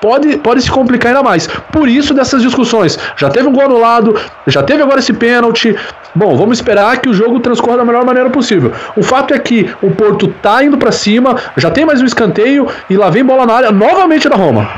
pode, 0.00 0.36
pode 0.38 0.62
se 0.62 0.70
complicar 0.70 1.12
ainda 1.12 1.22
mais. 1.22 1.46
Por 1.46 1.88
isso 1.88 2.14
dessas 2.14 2.42
discussões. 2.42 2.98
Já 3.16 3.30
teve 3.30 3.48
um 3.48 3.52
gol 3.52 3.64
anulado, 3.64 4.20
já 4.46 4.62
teve 4.62 4.82
agora 4.82 4.98
esse 4.98 5.12
pênalti. 5.12 5.76
Bom, 6.14 6.36
vamos 6.36 6.58
esperar 6.58 6.98
que 7.00 7.08
o 7.08 7.14
jogo 7.14 7.40
transcorra 7.40 7.78
da 7.78 7.84
melhor 7.84 8.04
maneira 8.04 8.30
possível. 8.30 8.72
O 8.96 9.02
fato 9.02 9.34
é 9.34 9.38
que 9.38 9.70
o 9.82 9.90
Porto 9.90 10.28
tá 10.42 10.62
indo 10.64 10.78
para 10.78 10.92
cima, 10.92 11.36
já 11.56 11.70
tem 11.70 11.84
mais 11.84 12.00
um 12.00 12.06
escanteio 12.06 12.68
e 12.88 12.96
lá 12.96 13.10
vem 13.10 13.24
bola 13.24 13.44
na 13.46 13.54
área 13.54 13.72
novamente 13.72 14.28
da 14.28 14.36
Roma. 14.36 14.68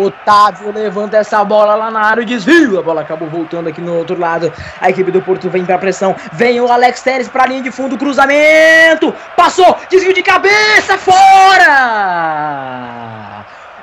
Otávio 0.00 0.72
levanta 0.72 1.16
essa 1.16 1.44
bola 1.44 1.74
lá 1.74 1.90
na 1.90 2.00
área, 2.00 2.24
desvio. 2.24 2.78
A 2.78 2.82
bola 2.82 3.02
acabou 3.02 3.28
voltando 3.28 3.68
aqui 3.68 3.80
no 3.80 3.96
outro 3.96 4.18
lado. 4.18 4.52
A 4.80 4.88
equipe 4.88 5.10
do 5.10 5.20
Porto 5.20 5.50
vem 5.50 5.64
pra 5.64 5.76
pressão. 5.76 6.14
Vem 6.32 6.60
o 6.60 6.70
Alex 6.70 7.02
Teres 7.02 7.28
pra 7.28 7.46
linha 7.46 7.62
de 7.62 7.70
fundo, 7.70 7.98
cruzamento. 7.98 9.12
Passou, 9.36 9.76
desvio 9.90 10.14
de 10.14 10.22
cabeça, 10.22 10.96
fora! 10.98 12.52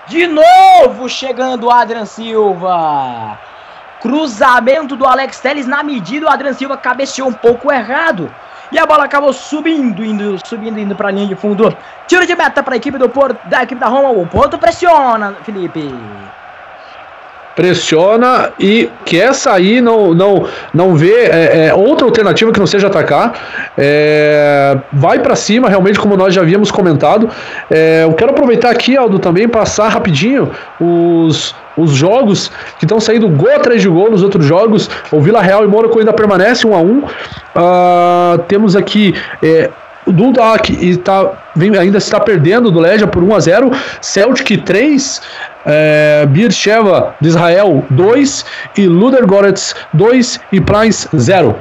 De 0.10 0.26
novo 0.26 1.08
chegando 1.08 1.68
o 1.68 1.72
Adrian 1.72 2.06
Silva. 2.06 3.38
Cruzamento 4.02 4.96
do 4.96 5.06
Alex 5.06 5.40
Teles 5.40 5.68
na 5.68 5.84
medida, 5.84 6.26
o 6.26 6.30
Adrian 6.30 6.54
Silva 6.54 6.76
cabeceou 6.76 7.30
um 7.30 7.34
pouco 7.34 7.72
errado. 7.72 8.34
E 8.72 8.80
a 8.80 8.88
bola 8.88 9.04
acabou 9.04 9.32
subindo, 9.32 10.04
indo, 10.04 10.36
subindo, 10.44 10.80
indo 10.80 10.96
para 10.96 11.10
a 11.10 11.12
linha 11.12 11.28
de 11.28 11.36
fundo. 11.36 11.76
Tiro 12.08 12.26
de 12.26 12.36
meta 12.36 12.64
para 12.64 12.74
a 12.74 12.78
equipe 12.78 12.98
do 12.98 13.08
Porto, 13.08 13.40
da 13.48 13.62
equipe 13.62 13.80
da 13.80 13.88
Roma. 13.88 14.10
O 14.10 14.26
Porto 14.26 14.58
pressiona, 14.58 15.36
Felipe. 15.44 15.94
Pressiona 17.60 18.54
e 18.58 18.90
quer 19.04 19.34
sair, 19.34 19.82
não, 19.82 20.14
não, 20.14 20.48
não 20.74 20.96
vê 20.96 21.26
é, 21.26 21.68
é, 21.68 21.74
outra 21.74 22.06
alternativa 22.06 22.54
que 22.54 22.60
não 22.60 22.66
seja 22.66 22.88
atacar. 22.88 23.34
É, 23.78 24.78
vai 24.94 25.20
para 25.20 25.36
cima, 25.36 25.68
realmente, 25.68 26.00
como 26.00 26.16
nós 26.16 26.34
já 26.34 26.40
havíamos 26.40 26.72
comentado. 26.72 27.30
É, 27.70 28.06
eu 28.06 28.14
quero 28.14 28.32
aproveitar 28.32 28.70
aqui, 28.70 28.96
Aldo, 28.96 29.20
também 29.20 29.46
passar 29.46 29.90
rapidinho 29.90 30.50
os, 30.80 31.54
os 31.76 31.92
jogos 31.92 32.50
que 32.78 32.86
estão 32.86 32.98
saindo 32.98 33.28
gol 33.28 33.54
atrás 33.54 33.82
de 33.82 33.90
gol 33.90 34.10
nos 34.10 34.24
outros 34.24 34.46
jogos. 34.46 34.90
O 35.12 35.20
Vila 35.20 35.42
Real 35.42 35.66
e 35.66 35.68
Mônaco 35.68 36.00
ainda 36.00 36.14
permanece 36.14 36.66
1 36.66 36.74
a 36.74 36.80
1 36.80 36.98
uh, 36.98 37.04
Temos 38.48 38.74
aqui. 38.74 39.14
É, 39.44 39.70
Dundalk 40.12 40.72
está, 40.72 41.32
vem, 41.56 41.78
ainda 41.78 41.98
está 41.98 42.20
perdendo 42.20 42.72
do 42.72 42.80
Legia 42.80 43.08
por 43.08 43.24
1 43.24 43.36
a 43.36 43.40
0 43.40 43.72
Celtic 44.02 44.64
3, 44.64 45.22
é, 45.66 46.26
Beersheva 46.28 47.16
de 47.20 47.30
Israel 47.30 47.86
2 47.90 48.46
e 48.78 48.88
Ludergorets 48.88 49.76
2 49.94 50.40
e 50.52 50.62
Price 50.62 51.08
0. 51.16 51.56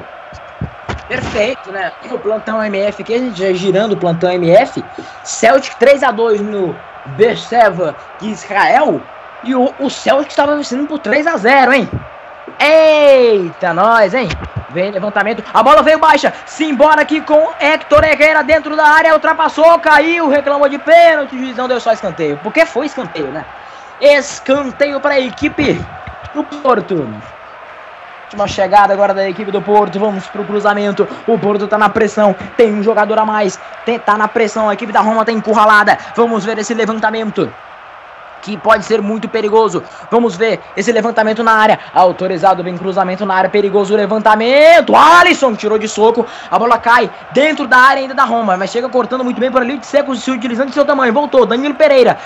Perfeito, 1.09 1.73
né? 1.73 1.91
O 2.11 2.19
plantão 2.19 2.63
MF 2.63 3.03
aqui, 3.03 3.15
a 3.15 3.19
gente 3.19 3.39
já 3.39 3.53
girando 3.53 3.93
o 3.93 3.97
plantão 3.97 4.31
MF. 4.31 4.85
Celtic 5.25 5.75
3 5.79 6.03
a 6.03 6.11
2 6.11 6.41
no 6.43 6.77
Beersheva 7.17 7.97
de 8.21 8.31
Israel. 8.31 9.01
E 9.45 9.55
o, 9.55 9.73
o 9.79 9.89
Celtic 9.89 10.31
estava 10.31 10.57
vencendo 10.57 10.87
por 10.87 10.99
3 10.99 11.27
a 11.27 11.37
0 11.37 11.73
hein? 11.73 11.89
Eita, 12.59 13.73
nós, 13.73 14.15
hein? 14.15 14.29
Vem 14.71 14.91
levantamento, 14.91 15.43
a 15.55 15.63
bola 15.63 15.83
veio 15.83 15.99
baixa, 15.99 16.33
se 16.45 16.65
embora 16.65 17.01
aqui 17.01 17.23
com 17.23 17.51
Hector 17.59 18.05
Herrera 18.05 18.43
dentro 18.43 18.77
da 18.77 18.85
área, 18.85 19.15
ultrapassou, 19.15 19.79
caiu, 19.79 20.29
reclamou 20.29 20.69
de 20.69 20.79
pênalti, 20.79 21.37
o 21.37 21.69
deu 21.69 21.81
só 21.81 21.93
escanteio, 21.93 22.39
porque 22.43 22.67
foi 22.67 22.87
escanteio, 22.87 23.29
né? 23.29 23.47
Escanteio 24.01 25.01
para 25.01 25.15
a 25.15 25.21
equipe 25.21 25.81
do 26.35 26.45
Porto. 26.45 27.09
Última 28.25 28.47
chegada 28.47 28.93
agora 28.93 29.15
da 29.15 29.27
equipe 29.27 29.51
do 29.51 29.63
Porto. 29.63 29.99
Vamos 29.99 30.27
pro 30.27 30.45
cruzamento. 30.45 31.09
O 31.27 31.39
Porto 31.39 31.67
tá 31.67 31.79
na 31.79 31.89
pressão. 31.89 32.37
Tem 32.59 32.73
um 32.73 32.83
jogador 32.83 33.19
a 33.19 33.25
mais. 33.25 33.59
Tem, 33.87 33.99
tá 33.99 34.19
na 34.19 34.29
pressão. 34.29 34.69
A 34.69 34.75
equipe 34.75 34.93
da 34.93 35.01
Roma 35.01 35.25
tá 35.25 35.33
encurralada. 35.33 35.97
Vamos 36.15 36.45
ver 36.45 36.59
esse 36.59 36.75
levantamento 36.75 37.51
que 38.43 38.57
pode 38.57 38.85
ser 38.85 39.01
muito 39.03 39.29
perigoso. 39.29 39.83
Vamos 40.11 40.37
ver 40.37 40.61
esse 40.77 40.91
levantamento 40.93 41.43
na 41.43 41.53
área. 41.53 41.79
Autorizado, 41.93 42.63
bem 42.63 42.77
cruzamento 42.77 43.25
na 43.27 43.35
área, 43.35 43.51
perigoso 43.51 43.95
levantamento. 43.95 44.95
Alisson 44.95 45.55
tirou 45.55 45.79
de 45.79 45.89
soco, 45.89 46.27
a 46.51 46.59
bola 46.59 46.79
cai 46.79 47.11
dentro 47.33 47.67
da 47.67 47.79
área 47.79 48.03
ainda 48.03 48.15
da 48.15 48.25
Roma, 48.25 48.57
mas 48.57 48.71
chega 48.71 48.89
cortando 48.89 49.25
muito 49.25 49.41
bem 49.41 49.51
por 49.51 49.63
ali 49.63 49.79
de 49.79 49.87
seco, 49.87 50.15
se 50.15 50.31
utilizando 50.31 50.69
de 50.69 50.75
seu 50.75 50.85
tamanho. 50.85 51.13
Voltou, 51.13 51.47
Danilo 51.47 51.75
Pereira. 51.75 52.19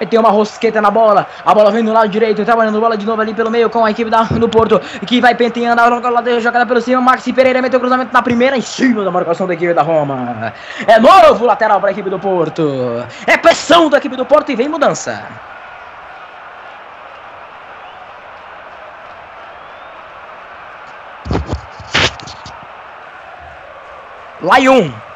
Meteu 0.00 0.20
uma 0.20 0.30
rosqueta 0.30 0.80
na 0.80 0.90
bola. 0.90 1.26
A 1.44 1.54
bola 1.54 1.70
vem 1.70 1.84
do 1.84 1.92
lado 1.92 2.08
direito. 2.08 2.44
Trabalhando 2.44 2.80
bola 2.80 2.96
de 2.96 3.06
novo 3.06 3.20
ali 3.20 3.34
pelo 3.34 3.50
meio 3.50 3.68
com 3.70 3.84
a 3.84 3.90
equipe 3.90 4.10
da, 4.10 4.22
do 4.22 4.48
Porto. 4.48 4.80
Que 5.06 5.20
vai 5.20 5.34
penteando 5.34 5.80
a 5.80 6.00
bola 6.00 6.40
jogada 6.40 6.66
pelo 6.66 6.80
cima. 6.80 7.00
Maxi 7.00 7.32
Pereira 7.32 7.62
meteu 7.62 7.80
cruzamento 7.80 8.12
na 8.12 8.22
primeira 8.22 8.56
em 8.56 8.60
cima 8.60 9.04
da 9.04 9.10
marcação 9.10 9.46
da 9.46 9.54
equipe 9.54 9.74
da 9.74 9.82
Roma. 9.82 10.52
É 10.86 10.98
novo 10.98 11.44
lateral 11.44 11.80
para 11.80 11.90
a 11.90 11.92
equipe 11.92 12.10
do 12.10 12.18
Porto. 12.18 13.04
É 13.26 13.36
pressão 13.36 13.88
da 13.90 13.98
equipe 13.98 14.16
do 14.16 14.24
Porto 14.24 14.50
e 14.50 14.56
vem 14.56 14.68
mudança. 14.68 15.22
Lyon. 24.40 25.07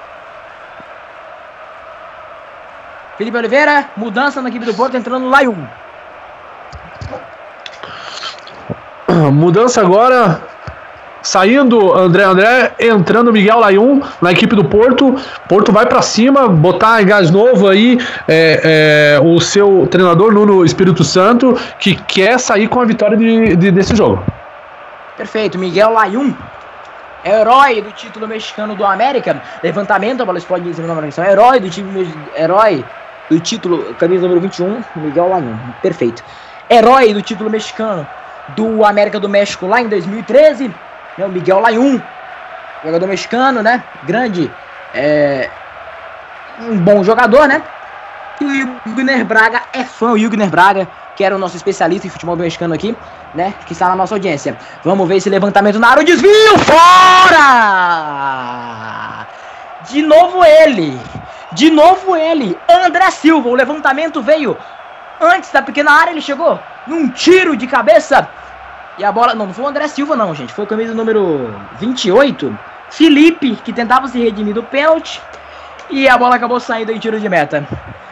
Felipe 3.23 3.39
Oliveira, 3.39 3.89
mudança 3.97 4.43
na 4.43 4.49
equipe 4.49 4.67
do 4.67 4.75
Porto, 4.75 4.97
entrando 4.97 5.27
no 5.27 5.39
Lyon. 5.39 5.55
Mudança 9.31 9.81
agora, 9.81 10.43
saindo 11.23 11.95
André 11.95 12.25
André, 12.25 12.75
entrando 12.81 13.33
Miguel 13.33 13.61
Laiun 13.61 14.01
na 14.21 14.33
equipe 14.33 14.57
do 14.57 14.65
Porto. 14.65 15.15
Porto 15.49 15.71
vai 15.71 15.87
para 15.87 16.03
cima, 16.03 16.49
botar 16.49 17.01
gás 17.05 17.31
novo 17.31 17.69
aí 17.69 17.97
é, 18.27 19.15
é, 19.15 19.21
o 19.21 19.39
seu 19.39 19.87
treinador 19.89 20.33
Nuno 20.33 20.65
Espírito 20.65 21.05
Santo, 21.05 21.57
que 21.79 21.95
quer 21.95 22.41
sair 22.41 22.67
com 22.67 22.81
a 22.81 22.85
vitória 22.85 23.17
de, 23.17 23.55
de, 23.55 23.71
desse 23.71 23.95
jogo. 23.95 24.21
Perfeito, 25.17 25.61
Miguel 25.61 25.93
Laiun 25.93 26.35
herói 27.25 27.81
do 27.81 27.93
título 27.93 28.27
mexicano 28.27 28.75
do 28.75 28.85
América. 28.85 29.41
Levantamento, 29.63 30.23
a 30.23 30.25
bola 30.25 30.39
explode 30.39 30.69
em 30.69 30.73
cima 30.73 30.89
da 30.89 31.31
Herói 31.31 31.61
do 31.61 31.71
time, 31.71 32.13
herói 32.37 32.85
do 33.31 33.41
título, 33.41 33.95
camisa 33.95 34.23
número 34.23 34.41
21, 34.41 34.83
Miguel 34.97 35.29
Lanhon. 35.29 35.57
Perfeito. 35.81 36.23
Herói 36.69 37.13
do 37.15 37.23
título 37.23 37.51
mexicano 37.51 38.07
do 38.49 38.85
América 38.85 39.21
do 39.21 39.29
México 39.29 39.67
lá 39.67 39.81
em 39.81 39.89
2013, 39.89 40.69
né, 41.17 41.27
o 41.27 41.29
Miguel 41.29 41.61
Layun, 41.61 42.01
jogador 42.85 43.07
mexicano, 43.07 43.63
né? 43.63 43.83
Grande, 44.05 44.51
é, 44.95 45.49
um 46.61 46.77
bom 46.79 47.03
jogador, 47.05 47.47
né? 47.47 47.63
E 48.41 48.65
o 48.65 48.81
Wigner 48.87 49.25
Braga 49.25 49.63
é 49.73 49.85
fã, 49.85 50.11
o 50.11 50.15
Wigner 50.15 50.51
Braga, 50.51 50.89
que 51.15 51.23
era 51.23 51.37
o 51.37 51.39
nosso 51.39 51.57
especialista 51.57 52.07
em 52.07 52.11
futebol 52.11 52.37
mexicano 52.37 52.75
aqui, 52.75 52.97
né? 53.35 53.55
Que 53.67 53.73
está 53.73 53.89
na 53.89 53.97
nossa 53.97 54.15
audiência. 54.15 54.57
Vamos 54.83 55.07
ver 55.07 55.17
esse 55.17 55.31
levantamento 55.31 55.79
na 55.79 55.89
área, 55.91 56.03
o 56.03 56.07
desvio, 56.07 56.59
fora! 56.59 57.39
De 59.89 60.03
novo 60.03 60.45
ele, 60.45 60.99
de 61.53 61.71
novo 61.71 62.17
ele, 62.17 62.59
André 62.69 63.11
Silva, 63.11 63.49
o 63.49 63.55
levantamento 63.55 64.23
veio 64.23 64.57
antes 65.21 65.51
da 65.51 65.63
pequena 65.63 65.93
área, 65.93 66.11
ele 66.11 66.21
chegou 66.21 66.59
num 66.87 67.09
tiro 67.09 67.57
de 67.57 67.67
cabeça. 67.67 68.29
E 68.99 69.05
a 69.05 69.13
bola, 69.13 69.35
não, 69.35 69.47
não 69.47 69.55
foi 69.55 69.65
o 69.65 69.69
André 69.69 69.89
Silva 69.89 70.17
não, 70.17 70.35
gente, 70.35 70.53
foi 70.53 70.65
o 70.65 70.69
camisa 70.69 70.95
número 70.95 71.55
28, 71.79 72.59
Felipe, 72.91 73.57
que 73.57 73.73
tentava 73.73 74.09
se 74.09 74.19
redimir 74.19 74.55
do 74.55 74.63
pênalti. 74.63 75.21
E 75.91 76.09
a 76.09 76.17
bola 76.17 76.37
acabou 76.37 76.61
saindo 76.61 76.93
em 76.93 76.99
tiro 76.99 77.21
de 77.21 77.29
meta. 77.29 77.67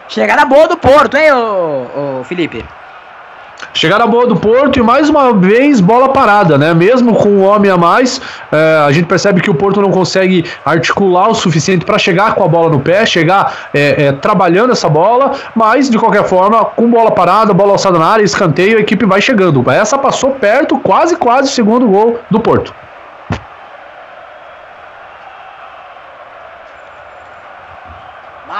Chegada 0.08 0.44
boa 0.44 0.68
do 0.68 0.76
Porto, 0.76 1.16
hein, 1.16 1.32
ô, 1.32 2.20
ô 2.20 2.24
Felipe? 2.24 2.64
Chegada 3.72 4.04
boa 4.04 4.26
do 4.26 4.34
Porto 4.34 4.80
e 4.80 4.82
mais 4.82 5.08
uma 5.08 5.32
vez 5.32 5.80
bola 5.80 6.08
parada, 6.08 6.58
né? 6.58 6.74
Mesmo 6.74 7.14
com 7.14 7.28
um 7.28 7.44
homem 7.44 7.70
a 7.70 7.76
mais, 7.76 8.20
é, 8.50 8.84
a 8.84 8.90
gente 8.90 9.06
percebe 9.06 9.40
que 9.40 9.48
o 9.48 9.54
Porto 9.54 9.80
não 9.80 9.92
consegue 9.92 10.44
articular 10.64 11.28
o 11.28 11.34
suficiente 11.34 11.84
para 11.84 11.96
chegar 11.96 12.34
com 12.34 12.42
a 12.42 12.48
bola 12.48 12.68
no 12.68 12.80
pé, 12.80 13.06
chegar 13.06 13.68
é, 13.72 14.06
é, 14.06 14.12
trabalhando 14.12 14.72
essa 14.72 14.88
bola, 14.88 15.32
mas 15.54 15.88
de 15.88 15.98
qualquer 15.98 16.24
forma, 16.24 16.64
com 16.64 16.90
bola 16.90 17.12
parada, 17.12 17.54
bola 17.54 17.72
alçada 17.72 17.96
na 17.96 18.06
área, 18.06 18.24
escanteio, 18.24 18.76
a 18.76 18.80
equipe 18.80 19.06
vai 19.06 19.20
chegando. 19.20 19.64
Essa 19.70 19.96
passou 19.96 20.30
perto, 20.32 20.76
quase, 20.78 21.14
quase, 21.14 21.48
o 21.48 21.52
segundo 21.52 21.86
gol 21.86 22.18
do 22.28 22.40
Porto. 22.40 22.74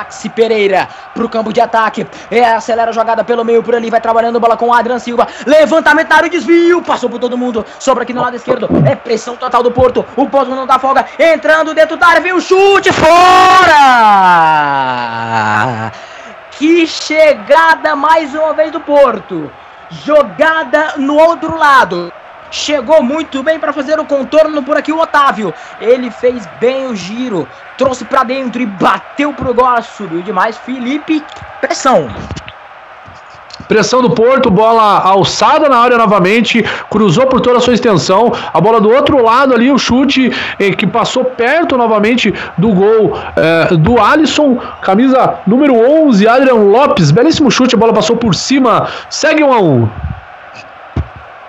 Maxi 0.01 0.31
Pereira 0.31 0.89
pro 1.15 1.29
campo 1.29 1.53
de 1.53 1.61
ataque. 1.61 2.07
É, 2.31 2.43
acelera 2.45 2.91
a 2.91 2.95
jogada 2.95 3.23
pelo 3.23 3.45
meio 3.45 3.63
por 3.63 3.75
ali. 3.75 3.91
Vai 3.91 4.01
trabalhando 4.01 4.41
bola 4.41 4.57
com 4.57 4.69
o 4.69 4.73
Adrian 4.73 4.99
Silva. 4.99 5.29
Levantamento 5.47 6.09
na 6.09 6.17
área, 6.17 6.31
desvio. 6.31 6.81
Passou 6.81 7.11
por 7.11 7.19
todo 7.19 7.37
mundo. 7.37 7.67
Sobra 7.79 8.05
aqui 8.05 8.15
no 8.15 8.23
lado 8.23 8.37
esquerdo. 8.37 8.67
É 8.87 8.97
pressão 8.97 9.37
total 9.37 9.63
do 9.63 9.71
Porto. 9.71 10.07
O 10.17 10.27
Porto 10.27 10.55
não 10.55 10.67
dá 10.67 10.79
folga. 10.79 11.05
Entrando 11.19 11.75
dentro 11.75 11.99
da 11.99 12.07
área. 12.07 12.23
Vem 12.23 12.33
o 12.33 12.41
chute. 12.41 12.91
Fora! 12.93 13.13
Que 16.53 16.87
chegada 16.87 17.95
mais 17.95 18.35
uma 18.35 18.55
vez 18.55 18.73
do 18.73 18.81
Porto. 18.81 19.53
Jogada 19.91 20.95
no 20.97 21.19
outro 21.19 21.59
lado. 21.59 22.11
Chegou 22.51 23.03
muito 23.03 23.43
bem 23.43 23.61
para 23.61 23.73
fazer 23.73 23.99
o 24.01 24.05
contorno 24.05 24.63
por 24.63 24.77
aqui 24.77 24.93
o 24.93 25.01
Otávio. 25.01 25.55
Ele 25.81 26.11
fez 26.11 26.49
bem 26.61 26.89
o 26.89 26.97
giro, 26.97 27.49
trouxe 27.79 28.05
para 28.05 28.25
dentro 28.25 28.61
e 28.61 28.67
bateu 28.67 29.33
pro 29.33 29.55
gol. 29.55 29.81
Subiu 29.83 30.21
demais. 30.23 30.57
Felipe, 30.59 31.25
pressão. 31.61 32.11
Pressão 33.69 34.03
do 34.03 34.11
Porto, 34.11 34.51
bola 34.51 34.99
alçada 34.99 35.69
na 35.69 35.77
área 35.77 35.97
novamente, 35.97 36.61
cruzou 36.91 37.29
por 37.29 37.41
toda 37.41 37.59
a 37.59 37.61
sua 37.61 37.73
extensão. 37.73 38.33
A 38.53 38.61
bola 38.61 38.81
do 38.81 38.91
outro 38.91 39.23
lado 39.23 39.55
ali, 39.55 39.71
o 39.71 39.79
chute 39.79 40.33
eh, 40.59 40.73
que 40.73 40.89
passou 40.89 41.25
perto 41.25 41.77
novamente 41.77 42.35
do 42.59 42.73
gol 42.73 43.17
eh, 43.37 43.77
do 43.77 44.01
Alisson, 44.01 44.61
camisa 44.83 45.39
número 45.47 45.75
11, 45.75 46.27
Adrian 46.27 46.55
Lopes. 46.55 47.13
Belíssimo 47.13 47.49
chute, 47.49 47.77
a 47.77 47.79
bola 47.79 47.93
passou 47.93 48.17
por 48.17 48.35
cima. 48.35 48.89
Segue 49.09 49.45
1 49.45 49.49
um 49.49 49.53
a 49.53 49.61
1 49.61 49.73
um. 49.73 50.10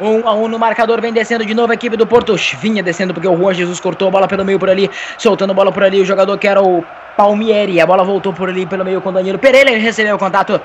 1 0.02 0.08
um 0.08 0.28
a 0.28 0.34
1 0.34 0.44
um 0.44 0.48
no 0.48 0.58
marcador, 0.58 1.00
vem 1.00 1.14
descendo 1.14 1.46
de 1.46 1.54
novo 1.54 1.72
a 1.72 1.76
equipe 1.76 1.96
do 1.96 2.08
Porto. 2.08 2.36
Vinha 2.60 2.82
descendo 2.82 3.14
porque 3.14 3.28
o 3.28 3.38
Juan 3.38 3.54
Jesus 3.54 3.80
cortou 3.80 4.08
a 4.08 4.12
bola 4.12 4.28
pelo 4.28 4.44
meio 4.44 4.60
por 4.60 4.70
ali, 4.70 4.90
soltando 5.18 5.52
a 5.52 5.54
bola 5.54 5.72
por 5.72 5.84
ali. 5.84 6.02
O 6.02 6.06
jogador 6.06 6.38
que 6.38 6.48
era 6.48 6.62
o 6.62 6.84
Palmieri. 7.16 7.80
A 7.80 7.86
bola 7.86 8.04
voltou 8.04 8.34
por 8.34 8.50
ali 8.50 8.66
pelo 8.66 8.84
meio 8.84 9.00
com 9.02 9.10
o 9.10 9.12
Danilo 9.12 9.38
Pereira. 9.38 9.70
Ele 9.70 9.80
recebeu 9.80 10.16
o 10.16 10.20
contato. 10.20 10.60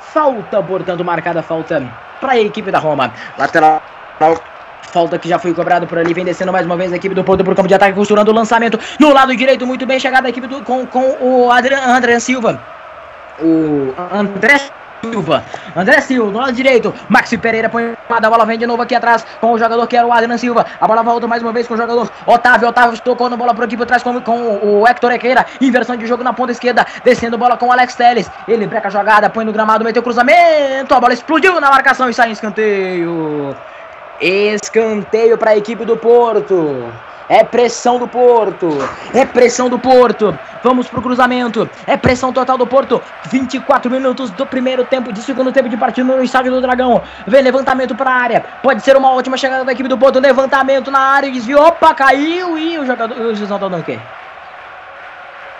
Falta, 0.00 0.62
portanto, 0.62 1.04
marcada 1.04 1.42
falta 1.42 1.82
para 2.20 2.32
a 2.32 2.40
equipe 2.40 2.70
da 2.70 2.78
Roma. 2.78 3.12
Lateral. 3.36 3.82
Falta 4.82 5.18
que 5.18 5.28
já 5.28 5.38
foi 5.38 5.52
cobrado 5.52 5.86
por 5.86 5.98
ali, 5.98 6.14
vem 6.14 6.24
descendo 6.24 6.52
mais 6.52 6.64
uma 6.64 6.76
vez 6.76 6.92
a 6.92 6.96
equipe 6.96 7.14
do 7.14 7.22
Porto 7.22 7.44
por 7.44 7.54
campo 7.54 7.68
de 7.68 7.74
ataque, 7.74 7.94
costurando 7.94 8.30
o 8.30 8.34
lançamento 8.34 8.78
no 8.98 9.12
lado 9.12 9.36
direito, 9.36 9.66
muito 9.66 9.84
bem 9.84 9.98
chegada 9.98 10.28
a 10.28 10.30
equipe 10.30 10.46
do, 10.46 10.62
com, 10.62 10.86
com 10.86 11.16
o 11.20 11.50
Adrian, 11.50 11.80
André 11.80 12.18
Silva. 12.18 12.58
O 13.38 13.92
André 14.10 14.58
Silva. 15.10 15.44
André 15.74 16.00
Silva, 16.00 16.30
do 16.30 16.38
lado 16.38 16.52
direito. 16.52 16.94
Maxi 17.08 17.36
Pereira 17.36 17.68
põe 17.68 17.96
a 18.08 18.20
bola, 18.30 18.44
vem 18.44 18.58
de 18.58 18.66
novo 18.66 18.82
aqui 18.82 18.94
atrás 18.94 19.26
com 19.40 19.52
o 19.52 19.58
jogador 19.58 19.86
que 19.86 19.96
era 19.96 20.06
o 20.06 20.12
Adriano 20.12 20.38
Silva. 20.38 20.66
A 20.80 20.86
bola 20.86 21.02
volta 21.02 21.26
mais 21.26 21.42
uma 21.42 21.52
vez 21.52 21.66
com 21.66 21.74
o 21.74 21.76
jogador 21.76 22.10
Otávio. 22.26 22.68
Otávio 22.68 23.00
tocou 23.00 23.28
na 23.28 23.36
bola 23.36 23.54
por 23.54 23.64
aqui 23.64 23.76
por 23.76 23.86
trás 23.86 24.02
com, 24.02 24.20
com 24.20 24.58
o 24.62 24.86
Hector 24.86 25.12
Equeira. 25.12 25.46
Inversão 25.60 25.96
de 25.96 26.06
jogo 26.06 26.22
na 26.22 26.32
ponta 26.32 26.52
esquerda. 26.52 26.86
Descendo 27.04 27.38
bola 27.38 27.56
com 27.56 27.66
o 27.66 27.72
Alex 27.72 27.94
Teles. 27.94 28.30
Ele 28.46 28.66
breca 28.66 28.88
a 28.88 28.90
jogada, 28.90 29.30
põe 29.30 29.44
no 29.44 29.52
gramado, 29.52 29.84
meteu 29.84 30.02
cruzamento. 30.02 30.94
A 30.94 31.00
bola 31.00 31.12
explodiu 31.12 31.60
na 31.60 31.70
marcação 31.70 32.08
e 32.08 32.14
sai 32.14 32.28
em 32.28 32.32
escanteio. 32.32 33.56
Escanteio 34.20 35.36
para 35.36 35.50
a 35.50 35.56
equipe 35.56 35.84
do 35.84 35.96
Porto. 35.96 36.92
É 37.28 37.42
pressão 37.42 37.98
do 37.98 38.06
Porto. 38.06 38.68
É 39.12 39.24
pressão 39.24 39.68
do 39.68 39.78
Porto. 39.78 40.38
Vamos 40.62 40.88
pro 40.88 41.02
cruzamento. 41.02 41.68
É 41.86 41.96
pressão 41.96 42.32
total 42.32 42.56
do 42.56 42.66
Porto. 42.66 43.02
24 43.24 43.90
minutos 43.90 44.30
do 44.30 44.46
primeiro 44.46 44.84
tempo, 44.84 45.12
de 45.12 45.20
segundo 45.20 45.50
tempo 45.50 45.68
de 45.68 45.76
partida 45.76 46.16
no 46.16 46.22
estádio 46.22 46.52
do 46.52 46.60
Dragão. 46.60 47.02
Vem 47.26 47.42
levantamento 47.42 47.96
para 47.96 48.10
a 48.10 48.14
área. 48.14 48.44
Pode 48.62 48.82
ser 48.82 48.96
uma 48.96 49.10
ótima 49.10 49.36
chegada 49.36 49.64
da 49.64 49.72
equipe 49.72 49.88
do 49.88 49.98
Porto. 49.98 50.20
Levantamento 50.20 50.90
na 50.90 51.00
área, 51.00 51.30
desvio. 51.30 51.60
Opa, 51.60 51.94
caiu 51.94 52.56
e 52.56 52.78
o 52.78 52.86
jogador. 52.86 53.18
O 53.18 53.34
juiz 53.34 53.50
não 53.50 53.58
tá 53.58 53.68
dando 53.68 53.80
o 53.80 53.84
quê? 53.84 53.98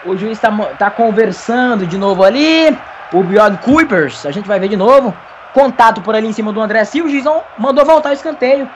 O 0.05 0.17
juiz 0.17 0.39
tá, 0.39 0.53
tá 0.79 0.89
conversando 0.89 1.85
de 1.85 1.99
novo 1.99 2.23
ali. 2.23 2.77
O 3.13 3.25
Bjorn 3.25 3.59
Kuipers. 3.59 4.25
A 4.25 4.31
gente 4.31 4.47
vai 4.47 4.61
ver 4.61 4.69
de 4.69 4.77
novo. 4.77 5.13
Contato 5.53 6.01
por 6.01 6.15
ali 6.15 6.29
em 6.29 6.33
cima 6.33 6.53
do 6.53 6.61
André 6.61 6.85
Silva. 6.85 7.09
O 7.09 7.11
juiz 7.11 7.25
mandou 7.59 7.85
voltar 7.85 8.11
o 8.11 8.13
escanteio. 8.13 8.69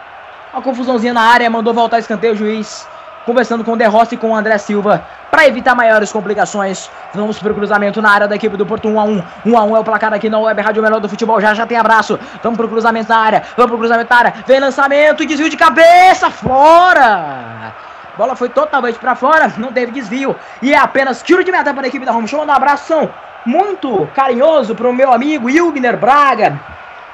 Uma 0.53 0.63
confusãozinha 0.63 1.15
na 1.15 1.23
área, 1.23 1.49
mandou 1.49 1.73
voltar 1.73 2.01
escanteio 2.01 2.33
o 2.33 2.37
juiz. 2.37 2.87
Conversando 3.25 3.63
com 3.63 3.73
o 3.73 3.77
De 3.77 3.85
Rossi 3.85 4.17
e 4.17 4.19
com 4.19 4.31
o 4.31 4.35
André 4.35 4.59
Silva. 4.59 5.05
Para 5.31 5.47
evitar 5.47 5.77
maiores 5.77 6.11
complicações, 6.11 6.91
vamos 7.15 7.39
pro 7.39 7.55
cruzamento 7.55 8.03
na 8.03 8.11
área 8.11 8.27
da 8.27 8.35
equipe 8.35 8.57
do 8.57 8.67
Porto 8.67 8.89
1 8.89 8.99
a 8.99 9.05
1 9.05 9.23
1 9.47 9.59
a 9.59 9.63
1 9.63 9.77
é 9.77 9.81
o 9.81 9.85
placar 9.85 10.13
aqui 10.13 10.29
na 10.29 10.41
Web 10.41 10.61
Rádio 10.61 10.83
Melhor 10.83 10.99
do 10.99 11.09
Futebol. 11.09 11.41
Já 11.41 11.55
já 11.55 11.67
tem 11.67 11.79
abraço. 11.79 12.19
Vamos 12.43 12.57
pro 12.57 12.69
cruzamento 12.69 13.09
na 13.09 13.19
área. 13.19 13.43
Vamos 13.57 13.71
pro 13.71 13.79
cruzamento 13.79 14.11
na 14.11 14.19
área. 14.19 14.35
Vem 14.45 14.59
lançamento, 14.59 15.25
desvio 15.25 15.49
de 15.49 15.57
cabeça, 15.57 16.31
fora! 16.31 17.73
Bola 18.17 18.35
foi 18.35 18.49
totalmente 18.49 18.99
para 18.99 19.15
fora, 19.15 19.53
não 19.57 19.73
teve 19.73 19.93
desvio. 19.93 20.35
E 20.61 20.75
é 20.75 20.79
apenas 20.79 21.23
tiro 21.23 21.45
de 21.45 21.53
meta 21.53 21.73
para 21.73 21.85
a 21.85 21.89
equipe 21.89 22.05
da 22.05 22.13
eu 22.13 22.21
mandar 22.21 22.53
um 22.53 22.57
abração 22.57 23.09
muito 23.47 24.07
carinhoso 24.15 24.75
pro 24.75 24.93
meu 24.93 25.13
amigo 25.13 25.49
Ilgner 25.49 25.97
Braga, 25.97 26.59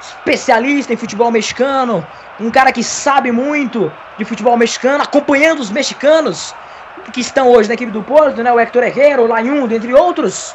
especialista 0.00 0.92
em 0.92 0.96
futebol 0.96 1.30
mexicano, 1.30 2.06
um 2.38 2.50
cara 2.50 2.72
que 2.72 2.82
sabe 2.82 3.32
muito 3.32 3.92
de 4.18 4.24
futebol 4.24 4.56
mexicano, 4.56 5.02
acompanhando 5.02 5.60
os 5.60 5.70
mexicanos 5.70 6.54
que 7.12 7.20
estão 7.20 7.48
hoje 7.48 7.68
na 7.68 7.74
equipe 7.74 7.92
do 7.92 8.02
Porto, 8.02 8.42
né? 8.42 8.52
O 8.52 8.58
Hector 8.58 8.82
Herrera, 8.82 9.22
o 9.22 9.26
Lanhundo, 9.26 9.74
entre 9.74 9.92
outros. 9.94 10.54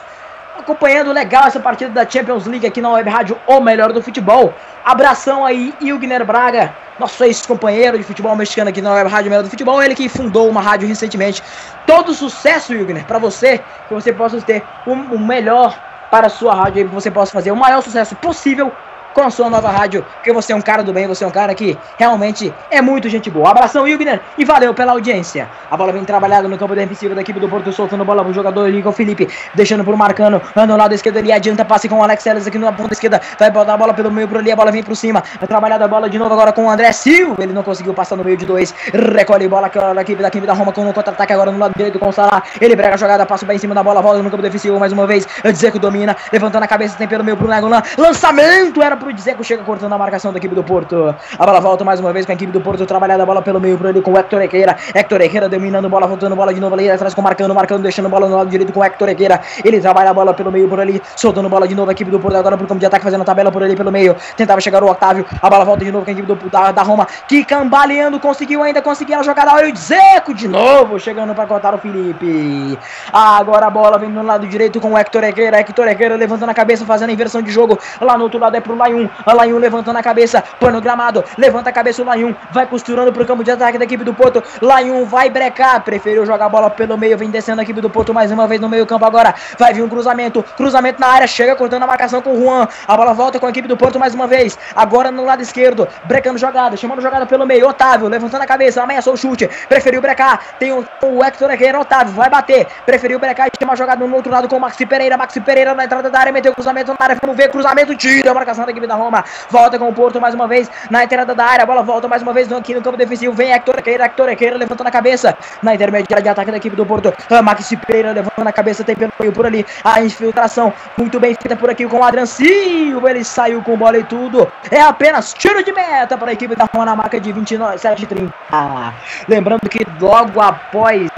Acompanhando 0.57 1.11
legal 1.11 1.47
essa 1.47 1.59
partida 1.59 1.89
da 1.91 2.07
Champions 2.07 2.45
League 2.45 2.67
aqui 2.67 2.81
na 2.81 2.91
Web 2.91 3.09
Rádio 3.09 3.39
O 3.47 3.59
Melhor 3.61 3.93
do 3.93 4.01
Futebol. 4.01 4.53
Abração 4.83 5.45
aí, 5.45 5.73
Ilgner 5.79 6.25
Braga, 6.25 6.75
nosso 6.99 7.23
ex-companheiro 7.23 7.97
de 7.97 8.03
futebol 8.03 8.35
mexicano 8.35 8.69
aqui 8.69 8.81
na 8.81 8.93
Web 8.93 9.09
Rádio 9.09 9.29
Melhor 9.31 9.43
do 9.43 9.49
Futebol. 9.49 9.81
Ele 9.81 9.95
que 9.95 10.09
fundou 10.09 10.49
uma 10.49 10.61
rádio 10.61 10.87
recentemente. 10.87 11.41
Todo 11.87 12.13
sucesso, 12.13 12.73
Ilgner, 12.73 13.05
para 13.05 13.17
você, 13.17 13.59
que 13.87 13.93
você 13.93 14.11
possa 14.11 14.39
ter 14.41 14.61
o, 14.85 14.91
o 14.91 15.19
melhor 15.19 15.75
para 16.11 16.27
a 16.27 16.29
sua 16.29 16.53
rádio, 16.53 16.89
que 16.89 16.93
você 16.93 17.09
possa 17.09 17.31
fazer 17.31 17.51
o 17.51 17.55
maior 17.55 17.81
sucesso 17.81 18.15
possível 18.17 18.71
com 19.13 19.21
a 19.21 19.29
sua 19.29 19.49
nova 19.49 19.69
rádio, 19.69 20.05
porque 20.15 20.33
você 20.33 20.53
é 20.53 20.55
um 20.55 20.61
cara 20.61 20.83
do 20.83 20.91
bem, 20.91 21.07
você 21.07 21.23
é 21.23 21.27
um 21.27 21.31
cara 21.31 21.53
que 21.55 21.77
realmente 21.97 22.53
é 22.69 22.81
muito 22.81 23.07
gente 23.07 23.29
boa. 23.29 23.49
Abração, 23.49 23.87
Ilgner, 23.87 24.19
e 24.37 24.43
valeu 24.43 24.73
pela 24.73 24.91
audiência. 24.91 25.47
A 25.69 25.77
bola 25.77 25.91
vem 25.91 26.03
trabalhada 26.03 26.47
no 26.47 26.57
campo 26.57 26.75
defensivo 26.75 27.15
da 27.15 27.21
equipe 27.21 27.39
do 27.39 27.47
Porto, 27.47 27.71
soltando 27.71 28.01
a 28.01 28.05
bola 28.05 28.23
pro 28.23 28.33
jogador 28.33 28.69
o 28.87 28.91
Felipe, 28.91 29.27
deixando 29.53 29.83
pro 29.83 29.95
Marcano, 29.97 30.41
no 30.55 30.77
lado 30.77 30.93
esquerdo 30.93 31.17
ali, 31.17 31.31
adianta, 31.31 31.63
passe 31.63 31.87
com 31.87 31.99
o 31.99 32.03
Alex 32.03 32.23
Telles 32.23 32.47
aqui 32.47 32.57
na 32.57 32.71
ponta 32.71 32.93
esquerda, 32.93 33.21
vai 33.37 33.51
botar 33.51 33.73
a 33.73 33.77
bola 33.77 33.93
pelo 33.93 34.11
meio 34.11 34.27
por 34.27 34.37
ali, 34.37 34.51
a 34.51 34.55
bola 34.55 34.71
vem 34.71 34.83
pro 34.83 34.95
cima, 34.95 35.23
vai 35.39 35.47
trabalhada 35.47 35.85
a 35.85 35.87
bola 35.87 36.09
de 36.09 36.17
novo 36.17 36.33
agora 36.33 36.51
com 36.51 36.65
o 36.65 36.69
André 36.69 36.91
Silva, 36.91 37.43
ele 37.43 37.53
não 37.53 37.63
conseguiu 37.63 37.93
passar 37.93 38.15
no 38.15 38.23
meio 38.23 38.37
de 38.37 38.45
dois, 38.45 38.73
recolhe 39.15 39.47
bola 39.47 39.69
da 39.69 40.01
equipe 40.01 40.21
da 40.21 40.27
equipe 40.27 40.47
da 40.47 40.53
Roma 40.53 40.71
com 40.71 40.87
o 40.87 40.93
contra-ataque 40.93 41.33
agora 41.33 41.51
no 41.51 41.57
lado 41.57 41.73
direito 41.75 41.99
com 41.99 42.09
o 42.09 42.11
Salah, 42.11 42.43
ele 42.59 42.75
brega 42.75 42.95
a 42.95 42.97
jogada, 42.97 43.25
passa 43.25 43.45
bem 43.45 43.55
em 43.55 43.59
cima 43.59 43.75
da 43.75 43.83
bola, 43.83 44.01
volta 44.01 44.21
no 44.21 44.29
campo 44.29 44.41
defensivo 44.41 44.79
mais 44.79 44.91
uma 44.91 45.05
vez, 45.05 45.27
Dzeko 45.43 45.79
domina, 45.79 46.15
levantando 46.31 46.63
a 46.63 46.67
cabeça, 46.67 46.97
tem 46.97 47.07
pelo 47.07 47.23
meio 47.23 47.37
pro 47.37 47.47
Nagolan, 47.47 47.81
lançamento 47.97 48.81
era 48.81 48.95
pro 49.01 49.11
Dzeko, 49.11 49.43
chega 49.43 49.63
cortando 49.63 49.93
a 49.93 49.97
marcação 49.97 50.31
da 50.31 50.37
equipe 50.37 50.53
do 50.53 50.63
Porto. 50.63 51.15
A 51.37 51.45
bola 51.45 51.59
volta 51.59 51.83
mais 51.83 51.99
uma 51.99 52.13
vez 52.13 52.25
com 52.25 52.31
a 52.31 52.35
equipe 52.35 52.51
do 52.51 52.61
Porto, 52.61 52.85
trabalhada 52.85 53.23
a 53.23 53.25
bola 53.25 53.41
pelo 53.41 53.59
meio 53.59 53.77
por 53.77 53.87
ali 53.87 53.99
com 53.99 54.11
o 54.11 54.17
Hector 54.17 54.41
Herrera. 54.41 54.77
Hector 54.93 55.19
Herrera 55.21 55.49
dominando 55.49 55.89
bola, 55.89 56.05
voltando 56.05 56.35
bola 56.35 56.53
de 56.53 56.59
novo 56.59 56.75
ali 56.75 56.89
atrás 56.89 57.13
com 57.13 57.21
marcando, 57.21 57.55
marcando, 57.55 57.81
deixando 57.81 58.07
bola 58.07 58.29
no 58.29 58.37
lado 58.37 58.49
direito 58.49 58.71
com 58.71 58.79
o 58.79 58.83
Hector 58.83 59.09
Herrera. 59.09 59.41
Ele 59.65 59.81
trabalha 59.81 60.11
a 60.11 60.13
bola 60.13 60.33
pelo 60.33 60.51
meio 60.51 60.69
por 60.69 60.79
ali, 60.79 61.01
soltando 61.15 61.49
bola 61.49 61.67
de 61.67 61.73
novo 61.73 61.89
a 61.89 61.93
equipe 61.93 62.11
do 62.11 62.19
Porto 62.19 62.35
agora 62.35 62.55
pro 62.55 62.67
campo 62.67 62.79
de 62.79 62.85
ataque, 62.85 63.03
fazendo 63.03 63.21
a 63.21 63.25
tabela 63.25 63.51
por 63.51 63.63
ali 63.63 63.75
pelo 63.75 63.91
meio. 63.91 64.15
Tentava 64.37 64.61
chegar 64.61 64.83
o 64.83 64.87
Otávio, 64.87 65.25
a 65.41 65.49
bola 65.49 65.65
volta 65.65 65.83
de 65.83 65.91
novo 65.91 66.05
com 66.05 66.11
a 66.11 66.13
equipe 66.13 66.27
do, 66.27 66.35
da, 66.49 66.71
da 66.71 66.83
Roma, 66.83 67.07
que 67.27 67.43
cambaleando, 67.43 68.19
conseguiu 68.19 68.61
ainda 68.61 68.81
conseguir 68.81 69.15
a 69.15 69.23
jogada. 69.23 69.53
Olha 69.53 69.73
o 69.73 69.75
Zeco 69.75 70.33
de 70.33 70.47
novo, 70.47 70.99
chegando 70.99 71.33
para 71.33 71.47
cortar 71.47 71.73
o 71.73 71.79
Felipe. 71.79 72.77
Agora 73.11 73.65
a 73.65 73.69
bola 73.69 73.97
vem 73.97 74.09
no 74.09 74.21
lado 74.21 74.47
direito 74.47 74.79
com 74.79 74.93
o 74.93 74.97
Hector 74.97 75.23
Herrera. 75.23 75.59
Hector 75.59 75.87
Herrera 75.87 76.15
levantando 76.15 76.51
a 76.51 76.53
cabeça, 76.53 76.85
fazendo 76.85 77.09
a 77.09 77.13
inversão 77.13 77.41
de 77.41 77.51
jogo. 77.51 77.79
Lá 77.99 78.17
no 78.17 78.25
outro 78.25 78.39
lado 78.39 78.55
é 78.55 78.61
pro 78.61 78.75
Layun. 78.91 79.09
A 79.25 79.59
levantando 79.59 79.97
a 79.97 80.03
cabeça, 80.03 80.43
põe 80.59 80.71
no 80.71 80.81
gramado, 80.81 81.23
levanta 81.37 81.69
a 81.69 81.73
cabeça 81.73 82.01
o 82.01 82.05
Layun, 82.05 82.35
vai 82.51 82.65
costurando 82.65 83.11
pro 83.11 83.25
campo 83.25 83.43
de 83.43 83.51
ataque 83.51 83.77
da 83.77 83.85
equipe 83.85 84.03
do 84.03 84.13
Porto. 84.13 84.43
Layun 84.61 85.05
vai 85.05 85.29
brecar, 85.29 85.81
preferiu 85.81 86.25
jogar 86.25 86.45
a 86.45 86.49
bola 86.49 86.69
pelo 86.69 86.97
meio, 86.97 87.17
vem 87.17 87.29
descendo 87.29 87.61
a 87.61 87.63
equipe 87.63 87.81
do 87.81 87.89
Porto 87.89 88.13
mais 88.13 88.31
uma 88.31 88.47
vez 88.47 88.59
no 88.59 88.69
meio 88.69 88.85
campo 88.85 89.05
agora. 89.05 89.33
Vai 89.57 89.73
vir 89.73 89.81
um 89.81 89.89
cruzamento, 89.89 90.43
cruzamento 90.55 90.99
na 90.99 91.07
área, 91.07 91.27
chega 91.27 91.55
cortando 91.55 91.83
a 91.83 91.87
marcação 91.87 92.21
com 92.21 92.33
o 92.33 92.43
Juan. 92.43 92.67
A 92.87 92.97
bola 92.97 93.13
volta 93.13 93.39
com 93.39 93.45
a 93.45 93.49
equipe 93.49 93.67
do 93.67 93.77
Porto 93.77 93.99
mais 93.99 94.13
uma 94.13 94.27
vez. 94.27 94.57
Agora 94.75 95.11
no 95.11 95.25
lado 95.25 95.41
esquerdo, 95.41 95.87
brecando 96.05 96.37
jogada, 96.37 96.75
chamando 96.75 97.01
jogada 97.01 97.25
pelo 97.25 97.45
meio. 97.45 97.67
Otávio 97.67 98.07
levantando 98.07 98.41
a 98.41 98.47
cabeça, 98.47 98.81
ameaçou 98.81 99.13
o 99.13 99.17
chute, 99.17 99.49
preferiu 99.67 100.01
brecar. 100.01 100.39
Tem 100.59 100.71
o, 100.71 100.85
o 101.03 101.23
Hector 101.23 101.49
Herrera, 101.51 101.79
Otávio 101.79 102.13
vai 102.13 102.29
bater, 102.29 102.67
preferiu 102.85 103.19
brecar 103.19 103.47
e 103.47 103.51
chamar 103.59 103.73
a 103.73 103.75
jogada 103.75 104.05
no 104.05 104.15
outro 104.15 104.31
lado 104.31 104.47
com 104.47 104.57
o 104.57 104.59
Maxi 104.59 104.85
Pereira. 104.85 105.17
Maxi 105.17 105.39
Pereira 105.39 105.73
na 105.73 105.85
entrada 105.85 106.09
da 106.09 106.19
área, 106.19 106.31
meteu 106.31 106.53
cruzamento 106.53 106.91
na 106.91 106.97
área, 106.99 107.17
vamos 107.21 107.37
ver, 107.37 107.49
cruzamento, 107.49 107.95
tira 107.95 108.31
a 108.31 108.33
marcação 108.33 108.65
da 108.65 108.71
equipe 108.71 108.80
da 108.87 108.95
Roma. 108.95 109.23
Volta 109.49 109.77
com 109.77 109.89
o 109.89 109.93
Porto 109.93 110.19
mais 110.19 110.33
uma 110.33 110.47
vez 110.47 110.69
na 110.89 111.03
entrada 111.03 111.33
da 111.33 111.45
área, 111.45 111.63
a 111.63 111.65
bola 111.65 111.83
volta 111.83 112.07
mais 112.07 112.21
uma 112.21 112.33
vez 112.33 112.51
aqui 112.51 112.73
no 112.73 112.81
campo 112.81 112.97
defensivo. 112.97 113.33
Vem 113.33 113.51
Hector 113.51 113.75
Herrera, 113.77 114.05
Hector 114.05 114.29
Herrera 114.29 114.57
levantando 114.57 114.87
a 114.87 114.91
cabeça 114.91 115.37
na 115.61 115.75
intermediária 115.75 116.23
de 116.23 116.29
ataque 116.29 116.51
da 116.51 116.57
equipe 116.57 116.75
do 116.75 116.85
Porto. 116.85 117.13
Maxi 117.43 117.75
Pereira 117.77 118.11
levantando 118.11 118.47
a 118.47 118.51
cabeça, 118.51 118.83
tem 118.83 118.95
pelo 118.95 119.11
meio 119.19 119.31
por 119.31 119.45
ali 119.45 119.65
a 119.83 120.01
infiltração 120.01 120.73
muito 120.97 121.19
bem 121.19 121.35
feita 121.35 121.55
por 121.55 121.69
aqui 121.69 121.87
com 121.87 121.99
o 121.99 122.03
Adrian 122.03 122.25
Silva. 122.25 123.09
Ele 123.09 123.23
saiu 123.23 123.61
com 123.61 123.77
bola 123.77 123.97
e 123.97 124.03
tudo. 124.03 124.51
É 124.69 124.81
apenas 124.81 125.33
tiro 125.33 125.63
de 125.63 125.71
meta 125.71 126.17
para 126.17 126.31
a 126.31 126.33
equipe 126.33 126.55
da 126.55 126.65
Roma 126.65 126.85
na 126.85 126.95
marca 126.95 127.19
de 127.19 127.31
29, 127.31 127.77
30. 128.05 128.33
Ah, 128.51 128.93
lembrando 129.27 129.69
que 129.69 129.85
logo 129.99 130.41
após, 130.41 131.09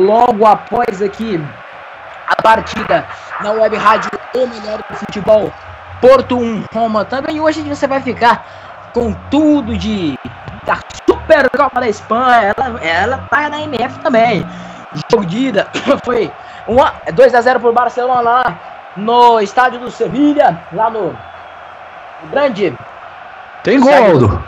logo 0.00 0.46
após 0.46 1.00
aqui 1.02 1.40
a 2.26 2.42
partida 2.42 3.06
na 3.40 3.52
web 3.52 3.76
rádio 3.76 4.10
O 4.34 4.46
Melhor 4.46 4.82
do 4.88 4.96
Futebol. 4.96 5.52
Porto 6.02 6.36
1, 6.36 6.64
Roma 6.74 7.04
também. 7.04 7.40
Hoje 7.40 7.62
você 7.62 7.86
vai 7.86 8.00
ficar 8.00 8.90
com 8.92 9.12
tudo 9.30 9.78
de 9.78 10.18
da 10.66 10.76
Supercopa 11.06 11.80
da 11.80 11.88
Espanha. 11.88 12.52
Ela, 12.56 12.84
ela 12.84 13.18
tá 13.30 13.48
na 13.48 13.62
MF 13.62 14.00
também. 14.00 14.44
Jogo 15.08 15.24
de 15.24 15.38
ida 15.38 15.68
foi 16.04 16.30
2 17.14 17.34
a 17.36 17.40
0 17.40 17.60
pro 17.60 17.72
Barcelona 17.72 18.20
lá 18.20 18.58
no 18.96 19.40
estádio 19.40 19.78
do 19.78 19.92
Sevilha, 19.92 20.60
lá 20.72 20.90
no 20.90 21.16
grande. 22.32 22.76
Tem 23.62 23.78
gol, 23.78 23.94
Aldo. 23.94 24.44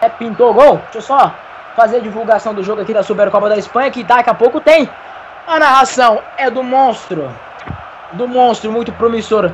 É, 0.00 0.08
pintou 0.08 0.54
gol. 0.54 0.78
Deixa 0.84 0.98
eu 0.98 1.02
só 1.02 1.34
fazer 1.76 1.98
a 1.98 2.00
divulgação 2.00 2.54
do 2.54 2.62
jogo 2.62 2.80
aqui 2.80 2.94
da 2.94 3.02
Supercopa 3.02 3.50
da 3.50 3.58
Espanha, 3.58 3.90
que 3.90 4.02
daqui 4.02 4.30
a 4.30 4.34
pouco 4.34 4.62
tem. 4.62 4.88
A 5.46 5.58
narração 5.58 6.22
é 6.38 6.48
do 6.48 6.62
monstro. 6.62 7.30
Do 8.12 8.26
monstro, 8.26 8.72
muito 8.72 8.92
promissor. 8.92 9.52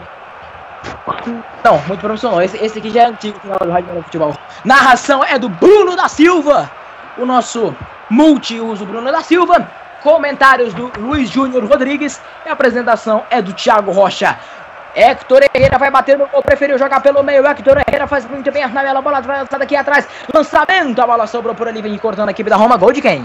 Não, 1.64 1.78
muito 1.86 2.00
promissor 2.00 2.32
não. 2.32 2.42
Esse, 2.42 2.56
esse 2.56 2.78
aqui 2.78 2.90
já 2.90 3.02
é 3.02 3.06
antigo 3.06 3.38
do 3.40 3.70
Rádio 3.70 4.02
Futebol. 4.04 4.34
Narração 4.64 5.22
é 5.24 5.38
do 5.38 5.48
Bruno 5.48 5.96
da 5.96 6.08
Silva. 6.08 6.70
O 7.18 7.26
nosso 7.26 7.74
multiuso 8.08 8.84
Bruno 8.84 9.10
da 9.12 9.22
Silva. 9.22 9.68
Comentários 10.02 10.72
do 10.72 10.90
Luiz 10.98 11.28
Júnior 11.28 11.64
Rodrigues. 11.64 12.20
E 12.46 12.48
a 12.48 12.52
apresentação 12.52 13.24
é 13.30 13.42
do 13.42 13.52
Thiago 13.52 13.92
Rocha. 13.92 14.38
Hector 14.94 15.42
Herrera 15.54 15.78
vai 15.78 15.90
bater 15.90 16.18
no 16.18 16.26
gol, 16.26 16.42
preferiu 16.42 16.78
jogar 16.78 17.00
pelo 17.00 17.22
meio. 17.22 17.46
Hector 17.46 17.80
Herrera 17.86 18.06
faz 18.06 18.28
muito 18.28 18.50
bem 18.50 18.66
na 18.68 18.80
a 18.80 19.02
bola 19.02 19.20
vai 19.20 19.40
lançada 19.40 19.64
aqui 19.64 19.76
atrás. 19.76 20.08
Lançamento, 20.32 21.00
a 21.00 21.06
bola 21.06 21.26
sobrou 21.26 21.54
por 21.54 21.68
ali, 21.68 21.80
vem 21.80 21.96
cortando 21.98 22.28
a 22.28 22.32
equipe 22.32 22.50
da 22.50 22.56
Roma. 22.56 22.76
Gol 22.76 22.92
de 22.92 23.00
quem? 23.00 23.24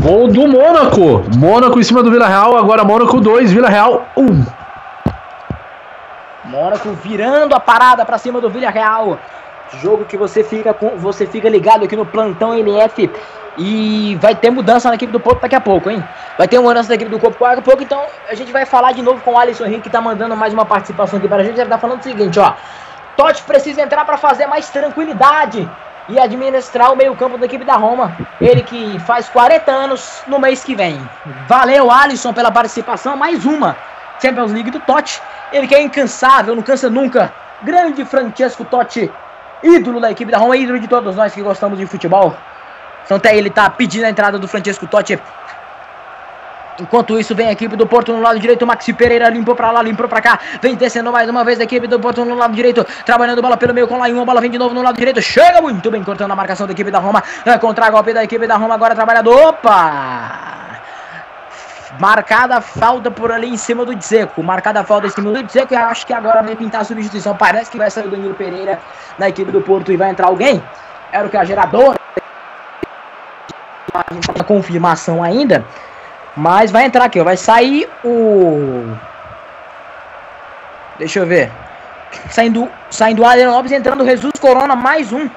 Gol 0.00 0.28
do 0.28 0.48
Mônaco. 0.48 1.24
Mônaco 1.36 1.78
em 1.78 1.82
cima 1.84 2.02
do 2.02 2.10
Vila 2.10 2.26
Real. 2.26 2.56
Agora 2.56 2.84
Mônaco 2.84 3.20
2, 3.20 3.52
Vila 3.52 3.68
Real 3.68 4.04
1. 4.16 4.65
Mônaco 6.46 6.90
virando 6.92 7.54
a 7.54 7.60
parada 7.60 8.04
para 8.04 8.18
cima 8.18 8.40
do 8.40 8.48
Vila 8.48 8.70
Real. 8.70 9.18
Jogo 9.82 10.04
que 10.04 10.16
você 10.16 10.44
fica 10.44 10.72
com, 10.72 10.90
você 10.96 11.26
fica 11.26 11.48
ligado 11.48 11.84
aqui 11.84 11.96
no 11.96 12.06
plantão 12.06 12.54
MF 12.54 13.10
e 13.58 14.16
vai 14.20 14.34
ter 14.34 14.50
mudança 14.50 14.88
na 14.88 14.94
equipe 14.94 15.12
do 15.12 15.18
Porto 15.18 15.40
daqui 15.40 15.56
a 15.56 15.60
pouco, 15.60 15.90
hein? 15.90 16.02
Vai 16.38 16.46
ter 16.46 16.58
mudança 16.60 16.88
na 16.88 16.94
equipe 16.94 17.10
do 17.10 17.18
Corpo 17.18 17.42
daqui 17.42 17.58
a 17.58 17.62
pouco, 17.62 17.82
então 17.82 18.00
a 18.28 18.34
gente 18.34 18.52
vai 18.52 18.64
falar 18.64 18.92
de 18.92 19.02
novo 19.02 19.20
com 19.22 19.32
o 19.32 19.38
Alisson 19.38 19.64
Henrique, 19.64 19.82
que 19.82 19.90
tá 19.90 20.00
mandando 20.00 20.36
mais 20.36 20.52
uma 20.52 20.64
participação 20.64 21.18
aqui 21.18 21.26
para 21.26 21.38
a 21.38 21.44
gente. 21.44 21.58
Ele 21.58 21.68
tá 21.68 21.78
falando 21.78 22.00
o 22.00 22.02
seguinte, 22.02 22.38
ó. 22.38 22.52
Totti 23.16 23.42
precisa 23.42 23.80
entrar 23.80 24.04
para 24.04 24.16
fazer 24.18 24.46
mais 24.46 24.68
tranquilidade 24.68 25.68
e 26.08 26.20
administrar 26.20 26.92
o 26.92 26.96
meio-campo 26.96 27.38
da 27.38 27.46
equipe 27.46 27.64
da 27.64 27.74
Roma. 27.74 28.16
Ele 28.40 28.62
que 28.62 29.00
faz 29.00 29.28
40 29.28 29.72
anos 29.72 30.22
no 30.28 30.38
mês 30.38 30.62
que 30.62 30.74
vem. 30.74 31.00
Valeu, 31.48 31.90
Alisson, 31.90 32.32
pela 32.32 32.52
participação. 32.52 33.16
Mais 33.16 33.44
uma 33.44 33.74
Champions 34.20 34.52
League 34.52 34.70
do 34.70 34.80
Totti. 34.80 35.20
Ele 35.52 35.66
que 35.66 35.74
é 35.74 35.82
incansável, 35.82 36.54
não 36.54 36.62
cansa 36.62 36.90
nunca. 36.90 37.32
Grande 37.62 38.04
Francesco 38.04 38.64
Totti, 38.64 39.10
ídolo 39.62 40.00
da 40.00 40.10
equipe 40.10 40.30
da 40.30 40.38
Roma, 40.38 40.56
ídolo 40.56 40.78
de 40.78 40.88
todos 40.88 41.16
nós 41.16 41.32
que 41.32 41.42
gostamos 41.42 41.78
de 41.78 41.86
futebol. 41.86 42.36
Então 43.04 43.16
até 43.16 43.36
ele 43.36 43.48
tá 43.48 43.70
pedindo 43.70 44.04
a 44.04 44.10
entrada 44.10 44.38
do 44.38 44.48
Francesco 44.48 44.86
Totti. 44.86 45.18
Enquanto 46.78 47.18
isso, 47.18 47.34
vem 47.34 47.48
a 47.48 47.52
equipe 47.52 47.74
do 47.74 47.86
Porto 47.86 48.12
no 48.12 48.20
lado 48.20 48.38
direito. 48.38 48.66
Maxi 48.66 48.92
Pereira 48.92 49.28
limpou 49.30 49.54
pra 49.54 49.70
lá, 49.70 49.82
limpou 49.82 50.06
pra 50.08 50.20
cá. 50.20 50.38
Vem 50.60 50.74
descendo 50.74 51.10
mais 51.10 51.28
uma 51.28 51.42
vez 51.42 51.58
a 51.58 51.64
equipe 51.64 51.86
do 51.86 51.98
Porto 51.98 52.24
no 52.24 52.34
lado 52.34 52.54
direito. 52.54 52.84
Trabalhando 53.04 53.40
bola 53.40 53.56
pelo 53.56 53.72
meio 53.72 53.88
com 53.88 53.96
lá. 53.98 54.08
E 54.08 54.12
uma 54.12 54.24
bola 54.24 54.40
vem 54.40 54.50
de 54.50 54.58
novo 54.58 54.74
no 54.74 54.82
lado 54.82 54.96
direito. 54.96 55.22
Chega 55.22 55.60
muito 55.62 55.90
bem, 55.90 56.04
cortando 56.04 56.32
a 56.32 56.36
marcação 56.36 56.66
da 56.66 56.72
equipe 56.74 56.90
da 56.90 56.98
Roma. 56.98 57.22
É, 57.46 57.56
contra 57.56 57.88
golpe 57.88 58.12
da 58.12 58.22
equipe 58.22 58.46
da 58.46 58.56
Roma. 58.56 58.74
Agora 58.74 58.94
trabalhando. 58.94 59.30
Opa! 59.30 60.82
Marcada 61.98 62.60
falta 62.60 63.10
por 63.10 63.32
ali 63.32 63.48
em 63.48 63.56
cima 63.56 63.84
do 63.84 63.94
Dzeko. 63.94 64.42
Marcada 64.42 64.84
falta 64.84 65.06
em 65.06 65.10
cima 65.10 65.32
do 65.32 65.42
Dzeko. 65.42 65.72
E 65.72 65.76
acho 65.76 66.06
que 66.06 66.12
agora 66.12 66.42
vai 66.42 66.56
pintar 66.56 66.82
a 66.82 66.84
substituição. 66.84 67.36
Parece 67.36 67.70
que 67.70 67.78
vai 67.78 67.90
sair 67.90 68.06
o 68.06 68.10
Danilo 68.10 68.34
Pereira 68.34 68.78
na 69.18 69.28
equipe 69.28 69.50
do 69.50 69.60
Porto 69.60 69.92
e 69.92 69.96
vai 69.96 70.10
entrar 70.10 70.26
alguém. 70.26 70.62
Era 71.12 71.26
o 71.26 71.30
que 71.30 71.36
a 71.36 71.44
geradora. 71.44 71.98
A 73.94 74.44
confirmação 74.44 75.22
ainda. 75.22 75.64
Mas 76.36 76.70
vai 76.70 76.84
entrar 76.84 77.04
aqui. 77.04 77.22
Vai 77.22 77.36
sair 77.36 77.88
o. 78.04 78.94
Deixa 80.98 81.20
eu 81.20 81.26
ver. 81.26 81.50
Saindo, 82.30 82.68
saindo 82.90 83.22
o 83.22 83.26
Adriano 83.26 83.52
Lopes, 83.52 83.72
entrando 83.72 84.02
o 84.02 84.06
Jesus 84.06 84.32
Corona, 84.40 84.74
mais 84.74 85.12
um 85.12 85.28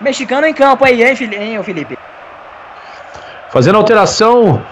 mexicano 0.00 0.46
em 0.46 0.54
campo 0.54 0.84
aí, 0.84 1.02
hein, 1.02 1.62
Felipe? 1.62 1.98
Fazendo 3.50 3.78
alteração 3.78 4.64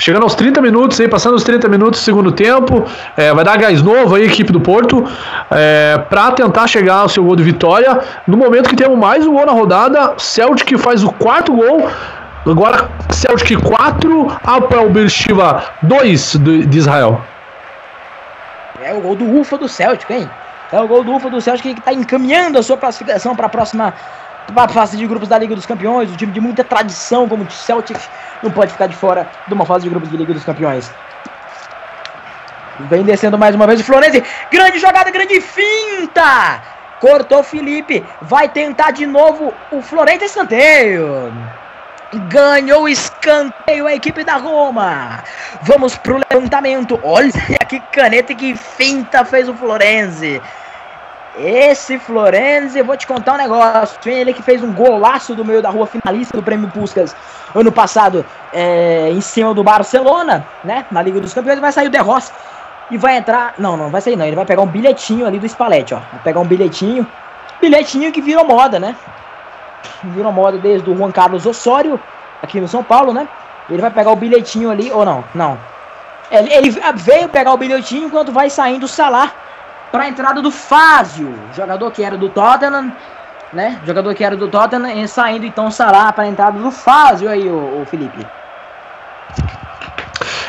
Chegando 0.00 0.22
aos 0.22 0.34
30 0.34 0.62
minutos 0.62 0.98
aí, 0.98 1.06
passando 1.06 1.34
os 1.34 1.44
30 1.44 1.68
minutos 1.68 2.00
do 2.00 2.04
segundo 2.04 2.32
tempo, 2.32 2.86
é, 3.18 3.34
vai 3.34 3.44
dar 3.44 3.58
gás 3.58 3.82
novo 3.82 4.14
aí 4.14 4.22
a 4.22 4.26
equipe 4.26 4.50
do 4.50 4.58
Porto 4.58 5.06
é, 5.50 5.98
para 6.08 6.32
tentar 6.32 6.66
chegar 6.66 7.00
ao 7.00 7.08
seu 7.10 7.22
gol 7.22 7.36
de 7.36 7.42
vitória. 7.42 8.00
No 8.26 8.38
momento 8.38 8.70
que 8.70 8.74
temos 8.74 8.98
mais 8.98 9.26
um 9.26 9.34
gol 9.34 9.44
na 9.44 9.52
rodada, 9.52 10.14
Celtic 10.16 10.78
faz 10.78 11.04
o 11.04 11.12
quarto 11.12 11.54
gol. 11.54 11.86
Agora 12.46 12.88
Celtic 13.10 13.60
4, 13.60 14.38
Apel 14.42 14.88
Beersheba 14.88 15.64
2 15.82 16.36
de 16.66 16.78
Israel. 16.78 17.20
É 18.82 18.94
o 18.94 19.02
gol 19.02 19.14
do 19.14 19.38
Ufa 19.38 19.58
do 19.58 19.68
Celtic, 19.68 20.08
hein? 20.10 20.30
É 20.72 20.80
o 20.80 20.88
gol 20.88 21.04
do 21.04 21.14
Ufa 21.14 21.28
do 21.28 21.42
Celtic 21.42 21.74
que 21.74 21.78
está 21.78 21.92
encaminhando 21.92 22.58
a 22.58 22.62
sua 22.62 22.78
classificação 22.78 23.36
para 23.36 23.44
a 23.44 23.50
próxima 23.50 23.92
fase 24.68 24.96
de 24.96 25.06
grupos 25.06 25.28
da 25.28 25.38
Liga 25.38 25.54
dos 25.54 25.66
Campeões. 25.66 26.10
Um 26.10 26.16
time 26.16 26.32
de 26.32 26.40
muita 26.40 26.64
tradição 26.64 27.28
como 27.28 27.44
o 27.44 27.50
Celtic 27.50 27.98
não 28.42 28.50
pode 28.50 28.72
ficar 28.72 28.86
de 28.86 28.96
fora 28.96 29.28
de 29.46 29.54
uma 29.54 29.64
fase 29.64 29.84
de 29.84 29.90
grupos 29.90 30.10
de 30.10 30.16
Liga 30.16 30.32
dos 30.32 30.44
Campeões. 30.44 30.90
Vem 32.88 33.02
descendo 33.02 33.36
mais 33.36 33.54
uma 33.54 33.66
vez 33.66 33.80
o 33.80 33.84
Florenzi. 33.84 34.22
Grande 34.50 34.78
jogada, 34.78 35.10
grande 35.10 35.40
finta. 35.40 36.62
Cortou 37.00 37.42
Felipe. 37.42 38.04
Vai 38.22 38.48
tentar 38.48 38.92
de 38.92 39.06
novo 39.06 39.52
o 39.70 39.82
Florenzi 39.82 40.26
escanteio. 40.26 41.32
Ganhou 42.28 42.82
o 42.82 42.88
escanteio 42.88 43.86
a 43.86 43.94
equipe 43.94 44.24
da 44.24 44.36
Roma. 44.36 45.22
Vamos 45.62 45.96
pro 45.96 46.20
levantamento. 46.30 46.98
Olha 47.02 47.30
que 47.68 47.80
caneta 47.92 48.32
e 48.32 48.36
que 48.36 48.56
finta 48.56 49.24
fez 49.24 49.48
o 49.48 49.54
Florenzi. 49.54 50.40
Esse 51.38 51.98
Florenzi, 51.98 52.82
vou 52.82 52.96
te 52.96 53.06
contar 53.06 53.34
um 53.34 53.36
negócio. 53.36 53.98
Ele 54.04 54.32
que 54.32 54.42
fez 54.42 54.62
um 54.62 54.72
golaço 54.72 55.34
do 55.34 55.44
meio 55.44 55.62
da 55.62 55.70
rua, 55.70 55.86
finalista 55.86 56.36
do 56.36 56.42
Prêmio 56.42 56.68
Puskas 56.68 57.14
ano 57.54 57.70
passado, 57.70 58.24
é, 58.52 59.10
em 59.10 59.20
cima 59.20 59.54
do 59.54 59.62
Barcelona, 59.62 60.44
né? 60.64 60.86
Na 60.90 61.02
Liga 61.02 61.20
dos 61.20 61.32
Campeões, 61.32 61.58
vai 61.58 61.72
sair 61.72 61.86
o 61.86 61.90
De 61.90 61.98
Rossi 61.98 62.32
e 62.90 62.98
vai 62.98 63.16
entrar. 63.16 63.54
Não, 63.58 63.76
não 63.76 63.90
vai 63.90 64.00
sair 64.00 64.16
não. 64.16 64.26
Ele 64.26 64.36
vai 64.36 64.44
pegar 64.44 64.62
um 64.62 64.66
bilhetinho 64.66 65.26
ali 65.26 65.38
do 65.38 65.48
Spalletti, 65.48 65.94
ó. 65.94 65.98
Vai 66.12 66.20
pegar 66.24 66.40
um 66.40 66.46
bilhetinho. 66.46 67.06
Bilhetinho 67.60 68.10
que 68.10 68.20
virou 68.20 68.44
moda, 68.44 68.80
né? 68.80 68.96
Virou 70.02 70.32
moda 70.32 70.58
desde 70.58 70.90
o 70.90 70.96
Juan 70.96 71.12
Carlos 71.12 71.46
Osório, 71.46 72.00
aqui 72.42 72.60
no 72.60 72.68
São 72.68 72.82
Paulo, 72.82 73.12
né? 73.12 73.28
Ele 73.68 73.80
vai 73.80 73.90
pegar 73.90 74.10
o 74.10 74.16
bilhetinho 74.16 74.70
ali, 74.70 74.90
ou 74.90 75.04
não? 75.04 75.22
Não. 75.34 75.58
Ele, 76.30 76.52
ele 76.52 76.70
veio 76.96 77.28
pegar 77.28 77.52
o 77.52 77.56
bilhetinho 77.56 78.06
enquanto 78.06 78.32
vai 78.32 78.50
saindo 78.50 78.84
o 78.84 78.88
Salah 78.88 79.32
para 79.90 80.04
a 80.04 80.08
entrada 80.08 80.40
do 80.40 80.50
Fázio, 80.50 81.34
jogador 81.54 81.90
que 81.90 82.02
era 82.02 82.16
do 82.16 82.28
Tottenham, 82.28 82.92
né? 83.52 83.80
Jogador 83.84 84.14
que 84.14 84.24
era 84.24 84.36
do 84.36 84.48
Tottenham, 84.48 85.06
saindo 85.06 85.44
então 85.44 85.70
Salah 85.70 86.12
para 86.12 86.24
a 86.24 86.28
entrada 86.28 86.58
do 86.58 86.70
Fázio 86.70 87.28
aí, 87.28 87.48
o 87.48 87.84
Felipe. 87.86 88.26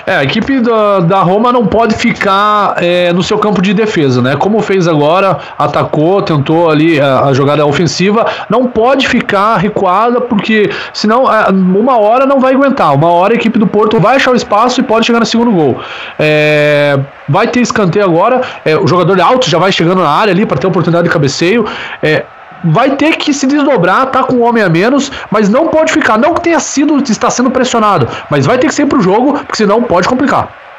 É, 0.05 0.15
a 0.15 0.23
equipe 0.23 0.59
da, 0.59 0.99
da 0.99 1.21
Roma 1.21 1.51
não 1.51 1.65
pode 1.65 1.95
ficar 1.95 2.75
é, 2.77 3.11
no 3.13 3.21
seu 3.23 3.37
campo 3.37 3.61
de 3.61 3.73
defesa, 3.73 4.21
né? 4.21 4.35
Como 4.35 4.61
fez 4.61 4.87
agora, 4.87 5.37
atacou, 5.57 6.21
tentou 6.21 6.69
ali 6.69 6.99
a, 6.99 7.25
a, 7.25 7.33
jogada 7.33 7.65
ofensiva, 7.65 8.25
não 8.49 8.67
pode 8.67 9.07
ficar 9.07 9.57
recuada, 9.57 10.21
porque 10.21 10.69
senão 10.93 11.31
é, 11.31 11.49
uma 11.49 11.97
hora 11.97 12.25
não 12.25 12.39
vai 12.39 12.53
aguentar. 12.53 12.93
Uma 12.93 13.11
hora 13.11 13.33
a 13.33 13.35
equipe 13.35 13.57
do 13.59 13.67
Porto 13.67 13.99
vai 13.99 14.15
achar 14.15 14.31
o 14.31 14.35
espaço 14.35 14.79
e 14.79 14.83
pode 14.83 15.05
chegar 15.05 15.19
no 15.19 15.25
segundo 15.25 15.51
gol. 15.51 15.79
É, 16.17 16.99
vai 17.27 17.47
ter 17.47 17.61
escanteio 17.61 18.05
agora, 18.05 18.41
é, 18.65 18.75
o 18.77 18.87
jogador 18.87 19.19
alto 19.21 19.49
já 19.49 19.57
vai 19.57 19.71
chegando 19.71 20.01
na 20.01 20.09
área 20.09 20.31
ali 20.31 20.45
para 20.45 20.57
ter 20.57 20.67
oportunidade 20.67 21.07
de 21.07 21.13
cabeceio. 21.13 21.65
É, 22.01 22.25
vai 22.63 22.95
ter 22.95 23.17
que 23.17 23.33
se 23.33 23.47
desdobrar, 23.47 24.07
tá 24.07 24.23
com 24.23 24.35
um 24.35 24.43
homem 24.43 24.63
a 24.63 24.69
menos, 24.69 25.11
mas 25.29 25.49
não 25.49 25.67
pode 25.67 25.91
ficar. 25.91 26.17
Não 26.17 26.33
que 26.33 26.41
tenha 26.41 26.59
sido, 26.59 26.97
está 26.97 27.29
sendo 27.29 27.51
pressionado, 27.51 28.07
mas 28.29 28.45
vai 28.45 28.57
ter 28.57 28.67
que 28.67 28.75
ser 28.75 28.85
pro 28.85 29.01
jogo, 29.01 29.33
porque 29.33 29.57
senão 29.57 29.83
pode 29.83 30.07
complicar. 30.07 30.70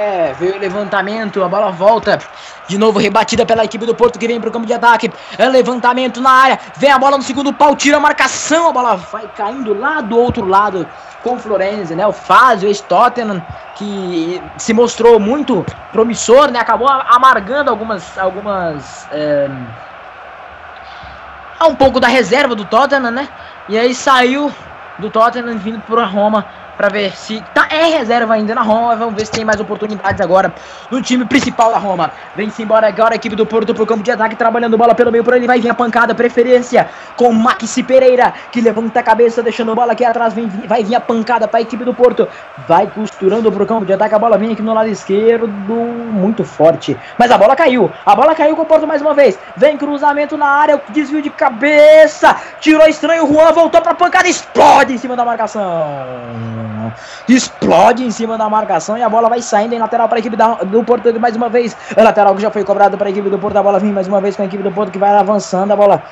É, 0.00 0.32
veio 0.32 0.56
o 0.56 0.58
levantamento, 0.58 1.44
a 1.44 1.48
bola 1.48 1.70
volta. 1.70 2.18
De 2.66 2.78
novo 2.78 2.98
rebatida 2.98 3.44
pela 3.44 3.66
equipe 3.66 3.84
do 3.84 3.94
Porto 3.94 4.18
que 4.18 4.26
vem 4.26 4.40
pro 4.40 4.50
campo 4.50 4.66
de 4.66 4.72
ataque. 4.72 5.12
É 5.36 5.46
levantamento 5.46 6.22
na 6.22 6.30
área. 6.30 6.58
Vem 6.78 6.90
a 6.90 6.98
bola 6.98 7.18
no 7.18 7.22
segundo 7.22 7.52
pau, 7.52 7.76
tira 7.76 7.98
a 7.98 8.00
marcação. 8.00 8.70
A 8.70 8.72
bola 8.72 8.96
vai 8.96 9.28
caindo 9.36 9.78
lá 9.78 10.00
do 10.00 10.16
outro 10.16 10.46
lado 10.46 10.88
com 11.22 11.34
o 11.34 11.38
Florenzi, 11.38 11.94
né? 11.94 12.06
O 12.06 12.14
Fazio, 12.14 12.66
ex-Tottenham, 12.66 13.44
que 13.74 14.42
se 14.56 14.72
mostrou 14.72 15.20
muito 15.20 15.66
promissor, 15.92 16.50
né? 16.50 16.60
Acabou 16.60 16.88
amargando 16.88 17.68
algumas. 17.68 18.16
algumas 18.16 19.06
é... 19.12 19.50
um 21.62 21.74
pouco 21.74 22.00
da 22.00 22.08
reserva 22.08 22.54
do 22.54 22.64
Tottenham, 22.64 23.10
né? 23.10 23.28
E 23.68 23.78
aí 23.78 23.94
saiu 23.94 24.50
do 24.98 25.10
Tottenham 25.10 25.58
vindo 25.58 25.82
para 25.82 26.06
Roma 26.06 26.46
Pra 26.80 26.88
ver 26.88 27.14
se 27.14 27.44
tá, 27.52 27.66
é 27.68 27.98
reserva 27.98 28.32
ainda 28.32 28.54
na 28.54 28.62
Roma. 28.62 28.96
Vamos 28.96 29.14
ver 29.14 29.26
se 29.26 29.32
tem 29.32 29.44
mais 29.44 29.60
oportunidades 29.60 30.18
agora 30.18 30.50
no 30.90 31.02
time 31.02 31.26
principal 31.26 31.70
da 31.70 31.76
Roma. 31.76 32.10
Vem-se 32.34 32.62
embora 32.62 32.88
agora 32.88 33.12
a 33.12 33.16
equipe 33.16 33.36
do 33.36 33.44
Porto 33.44 33.74
pro 33.74 33.84
campo 33.84 34.02
de 34.02 34.10
ataque, 34.10 34.34
trabalhando 34.34 34.78
bola 34.78 34.94
pelo 34.94 35.12
meio 35.12 35.22
por 35.22 35.34
ali. 35.34 35.46
Vai 35.46 35.60
vir 35.60 35.68
a 35.68 35.74
pancada, 35.74 36.14
preferência 36.14 36.88
com 37.18 37.34
Maxi 37.34 37.82
Pereira, 37.82 38.32
que 38.50 38.62
levanta 38.62 39.00
a 39.00 39.02
cabeça, 39.02 39.42
deixando 39.42 39.72
a 39.72 39.74
bola 39.74 39.92
aqui 39.92 40.06
atrás. 40.06 40.32
Vem, 40.32 40.48
vai 40.48 40.82
vir 40.82 40.94
a 40.94 41.00
pancada 41.00 41.46
para 41.46 41.58
a 41.58 41.60
equipe 41.60 41.84
do 41.84 41.92
Porto. 41.92 42.26
Vai 42.66 42.86
costurando 42.86 43.52
pro 43.52 43.66
campo 43.66 43.84
de 43.84 43.92
ataque. 43.92 44.14
A 44.14 44.18
bola 44.18 44.38
vem 44.38 44.52
aqui 44.52 44.62
no 44.62 44.72
lado 44.72 44.88
esquerdo, 44.88 45.46
muito 45.46 46.44
forte. 46.44 46.96
Mas 47.18 47.30
a 47.30 47.36
bola 47.36 47.54
caiu. 47.54 47.92
A 48.06 48.16
bola 48.16 48.34
caiu 48.34 48.56
com 48.56 48.62
o 48.62 48.66
Porto 48.66 48.86
mais 48.86 49.02
uma 49.02 49.12
vez. 49.12 49.38
Vem 49.54 49.76
cruzamento 49.76 50.34
na 50.38 50.46
área, 50.46 50.80
desvio 50.88 51.20
de 51.20 51.28
cabeça. 51.28 52.34
Tirou 52.58 52.88
estranho. 52.88 53.26
O 53.26 53.34
Juan 53.34 53.52
voltou 53.52 53.82
pra 53.82 53.92
pancada. 53.92 54.26
Explode 54.26 54.94
em 54.94 54.98
cima 54.98 55.14
da 55.14 55.26
marcação. 55.26 56.69
Explode 57.28 58.04
em 58.04 58.10
cima 58.10 58.36
da 58.36 58.48
marcação 58.48 58.96
e 58.96 59.02
a 59.02 59.08
bola 59.08 59.28
vai 59.28 59.42
saindo 59.42 59.74
em 59.74 59.78
lateral 59.78 60.08
para 60.08 60.18
a 60.18 60.20
equipe 60.20 60.36
da, 60.36 60.54
do 60.54 60.82
Porto 60.84 61.18
mais 61.20 61.36
uma 61.36 61.48
vez. 61.48 61.76
A 61.96 62.02
lateral 62.02 62.34
que 62.34 62.42
já 62.42 62.50
foi 62.50 62.64
cobrado 62.64 62.96
para 62.96 63.08
a 63.08 63.10
equipe 63.10 63.28
do 63.28 63.38
Porto. 63.38 63.56
A 63.56 63.62
bola 63.62 63.78
vem 63.78 63.92
mais 63.92 64.08
uma 64.08 64.20
vez 64.20 64.36
com 64.36 64.42
a 64.42 64.46
equipe 64.46 64.62
do 64.62 64.72
Porto 64.72 64.90
que 64.90 64.98
vai 64.98 65.10
avançando. 65.10 65.72
A 65.72 65.76
bola 65.76 66.02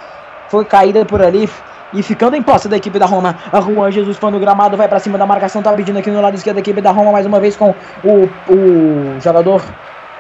foi 0.48 0.64
caída 0.64 1.04
por 1.04 1.22
ali. 1.22 1.48
E 1.92 2.02
ficando 2.02 2.36
em 2.36 2.42
posse 2.42 2.68
da 2.68 2.76
equipe 2.76 2.98
da 2.98 3.06
Roma, 3.06 3.34
a 3.50 3.60
Juan 3.60 3.90
Jesus 3.90 4.18
foi 4.18 4.30
no 4.30 4.38
gramado, 4.38 4.76
vai 4.76 4.86
para 4.86 4.98
cima 4.98 5.16
da 5.16 5.24
marcação, 5.24 5.62
tá 5.62 5.72
pedindo 5.72 5.98
aqui 5.98 6.10
no 6.10 6.20
lado 6.20 6.34
esquerdo 6.34 6.56
da 6.56 6.60
equipe 6.60 6.82
da 6.82 6.90
Roma, 6.90 7.12
mais 7.12 7.24
uma 7.24 7.40
vez 7.40 7.56
com 7.56 7.74
o, 8.04 8.28
o 8.52 9.20
jogador 9.20 9.62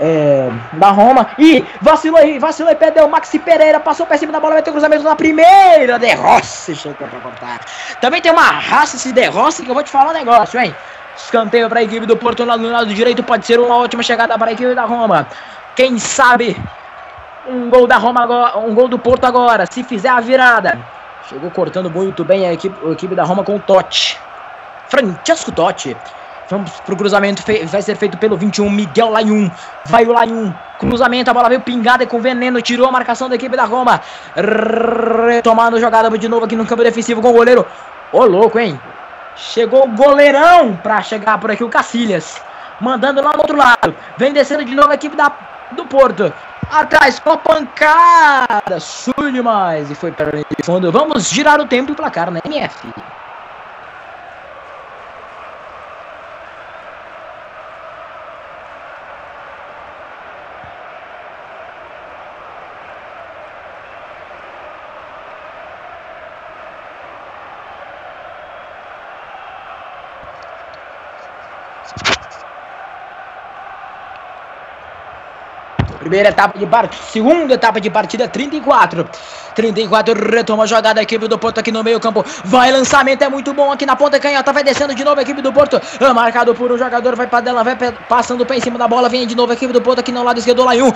é, 0.00 0.50
da 0.72 0.90
Roma. 0.90 1.30
E 1.38 1.64
vacilou 1.80 2.20
aí, 2.20 2.38
vacilou 2.38 2.72
e 2.72 2.74
perdeu. 2.74 3.08
Maxi 3.08 3.38
Pereira 3.38 3.80
passou 3.80 4.06
por 4.06 4.16
cima 4.16 4.32
da 4.32 4.40
bola, 4.40 4.62
ter 4.62 4.70
cruzamento 4.70 5.02
na 5.02 5.16
primeira. 5.16 5.98
De 5.98 6.12
Rossi 6.14 6.74
chegou 6.74 7.08
pra 7.08 7.20
cortar. 7.20 7.60
Também 8.00 8.20
tem 8.20 8.32
uma 8.32 8.42
raça 8.42 8.96
esse 8.96 9.12
De 9.12 9.26
Rossi 9.26 9.62
que 9.62 9.70
eu 9.70 9.74
vou 9.74 9.82
te 9.82 9.90
falar 9.90 10.10
um 10.10 10.14
negócio, 10.14 10.60
hein? 10.60 10.74
Escanteio 11.16 11.68
para 11.68 11.80
a 11.80 11.82
equipe 11.82 12.06
do 12.06 12.16
Porto 12.16 12.44
lá 12.44 12.56
no 12.56 12.70
lado 12.70 12.94
direito. 12.94 13.22
Pode 13.22 13.44
ser 13.44 13.58
uma 13.58 13.76
ótima 13.76 14.02
chegada 14.02 14.38
para 14.38 14.50
a 14.50 14.52
equipe 14.52 14.74
da 14.74 14.84
Roma. 14.84 15.26
Quem 15.74 15.98
sabe 15.98 16.56
um 17.46 17.68
gol 17.70 17.86
da 17.86 17.96
Roma 17.96 18.22
agora, 18.22 18.58
um 18.58 18.74
gol 18.74 18.88
do 18.88 18.98
Porto 18.98 19.24
agora. 19.24 19.64
Se 19.70 19.82
fizer 19.82 20.10
a 20.10 20.20
virada. 20.20 20.78
Chegou 21.28 21.50
cortando 21.50 21.90
muito 21.90 22.24
bem 22.24 22.46
a 22.46 22.52
equipe, 22.52 22.74
a 22.86 22.92
equipe 22.92 23.14
da 23.14 23.24
Roma 23.24 23.44
com 23.44 23.56
o 23.56 23.60
Totti. 23.60 24.18
Francesco 24.88 25.52
Totti. 25.52 25.96
Vamos 26.50 26.70
pro 26.80 26.96
cruzamento, 26.96 27.42
vai 27.66 27.82
ser 27.82 27.94
feito 27.94 28.16
pelo 28.16 28.36
21, 28.36 28.70
Miguel 28.70 29.10
Laiun. 29.10 29.50
Vai 29.86 30.06
o 30.06 30.12
Laiun. 30.12 30.52
Cruzamento, 30.78 31.30
a 31.30 31.34
bola 31.34 31.48
veio 31.48 31.60
pingada 31.60 32.06
com 32.06 32.20
veneno, 32.20 32.62
tirou 32.62 32.88
a 32.88 32.92
marcação 32.92 33.28
da 33.28 33.34
equipe 33.34 33.54
da 33.54 33.64
Roma. 33.64 34.00
Retomando 34.34 35.78
jogada 35.78 36.08
de 36.16 36.28
novo 36.28 36.46
aqui 36.46 36.56
no 36.56 36.64
campo 36.64 36.82
defensivo 36.82 37.20
com 37.20 37.28
o 37.28 37.32
goleiro. 37.34 37.66
Ô 38.12 38.24
louco, 38.24 38.58
hein? 38.58 38.80
Chegou 39.36 39.84
o 39.84 39.88
goleirão 39.88 40.74
pra 40.82 41.02
chegar 41.02 41.38
por 41.38 41.50
aqui, 41.50 41.62
o 41.62 41.68
Cacilhas. 41.68 42.40
Mandando 42.80 43.22
lá 43.22 43.32
do 43.32 43.40
outro 43.40 43.56
lado. 43.56 43.94
Vem 44.16 44.32
descendo 44.32 44.64
de 44.64 44.74
novo 44.74 44.90
a 44.90 44.94
equipe 44.94 45.16
da, 45.16 45.30
do 45.72 45.84
Porto. 45.84 46.32
Atrás 46.70 47.18
com 47.18 47.32
a 47.32 47.36
pancada. 47.36 48.80
Sul 48.80 49.30
demais. 49.32 49.90
E 49.90 49.94
foi 49.94 50.12
para 50.12 50.38
o 50.38 50.64
fundo. 50.64 50.90
Vamos 50.90 51.28
girar 51.28 51.60
o 51.60 51.66
tempo 51.66 51.92
e 51.92 51.94
placar 51.94 52.30
na 52.30 52.40
MF. 52.44 52.88
Primeira 76.08 76.30
etapa 76.30 76.58
de 76.58 76.64
partida, 76.66 77.02
segunda 77.12 77.52
etapa 77.52 77.78
de 77.78 77.90
partida, 77.90 78.26
34. 78.26 79.06
34, 79.54 80.14
retoma 80.30 80.62
a 80.64 80.66
jogada, 80.66 81.00
a 81.00 81.02
equipe 81.02 81.28
do 81.28 81.38
Porto 81.38 81.58
aqui 81.58 81.70
no 81.70 81.84
meio 81.84 82.00
campo. 82.00 82.24
Vai, 82.44 82.72
lançamento 82.72 83.20
é 83.22 83.28
muito 83.28 83.52
bom 83.52 83.70
aqui 83.70 83.84
na 83.84 83.94
ponta 83.94 84.18
canhota, 84.18 84.50
vai 84.50 84.64
descendo 84.64 84.94
de 84.94 85.04
novo 85.04 85.20
a 85.20 85.22
equipe 85.22 85.42
do 85.42 85.52
Porto. 85.52 85.78
É 86.00 86.12
marcado 86.14 86.54
por 86.54 86.72
um 86.72 86.78
jogador, 86.78 87.14
vai 87.14 87.26
para 87.26 87.42
dela, 87.42 87.62
vai 87.62 87.76
passando 88.08 88.46
pé 88.46 88.56
em 88.56 88.60
cima 88.62 88.78
da 88.78 88.88
bola, 88.88 89.10
vem 89.10 89.26
de 89.26 89.36
novo 89.36 89.52
a 89.52 89.54
equipe 89.54 89.70
do 89.70 89.82
Porto 89.82 89.98
aqui 89.98 90.10
no 90.10 90.24
lado 90.24 90.38
esquerdo, 90.38 90.64
lá 90.64 90.74
em 90.74 90.80
um. 90.80 90.90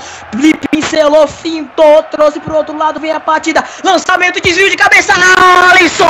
Pincelou, 0.70 1.28
fintou, 1.28 2.02
trouxe 2.05 2.40
pro 2.40 2.56
outro 2.56 2.74
lado, 2.74 2.98
vem 2.98 3.12
a 3.12 3.20
partida. 3.20 3.62
Lançamento, 3.84 4.40
desvio 4.40 4.70
de 4.70 4.76
cabeça, 4.78 5.12
Alisson! 5.12 6.06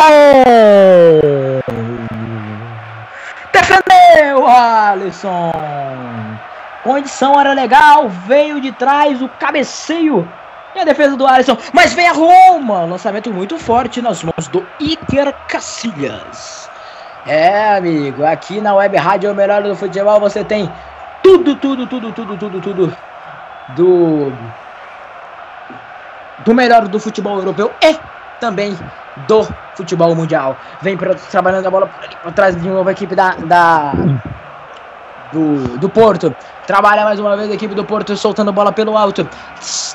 Defendeu, 3.52 4.46
Alisson! 4.46 5.50
Condição 6.82 7.38
era 7.38 7.52
legal, 7.52 8.08
veio 8.08 8.60
de 8.60 8.72
trás 8.72 9.22
o 9.22 9.28
cabeceio 9.28 10.28
e 10.74 10.80
a 10.80 10.84
defesa 10.84 11.16
do 11.16 11.26
Alisson. 11.26 11.56
Mas 11.72 11.92
vem 11.92 12.08
a 12.08 12.12
Roma, 12.12 12.84
lançamento 12.84 13.32
muito 13.32 13.58
forte 13.58 14.02
nas 14.02 14.22
mãos 14.22 14.48
do 14.48 14.66
Iker 14.80 15.32
Cacilhas. 15.46 16.68
É, 17.26 17.76
amigo, 17.76 18.24
aqui 18.24 18.60
na 18.60 18.74
Web 18.74 18.96
Rádio 18.96 19.30
o 19.30 19.34
melhor 19.34 19.62
do 19.62 19.76
futebol 19.76 20.18
você 20.18 20.42
tem 20.42 20.70
tudo, 21.22 21.54
tudo, 21.54 21.86
tudo, 21.86 22.12
tudo, 22.12 22.36
tudo, 22.36 22.60
tudo 22.60 22.96
do 23.76 24.32
do 26.44 26.54
melhor 26.54 26.88
do 26.88 26.98
futebol 26.98 27.38
europeu 27.38 27.70
e 27.80 27.96
também 28.40 28.76
do 29.28 29.46
futebol 29.76 30.14
mundial. 30.16 30.56
Vem 30.80 30.96
pra, 30.96 31.14
trabalhando 31.14 31.66
a 31.66 31.70
bola 31.70 31.88
por 32.22 32.32
trás 32.32 32.60
de 32.60 32.68
novo 32.68 32.88
a 32.88 32.92
equipe 32.92 33.14
da, 33.14 33.36
da 33.36 33.92
do, 35.32 35.78
do 35.78 35.88
Porto. 35.88 36.34
Trabalha 36.66 37.04
mais 37.04 37.18
uma 37.18 37.36
vez 37.36 37.50
a 37.50 37.54
equipe 37.54 37.74
do 37.74 37.84
Porto, 37.84 38.16
soltando 38.16 38.52
bola 38.52 38.70
pelo 38.72 38.96
alto. 38.96 39.28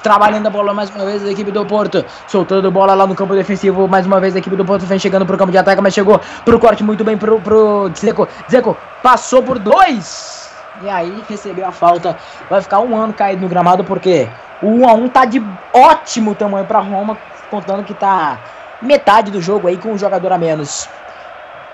Trabalhando 0.04 0.48
a 0.48 0.50
bola 0.50 0.74
mais 0.74 0.90
uma 0.90 1.06
vez 1.06 1.24
a 1.24 1.32
equipe 1.32 1.52
do 1.52 1.66
Porto. 1.66 2.04
Soltando 2.28 2.70
bola 2.72 2.94
lá 2.94 3.08
no 3.08 3.16
campo 3.16 3.34
defensivo. 3.34 3.88
Mais 3.88 4.06
uma 4.06 4.20
vez 4.20 4.36
a 4.36 4.40
equipe 4.40 4.56
do 4.56 4.66
Porto 4.66 4.86
vem 4.86 5.00
chegando 5.00 5.26
pro 5.26 5.38
campo 5.38 5.52
de 5.52 5.58
ataque, 5.58 5.82
mas 5.82 5.94
chegou 5.94 6.20
pro 6.44 6.60
corte 6.60 6.84
muito 6.84 7.04
bem 7.04 7.18
pro, 7.18 7.40
pro 7.40 7.90
Zeco. 7.96 8.28
Zeco 8.50 8.76
passou 9.02 9.42
por 9.42 9.60
dois. 9.60 10.52
E 10.82 10.90
aí 10.90 11.24
recebeu 11.30 11.66
a 11.66 11.72
falta. 11.72 12.18
Vai 12.50 12.62
ficar 12.62 12.80
um 12.80 12.96
ano 12.96 13.14
caído 13.14 13.42
no 13.42 13.48
gramado, 13.48 13.84
porque 13.84 14.28
o 14.62 14.68
1 14.68 14.90
a 14.90 14.94
1 14.94 15.10
tá 15.10 15.26
de 15.26 15.44
ótimo 15.74 16.36
tamanho 16.36 16.66
para 16.66 16.80
Roma, 16.80 17.18
contando 17.50 17.84
que 17.84 17.94
tá 17.94 18.38
metade 18.82 19.32
do 19.32 19.42
jogo 19.42 19.68
aí 19.68 19.78
com 19.78 19.94
um 19.94 19.98
jogador 19.98 20.32
a 20.32 20.38
menos. 20.38 20.88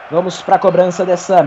Vamos 0.09 0.41
para 0.41 0.55
a 0.55 0.59
cobrança 0.59 1.05
dessa 1.05 1.45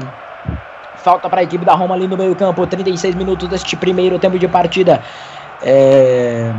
falta 1.06 1.30
para 1.30 1.40
a 1.40 1.44
equipe 1.44 1.64
da 1.64 1.72
Roma 1.72 1.94
ali 1.94 2.08
no 2.08 2.16
meio-campo. 2.16 2.66
36 2.66 3.14
minutos 3.14 3.48
deste 3.48 3.76
primeiro 3.76 4.18
tempo 4.18 4.36
de 4.36 4.48
partida. 4.48 5.00
É. 5.62 6.52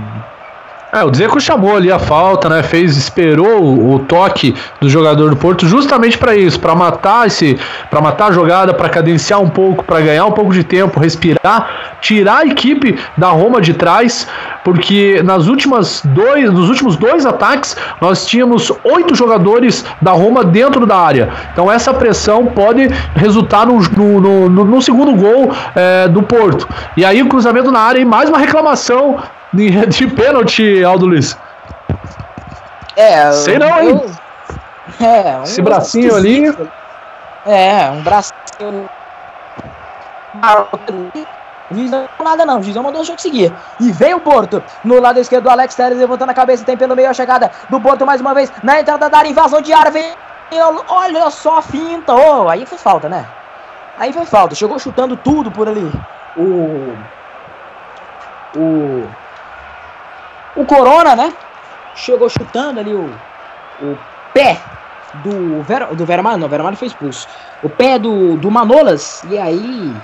É, 0.97 1.03
o 1.03 1.11
Dzeko 1.11 1.39
chamou 1.39 1.77
ali 1.77 1.91
a 1.91 1.99
falta, 1.99 2.49
né? 2.49 2.63
Fez, 2.63 2.97
esperou 2.97 3.61
o, 3.61 3.95
o 3.95 3.99
toque 3.99 4.55
do 4.81 4.89
jogador 4.89 5.29
do 5.29 5.35
Porto 5.35 5.67
justamente 5.67 6.17
para 6.17 6.35
isso, 6.35 6.59
para 6.59 6.73
matar 6.73 7.27
esse, 7.27 7.55
para 7.87 8.01
matar 8.01 8.29
a 8.29 8.31
jogada, 8.31 8.73
para 8.73 8.89
cadenciar 8.89 9.39
um 9.39 9.49
pouco, 9.49 9.83
para 9.83 10.01
ganhar 10.01 10.25
um 10.25 10.31
pouco 10.31 10.51
de 10.51 10.63
tempo, 10.63 10.99
respirar, 10.99 11.97
tirar 12.01 12.37
a 12.37 12.45
equipe 12.47 12.97
da 13.15 13.27
Roma 13.27 13.61
de 13.61 13.75
trás, 13.75 14.27
porque 14.63 15.21
nas 15.23 15.45
últimas 15.45 16.01
dois, 16.03 16.51
nos 16.51 16.67
últimos 16.67 16.97
dois 16.97 17.27
ataques 17.27 17.77
nós 18.01 18.25
tínhamos 18.25 18.71
oito 18.83 19.13
jogadores 19.13 19.85
da 20.01 20.13
Roma 20.13 20.43
dentro 20.43 20.87
da 20.87 20.97
área. 20.97 21.29
Então 21.53 21.71
essa 21.71 21.93
pressão 21.93 22.47
pode 22.47 22.87
resultar 23.15 23.67
no, 23.67 23.79
no, 23.79 24.49
no, 24.49 24.65
no 24.65 24.81
segundo 24.81 25.13
gol 25.13 25.51
é, 25.75 26.07
do 26.07 26.23
Porto. 26.23 26.67
E 26.95 27.05
aí 27.05 27.21
o 27.21 27.29
cruzamento 27.29 27.71
na 27.71 27.81
área 27.81 27.99
e 27.99 28.05
mais 28.05 28.29
uma 28.29 28.39
reclamação 28.39 29.19
de 29.53 30.07
pênalti, 30.07 30.83
Aldo 30.83 31.05
Luiz. 31.05 31.37
É, 32.95 33.31
sei 33.31 33.59
não, 33.59 33.79
hein? 33.79 33.89
Eu... 33.89 34.27
É, 35.05 35.37
um 35.37 35.43
Esse 35.43 35.61
bracinho 35.61 36.15
ali. 36.15 36.45
É, 37.45 37.89
um 37.91 38.01
bracinho. 38.01 38.89
Juiz 41.69 41.91
não 41.91 42.07
nada 42.23 42.45
não, 42.45 42.59
o 42.59 42.63
juiz 42.63 42.75
mandou 42.77 43.01
o 43.01 43.05
jogo 43.05 43.21
seguir. 43.21 43.53
E 43.79 43.91
vem 43.91 44.13
o 44.13 44.19
Porto. 44.19 44.63
No 44.83 44.99
lado 44.99 45.19
esquerdo, 45.19 45.47
o 45.47 45.49
Alex 45.49 45.75
Telles 45.75 45.97
levantando 45.97 46.29
a 46.29 46.33
cabeça. 46.33 46.63
Tem 46.63 46.77
pelo 46.77 46.95
meio 46.95 47.09
a 47.09 47.13
chegada 47.13 47.51
do 47.69 47.79
Porto 47.79 48.05
mais 48.05 48.21
uma 48.21 48.33
vez. 48.33 48.51
Na 48.63 48.79
entrada 48.79 49.09
da 49.09 49.17
área, 49.17 49.29
invasão 49.29 49.61
de 49.61 49.73
área. 49.73 49.91
Vem. 49.91 50.13
Olha 50.87 51.29
só 51.29 51.57
a 51.57 51.61
finta. 51.61 52.13
Oh, 52.15 52.47
aí 52.47 52.65
foi 52.65 52.77
falta, 52.77 53.09
né? 53.09 53.25
Aí 53.99 54.13
foi 54.13 54.25
falta. 54.25 54.55
Chegou 54.55 54.79
chutando 54.79 55.17
tudo 55.17 55.51
por 55.51 55.67
ali. 55.67 55.91
O. 56.37 56.93
O. 58.55 59.07
O 60.57 60.65
Corona, 60.65 61.15
né? 61.15 61.33
Chegou 61.95 62.27
chutando 62.27 62.79
ali 62.79 62.93
o, 62.93 63.09
o 63.81 63.97
pé 64.33 64.59
do, 65.23 65.61
Ver, 65.61 65.85
do 65.95 66.05
Vermalho. 66.05 66.39
Não, 66.39 66.47
o 66.47 66.49
Vermalho 66.49 66.75
foi 66.75 66.87
expulso. 66.87 67.27
O 67.63 67.69
pé 67.69 67.97
do, 67.99 68.35
do 68.37 68.49
Manolas. 68.49 69.23
E 69.29 69.37
aí. 69.37 69.95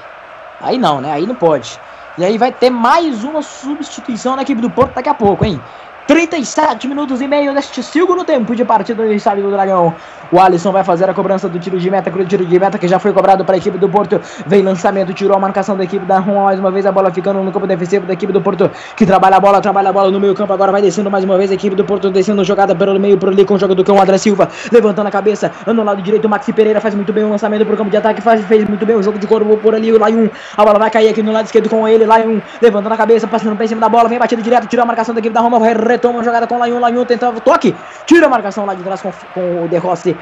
Aí 0.62 0.78
não, 0.78 1.02
né? 1.02 1.12
Aí 1.12 1.26
não 1.26 1.36
pode. 1.36 1.80
E 2.18 2.24
aí 2.24 2.38
vai 2.38 2.52
ter 2.52 2.70
mais 2.70 3.24
uma 3.24 3.42
substituição 3.42 4.36
na 4.36 4.44
equipe 4.44 4.62
do 4.62 4.70
Porto 4.70 4.94
daqui 4.94 5.10
a 5.10 5.14
pouco, 5.14 5.44
hein? 5.44 5.60
37 6.06 6.86
minutos 6.88 7.22
e 7.22 7.28
meio 7.28 7.54
deste 7.54 7.82
segundo 7.82 8.26
tempo 8.26 8.54
de 8.54 8.66
partida 8.66 9.06
no 9.06 9.14
estádio 9.14 9.44
do 9.44 9.52
Dragão. 9.52 9.96
O 10.32 10.40
Alisson 10.40 10.72
vai 10.72 10.84
fazer 10.84 11.10
a 11.10 11.14
cobrança 11.14 11.48
do 11.48 11.58
tiro 11.60 11.80
de 11.80 11.90
meta, 11.90 12.10
o 12.10 12.26
tiro 12.26 12.46
de 12.46 12.60
meta 12.60 12.78
que 12.78 12.88
já 12.88 13.00
foi 13.00 13.14
cobrado 13.14 13.46
para 13.46 13.56
a 13.56 13.58
equipe 13.58 13.78
do 13.78 13.88
Porto. 13.88 14.20
Vem 14.46 14.62
lançamento, 14.62 15.14
tirou 15.14 15.38
a 15.38 15.40
marcação 15.40 15.78
da 15.78 15.84
equipe 15.84 16.06
da 16.06 16.20
Roma 16.20 16.44
mais 16.44 16.60
uma 16.60 16.72
vez, 16.72 16.86
a 16.86 16.92
bola 16.92 17.10
ficando 17.10 17.42
no 17.42 17.52
campo 17.54 17.66
defensivo 17.68 18.06
da 18.06 18.14
equipe 18.14 18.34
do 18.34 18.42
Porto, 18.42 18.70
que 18.98 19.06
trabalha 19.06 19.38
a 19.38 19.40
bola, 19.40 19.62
trabalha 19.62 19.90
a 19.90 19.94
bola 19.94 20.12
no 20.12 20.20
meio 20.20 20.34
campo, 20.34 20.52
agora 20.52 20.72
vai 20.74 20.82
descendo 20.82 21.10
mais 21.10 21.24
uma 21.24 21.38
vez 21.38 21.52
a 21.52 21.54
equipe 21.54 21.76
do 21.76 21.86
Porto, 21.86 22.10
descendo 22.10 22.44
jogada 22.44 22.76
pelo 22.76 23.00
meio, 23.00 23.18
por 23.18 23.30
ali 23.30 23.46
com 23.46 23.54
o 23.54 23.60
jogo 23.60 23.74
do 23.74 23.84
cão 23.84 24.02
André 24.02 24.18
Silva, 24.18 24.50
levantando 24.72 25.08
a 25.08 25.12
cabeça, 25.12 25.52
no 25.68 25.84
lado 25.84 26.02
direito 26.02 26.28
Maxi 26.28 26.52
Pereira 26.52 26.82
faz 26.82 26.94
muito 26.96 27.14
bem 27.14 27.24
o 27.24 27.30
lançamento 27.30 27.66
para 27.66 27.76
o 27.76 27.78
campo 27.78 27.90
de 27.90 27.98
ataque, 27.98 28.20
faz, 28.20 28.44
fez 28.46 28.68
muito 28.68 28.86
bem 28.86 28.96
o 28.96 29.04
jogo 29.04 29.18
de 29.18 29.28
corpo 29.28 29.56
por 29.58 29.74
ali, 29.74 29.94
o 29.94 30.00
Laiun, 30.00 30.30
a 30.58 30.66
bola 30.66 30.80
vai 30.80 30.90
cair 30.90 31.10
aqui 31.10 31.24
no 31.24 31.32
lado 31.32 31.46
esquerdo 31.46 31.70
com 31.70 31.88
ele, 31.88 32.06
Laiun 32.06 32.42
levantando 32.62 32.94
a 32.94 32.98
cabeça, 32.98 33.28
passando 33.28 33.56
para 33.56 33.68
cima 33.68 33.80
da 33.80 33.88
bola, 33.88 34.10
vem 34.10 34.18
batido 34.18 34.42
direto, 34.42 34.68
tirou 34.68 34.84
a 34.84 34.86
marcação 34.88 35.14
da 35.14 35.20
equipe 35.20 35.34
da 35.34 35.40
Roma, 35.40 35.60
retoma 35.94 36.20
a 36.20 36.24
jogada 36.24 36.48
com 36.48 36.56
o 36.56 36.60
Laiun, 36.60 36.80
Laiun 36.80 37.06
tentava 37.06 37.38
o 37.38 37.42
toque, 37.42 37.76
tira 38.06 38.26
a 38.26 38.30
marcação 38.30 38.66
lá 38.66 38.74
de 38.74 38.84
trás 38.84 39.02
com, 39.02 39.12
com 39.34 39.64
o 39.64 39.68
De 39.68 39.78
Rossi, 39.78 40.18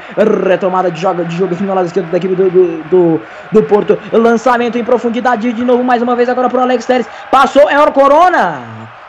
retomada 0.46 0.90
de 0.90 1.00
jogo, 1.00 1.24
de 1.24 1.36
jogo 1.36 1.54
no 1.60 1.74
lado 1.74 1.86
esquerdo 1.86 2.10
da 2.10 2.18
equipe 2.18 2.34
do, 2.34 2.50
do, 2.50 2.82
do, 2.84 3.20
do, 3.50 3.62
Porto, 3.64 3.98
lançamento 4.12 4.78
em 4.78 4.84
profundidade 4.84 5.52
de 5.52 5.64
novo, 5.64 5.82
mais 5.82 6.02
uma 6.02 6.14
vez 6.14 6.28
agora 6.28 6.48
para 6.48 6.60
o 6.60 6.62
Alex 6.62 6.84
Teres, 6.84 7.06
passou, 7.30 7.70
é 7.70 7.80
o 7.80 7.92
Corona, 7.92 8.62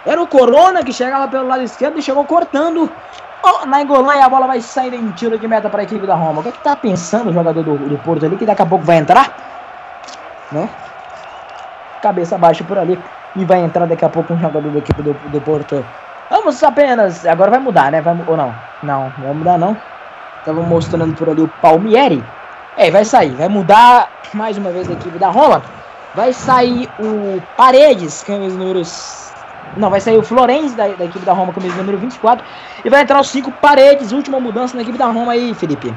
era 0.06 0.22
o 0.22 0.28
Corona 0.28 0.84
que 0.84 0.94
chegava 0.94 1.28
pelo 1.28 1.48
lado 1.48 1.64
esquerdo 1.64 2.00
e 2.00 2.02
chegou 2.02 2.24
cortando 2.26 2.90
oh, 3.44 3.66
na 3.66 3.82
engolan 3.82 4.16
e 4.16 4.22
a 4.22 4.30
bola 4.30 4.48
vai 4.48 4.62
sair 4.62 4.94
em 4.94 5.12
tiro 5.12 5.38
de 5.38 5.48
meta 5.48 5.70
para 5.70 5.82
a 5.82 5.84
equipe 5.84 6.08
da 6.08 6.16
Roma. 6.16 6.40
O 6.40 6.44
que, 6.44 6.50
é 6.50 6.52
que 6.52 6.64
tá 6.64 6.76
pensando 6.76 7.30
o 7.30 7.34
jogador 7.34 7.64
do, 7.64 7.78
do 7.78 7.98
Porto 8.00 8.26
ali, 8.26 8.38
que 8.38 8.46
daqui 8.46 8.62
a 8.62 8.66
pouco 8.66 8.86
vai 8.86 8.98
entrar, 8.98 9.34
né? 10.52 10.70
Cabeça 12.02 12.38
baixa 12.38 12.64
por 12.64 12.78
ali 12.78 13.00
e 13.36 13.46
vai 13.46 13.60
entrar 13.60 13.86
daqui 13.86 14.06
a 14.06 14.10
pouco 14.10 14.34
um 14.34 14.40
jogador 14.40 14.72
da 14.72 14.80
equipe 14.80 15.02
do, 15.02 15.14
do 15.14 15.42
Porto. 15.42 15.84
Vamos 16.30 16.64
apenas. 16.64 17.26
Agora 17.26 17.52
vai 17.52 17.60
mudar, 17.60 17.92
né? 17.92 18.02
Vai, 18.02 18.16
ou 18.28 18.38
não? 18.38 18.54
Não, 18.82 19.14
não 19.18 19.26
vai 19.26 19.34
mudar 19.34 19.58
não. 19.58 19.78
Tava 20.46 20.62
mostrando 20.62 21.16
por 21.16 21.30
ali 21.30 21.42
o 21.42 21.48
Palmieri. 21.48 22.24
É, 22.78 22.90
vai 22.90 23.06
sair. 23.06 23.32
Vai 23.32 23.48
mudar 23.48 24.10
mais 24.34 24.58
uma 24.58 24.72
vez 24.72 24.90
a 24.90 24.94
equipe 24.94 25.18
da 25.18 25.30
Roma. 25.30 25.62
Vai 26.16 26.34
sair 26.34 26.90
o 27.00 27.42
Paredes, 27.56 28.24
camisa 28.24 28.58
números. 28.58 29.32
Não, 29.78 29.90
vai 29.90 30.00
sair 30.00 30.18
o 30.18 30.24
Florenzi 30.24 30.76
da, 30.76 30.88
da 30.88 31.06
equipe 31.06 31.26
da 31.26 31.34
Roma, 31.34 31.54
camisa 31.54 31.76
número 31.78 31.98
24. 31.98 32.46
E 32.86 32.90
vai 32.90 33.02
entrar 33.02 33.20
os 33.20 33.30
cinco 33.30 33.52
Paredes, 33.52 34.12
última 34.12 34.40
mudança 34.40 34.76
na 34.76 34.84
equipe 34.84 34.98
da 34.98 35.08
Roma 35.08 35.32
aí, 35.32 35.54
Felipe. 35.56 35.94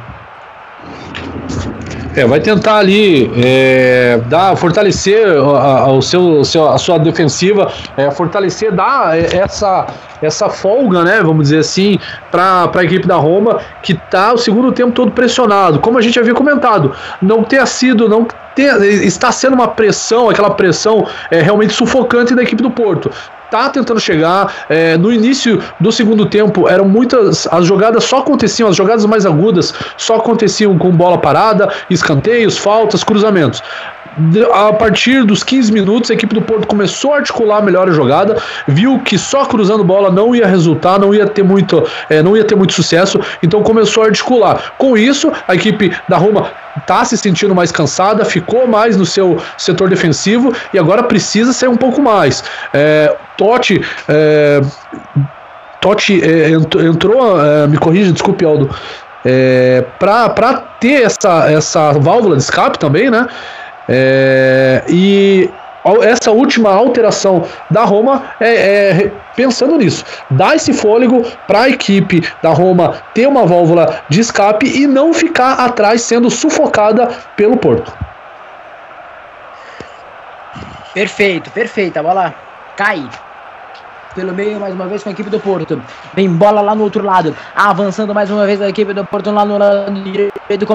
É, 2.17 2.25
vai 2.25 2.41
tentar 2.41 2.79
ali 2.79 3.31
é, 3.45 4.19
dar, 4.27 4.57
fortalecer 4.57 5.29
a, 5.29 5.93
o 5.93 6.01
seu, 6.01 6.41
a 6.41 6.79
sua 6.79 6.99
defensiva, 6.99 7.71
é, 7.95 8.11
fortalecer, 8.11 8.73
dar 8.73 9.19
essa, 9.19 9.87
essa 10.23 10.49
folga, 10.49 11.05
né, 11.05 11.21
vamos 11.23 11.45
dizer 11.45 11.59
assim, 11.59 11.99
para 12.31 12.71
a 12.75 12.85
equipe 12.85 13.07
da 13.07 13.17
Roma, 13.17 13.61
que 13.83 13.93
está 13.93 14.33
o 14.33 14.39
segundo 14.39 14.73
tempo 14.73 14.93
todo 14.93 15.11
pressionado. 15.11 15.79
Como 15.79 15.99
a 15.99 16.03
gente 16.03 16.19
havia 16.19 16.33
comentado, 16.33 16.95
não 17.21 17.45
ter 17.45 17.67
sido, 17.67 18.09
não 18.09 18.27
ter, 18.55 18.83
está 19.05 19.31
sendo 19.31 19.53
uma 19.53 19.69
pressão, 19.69 20.31
aquela 20.31 20.51
pressão 20.51 21.07
é, 21.31 21.43
realmente 21.43 21.75
sufocante 21.75 22.35
da 22.35 22.43
equipe 22.43 22.63
do 22.63 22.71
Porto 22.71 23.11
tá 23.51 23.68
tentando 23.68 24.01
chegar. 24.01 24.52
É, 24.68 24.97
no 24.97 25.12
início 25.12 25.62
do 25.81 25.90
segundo 25.93 26.27
tempo, 26.27 26.68
eram 26.68 26.89
muitas. 26.89 27.47
As 27.48 27.66
jogadas 27.66 28.05
só 28.05 28.18
aconteciam, 28.18 28.68
as 28.68 28.77
jogadas 28.77 29.05
mais 29.06 29.27
agudas 29.27 29.74
só 29.97 30.16
aconteciam 30.16 30.77
com 30.78 30.90
bola 30.90 31.18
parada, 31.18 31.73
escanteios, 31.90 32.59
faltas, 32.59 33.02
cruzamentos 33.05 33.62
a 34.53 34.73
partir 34.73 35.25
dos 35.25 35.43
15 35.43 35.73
minutos, 35.73 36.11
a 36.11 36.15
equipe 36.15 36.35
do 36.35 36.41
Porto 36.41 36.67
começou 36.67 37.13
a 37.13 37.19
articular 37.19 37.63
melhor 37.63 37.89
a 37.89 37.93
jogada, 37.93 38.41
viu 38.67 38.99
que 39.01 39.19
só 39.19 39.45
cruzando 39.45 39.85
bola 39.85 40.11
não 40.11 40.35
ia 40.35 40.47
resultar, 40.47 40.99
não 40.99 41.15
ia 41.15 41.27
ter 41.27 41.43
muito, 41.43 41.87
é, 42.09 42.23
não 42.23 42.37
ia 42.37 42.45
ter 42.45 42.55
muito 42.55 42.73
sucesso, 42.73 43.21
então 43.43 43.63
começou 43.63 44.03
a 44.03 44.07
articular. 44.07 44.73
Com 44.79 44.97
isso, 44.97 45.31
a 45.47 45.55
equipe 45.55 45.95
da 46.09 46.17
Roma 46.17 46.51
está 46.77 47.05
se 47.05 47.17
sentindo 47.17 47.55
mais 47.55 47.71
cansada, 47.71 48.25
ficou 48.25 48.67
mais 48.67 48.97
no 48.97 49.05
seu 49.05 49.39
setor 49.59 49.89
defensivo 49.89 50.53
e 50.73 50.79
agora 50.79 51.03
precisa 51.03 51.53
ser 51.53 51.69
um 51.69 51.77
pouco 51.77 52.01
mais. 52.01 52.43
É, 52.73 53.15
Totti. 53.37 53.85
É, 54.09 54.61
Totti 55.81 56.23
é, 56.23 56.51
entrou, 56.51 57.41
é, 57.41 57.67
me 57.67 57.77
corrija, 57.77 58.13
desculpe, 58.13 58.45
Aldo. 58.45 58.71
É, 59.25 59.85
para 59.99 60.55
ter 60.81 61.03
essa, 61.03 61.51
essa 61.51 61.93
válvula 61.93 62.37
de 62.37 62.43
escape 62.43 62.79
também, 62.79 63.11
né? 63.11 63.27
É, 63.89 64.83
e 64.89 65.51
essa 66.03 66.33
última 66.33 66.71
alteração 66.71 67.45
da 67.71 67.85
Roma 67.85 68.25
é, 68.41 68.55
é 68.55 69.13
pensando 69.37 69.77
nisso, 69.77 70.05
dar 70.31 70.57
esse 70.57 70.73
fôlego 70.73 71.23
para 71.47 71.63
a 71.63 71.69
equipe 71.69 72.27
da 72.43 72.51
Roma 72.51 72.95
ter 73.15 73.29
uma 73.29 73.47
válvula 73.47 74.03
de 74.09 74.21
escape 74.21 74.67
e 74.67 74.87
não 74.87 75.13
ficar 75.13 75.53
atrás 75.55 76.03
sendo 76.03 76.31
sufocada 76.31 77.09
pelo 77.37 77.57
Porto. 77.57 77.93
Perfeito, 80.93 81.51
perfeito. 81.51 81.99
A 81.99 82.03
bola 82.03 82.35
cai 82.75 83.07
pelo 84.15 84.33
meio 84.33 84.59
mais 84.59 84.75
uma 84.75 84.87
vez 84.87 85.03
com 85.03 85.11
a 85.11 85.13
equipe 85.13 85.29
do 85.29 85.39
Porto. 85.39 85.81
Vem 86.15 86.29
bola 86.29 86.63
lá 86.63 86.75
no 86.75 86.83
outro 86.83 87.05
lado, 87.05 87.37
avançando 87.55 88.15
mais 88.15 88.31
uma 88.31 88.47
vez 88.47 88.63
a 88.63 88.69
equipe 88.69 88.95
do 88.95 89.05
Porto 89.05 89.31
lá 89.31 89.45
no 89.45 89.59
lado 89.59 89.93
direito 90.03 90.67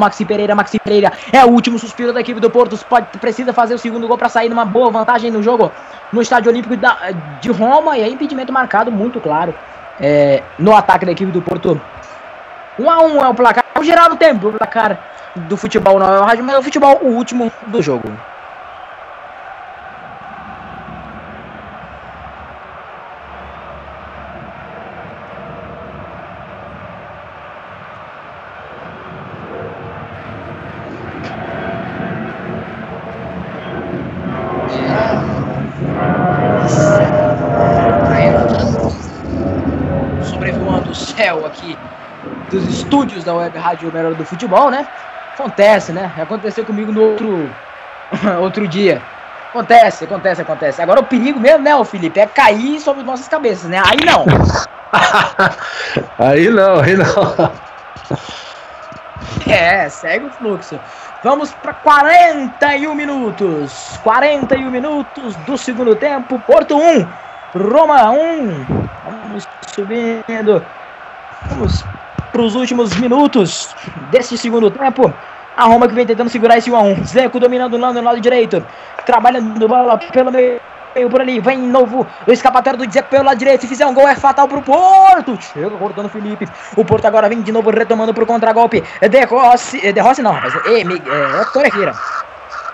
Maxi 0.00 0.24
Pereira, 0.24 0.54
Maxi 0.54 0.80
Pereira 0.80 1.12
é 1.32 1.44
o 1.44 1.50
último 1.50 1.78
suspiro 1.78 2.12
da 2.12 2.20
equipe 2.20 2.40
do 2.40 2.50
Porto. 2.50 2.76
Pode, 2.88 3.06
precisa 3.18 3.52
fazer 3.52 3.74
o 3.74 3.78
segundo 3.78 4.08
gol 4.08 4.18
para 4.18 4.28
sair 4.28 4.48
numa 4.48 4.64
boa 4.64 4.90
vantagem 4.90 5.30
no 5.30 5.42
jogo 5.42 5.70
no 6.12 6.20
Estádio 6.20 6.50
Olímpico 6.50 6.76
da, 6.76 7.12
de 7.40 7.50
Roma. 7.50 7.96
E 7.96 8.02
aí, 8.02 8.12
impedimento 8.12 8.52
marcado 8.52 8.90
muito 8.90 9.20
claro 9.20 9.54
é, 10.00 10.42
no 10.58 10.74
ataque 10.74 11.06
da 11.06 11.12
equipe 11.12 11.30
do 11.30 11.42
Porto. 11.42 11.80
1 12.78 12.82
um 12.82 12.90
a 12.90 13.02
1 13.02 13.16
um 13.16 13.24
é 13.24 13.28
o 13.28 13.34
placar. 13.34 13.64
O 13.78 13.84
geral 13.84 14.08
do 14.08 14.16
tempo, 14.16 14.48
o 14.48 14.52
placar 14.52 14.98
do 15.36 15.56
futebol 15.56 15.98
não 15.98 16.12
é 16.12 16.18
o 16.18 16.24
rádio, 16.24 16.44
mas 16.44 16.56
é 16.56 16.58
o 16.58 16.62
futebol 16.62 16.98
o 17.02 17.08
último 17.08 17.52
do 17.66 17.80
jogo. 17.80 18.10
dos 42.50 42.82
estúdios 43.20 43.24
da 43.24 43.34
Web 43.34 43.58
Rádio 43.58 43.92
Melhor 43.92 44.14
do 44.14 44.24
Futebol, 44.24 44.70
né? 44.70 44.86
Acontece, 45.34 45.92
né? 45.92 46.10
Aconteceu 46.20 46.64
comigo 46.64 46.90
no 46.92 47.02
outro, 47.02 47.50
outro 48.40 48.66
dia. 48.66 49.00
Acontece, 49.50 50.04
acontece, 50.04 50.42
acontece. 50.42 50.82
Agora 50.82 51.00
o 51.00 51.04
perigo 51.04 51.38
mesmo, 51.38 51.62
né, 51.62 51.84
Felipe, 51.84 52.20
é 52.20 52.26
cair 52.26 52.80
sobre 52.80 53.02
nossas 53.02 53.28
cabeças, 53.28 53.68
né? 53.68 53.82
Aí 53.84 53.98
não. 54.04 54.24
aí 56.18 56.48
não, 56.48 56.80
aí 56.80 56.96
não. 56.96 57.06
É, 59.46 59.88
segue 59.88 60.26
o 60.26 60.30
fluxo. 60.30 60.78
Vamos 61.24 61.52
para 61.54 61.74
41 61.74 62.94
minutos. 62.94 63.98
41 64.02 64.70
minutos 64.70 65.34
do 65.36 65.58
segundo 65.58 65.96
tempo. 65.96 66.38
Porto 66.40 66.76
1, 66.76 67.06
Roma 67.54 68.10
1. 68.10 68.66
Vamos 69.04 69.48
subindo. 69.74 70.64
Vamos 71.48 71.84
para 72.30 72.42
os 72.42 72.54
últimos 72.54 72.96
minutos 72.96 73.74
desse 74.10 74.36
segundo 74.36 74.70
tempo. 74.70 75.12
A 75.56 75.64
Roma 75.64 75.88
que 75.88 75.94
vem 75.94 76.06
tentando 76.06 76.30
segurar 76.30 76.58
esse 76.58 76.70
1x1. 76.70 77.04
Zeco 77.04 77.40
dominando 77.40 77.76
lá 77.76 77.92
no 77.92 78.00
lado 78.00 78.20
direito. 78.20 78.64
Trabalhando 79.04 79.68
bola 79.68 79.98
pelo 80.12 80.30
meio 80.30 80.60
por 81.10 81.20
ali, 81.20 81.38
vem 81.40 81.58
novo 81.58 82.06
o 82.26 82.32
escapatório 82.32 82.78
do 82.78 82.86
Dzeko 82.86 83.08
pelo 83.08 83.24
lado 83.24 83.38
direito. 83.38 83.62
Se 83.62 83.66
fizer 83.68 83.86
um 83.86 83.94
gol 83.94 84.08
é 84.08 84.14
fatal 84.14 84.48
pro 84.48 84.62
Porto. 84.62 85.38
Chega 85.40 85.70
cortando 85.70 86.06
o 86.06 86.08
Felipe. 86.08 86.48
O 86.76 86.84
Porto 86.84 87.04
agora 87.04 87.28
vem 87.28 87.42
de 87.42 87.52
novo 87.52 87.70
retomando 87.70 88.12
pro 88.14 88.26
contragolpe. 88.26 88.82
De 89.08 89.24
Rossi, 89.24 89.92
de 89.92 90.00
Rossi 90.00 90.22
não, 90.22 90.32
rapaz. 90.32 90.54
É, 90.66 90.80
é, 90.80 91.40
Hector 91.42 91.64
Herrera. 91.64 91.94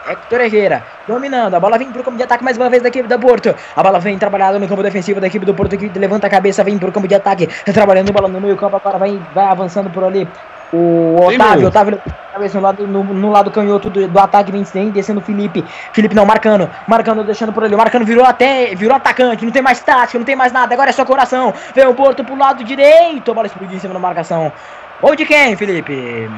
Hector 0.09 0.41
Herrera 0.41 0.83
dominando. 1.07 1.55
A 1.55 1.61
bola 1.61 1.79
vem 1.79 1.91
pro 1.91 2.03
campo 2.03 2.17
de 2.17 2.23
ataque 2.23 2.45
mais 2.45 2.57
uma 2.57 2.69
vez 2.69 2.83
da 2.83 2.89
equipe 2.89 3.09
do 3.09 3.19
Porto. 3.19 3.55
A 3.75 3.83
bola 3.83 3.99
vem 3.99 4.19
trabalhada 4.19 4.59
no 4.59 4.69
campo 4.69 4.83
defensivo 4.83 5.21
da 5.21 5.27
equipe 5.27 5.45
do 5.45 5.55
Porto 5.55 5.77
que 5.77 5.91
levanta 5.99 6.27
a 6.27 6.31
cabeça, 6.31 6.63
vem 6.65 6.79
pro 6.79 6.93
campo 6.93 7.09
de 7.09 7.15
ataque, 7.15 7.47
trabalhando 7.73 8.11
a 8.11 8.13
bola 8.13 8.29
no 8.29 8.41
meio 8.41 8.57
campo. 8.57 8.77
Agora 8.77 8.99
vai, 8.99 9.21
vai 9.35 9.47
avançando 9.47 9.91
por 9.91 10.05
ali. 10.05 10.29
O 10.73 11.17
Otávio, 11.17 11.61
Sim, 11.61 11.67
Otávio 11.67 12.03
cabeça 12.33 12.59
no 12.59 12.65
lado, 12.65 12.87
no, 12.87 13.05
no 13.05 13.31
lado 13.31 13.51
canhoto 13.51 13.89
do, 13.89 14.09
do, 14.09 14.19
ataque, 14.19 14.53
vem, 14.53 14.63
vem 14.65 14.91
descendo 14.91 15.21
o 15.21 15.23
Felipe. 15.23 15.65
Felipe 15.93 16.15
não, 16.15 16.27
marcando, 16.27 16.69
marcando, 16.87 17.25
deixando 17.25 17.53
por 17.53 17.65
ali. 17.65 17.75
Marcando 17.75 18.05
virou 18.05 18.25
até, 18.25 18.75
virou 18.75 18.97
atacante, 18.97 19.45
não 19.45 19.53
tem 19.53 19.63
mais 19.63 19.81
tática, 19.81 20.19
não 20.19 20.25
tem 20.25 20.37
mais 20.37 20.53
nada. 20.53 20.75
Agora 20.75 20.91
é 20.91 20.93
só 20.93 21.05
coração. 21.05 21.55
Vem 21.75 21.87
o 21.87 21.95
Porto 21.95 22.25
pro 22.25 22.37
lado 22.37 22.63
direito. 22.65 23.31
A 23.31 23.35
bola 23.35 23.47
explodiu 23.47 23.77
em 23.77 23.81
cima 23.81 23.95
da 23.95 24.01
marcação. 24.01 24.53
Ou 25.01 25.15
de 25.15 25.25
quem, 25.25 25.57
Felipe? 25.57 26.29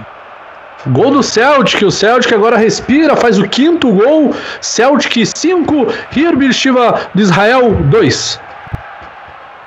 Gol 0.87 1.11
do 1.11 1.23
Celtic, 1.23 1.83
o 1.83 1.91
Celtic 1.91 2.33
agora 2.33 2.57
respira, 2.57 3.17
faz 3.17 3.39
o 3.39 3.49
quinto 3.49 3.93
gol. 3.93 4.33
Celtic 4.61 5.27
5, 5.37 5.87
Hirbir 6.15 6.53
Shiva 6.53 7.11
de 7.15 7.23
Israel 7.23 7.75
2. 7.91 8.41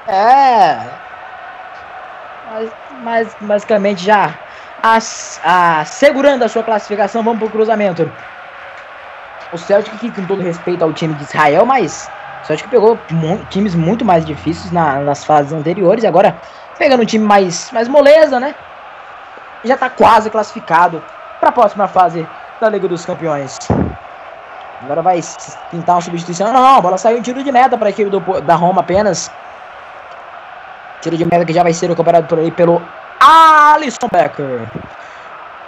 É. 0.07 0.77
Mas, 2.49 2.71
mas 3.03 3.35
basicamente 3.39 4.03
já 4.03 4.33
as- 4.81 5.39
a- 5.43 5.85
sua 6.49 6.63
classificação, 6.63 7.23
vamos 7.23 7.39
pro 7.39 7.49
cruzamento. 7.49 8.09
O 9.51 9.57
Celtic, 9.57 9.97
que 9.99 10.11
com 10.11 10.25
todo 10.25 10.41
respeito 10.41 10.81
ao 10.83 10.93
time 10.93 11.13
de 11.13 11.23
Israel, 11.23 11.65
mas 11.65 12.09
o 12.41 12.47
Celtic 12.47 12.69
pegou 12.69 12.97
times 13.49 13.75
muito 13.75 14.05
mais 14.05 14.25
difíceis 14.25 14.71
na- 14.71 14.99
nas 15.01 15.23
fases 15.25 15.51
anteriores 15.51 16.03
e 16.03 16.07
agora 16.07 16.39
pegando 16.79 17.03
um 17.03 17.05
time 17.05 17.23
mais, 17.25 17.69
mais 17.71 17.87
moleza, 17.87 18.39
né? 18.39 18.55
Já 19.63 19.77
tá 19.77 19.89
quase 19.89 20.29
classificado 20.29 21.03
para 21.39 21.49
a 21.49 21.51
próxima 21.51 21.87
fase 21.87 22.27
da 22.59 22.69
Liga 22.69 22.87
dos 22.87 23.05
Campeões. 23.05 23.57
Agora 24.83 25.01
vai 25.01 25.19
tentar 25.69 25.93
uma 25.93 26.01
substituição. 26.01 26.51
Não, 26.51 26.77
a 26.77 26.81
bola 26.81 26.97
saiu 26.97 27.17
em 27.17 27.21
tiro 27.21 27.43
de 27.43 27.51
meta 27.51 27.77
para 27.77 27.87
a 27.87 27.91
equipe 27.91 28.09
do, 28.09 28.19
da 28.41 28.55
Roma 28.55 28.81
apenas. 28.81 29.31
Tiro 31.01 31.17
de 31.17 31.25
meta 31.25 31.45
que 31.45 31.53
já 31.53 31.63
vai 31.63 31.73
ser 31.73 31.95
cobrado 31.95 32.27
por 32.27 32.39
aí 32.39 32.51
pelo 32.51 32.81
Alisson 33.19 34.07
Becker. 34.11 34.67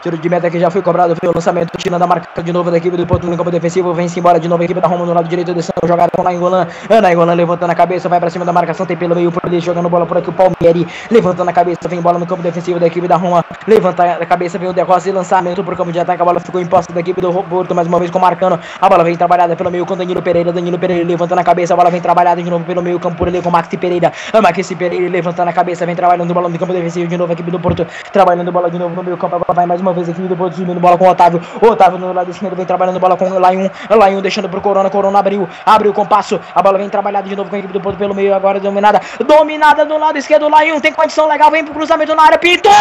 Tiro 0.04 0.18
de 0.18 0.28
meta 0.28 0.50
que 0.50 0.60
já 0.60 0.70
foi 0.70 0.82
cobrado 0.82 1.16
pelo 1.16 1.32
lançamento, 1.34 1.78
tirando 1.78 2.02
a 2.02 2.06
marca 2.06 2.44
de 2.44 2.52
novo 2.52 2.70
da 2.70 2.76
equipe 2.76 2.98
do 2.98 3.08
Porto 3.08 3.26
no 3.26 3.38
campo 3.38 3.50
defensivo. 3.50 3.94
Vem-se 3.94 4.20
embora 4.20 4.38
de 4.38 4.50
novo 4.50 4.62
a 4.62 4.66
equipe 4.66 4.82
da 4.82 4.86
Roma 4.86 5.06
no 5.06 5.14
lado 5.14 5.30
direito, 5.30 5.54
descendo 5.54 5.88
jogada 5.88 6.12
com 6.14 6.22
Nainggolan. 6.22 6.68
Nainggolan 7.02 7.34
levantando 7.34 7.72
a 7.72 7.76
cabeça, 7.76 8.10
vai 8.10 8.20
pra 8.20 8.30
cima 8.30 8.44
da 8.44 8.52
marcação, 8.52 8.86
tem 8.86 8.98
pelo 8.98 9.16
meio 9.16 9.32
por 9.32 9.42
ali, 9.46 9.62
jogando 9.62 9.88
bola 9.88 10.06
por 10.06 10.18
aqui. 10.18 10.30
O 10.30 10.34
Palmieri 10.34 10.86
levantando 11.10 11.48
a 11.48 11.54
cabeça, 11.54 11.88
vem 11.88 12.02
bola 12.02 12.20
no 12.20 12.28
campo 12.28 12.44
defensivo 12.44 12.82
da 12.82 12.88
equipe 12.88 13.08
da 13.08 13.16
Roma. 13.16 13.46
Levanta 13.66 14.04
a 14.04 14.26
cabeça, 14.26 14.60
vem 14.60 14.68
o 14.68 14.74
De 14.74 14.82
Rossi, 14.82 15.10
lançamento 15.10 15.64
pro 15.64 15.74
campo 15.74 15.94
de 15.94 16.02
ataque. 16.02 16.22
A 16.22 16.26
bola 16.26 16.42
ficou 16.42 16.60
imposta 16.60 16.92
da 16.92 17.00
equipe 17.00 17.22
do 17.22 17.32
Porto, 17.42 17.74
mais 17.74 17.88
uma 17.88 17.98
vez 17.98 18.12
com 18.12 18.18
o 18.18 18.22
Marcano. 18.22 18.60
A 18.82 18.90
bola 18.90 19.06
vem 19.06 19.16
trabalhada 19.16 19.56
pelo 19.56 19.72
meio 19.72 19.86
com 19.86 19.96
Danilo 19.96 20.22
Pereira. 20.22 20.52
Danilo 20.52 20.78
Pereira 20.78 21.08
levantando 21.08 21.40
a 21.40 21.46
cabeça, 21.46 21.76
a 21.76 21.78
bola 21.78 21.90
vem 21.90 22.02
trabalhada 22.02 22.44
de 22.44 22.50
novo 22.50 22.66
pelo 22.66 22.82
meio 22.82 23.00
campo 23.00 23.16
por 23.16 23.30
ali 23.30 23.42
com 23.42 23.50
Maxi 23.50 23.78
Pereira. 23.78 24.12
Maxi 24.42 24.76
Pereira 24.76 25.10
levantando 25.10 25.48
a 25.48 25.54
cabeça, 25.54 25.86
vem 25.86 25.96
trabalhando 25.96 26.34
bola 26.34 26.50
no 26.50 26.60
campo 26.60 26.74
defensivo 26.74 27.08
de 27.08 27.16
novo. 27.16 27.32
A 27.32 27.36
equipe 27.36 27.50
do 27.50 27.58
Porto 27.62 27.88
trabalhando 28.12 28.52
bola 28.52 28.70
de 28.70 28.78
novo 28.78 28.94
no 28.94 29.02
meio 29.02 29.16
campo. 29.16 29.42
Vai 29.54 29.66
mais 29.66 29.80
uma 29.80 29.93
vez 29.94 30.08
a 30.08 30.12
equipe 30.12 30.28
do 30.28 30.36
Porto 30.36 30.56
subindo 30.56 30.80
bola 30.80 30.98
com 30.98 31.06
o 31.06 31.10
Otávio. 31.10 31.42
O 31.62 31.68
Otávio 31.68 32.00
no 32.00 32.12
lado 32.12 32.32
esquerdo 32.32 32.56
vem 32.56 32.66
trabalhando 32.66 33.00
bola 33.00 33.16
com 33.16 33.30
o 33.30 33.40
Laiun. 33.40 33.70
Laiun 33.90 34.22
deixando 34.22 34.50
pro 34.50 34.62
Corona. 34.62 34.90
Corona 34.90 35.20
abriu, 35.20 35.48
abriu 35.66 35.94
com 35.94 36.06
passo. 36.06 36.40
A 36.54 36.62
bola 36.62 36.78
vem 36.78 36.90
trabalhada 36.90 37.28
de 37.28 37.36
novo 37.36 37.50
com 37.50 37.56
a 37.56 37.60
equipe 37.60 37.74
do 37.74 37.80
Porto 37.80 37.98
pelo 37.98 38.14
meio. 38.14 38.34
Agora 38.34 38.60
dominada, 38.60 39.02
dominada 39.26 39.86
do 39.86 39.98
lado 39.98 40.18
esquerdo. 40.18 40.50
Laiun 40.50 40.80
tem 40.80 40.92
condição 40.92 41.28
legal, 41.28 41.50
vem 41.52 41.64
pro 41.64 41.74
cruzamento 41.74 42.14
na 42.16 42.24
área. 42.24 42.38
Pintou! 42.38 42.74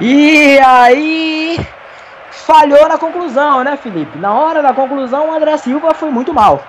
E 0.00 0.58
aí 0.58 1.58
falhou 2.30 2.88
na 2.88 2.98
conclusão, 2.98 3.62
né, 3.64 3.76
Felipe? 3.76 4.18
Na 4.18 4.34
hora 4.34 4.60
da 4.60 4.72
conclusão, 4.72 5.28
o 5.30 5.32
André 5.32 5.56
Silva 5.56 5.94
foi 5.94 6.10
muito 6.10 6.34
mal. 6.34 6.62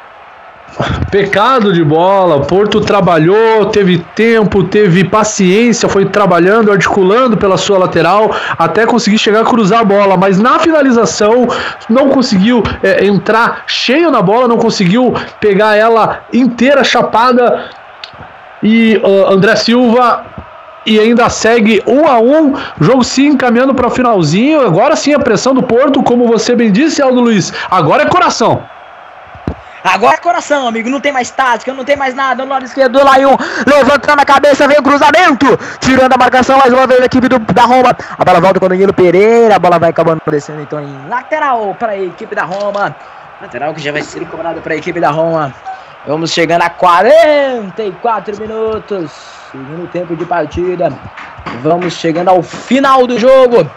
Pecado 1.10 1.72
de 1.72 1.82
bola, 1.84 2.42
Porto 2.42 2.82
trabalhou, 2.82 3.68
teve 3.68 4.00
tempo, 4.14 4.64
teve 4.64 5.06
paciência, 5.06 5.88
foi 5.88 6.06
trabalhando, 6.06 6.70
articulando 6.70 7.38
pela 7.38 7.58
sua 7.58 7.78
lateral, 7.78 8.36
até 8.58 8.86
conseguir 8.86 9.18
chegar 9.18 9.42
a 9.42 9.46
cruzar 9.46 9.80
a 9.80 9.84
bola, 9.86 10.18
mas 10.18 10.38
na 10.38 10.60
finalização 10.60 11.48
não 11.90 12.10
conseguiu 12.10 12.62
é, 12.84 13.06
entrar 13.06 13.64
cheio 13.68 14.12
na 14.12 14.22
bola, 14.22 14.50
não 14.50 14.58
conseguiu 14.58 15.14
pegar 15.40 15.78
ela 15.78 16.24
inteira, 16.34 16.84
chapada. 16.84 17.70
E 18.62 19.00
ah, 19.02 19.32
André 19.32 19.56
Silva 19.56 20.26
e 20.86 21.00
ainda 21.00 21.30
segue 21.30 21.82
um 21.88 22.08
a 22.08 22.20
um, 22.20 22.54
jogo 22.80 23.04
sim 23.04 23.28
encaminhando 23.28 23.74
para 23.74 23.88
o 23.88 23.92
finalzinho. 23.92 24.62
Agora 24.62 24.96
sim 24.96 25.14
a 25.14 25.20
pressão 25.20 25.54
do 25.54 25.64
Porto, 25.64 26.04
como 26.04 26.28
você 26.28 26.54
bem 26.54 26.72
disse, 26.72 27.02
Aldo 27.02 27.22
Luiz, 27.22 27.54
agora 27.72 28.04
é 28.04 28.08
coração. 28.08 28.62
Agora 29.86 30.16
é 30.16 30.18
coração, 30.18 30.68
amigo. 30.68 30.90
Não 30.90 31.00
tem 31.00 31.12
mais 31.12 31.30
tática, 31.30 31.72
não 31.72 31.86
tem 31.86 31.96
mais 31.96 32.16
nada. 32.16 32.44
No 32.44 32.50
lado 32.50 32.66
esquerdo, 32.66 33.04
Laion 33.04 33.38
levantando 33.68 34.20
a 34.20 34.26
cabeça, 34.26 34.68
vem 34.68 34.80
o 34.80 34.84
cruzamento. 34.84 35.46
Tirando 35.80 36.12
a 36.12 36.18
marcação 36.18 36.58
mais 36.58 36.74
uma 36.74 36.88
vez 36.88 37.02
a 37.02 37.06
equipe 37.06 37.30
do, 37.30 37.38
da 37.38 37.66
Roma. 37.66 37.96
A 38.18 38.26
bola 38.26 38.42
volta 38.42 38.60
com 38.60 38.66
o 38.66 38.70
Danilo 38.70 38.92
Pereira. 38.92 39.56
A 39.56 39.60
bola 39.60 39.78
vai 39.78 39.92
acabando 39.92 40.24
descendo 40.26 40.62
então 40.62 40.82
em 40.82 41.08
lateral 41.08 41.76
para 41.78 41.92
a 41.92 42.00
equipe 42.00 42.34
da 42.34 42.46
Roma. 42.46 42.96
Lateral 43.40 43.76
que 43.76 43.82
já 43.82 43.92
vai 43.92 44.02
ser 44.02 44.26
cobrado 44.26 44.60
para 44.60 44.74
a 44.74 44.78
equipe 44.78 45.00
da 45.00 45.12
Roma. 45.12 45.54
Vamos 46.08 46.32
chegando 46.32 46.64
a 46.64 46.70
44 46.70 48.40
minutos. 48.40 49.12
Segundo 49.52 49.88
tempo 49.92 50.16
de 50.16 50.26
partida. 50.26 50.92
Vamos 51.62 51.94
chegando 51.94 52.30
ao 52.30 52.42
final 52.42 53.06
do 53.06 53.20
jogo. 53.20 53.70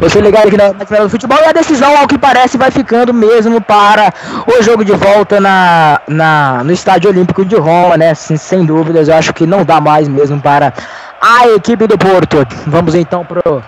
Você 0.00 0.20
ligado 0.20 0.48
aqui 0.48 0.56
na 0.56 0.72
Nacional 0.72 1.06
do 1.06 1.10
Futebol 1.10 1.38
e 1.40 1.46
a 1.46 1.52
decisão, 1.52 1.96
ao 1.96 2.06
que 2.06 2.18
parece, 2.18 2.58
vai 2.58 2.70
ficando 2.70 3.14
mesmo 3.14 3.60
para 3.60 4.12
o 4.46 4.62
jogo 4.62 4.84
de 4.84 4.92
volta 4.92 5.40
na, 5.40 6.00
na, 6.08 6.64
no 6.64 6.72
Estádio 6.72 7.10
Olímpico 7.10 7.44
de 7.44 7.56
Roma, 7.56 7.96
né? 7.96 8.14
Sem, 8.14 8.36
sem 8.36 8.64
dúvidas, 8.64 9.08
eu 9.08 9.14
acho 9.14 9.32
que 9.32 9.46
não 9.46 9.64
dá 9.64 9.80
mais 9.80 10.08
mesmo 10.08 10.40
para 10.40 10.72
a 11.20 11.48
equipe 11.48 11.86
do 11.86 11.96
Porto. 11.96 12.46
Vamos 12.66 12.94
então 12.94 13.24
pro 13.24 13.62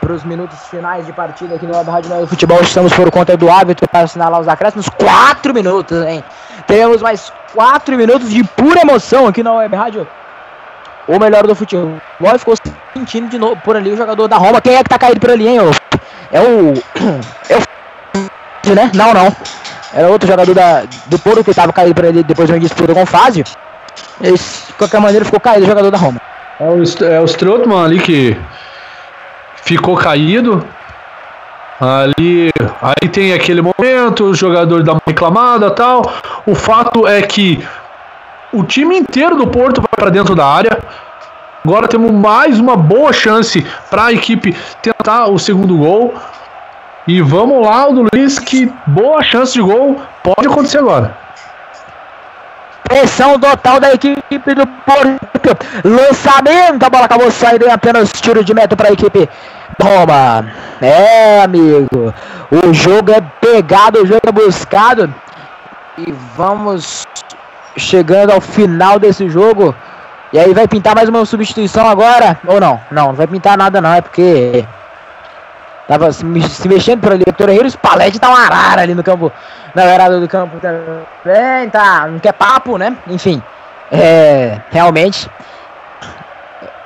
para 0.00 0.12
os 0.12 0.22
minutos 0.22 0.58
finais 0.68 1.06
de 1.06 1.12
partida 1.12 1.54
aqui 1.54 1.66
no 1.66 1.76
Web 1.76 1.90
Rádio 1.90 2.20
do 2.20 2.26
Futebol. 2.26 2.60
Estamos 2.60 2.92
por 2.92 3.10
conta 3.10 3.36
do 3.36 3.50
árbitro 3.50 3.88
para 3.88 4.00
assinalar 4.00 4.40
os 4.40 4.48
acréscimos. 4.48 4.88
Quatro 4.88 5.54
minutos, 5.54 6.04
hein? 6.06 6.22
Temos 6.66 7.02
mais 7.02 7.32
quatro 7.54 7.96
minutos 7.96 8.30
de 8.30 8.44
pura 8.44 8.80
emoção 8.82 9.26
aqui 9.26 9.42
na 9.42 9.54
Web 9.54 9.74
Rádio 9.74 10.06
o 11.08 11.18
melhor 11.18 11.46
do 11.46 11.54
futebol. 11.54 11.98
Ficou 12.38 12.54
sentindo 12.94 13.28
de 13.28 13.38
novo 13.38 13.56
por 13.64 13.74
ali 13.74 13.90
o 13.90 13.96
jogador 13.96 14.28
da 14.28 14.36
Roma. 14.36 14.60
Quem 14.60 14.74
é 14.74 14.82
que 14.82 14.90
tá 14.90 14.98
caído 14.98 15.18
por 15.18 15.30
ali, 15.30 15.48
hein? 15.48 15.60
ô? 15.60 15.70
É 16.30 16.40
o. 16.40 16.74
É 17.48 17.56
o. 17.56 18.74
Né? 18.74 18.90
Não, 18.94 19.14
não. 19.14 19.34
Era 19.94 20.08
outro 20.08 20.28
jogador 20.28 20.54
da, 20.54 20.82
do 21.06 21.18
Porto 21.18 21.42
que 21.42 21.54
tava 21.54 21.72
caído 21.72 21.94
por 21.94 22.04
ali 22.04 22.22
depois 22.22 22.46
de 22.46 22.52
uma 22.52 22.60
disputa 22.60 22.92
com 22.92 23.02
o 23.02 23.06
Fázio. 23.06 23.44
Esse, 24.20 24.66
de 24.66 24.72
qualquer 24.74 25.00
maneira, 25.00 25.24
ficou 25.24 25.40
caído 25.40 25.64
o 25.64 25.68
jogador 25.68 25.90
da 25.90 25.96
Roma. 25.96 26.20
É 26.60 26.64
o, 26.64 27.04
é 27.06 27.20
o 27.20 27.24
Strootman 27.24 27.84
ali 27.84 27.98
que 27.98 28.36
ficou 29.62 29.96
caído. 29.96 30.64
Ali, 31.80 32.50
aí 32.82 33.08
tem 33.08 33.32
aquele 33.32 33.62
momento, 33.62 34.24
o 34.24 34.34
jogador 34.34 34.82
dá 34.82 34.92
uma 34.92 35.02
reclamada 35.06 35.70
tal. 35.70 36.12
O 36.44 36.54
fato 36.54 37.06
é 37.06 37.22
que 37.22 37.64
o 38.52 38.64
time 38.64 38.96
inteiro 38.96 39.36
do 39.36 39.46
Porto 39.46 39.80
vai 39.80 39.96
para 39.96 40.10
dentro 40.10 40.34
da 40.34 40.46
área. 40.46 40.78
Agora 41.64 41.88
temos 41.88 42.12
mais 42.12 42.58
uma 42.58 42.76
boa 42.76 43.12
chance 43.12 43.66
para 43.90 44.06
a 44.06 44.12
equipe 44.12 44.56
tentar 44.82 45.26
o 45.26 45.38
segundo 45.38 45.76
gol. 45.76 46.14
E 47.06 47.20
vamos 47.20 47.66
lá, 47.66 47.88
o 47.88 48.06
Luiz, 48.12 48.38
que 48.38 48.72
boa 48.86 49.22
chance 49.22 49.52
de 49.52 49.60
gol 49.60 50.00
pode 50.22 50.46
acontecer 50.46 50.78
agora. 50.78 51.16
Pressão 52.84 53.38
total 53.38 53.80
da 53.80 53.92
equipe 53.92 54.54
do 54.54 54.66
Porto. 54.66 55.18
Lançamento, 55.84 56.82
a 56.82 56.90
bola 56.90 57.04
acabou 57.04 57.30
saindo 57.30 57.66
em 57.66 57.70
apenas 57.70 58.10
tiro 58.12 58.42
de 58.42 58.54
meta 58.54 58.76
para 58.76 58.88
a 58.88 58.92
equipe 58.92 59.28
Roma. 59.80 60.50
É, 60.80 61.42
amigo. 61.42 62.14
O 62.50 62.72
jogo 62.72 63.10
é 63.12 63.20
pegado, 63.40 64.02
o 64.02 64.06
jogo 64.06 64.20
é 64.26 64.32
buscado. 64.32 65.14
E 65.98 66.12
vamos 66.36 67.06
chegando 67.78 68.32
ao 68.32 68.40
final 68.40 68.98
desse 68.98 69.28
jogo. 69.28 69.74
E 70.32 70.38
aí 70.38 70.52
vai 70.52 70.68
pintar 70.68 70.94
mais 70.94 71.08
uma 71.08 71.24
substituição 71.24 71.88
agora? 71.88 72.38
Ou 72.46 72.60
não? 72.60 72.80
Não, 72.90 73.06
não 73.08 73.14
vai 73.14 73.26
pintar 73.26 73.56
nada 73.56 73.80
não, 73.80 73.92
é 73.94 74.00
porque 74.02 74.64
tava 75.86 76.12
se, 76.12 76.22
me- 76.24 76.46
se 76.46 76.68
mexendo 76.68 77.00
por 77.00 77.12
ali. 77.12 77.24
O 77.26 77.32
Torreiro 77.32 77.64
e 77.64 77.68
o 77.68 77.70
Spalletti 77.70 78.18
tá 78.18 78.28
uma 78.28 78.44
arara 78.44 78.82
ali 78.82 78.94
no 78.94 79.02
campo, 79.02 79.32
na 79.74 79.84
beirada 79.84 80.20
do 80.20 80.28
campo 80.28 80.58
também, 80.60 81.70
tá, 81.70 82.06
não 82.08 82.18
quer 82.18 82.32
papo, 82.32 82.76
né? 82.76 82.94
Enfim, 83.06 83.42
é, 83.90 84.60
realmente, 84.70 85.30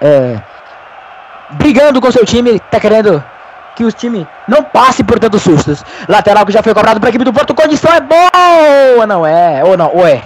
é, 0.00 0.36
brigando 1.50 2.00
com 2.00 2.10
seu 2.12 2.24
time, 2.24 2.60
tá 2.70 2.78
querendo 2.78 3.22
que 3.74 3.84
o 3.84 3.90
time 3.90 4.26
não 4.46 4.62
passe 4.62 5.02
por 5.02 5.18
tantos 5.18 5.42
sustos. 5.42 5.84
Lateral 6.08 6.46
que 6.46 6.52
já 6.52 6.62
foi 6.62 6.74
cobrado 6.74 7.00
pra 7.00 7.08
equipe 7.08 7.24
do 7.24 7.32
Porto, 7.32 7.54
condição 7.54 7.92
é 7.92 8.00
boa, 8.00 9.04
não 9.06 9.26
é? 9.26 9.64
Ou 9.64 9.76
não, 9.76 9.90
ou 9.92 10.06
é? 10.06 10.22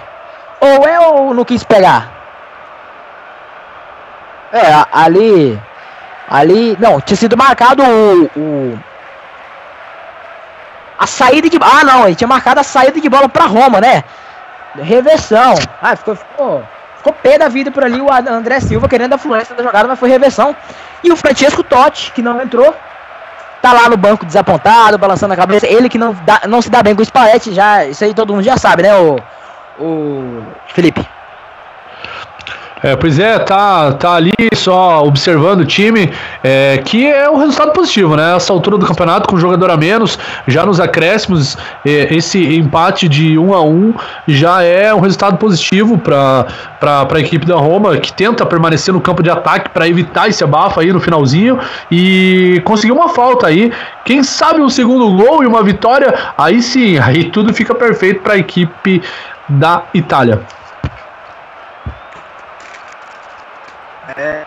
Ou 0.61 0.87
é 0.87 0.99
ou 1.01 1.35
não 1.35 1.45
quis 1.45 1.63
pegar? 1.63 2.09
É, 4.53 4.85
ali. 4.93 5.61
Ali. 6.29 6.77
Não, 6.81 7.01
tinha 7.01 7.17
sido 7.17 7.37
marcado 7.37 7.83
o. 7.83 8.25
o- 8.37 8.79
a 10.99 11.07
saída 11.07 11.49
de. 11.51 11.59
Ah, 11.61 11.85
não, 11.85 12.07
ele 12.07 12.15
tinha 12.17 12.27
marcado 12.29 12.61
a 12.61 12.65
saída 12.65 13.01
de 13.01 13.09
bola 13.09 13.29
pra 13.29 13.45
Roma, 13.45 13.81
né? 13.81 14.03
Reversão. 14.77 15.55
Ah, 15.83 15.95
ficou. 15.95 16.17
Ficou, 16.17 16.65
ficou 16.97 17.13
pé 17.13 17.39
da 17.39 17.49
vida 17.49 17.71
por 17.71 17.85
ali 17.85 18.01
o 18.01 18.11
André 18.11 18.61
Silva 18.61 18.89
querendo 18.89 19.13
a 19.13 19.19
fluência 19.19 19.55
da 19.55 19.63
jogada, 19.63 19.87
mas 19.89 19.99
foi 19.99 20.09
reversão. 20.09 20.57
E 21.05 21.13
o 21.13 21.17
Francesco 21.17 21.63
Totti, 21.63 22.13
que 22.13 22.23
não 22.23 22.41
entrou. 22.41 22.75
Tá 23.63 23.73
lá 23.73 23.89
no 23.89 23.97
banco 23.97 24.25
desapontado, 24.25 24.97
balançando 24.99 25.35
a 25.35 25.37
cabeça. 25.37 25.67
Ele 25.67 25.89
que 25.89 25.99
não, 25.99 26.13
dá- 26.25 26.43
não 26.47 26.63
se 26.63 26.71
dá 26.71 26.83
bem 26.83 26.95
com 26.95 27.03
o 27.03 27.05
Spalletti, 27.05 27.53
já. 27.53 27.85
Isso 27.85 28.05
aí 28.05 28.15
todo 28.15 28.33
mundo 28.35 28.45
já 28.45 28.57
sabe, 28.57 28.83
né, 28.83 28.95
o. 28.97 29.19
O. 29.79 30.43
Felipe. 30.69 31.16
É, 32.83 32.95
pois 32.95 33.19
é, 33.19 33.39
tá, 33.39 33.93
tá 33.93 34.13
ali 34.13 34.35
só 34.55 35.03
observando 35.03 35.61
o 35.61 35.65
time, 35.65 36.13
é, 36.45 36.77
que 36.85 37.07
é 37.07 37.29
um 37.31 37.37
resultado 37.37 37.73
positivo, 37.73 38.15
né? 38.17 38.37
Essa 38.37 38.53
altura 38.53 38.77
do 38.77 38.85
campeonato, 38.85 39.27
com 39.27 39.37
um 39.37 39.41
jogador 39.41 39.71
a 39.71 39.79
menos, 39.79 40.19
já 40.47 40.67
nos 40.67 40.79
acréscimos, 40.79 41.57
é, 41.87 42.15
esse 42.15 42.39
empate 42.55 43.09
de 43.09 43.39
1 43.39 43.55
a 43.55 43.63
1 43.63 43.95
já 44.29 44.63
é 44.63 44.93
um 44.93 45.01
resultado 45.01 45.39
positivo 45.39 45.97
para 45.97 46.47
a 46.83 47.19
equipe 47.21 47.47
da 47.47 47.57
Roma, 47.57 47.97
que 47.97 48.13
tenta 48.13 48.45
permanecer 48.45 48.93
no 48.93 49.01
campo 49.01 49.23
de 49.23 49.31
ataque 49.31 49.71
para 49.71 49.89
evitar 49.89 50.29
esse 50.29 50.45
abafo 50.45 50.79
aí 50.79 50.93
no 50.93 51.01
finalzinho 51.01 51.59
e 51.91 52.61
conseguiu 52.63 52.97
uma 52.97 53.09
falta 53.09 53.47
aí. 53.47 53.73
Quem 54.05 54.23
sabe 54.23 54.61
um 54.61 54.69
segundo 54.69 55.11
gol 55.17 55.43
e 55.43 55.47
uma 55.47 55.63
vitória, 55.63 56.13
aí 56.37 56.61
sim, 56.61 56.99
aí 56.99 57.25
tudo 57.25 57.55
fica 57.55 57.75
perfeito 57.75 58.21
para 58.21 58.35
a 58.35 58.39
equipe 58.39 59.03
da 59.49 59.85
Itália. 59.95 60.43
É, 64.17 64.45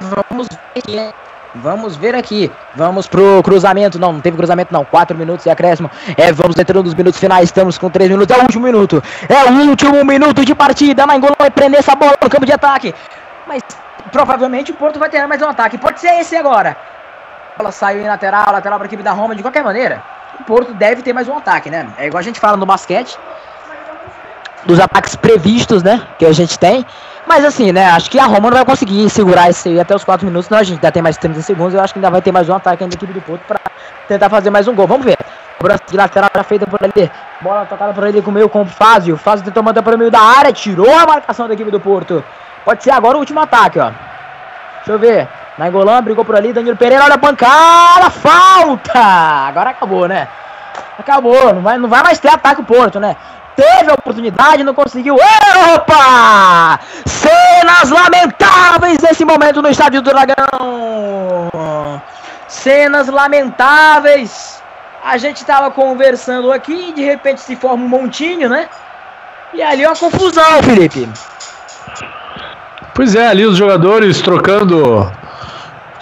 vamos 0.00 0.48
ver 0.48 0.78
aqui, 0.78 1.14
Vamos 1.54 1.94
ver 1.94 2.14
aqui. 2.16 2.50
Vamos 2.74 3.06
pro 3.06 3.40
cruzamento. 3.42 3.98
Não, 3.98 4.12
não 4.12 4.20
teve 4.20 4.36
cruzamento, 4.36 4.72
não. 4.72 4.84
Quatro 4.84 5.16
minutos 5.16 5.46
e 5.46 5.50
acréscimo. 5.50 5.88
É, 6.16 6.32
vamos 6.32 6.58
entrando 6.58 6.84
nos 6.84 6.94
minutos 6.94 7.20
finais. 7.20 7.44
Estamos 7.44 7.78
com 7.78 7.88
três 7.88 8.10
minutos. 8.10 8.36
É 8.36 8.40
o 8.40 8.42
último 8.42 8.64
minuto. 8.64 9.02
É 9.28 9.50
o 9.50 9.68
último 9.68 10.04
minuto 10.04 10.44
de 10.44 10.52
partida. 10.54 11.06
Nainggolan 11.06 11.36
vai 11.38 11.50
prender 11.50 11.78
essa 11.78 11.94
bola 11.94 12.16
no 12.20 12.28
campo 12.28 12.44
de 12.44 12.52
ataque. 12.52 12.92
Mas 13.46 13.62
provavelmente 14.10 14.72
o 14.72 14.74
Porto 14.74 14.98
vai 14.98 15.08
ter 15.08 15.24
mais 15.28 15.40
um 15.42 15.48
ataque. 15.48 15.78
Pode 15.78 16.00
ser 16.00 16.18
esse 16.20 16.34
agora. 16.34 16.76
A 17.54 17.58
bola 17.58 17.70
saiu 17.70 18.00
em 18.00 18.08
lateral, 18.08 18.52
lateral 18.52 18.78
para 18.78 18.86
a 18.86 18.88
equipe 18.88 19.02
da 19.02 19.12
Roma. 19.12 19.36
De 19.36 19.42
qualquer 19.42 19.62
maneira, 19.62 20.02
o 20.40 20.44
Porto 20.44 20.74
deve 20.74 21.02
ter 21.02 21.12
mais 21.12 21.28
um 21.28 21.36
ataque, 21.36 21.70
né? 21.70 21.88
É 21.96 22.08
igual 22.08 22.18
a 22.18 22.24
gente 22.24 22.40
fala 22.40 22.56
no 22.56 22.66
basquete. 22.66 23.16
Dos 24.64 24.80
ataques 24.80 25.14
previstos, 25.14 25.84
né? 25.84 26.04
Que 26.18 26.26
a 26.26 26.32
gente 26.32 26.58
tem. 26.58 26.84
Mas 27.26 27.44
assim, 27.44 27.72
né? 27.72 27.86
Acho 27.86 28.10
que 28.10 28.18
a 28.18 28.26
Roma 28.26 28.50
não 28.50 28.56
vai 28.56 28.64
conseguir 28.64 29.08
segurar 29.08 29.48
esse 29.48 29.68
aí 29.68 29.80
até 29.80 29.94
os 29.94 30.04
4 30.04 30.26
minutos. 30.26 30.48
Não, 30.50 30.58
a 30.58 30.62
gente 30.62 30.76
ainda 30.76 30.92
tem 30.92 31.02
mais 31.02 31.16
30 31.16 31.40
segundos. 31.42 31.74
Eu 31.74 31.80
acho 31.80 31.92
que 31.92 31.98
ainda 31.98 32.10
vai 32.10 32.20
ter 32.20 32.32
mais 32.32 32.48
um 32.48 32.54
ataque 32.54 32.84
ainda 32.84 32.94
da 32.94 32.98
equipe 33.02 33.12
do 33.12 33.20
Porto 33.22 33.42
para 33.46 33.58
tentar 34.06 34.28
fazer 34.28 34.50
mais 34.50 34.68
um 34.68 34.74
gol. 34.74 34.86
Vamos 34.86 35.04
ver. 35.04 35.16
Cobrança 35.58 35.82
de 35.88 35.96
lateral 35.96 36.30
já 36.34 36.42
feita 36.42 36.66
por 36.66 36.78
ali. 36.82 37.10
Bola 37.40 37.64
tocada 37.64 37.92
por 37.94 38.04
ali 38.04 38.20
com 38.20 38.30
o 38.30 38.34
meio 38.34 38.48
com 38.48 38.62
o 38.62 38.66
Fázio. 38.66 39.16
Fázio 39.16 39.44
tentou 39.44 39.62
mandar 39.62 39.82
para 39.82 39.96
o 39.96 39.98
meio 39.98 40.10
da 40.10 40.20
área. 40.20 40.52
Tirou 40.52 40.92
a 40.94 41.06
marcação 41.06 41.48
da 41.48 41.54
equipe 41.54 41.70
do 41.70 41.80
Porto. 41.80 42.22
Pode 42.64 42.82
ser 42.82 42.90
agora 42.90 43.16
o 43.16 43.20
último 43.20 43.40
ataque, 43.40 43.78
ó. 43.78 43.90
Deixa 44.76 44.92
eu 44.92 44.98
ver. 44.98 45.26
Nainggolan 45.56 46.02
brigou 46.02 46.24
por 46.24 46.36
ali. 46.36 46.52
Danilo 46.52 46.76
Pereira, 46.76 47.04
olha 47.04 47.14
a 47.14 47.18
pancada. 47.18 48.10
Falta! 48.10 49.00
Agora 49.48 49.70
acabou, 49.70 50.06
né? 50.06 50.28
Acabou. 50.98 51.54
Não 51.54 51.62
vai, 51.62 51.78
não 51.78 51.88
vai 51.88 52.02
mais 52.02 52.18
ter 52.18 52.28
ataque 52.28 52.60
o 52.60 52.64
Porto, 52.64 53.00
né? 53.00 53.16
Teve 53.56 53.90
a 53.90 53.94
oportunidade, 53.94 54.64
não 54.64 54.74
conseguiu. 54.74 55.16
Opa! 55.74 56.80
Cenas 57.06 57.90
lamentáveis 57.90 58.98
nesse 59.00 59.24
momento 59.24 59.62
no 59.62 59.68
estádio 59.68 60.02
do 60.02 60.10
Dragão. 60.10 61.50
Cenas 62.48 63.08
lamentáveis. 63.08 64.62
A 65.04 65.18
gente 65.18 65.38
estava 65.38 65.70
conversando 65.70 66.50
aqui 66.50 66.90
e 66.90 66.92
de 66.92 67.02
repente 67.02 67.40
se 67.40 67.56
forma 67.56 67.84
um 67.84 67.88
montinho, 67.88 68.48
né? 68.48 68.68
E 69.52 69.62
ali 69.62 69.84
é 69.84 69.88
uma 69.88 69.96
confusão, 69.96 70.62
Felipe. 70.62 71.08
Pois 72.94 73.14
é, 73.14 73.26
ali 73.26 73.44
os 73.44 73.56
jogadores 73.56 74.22
trocando 74.22 75.12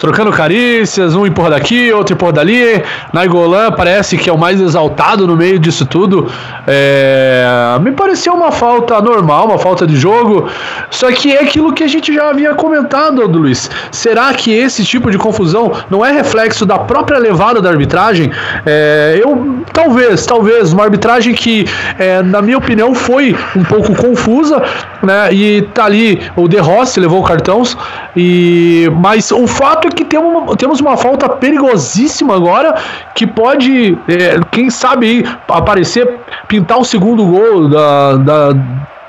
trocando 0.03 0.33
carícias, 0.33 1.15
um 1.15 1.25
empurra 1.25 1.51
daqui, 1.51 1.89
outro 1.93 2.13
empurra 2.13 2.33
dali. 2.33 2.83
Naigolan 3.13 3.71
parece 3.71 4.17
que 4.17 4.29
é 4.29 4.33
o 4.33 4.37
mais 4.37 4.59
exaltado 4.59 5.25
no 5.25 5.37
meio 5.37 5.57
disso 5.57 5.85
tudo. 5.85 6.29
É, 6.67 7.45
me 7.81 7.93
pareceu 7.93 8.33
uma 8.33 8.51
falta 8.51 8.99
normal, 8.99 9.45
uma 9.45 9.57
falta 9.57 9.87
de 9.87 9.95
jogo. 9.95 10.49
Só 10.89 11.09
que 11.09 11.31
é 11.31 11.41
aquilo 11.41 11.71
que 11.71 11.85
a 11.85 11.87
gente 11.87 12.13
já 12.13 12.31
havia 12.31 12.53
comentado, 12.53 13.25
Luiz. 13.27 13.71
Será 13.91 14.33
que 14.33 14.51
esse 14.51 14.83
tipo 14.83 15.09
de 15.09 15.17
confusão 15.17 15.71
não 15.89 16.05
é 16.05 16.11
reflexo 16.11 16.65
da 16.65 16.77
própria 16.77 17.17
levada 17.17 17.61
da 17.61 17.69
arbitragem? 17.69 18.29
É, 18.65 19.21
eu 19.23 19.63
talvez, 19.71 20.25
talvez 20.25 20.73
uma 20.73 20.83
arbitragem 20.83 21.33
que, 21.33 21.65
é, 21.97 22.21
na 22.21 22.41
minha 22.41 22.57
opinião, 22.57 22.93
foi 22.93 23.33
um 23.55 23.63
pouco 23.63 23.95
confusa, 23.95 24.61
né? 25.05 25.33
E 25.33 25.61
tá 25.73 25.85
ali 25.85 26.21
o 26.35 26.47
De 26.47 26.57
Rossi 26.57 26.99
levou 26.99 27.23
o. 27.23 27.77
E 28.15 28.89
mas 28.95 29.31
o 29.31 29.47
fato 29.47 29.87
é 29.87 29.91
que 29.91 30.05
temos, 30.05 30.55
temos 30.55 30.79
uma 30.79 30.97
falta 30.97 31.29
perigosíssima 31.29 32.35
agora 32.35 32.75
que 33.15 33.27
pode, 33.27 33.97
é, 34.07 34.39
quem 34.51 34.69
sabe, 34.69 35.25
aparecer, 35.47 36.19
pintar 36.47 36.79
o 36.79 36.85
segundo 36.85 37.25
gol 37.25 37.67
da, 37.69 38.15
da 38.17 38.55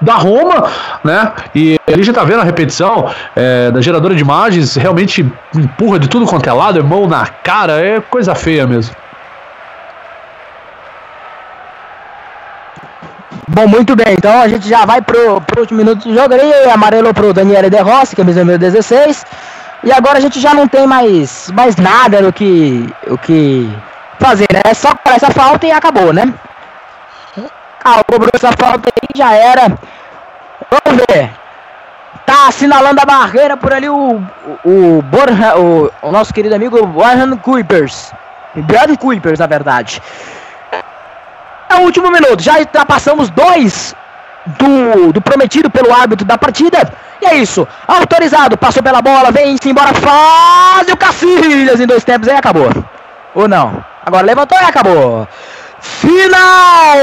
da 0.01 0.17
Roma, 0.17 0.65
né? 1.03 1.33
E 1.55 1.79
ele 1.87 2.03
já 2.03 2.13
tá 2.13 2.25
vendo 2.25 2.41
a 2.41 2.45
repetição 2.45 3.11
é, 3.35 3.71
da 3.71 3.81
geradora 3.81 4.15
de 4.15 4.21
imagens, 4.21 4.77
realmente 4.77 5.27
empurra 5.57 5.99
de 5.99 6.09
tudo 6.09 6.27
quanto 6.27 6.47
é 6.47 6.53
lado, 6.53 6.79
é 6.79 6.83
mão 6.83 7.07
na 7.07 7.27
cara, 7.27 7.81
é 7.81 8.01
coisa 8.01 8.35
feia 8.35 8.67
mesmo. 8.67 8.95
Bom, 13.49 13.67
muito 13.67 13.95
bem, 13.95 14.15
então 14.17 14.41
a 14.41 14.49
gente 14.49 14.69
já 14.69 14.85
vai 14.85 15.03
pro, 15.03 15.41
pro 15.41 15.61
último 15.61 15.79
minuto 15.79 16.09
do 16.09 16.15
jogo 16.15 16.35
ali, 16.35 16.53
amarelo 16.71 17.13
pro 17.13 17.33
Daniele 17.33 17.69
De 17.69 17.79
Rossi, 17.79 18.17
camisa 18.17 18.41
número 18.41 18.59
16. 18.59 19.25
E 19.85 19.93
agora 19.93 20.17
a 20.17 20.21
gente 20.21 20.41
já 20.41 20.55
não 20.55 20.67
tem 20.67 20.87
mais, 20.87 21.51
mais 21.51 21.77
nada 21.77 22.23
do 22.23 22.33
que, 22.33 22.89
o 23.07 23.19
que 23.19 23.71
fazer, 24.19 24.47
né? 24.53 24.63
É 24.65 24.73
só 24.73 24.91
essa 25.05 25.31
falta 25.31 25.67
e 25.67 25.73
acabou, 25.73 26.13
né? 26.13 26.33
Ah, 27.85 28.03
cobrou 28.03 28.31
essa 28.33 28.51
falta 28.53 28.89
aí, 28.89 29.09
já 29.15 29.35
era. 29.35 29.79
Vamos 30.71 31.03
ver. 31.07 31.31
Tá 32.25 32.49
assinalando 32.49 33.03
a 33.03 33.05
barreira 33.05 33.59
por 33.59 33.75
ali 33.75 33.91
o, 33.91 34.23
o, 34.65 34.99
o, 34.99 35.03
Borja, 35.03 35.59
o, 35.59 35.93
o 36.01 36.11
nosso 36.11 36.33
querido 36.33 36.55
amigo 36.55 36.87
Warren 36.87 37.37
Kuipers. 37.37 38.11
Brad 38.55 38.97
Kuipers, 38.97 39.39
na 39.39 39.47
verdade. 39.47 40.01
O 41.79 41.83
último 41.83 42.11
minuto. 42.11 42.43
Já 42.43 42.59
ultrapassamos 42.59 43.31
dois 43.31 43.95
do, 44.47 45.13
do 45.13 45.21
prometido 45.21 45.71
pelo 45.71 45.93
árbitro 45.93 46.25
da 46.25 46.39
partida. 46.39 46.93
E 47.21 47.27
é 47.27 47.37
isso. 47.37 47.67
Autorizado. 47.87 48.57
Passou 48.57 48.83
pela 48.83 49.03
bola. 49.03 49.31
Vem-se 49.31 49.69
embora. 49.69 49.95
Faz 49.95 50.89
o 50.89 50.97
Cacilhas 50.97 51.81
em 51.81 51.87
dois 51.87 52.05
tempos. 52.05 52.29
Aí 52.29 52.37
acabou. 52.37 52.71
Ou 53.35 53.49
não? 53.49 53.85
Agora 54.05 54.25
levantou 54.25 54.59
e 54.59 54.65
acabou. 54.65 55.27
Final 55.81 56.97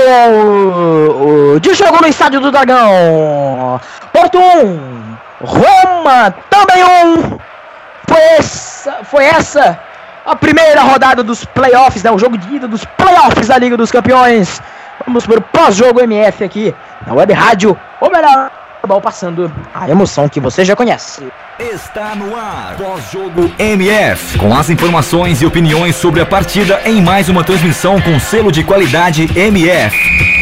de 1.60 1.74
jogo 1.74 2.02
no 2.02 2.08
estádio 2.08 2.42
do 2.42 2.52
Dragão. 2.52 3.80
Porto 4.12 4.40
1. 4.40 5.18
Roma 5.44 6.34
também 6.50 6.84
1. 6.84 7.38
Foi 8.08 8.22
essa, 8.38 8.98
foi 9.04 9.26
essa 9.26 9.80
a 10.32 10.36
primeira 10.36 10.82
rodada 10.84 11.22
dos 11.22 11.44
playoffs, 11.44 12.02
né? 12.04 12.10
O 12.10 12.18
jogo 12.18 12.38
de 12.38 12.56
ida 12.56 12.68
dos 12.68 12.86
playoffs 12.86 13.48
da 13.48 13.58
Liga 13.58 13.76
dos 13.76 13.92
Campeões. 13.92 14.62
Vamos 15.06 15.26
para 15.26 15.40
o 15.40 15.42
pós-jogo 15.42 16.00
MF 16.00 16.44
aqui 16.44 16.74
na 17.06 17.14
Web 17.14 17.34
Rádio, 17.34 17.78
ou 18.00 18.10
melhor, 18.10 18.50
passando 19.04 19.52
a 19.74 19.90
emoção 19.90 20.30
que 20.30 20.40
você 20.40 20.64
já 20.64 20.76
conhece. 20.76 21.28
Está 21.60 22.16
no 22.16 22.34
ar, 22.36 22.76
pós-jogo 22.78 23.52
MF, 23.60 24.38
com 24.38 24.56
as 24.56 24.70
informações 24.70 25.42
e 25.42 25.46
opiniões 25.46 25.96
sobre 25.98 26.22
a 26.22 26.26
partida 26.26 26.80
em 26.86 27.02
mais 27.02 27.28
uma 27.28 27.44
transmissão 27.44 28.00
com 28.00 28.18
selo 28.20 28.52
de 28.52 28.64
qualidade 28.64 29.30
MF. 29.38 30.41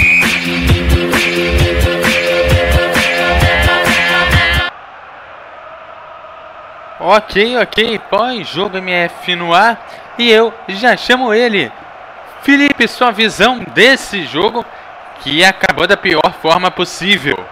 Ok, 7.12 7.58
ok, 7.58 7.98
pós-jogo 8.08 8.78
MF 8.78 9.36
no 9.36 9.52
ar 9.52 9.84
e 10.16 10.30
eu 10.30 10.54
já 10.68 10.96
chamo 10.96 11.34
ele. 11.34 11.72
Felipe, 12.44 12.88
sua 12.88 13.10
visão 13.10 13.66
desse 13.74 14.28
jogo 14.28 14.64
que 15.22 15.44
acabou 15.44 15.88
da 15.88 15.98
pior 15.98 16.32
forma 16.40 16.70
possível. 16.70 17.44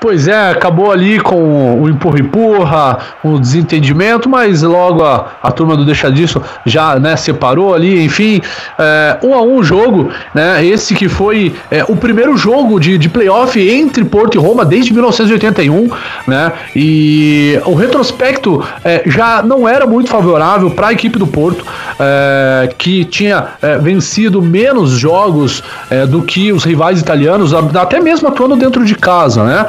Pois 0.00 0.26
é, 0.26 0.50
acabou 0.50 0.90
ali 0.90 1.20
com 1.20 1.78
o 1.78 1.86
empurra-empurra, 1.86 2.98
o 3.22 3.38
desentendimento, 3.38 4.30
mas 4.30 4.62
logo 4.62 5.04
a, 5.04 5.32
a 5.42 5.52
turma 5.52 5.76
do 5.76 5.84
Deixa 5.84 6.10
Disso 6.10 6.40
já 6.64 6.98
né, 6.98 7.14
separou 7.16 7.74
ali, 7.74 8.02
enfim, 8.02 8.40
é, 8.78 9.18
um 9.22 9.34
a 9.34 9.42
um 9.42 9.62
jogo, 9.62 10.08
né, 10.34 10.64
esse 10.64 10.94
que 10.94 11.06
foi 11.06 11.54
é, 11.70 11.84
o 11.86 11.94
primeiro 11.96 12.34
jogo 12.34 12.80
de, 12.80 12.96
de 12.96 13.10
playoff 13.10 13.60
entre 13.60 14.02
Porto 14.06 14.36
e 14.36 14.38
Roma 14.38 14.64
desde 14.64 14.90
1981, 14.94 15.90
né, 16.26 16.50
e 16.74 17.60
o 17.66 17.74
retrospecto 17.74 18.64
é, 18.82 19.02
já 19.04 19.42
não 19.42 19.68
era 19.68 19.86
muito 19.86 20.08
favorável 20.08 20.70
para 20.70 20.88
a 20.88 20.92
equipe 20.94 21.18
do 21.18 21.26
Porto, 21.26 21.62
é, 21.98 22.70
que 22.78 23.04
tinha 23.04 23.48
é, 23.60 23.76
vencido 23.76 24.40
menos 24.40 24.92
jogos 24.92 25.62
é, 25.90 26.06
do 26.06 26.22
que 26.22 26.52
os 26.52 26.64
rivais 26.64 26.98
italianos, 26.98 27.52
até 27.52 28.00
mesmo 28.00 28.28
atuando 28.28 28.56
dentro 28.56 28.82
de 28.82 28.94
casa, 28.94 29.44
né, 29.44 29.66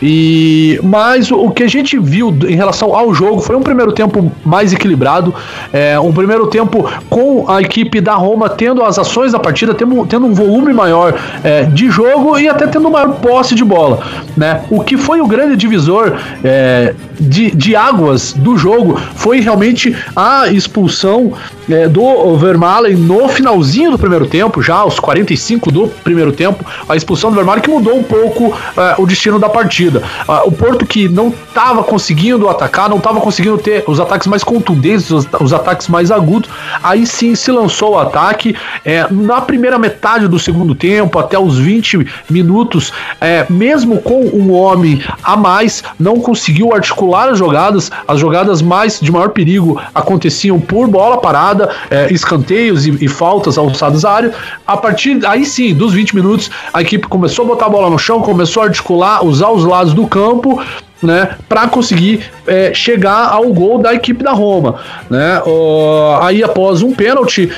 E 0.00 0.78
mas 0.82 1.30
o, 1.30 1.50
que 1.50 1.62
a 1.62 1.68
gente 1.68 1.98
viu 1.98 2.34
em 2.48 2.54
relação 2.54 2.94
ao 2.94 3.12
jogo 3.12 3.40
foi 3.40 3.56
um 3.56 3.62
primeiro 3.62 3.92
tempo 3.92 4.30
mais 4.44 4.72
equilibrado, 4.72 5.34
é, 5.72 5.98
um 5.98 6.12
primeiro 6.12 6.46
tempo 6.46 6.88
com 7.08 7.50
a 7.50 7.60
equipe 7.60 8.00
da 8.00 8.14
Roma 8.14 8.48
tendo 8.48 8.84
as 8.84 8.98
ações 8.98 9.32
da 9.32 9.38
partida, 9.38 9.74
tendo, 9.74 10.06
tendo 10.06 10.26
um 10.26 10.34
volume 10.34 10.72
maior 10.72 11.14
é, 11.42 11.64
de 11.64 11.90
jogo 11.90 12.38
e 12.38 12.48
até 12.48 12.66
tendo 12.66 12.90
maior 12.90 13.14
posse 13.16 13.54
de 13.54 13.64
bola, 13.64 14.00
né? 14.36 14.62
O 14.70 14.82
que 14.82 14.96
foi 14.96 15.20
o 15.20 15.26
grande 15.26 15.56
divisor 15.56 16.16
é, 16.44 16.94
de, 17.18 17.50
de 17.50 17.74
águas 17.74 18.32
do 18.32 18.56
jogo 18.56 18.98
foi 19.14 19.40
realmente 19.40 19.96
a 20.14 20.48
expulsão 20.48 21.32
é, 21.68 21.88
do 21.88 22.36
Vermaelen 22.36 22.96
no 22.96 23.28
finalzinho 23.28 23.90
do 23.90 23.98
primeiro 23.98 24.26
tempo, 24.26 24.62
já 24.62 24.76
aos 24.76 24.98
45 24.98 25.70
do 25.70 25.88
primeiro 25.88 26.32
tempo, 26.32 26.64
a 26.88 26.96
expulsão 26.96 27.30
do 27.30 27.36
Vermaelen 27.36 27.62
que 27.62 27.70
mudou 27.70 27.96
um 27.96 28.02
pouco 28.02 28.56
é, 28.76 28.94
o 28.98 29.06
destino 29.06 29.38
da 29.38 29.48
partida. 29.48 30.02
Ah, 30.26 30.42
o 30.44 30.52
Porto 30.52 30.86
que 30.86 31.08
não 31.08 31.28
estava 31.28 31.82
conseguindo 31.82 32.48
atacar, 32.48 32.88
não 32.88 32.98
estava 32.98 33.20
conseguindo 33.20 33.58
ter 33.58 33.84
os 33.86 34.00
ataques 34.00 34.26
mais 34.26 34.44
contundentes, 34.44 35.10
os, 35.10 35.26
os, 35.40 35.52
ataques 35.52 35.88
mais 35.88 36.10
agudos, 36.10 36.50
aí 36.82 37.06
sim 37.06 37.34
se 37.34 37.50
lançou 37.50 37.92
o 37.92 37.98
ataque. 37.98 38.54
É, 38.84 39.06
na 39.10 39.40
primeira 39.40 39.78
metade 39.78 40.28
do 40.28 40.38
segundo 40.38 40.74
tempo, 40.74 41.18
até 41.18 41.38
os 41.38 41.58
20 41.58 42.06
minutos, 42.30 42.92
é, 43.20 43.46
mesmo 43.48 43.98
com 43.98 44.24
um 44.26 44.52
homem 44.52 45.02
a 45.22 45.36
mais, 45.36 45.82
não 45.98 46.20
conseguiu 46.20 46.72
articular 46.72 47.30
as 47.30 47.38
jogadas, 47.38 47.90
as 48.06 48.20
jogadas 48.20 48.62
mais 48.62 49.00
de 49.00 49.10
maior 49.10 49.30
perigo 49.30 49.80
aconteciam 49.94 50.60
por 50.60 50.86
bola 50.88 51.18
parada, 51.18 51.57
é, 51.90 52.12
escanteios 52.12 52.86
e, 52.86 53.04
e, 53.04 53.08
faltas 53.08 53.56
alçadas 53.56 54.04
à 54.04 54.12
área. 54.12 54.34
A 54.66 54.76
partir 54.76 55.18
aí 55.26 55.44
sim, 55.44 55.74
dos 55.74 55.92
20 55.92 56.14
minutos, 56.14 56.50
a 56.72 56.82
equipe 56.82 57.06
começou 57.08 57.44
a 57.44 57.48
botar 57.48 57.66
a 57.66 57.70
bola 57.70 57.90
no 57.90 57.98
chão, 57.98 58.20
começou 58.20 58.62
a 58.62 58.66
articular, 58.66 59.24
usar 59.24 59.50
os 59.50 59.64
lados 59.64 59.94
do 59.94 60.06
campo. 60.06 60.62
Né, 61.00 61.36
para 61.48 61.68
conseguir 61.68 62.28
é, 62.44 62.74
chegar 62.74 63.28
ao 63.28 63.52
gol 63.52 63.78
da 63.78 63.94
equipe 63.94 64.24
da 64.24 64.32
Roma, 64.32 64.80
né? 65.08 65.40
Uh, 65.46 66.18
aí 66.20 66.42
após 66.42 66.82
um 66.82 66.92
pênalti, 66.92 67.52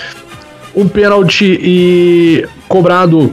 um 0.76 0.86
pênalti 0.86 1.58
e 1.58 2.46
cobrado 2.68 3.32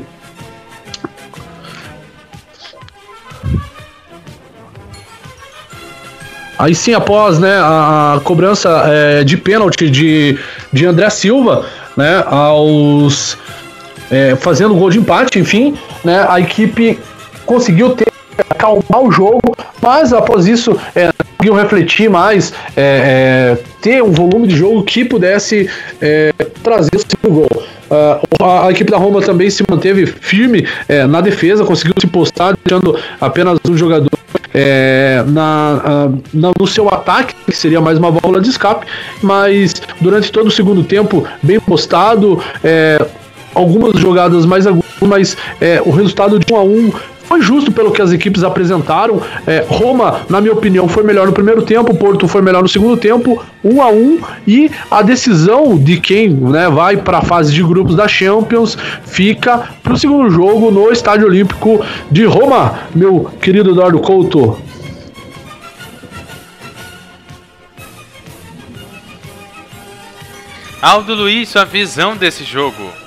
Aí 6.58 6.74
sim, 6.74 6.94
após 6.94 7.38
né, 7.38 7.56
a 7.60 8.20
cobrança 8.24 8.84
é, 8.88 9.24
de 9.24 9.38
pênalti 9.38 9.90
de, 9.90 10.40
de 10.78 10.86
André 10.86 11.10
Silva, 11.10 11.66
né, 11.96 12.24
aos 12.28 13.38
é, 14.10 14.36
fazendo 14.36 14.76
gol 14.76 14.90
de 14.90 15.00
empate, 15.00 15.40
enfim, 15.40 15.76
né, 16.04 16.26
a 16.30 16.40
equipe 16.40 16.98
conseguiu 17.46 17.90
ter 17.92 18.08
acalmar 18.50 19.02
o 19.02 19.12
jogo, 19.12 19.56
mas 19.82 20.14
após 20.14 20.48
isso 20.48 20.78
é, 20.96 21.10
conseguiu 21.14 21.54
refletir 21.54 22.10
mais, 22.10 22.54
é, 22.76 23.56
é, 23.56 23.58
ter 23.82 24.04
um 24.04 24.12
volume 24.12 24.48
de 24.48 24.56
jogo 24.56 24.84
que 24.84 25.06
pudesse 25.06 25.70
é, 26.02 26.34
trazer 26.64 26.92
o 26.96 27.00
segundo 27.00 27.42
gol. 27.42 27.64
Uh, 27.90 28.44
a, 28.44 28.68
a, 28.68 28.72
equipe 28.72 28.92
da 28.92 28.98
Roma 28.98 29.22
também 29.22 29.50
se 29.50 29.64
manteve 29.70 30.06
firme 30.06 30.68
é, 30.90 31.08
na 31.08 31.22
defesa, 31.22 31.64
conseguiu 31.64 31.94
se 31.98 32.08
postar, 32.08 32.54
deixando 32.66 33.00
apenas 33.22 33.58
um 33.66 33.78
jogador 33.78 34.10
é, 34.58 35.24
na, 35.28 36.10
na, 36.34 36.52
no 36.60 36.66
seu 36.66 36.90
ataque, 36.90 37.36
que 37.46 37.56
seria 37.56 37.80
mais 37.80 38.00
uma 38.00 38.10
válvula 38.10 38.42
de 38.42 38.50
escape, 38.50 38.88
mas 39.22 39.76
durante 40.02 40.32
todo 40.32 40.48
o 40.48 40.52
segundo 40.52 40.84
tempo, 40.84 41.28
bem 41.44 41.60
postado, 41.60 42.42
é, 42.64 43.06
algumas 43.54 44.00
jogadas 44.00 44.46
mais 44.48 44.66
agudas, 44.66 44.92
mas 45.02 45.38
é, 45.62 45.80
o 45.86 45.92
resultado 45.92 46.40
de 46.40 46.52
1 46.52 46.58
a 46.58 46.64
1 46.64 46.92
foi 47.28 47.42
justo 47.42 47.72
pelo 47.72 47.92
que 47.92 48.02
as 48.02 48.12
equipes 48.12 48.44
apresentaram. 48.44 49.22
É, 49.46 49.66
Roma, 49.68 50.22
na 50.30 50.40
minha 50.40 50.54
opinião, 50.54 50.88
foi 50.88 51.04
melhor 51.04 51.28
no 51.28 51.34
primeiro 51.34 51.62
tempo, 51.62 51.96
Porto 51.96 52.28
foi 52.28 52.42
melhor 52.42 52.64
no 52.64 52.70
segundo 52.70 52.96
tempo, 52.96 53.44
um 53.64 53.82
a 53.82 53.90
um, 53.90 54.20
e 54.48 54.72
a 54.90 55.02
decisão 55.02 55.78
de 55.78 56.00
quem 56.00 56.30
né, 56.30 56.70
vai 56.70 56.98
para 56.98 57.20
a 57.20 57.22
fase 57.22 57.54
de 57.54 57.62
grupos 57.62 57.96
da 57.96 58.08
Champions 58.08 58.78
fica 59.04 59.70
para 59.84 59.94
o 59.94 59.98
segundo 59.98 60.30
jogo 60.30 60.72
no 60.72 60.92
Estádio 60.92 61.28
Olímpico 61.28 61.84
de 62.10 62.24
Roma, 62.24 62.80
meu 62.96 63.30
querido 63.42 63.72
Eduardo 63.72 64.00
Couto. 64.00 64.58
Aldo 70.82 71.16
Luiz, 71.16 71.50
sua 71.50 71.66
visão 71.66 72.16
desse 72.16 72.44
jogo? 72.44 73.07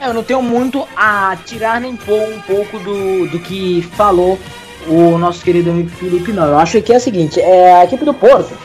É, 0.00 0.08
eu 0.08 0.14
não 0.14 0.22
tenho 0.22 0.40
muito 0.40 0.88
a 0.96 1.36
tirar 1.44 1.78
nem 1.78 1.94
pôr 1.94 2.22
um 2.28 2.40
pouco 2.40 2.78
do, 2.78 3.28
do 3.28 3.38
que 3.38 3.82
falou 3.96 4.38
o 4.86 5.18
nosso 5.18 5.44
querido 5.44 5.70
amigo 5.70 5.90
Felipe, 5.90 6.32
não. 6.32 6.46
Eu 6.46 6.58
acho 6.58 6.80
que 6.80 6.92
é 6.92 6.96
o 6.96 7.00
seguinte, 7.00 7.38
é, 7.38 7.74
a 7.74 7.84
equipe 7.84 8.04
do 8.04 8.14
Porto 8.14 8.56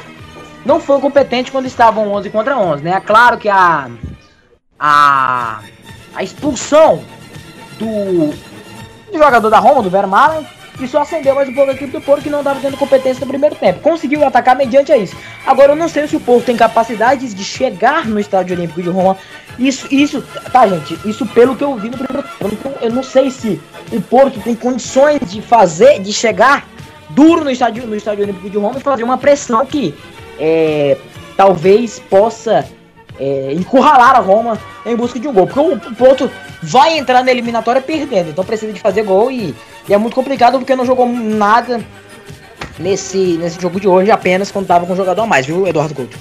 não 0.65 0.79
foi 0.79 0.99
competente 1.01 1.51
quando 1.51 1.65
estavam 1.65 2.09
11 2.13 2.29
contra 2.29 2.57
11, 2.57 2.83
né? 2.83 2.91
É 2.91 2.99
claro 3.01 3.37
que 3.37 3.49
a, 3.49 3.89
a, 4.79 5.59
a 6.15 6.23
expulsão 6.23 7.03
do, 7.77 8.33
do 9.11 9.17
jogador 9.17 9.49
da 9.49 9.59
Roma, 9.59 9.83
do 9.83 9.89
Vermaelen, 9.89 10.47
isso 10.79 10.97
acendeu 10.97 11.35
mais 11.35 11.47
um 11.47 11.53
pouco 11.53 11.71
a 11.71 11.73
equipe 11.73 11.91
do 11.91 12.01
Porto 12.01 12.23
que 12.23 12.29
não 12.29 12.39
estava 12.39 12.59
tendo 12.59 12.77
competência 12.77 13.21
no 13.21 13.27
primeiro 13.27 13.55
tempo. 13.55 13.79
Conseguiu 13.79 14.25
atacar 14.25 14.55
mediante 14.55 14.91
a 14.91 14.97
isso. 14.97 15.15
Agora 15.45 15.71
eu 15.71 15.75
não 15.75 15.87
sei 15.87 16.07
se 16.07 16.15
o 16.15 16.19
Porto 16.19 16.45
tem 16.45 16.57
capacidade 16.57 17.33
de 17.33 17.43
chegar 17.43 18.05
no 18.05 18.19
Estádio 18.19 18.55
Olímpico 18.55 18.81
de 18.81 18.89
Roma 18.89 19.17
isso, 19.57 19.87
isso, 19.89 20.21
tá, 20.51 20.67
gente? 20.67 20.97
Isso 21.05 21.25
pelo 21.25 21.55
que 21.55 21.63
eu 21.63 21.75
vi 21.75 21.89
no 21.89 21.97
primeiro 21.97 22.27
tempo. 22.27 22.53
Então, 22.53 22.73
eu 22.81 22.91
não 22.91 23.03
sei 23.03 23.29
se 23.31 23.61
o 23.91 24.01
Porto 24.01 24.39
tem 24.41 24.55
condições 24.55 25.19
de 25.31 25.41
fazer, 25.41 25.99
de 25.99 26.11
chegar 26.11 26.67
duro 27.09 27.43
no 27.43 27.51
estádio, 27.51 27.87
no 27.87 27.95
estádio 27.95 28.23
Olímpico 28.23 28.49
de 28.49 28.57
Roma 28.57 28.77
e 28.77 28.81
fazer 28.81 29.03
uma 29.03 29.17
pressão 29.17 29.65
que 29.65 29.95
é, 30.37 30.97
talvez 31.37 31.99
possa 31.99 32.65
é, 33.17 33.53
encurralar 33.53 34.15
a 34.15 34.19
Roma 34.19 34.59
em 34.85 34.95
busca 34.95 35.19
de 35.19 35.27
um 35.27 35.33
gol. 35.33 35.47
Porque 35.47 35.59
o 35.59 35.95
Porto 35.95 36.29
vai 36.61 36.97
entrar 36.97 37.23
na 37.23 37.31
eliminatória 37.31 37.81
perdendo, 37.81 38.31
então 38.31 38.43
precisa 38.43 38.73
de 38.73 38.79
fazer 38.79 39.03
gol 39.03 39.31
e, 39.31 39.55
e 39.87 39.93
é 39.93 39.97
muito 39.97 40.15
complicado 40.15 40.57
porque 40.57 40.75
não 40.75 40.85
jogou 40.85 41.07
nada 41.07 41.83
nesse, 42.79 43.37
nesse 43.37 43.61
jogo 43.61 43.79
de 43.79 43.87
hoje, 43.87 44.11
apenas 44.11 44.51
quando 44.51 44.67
tava 44.67 44.85
com 44.85 44.93
um 44.93 44.97
jogador 44.97 45.23
a 45.23 45.27
mais, 45.27 45.45
viu, 45.45 45.67
Eduardo 45.67 45.93
Couto? 45.93 46.17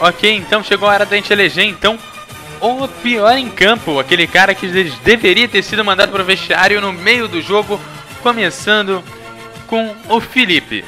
Ok, 0.00 0.32
então 0.32 0.62
chegou 0.62 0.88
a 0.88 0.92
hora 0.92 1.06
da 1.06 1.16
gente 1.16 1.32
eleger 1.32 1.64
então 1.64 1.98
o 2.60 2.86
pior 2.86 3.36
em 3.36 3.48
campo, 3.48 3.98
aquele 3.98 4.26
cara 4.26 4.54
que 4.54 4.68
deveria 5.02 5.48
ter 5.48 5.62
sido 5.62 5.84
mandado 5.84 6.12
para 6.12 6.22
o 6.22 6.24
vestiário 6.24 6.80
no 6.80 6.92
meio 6.92 7.26
do 7.26 7.40
jogo, 7.40 7.80
começando 8.22 9.02
com 9.66 9.94
o 10.08 10.20
Felipe. 10.20 10.84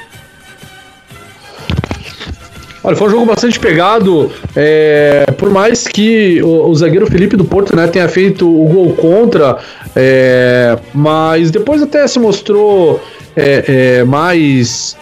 Olha, 2.83 2.95
foi 2.95 3.07
um 3.07 3.11
jogo 3.11 3.25
bastante 3.25 3.59
pegado. 3.59 4.31
É, 4.55 5.25
por 5.37 5.49
mais 5.49 5.87
que 5.87 6.41
o, 6.41 6.69
o, 6.69 6.75
zagueiro 6.75 7.05
Felipe 7.07 7.35
do 7.35 7.45
Porto 7.45 7.75
né, 7.75 7.87
tenha 7.87 8.07
feito 8.07 8.47
o 8.47 8.67
gol 8.67 8.93
contra, 8.93 9.57
é, 9.95 10.77
mas 10.93 11.51
depois 11.51 11.81
até 11.81 12.07
se 12.07 12.19
mostrou 12.19 12.99
é, 13.35 13.99
é 13.99 14.03
mais 14.03 14.97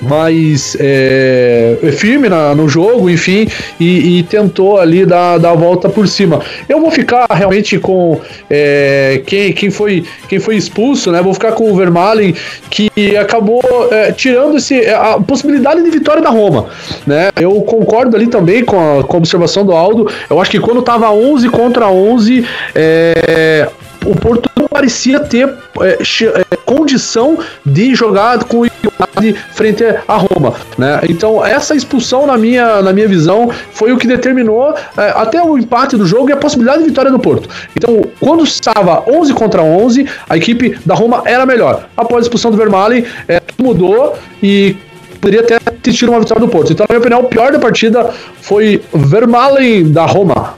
mais 0.00 0.76
é, 0.80 1.76
firme 1.92 2.28
na, 2.28 2.54
no 2.54 2.68
jogo, 2.68 3.10
enfim, 3.10 3.46
e, 3.78 4.18
e, 4.18 4.22
tentou 4.22 4.78
ali 4.78 5.04
dar, 5.04 5.38
dar 5.38 5.50
a 5.50 5.54
volta 5.54 5.88
por 5.88 6.08
cima. 6.08 6.40
Eu 6.68 6.80
vou 6.80 6.90
ficar 6.90 7.26
realmente 7.30 7.78
com 7.78 8.20
é, 8.48 9.22
quem, 9.26 9.52
quem, 9.52 9.70
foi, 9.70 10.04
quem 10.28 10.38
foi 10.38 10.56
expulso, 10.56 11.10
né? 11.12 11.20
Vou 11.22 11.34
ficar 11.34 11.52
com 11.52 11.70
o 11.70 11.76
Vermaelen, 11.76 12.34
que 12.70 12.90
acabou 13.16 13.62
é, 13.90 14.12
tirando 14.12 14.56
esse, 14.56 14.86
a 14.88 15.20
possibilidade 15.20 15.82
de 15.82 15.90
vitória 15.90 16.22
da 16.22 16.30
Roma, 16.30 16.66
né? 17.06 17.30
Eu 17.36 17.60
concordo 17.62 18.16
ali 18.16 18.26
também 18.26 18.64
com 18.64 19.00
a, 19.00 19.04
com 19.04 19.16
a 19.16 19.18
observação 19.18 19.64
do 19.64 19.72
Aldo. 19.72 20.10
Eu 20.28 20.40
acho 20.40 20.50
que 20.50 20.60
quando 20.60 20.82
tava 20.82 21.10
11 21.10 21.48
contra 21.50 21.88
11, 21.88 22.44
é, 22.74 23.68
o 24.04 24.14
Porto 24.14 24.50
não 24.56 24.66
parecia 24.66 25.20
ter 25.20 25.48
é, 25.80 25.88
é, 25.88 26.59
condição 26.70 27.36
de 27.66 27.96
jogar 27.96 28.44
com 28.44 28.64
igualdade 28.64 29.32
frente 29.54 29.82
a 30.06 30.16
Roma, 30.16 30.54
né? 30.78 31.00
Então 31.08 31.44
essa 31.44 31.74
expulsão 31.74 32.28
na 32.28 32.38
minha, 32.38 32.80
na 32.80 32.92
minha 32.92 33.08
visão 33.08 33.50
foi 33.72 33.90
o 33.92 33.98
que 33.98 34.06
determinou 34.06 34.72
é, 34.96 35.10
até 35.16 35.42
o 35.42 35.58
empate 35.58 35.96
do 35.96 36.06
jogo 36.06 36.30
e 36.30 36.32
a 36.32 36.36
possibilidade 36.36 36.84
de 36.84 36.88
vitória 36.88 37.10
do 37.10 37.18
Porto. 37.18 37.48
Então 37.76 38.02
quando 38.20 38.44
estava 38.44 39.02
11 39.10 39.34
contra 39.34 39.62
11, 39.62 40.06
a 40.28 40.36
equipe 40.36 40.78
da 40.86 40.94
Roma 40.94 41.22
era 41.24 41.44
melhor. 41.44 41.88
Após 41.96 42.20
a 42.20 42.22
expulsão 42.26 42.52
do 42.52 42.56
Vermaelen, 42.56 43.04
é, 43.26 43.42
mudou 43.58 44.16
e 44.40 44.76
poderia 45.20 45.40
até 45.40 45.58
ter 45.58 45.92
tido 45.92 46.10
uma 46.10 46.20
vitória 46.20 46.40
do 46.40 46.48
Porto. 46.48 46.72
Então 46.72 46.86
na 46.88 46.94
minha 46.94 47.00
opinião, 47.00 47.20
o 47.20 47.24
pior 47.28 47.50
da 47.50 47.58
partida 47.58 48.14
foi 48.40 48.80
Vermaelen 48.94 49.90
da 49.90 50.06
Roma. 50.06 50.54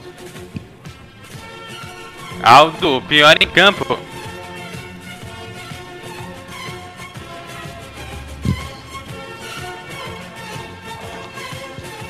Aldo, 2.43 3.01
pior 3.07 3.35
em 3.41 3.47
campo. 3.47 4.12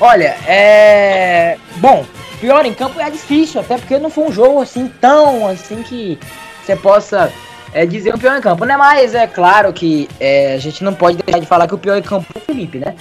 Olha, 0.00 0.36
é. 0.46 1.56
Bom, 1.76 2.04
pior 2.40 2.66
em 2.66 2.74
campo 2.74 3.00
é 3.00 3.10
difícil, 3.10 3.60
até 3.60 3.76
porque 3.76 3.98
não 3.98 4.10
foi 4.10 4.24
um 4.24 4.32
jogo 4.32 4.60
assim 4.60 4.88
tão 5.00 5.46
assim 5.48 5.82
que 5.82 6.18
você 6.64 6.76
possa 6.76 7.32
é, 7.72 7.86
dizer 7.86 8.14
o 8.14 8.18
pior 8.18 8.36
em 8.36 8.40
campo, 8.40 8.64
né? 8.64 8.76
Mas 8.76 9.14
é 9.14 9.26
claro 9.26 9.72
que 9.72 10.08
é, 10.20 10.54
a 10.54 10.58
gente 10.58 10.82
não 10.84 10.94
pode 10.94 11.18
deixar 11.18 11.40
de 11.40 11.46
falar 11.46 11.66
que 11.66 11.74
o 11.74 11.78
pior 11.78 11.96
em 11.96 12.02
campo 12.02 12.26
é 12.34 12.38
o 12.38 12.40
Felipe, 12.40 12.78
né? 12.78 12.94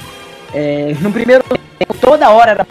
É, 0.53 0.95
no 0.99 1.11
primeiro 1.11 1.43
tempo, 1.43 1.93
toda 1.99 2.29
hora 2.29 2.51
era 2.51 2.65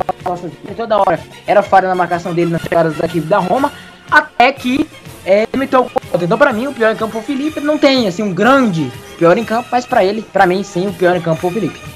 toda 0.77 0.99
hora 0.99 1.19
era 1.47 1.63
falha 1.63 1.89
na 1.89 1.95
marcação 1.95 2.33
dele 2.33 2.53
nas 2.53 2.63
jogadas 2.63 2.97
da 2.97 3.07
equipe 3.07 3.27
da 3.27 3.39
Roma, 3.39 3.73
até 4.11 4.53
que 4.53 4.89
é, 5.25 5.47
imitou 5.53 5.87
o 5.87 6.25
Então, 6.25 6.37
pra 6.37 6.53
mim, 6.53 6.67
o 6.67 6.73
pior 6.73 6.93
em 6.93 6.97
campo 6.97 7.13
foi 7.13 7.21
o 7.21 7.25
Felipe. 7.25 7.61
Não 7.61 7.79
tem 7.79 8.09
assim 8.09 8.23
um 8.23 8.35
grande 8.35 8.91
pior 9.19 9.37
em 9.37 9.45
campo, 9.45 9.69
mas 9.71 9.87
pra 9.87 10.05
ele, 10.05 10.23
pra 10.23 10.47
mim, 10.47 10.63
sim, 10.63 10.89
o 10.89 10.93
pior 10.93 11.17
em 11.17 11.21
campo 11.21 11.41
foi 11.41 11.51
o 11.51 11.55
Felipe. 11.55 11.92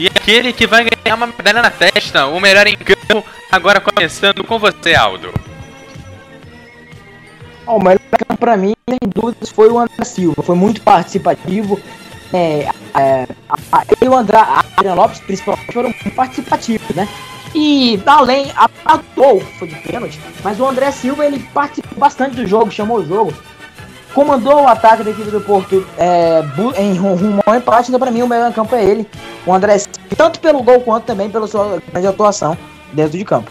E 0.00 0.06
aquele 0.06 0.50
que 0.50 0.66
vai 0.66 0.82
ganhar 0.82 1.14
uma 1.14 1.26
medalha 1.26 1.60
na 1.60 1.70
testa, 1.70 2.26
o 2.26 2.40
melhor 2.40 2.66
em 2.66 2.74
campo, 2.74 3.22
agora 3.52 3.82
começando 3.82 4.42
com 4.42 4.58
você, 4.58 4.94
Aldo. 4.94 5.30
o 7.66 7.78
melhor 7.78 8.00
campo 8.26 8.40
pra 8.40 8.56
mim, 8.56 8.72
sem 8.88 8.98
dúvidas, 9.14 9.50
foi 9.50 9.68
o 9.68 9.78
André 9.78 10.02
Silva. 10.06 10.42
Foi 10.42 10.56
muito 10.56 10.80
participativo. 10.80 11.78
É, 12.32 12.70
é, 12.94 13.26
a, 13.70 13.84
e 14.00 14.08
o 14.08 14.16
André, 14.16 14.38
a 14.38 14.64
Adrian 14.74 14.94
Lopes, 14.94 15.20
principalmente, 15.20 15.70
foram 15.70 15.90
muito 15.90 16.16
participativos, 16.16 16.96
né? 16.96 17.06
E 17.54 18.02
além, 18.06 18.50
atuou, 18.86 19.40
foi 19.58 19.68
de 19.68 19.74
pênalti, 19.80 20.18
mas 20.42 20.58
o 20.58 20.66
André 20.66 20.92
Silva 20.92 21.26
ele 21.26 21.40
participou 21.52 21.98
bastante 21.98 22.36
do 22.36 22.46
jogo, 22.46 22.70
chamou 22.70 23.00
o 23.00 23.06
jogo 23.06 23.34
comandou 24.14 24.62
o 24.62 24.68
ataque 24.68 25.02
da 25.02 25.10
equipe 25.10 25.30
do 25.30 25.40
Porto 25.40 25.86
é, 25.98 26.42
em 26.78 26.96
rumo 26.96 27.40
ao 27.46 27.54
empate, 27.54 27.88
então 27.88 28.00
para 28.00 28.10
mim 28.10 28.22
o 28.22 28.28
melhor 28.28 28.50
em 28.50 28.52
campo 28.52 28.74
é 28.74 28.84
ele, 28.84 29.06
o 29.46 29.54
André, 29.54 29.76
tanto 30.16 30.40
pelo 30.40 30.62
gol 30.62 30.80
quanto 30.80 31.04
também 31.04 31.30
pela 31.30 31.46
sua 31.46 31.80
grande 31.90 32.06
atuação 32.06 32.56
dentro 32.92 33.16
de 33.16 33.24
campo. 33.24 33.50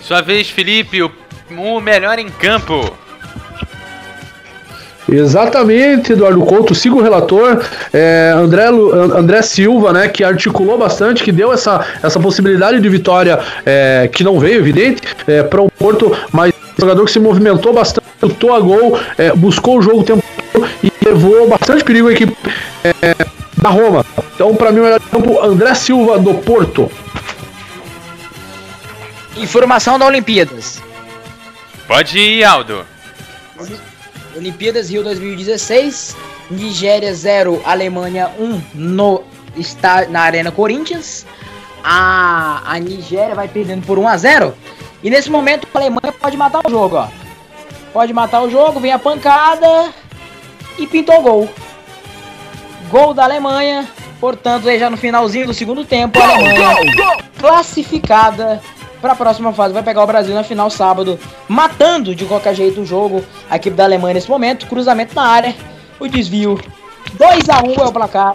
Sua 0.00 0.20
vez, 0.20 0.50
Felipe, 0.50 1.02
o, 1.02 1.10
o 1.50 1.80
melhor 1.80 2.18
em 2.18 2.28
campo. 2.28 2.92
Exatamente, 5.10 6.12
Eduardo 6.12 6.40
Couto, 6.40 6.74
sigo 6.74 6.98
o 6.98 7.02
relator, 7.02 7.62
é, 7.92 8.32
André, 8.34 8.66
André 8.66 9.42
Silva, 9.42 9.92
né, 9.92 10.08
que 10.08 10.24
articulou 10.24 10.78
bastante, 10.78 11.22
que 11.22 11.30
deu 11.30 11.52
essa, 11.52 11.86
essa 12.02 12.18
possibilidade 12.18 12.80
de 12.80 12.88
vitória 12.88 13.38
é, 13.66 14.08
que 14.10 14.24
não 14.24 14.38
veio, 14.40 14.58
evidente, 14.58 15.02
é, 15.26 15.42
para 15.42 15.60
o 15.60 15.70
Porto, 15.70 16.16
mas 16.32 16.54
jogador 16.78 17.04
que 17.04 17.12
se 17.12 17.20
movimentou 17.20 17.72
bastante, 17.72 18.06
lutou 18.22 18.54
a 18.54 18.60
gol, 18.60 18.98
é, 19.16 19.32
buscou 19.32 19.78
o 19.78 19.82
jogo 19.82 20.00
o 20.00 20.04
tempo 20.04 20.22
e 20.82 20.92
levou 21.04 21.48
bastante 21.48 21.84
perigo 21.84 22.08
a 22.08 22.12
equipe 22.12 22.36
é, 22.82 23.14
da 23.60 23.70
Roma. 23.70 24.04
Então, 24.34 24.54
para 24.54 24.72
mim, 24.72 24.80
o 24.80 24.84
melhor 24.84 25.00
campo, 25.00 25.40
André 25.40 25.74
Silva 25.74 26.18
do 26.18 26.34
Porto. 26.34 26.90
Informação 29.36 29.98
da 29.98 30.06
Olimpíadas. 30.06 30.82
Pode 31.86 32.18
ir, 32.18 32.44
Aldo. 32.44 32.84
Olimpíadas 34.36 34.90
Rio 34.90 35.02
2016, 35.04 36.16
Nigéria 36.50 37.14
0, 37.14 37.62
Alemanha 37.64 38.30
1 38.38 38.62
no 38.74 39.22
está 39.56 40.06
na 40.06 40.22
Arena 40.22 40.50
Corinthians. 40.50 41.24
A, 41.82 42.62
a 42.64 42.78
Nigéria 42.78 43.34
vai 43.34 43.46
perdendo 43.46 43.86
por 43.86 43.98
1 43.98 44.08
a 44.08 44.16
0 44.16 44.54
e 45.04 45.10
nesse 45.10 45.30
momento 45.30 45.68
a 45.72 45.78
Alemanha 45.78 46.12
pode 46.18 46.36
matar 46.36 46.62
o 46.66 46.70
jogo, 46.70 46.96
ó. 46.96 47.08
Pode 47.92 48.12
matar 48.14 48.42
o 48.42 48.50
jogo, 48.50 48.80
vem 48.80 48.90
a 48.90 48.98
pancada 48.98 49.92
e 50.78 50.86
pintou 50.86 51.20
o 51.20 51.22
gol. 51.22 51.48
Gol 52.90 53.12
da 53.12 53.24
Alemanha. 53.24 53.86
Portanto, 54.18 54.68
aí 54.68 54.78
já 54.78 54.88
no 54.88 54.96
finalzinho 54.96 55.46
do 55.46 55.52
segundo 55.52 55.84
tempo, 55.84 56.18
a 56.18 56.24
Alemanha 56.24 56.76
classificada 57.38 58.62
para 59.02 59.12
a 59.12 59.16
próxima 59.16 59.52
fase. 59.52 59.74
Vai 59.74 59.82
pegar 59.82 60.02
o 60.02 60.06
Brasil 60.06 60.34
na 60.34 60.42
final 60.42 60.70
sábado, 60.70 61.20
matando 61.46 62.14
de 62.14 62.24
qualquer 62.24 62.54
jeito 62.54 62.80
o 62.80 62.86
jogo. 62.86 63.22
A 63.50 63.56
equipe 63.56 63.76
da 63.76 63.84
Alemanha 63.84 64.14
nesse 64.14 64.30
momento, 64.30 64.66
cruzamento 64.66 65.14
na 65.14 65.26
área, 65.26 65.54
o 66.00 66.08
desvio. 66.08 66.58
2 67.12 67.50
a 67.50 67.62
1 67.62 67.74
é 67.74 67.86
o 67.86 67.92
placar. 67.92 68.34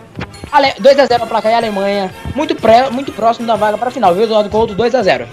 2 0.80 1.00
a 1.00 1.06
0 1.08 1.24
é 1.24 1.26
o 1.26 1.28
placar 1.28 1.52
e 1.52 1.56
a 1.56 1.58
Alemanha 1.58 2.14
muito 2.36 2.56
pré, 2.56 2.92
muito 2.92 3.12
próximo 3.12 3.48
da 3.48 3.56
vaga 3.56 3.78
para 3.78 3.90
a 3.90 3.92
final, 3.92 4.14
viu? 4.14 4.26
Eduardo 4.26 4.50
Couto 4.50 4.76
2 4.76 4.94
a 4.94 5.02
0. 5.02 5.28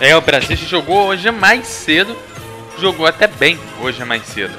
É, 0.00 0.16
o 0.16 0.20
Brasil 0.20 0.56
jogou 0.56 1.06
hoje 1.06 1.30
mais 1.30 1.66
cedo. 1.66 2.16
Jogou 2.78 3.06
até 3.06 3.26
bem 3.26 3.58
hoje 3.80 4.04
mais 4.04 4.24
cedo. 4.26 4.54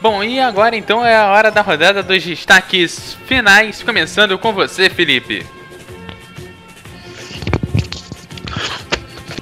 Bom, 0.00 0.22
e 0.22 0.38
agora 0.38 0.76
então 0.76 1.04
é 1.04 1.16
a 1.16 1.30
hora 1.30 1.50
da 1.50 1.62
rodada 1.62 2.02
dos 2.02 2.22
destaques 2.22 3.16
finais, 3.26 3.82
começando 3.82 4.36
com 4.36 4.52
você, 4.52 4.90
Felipe. 4.90 5.46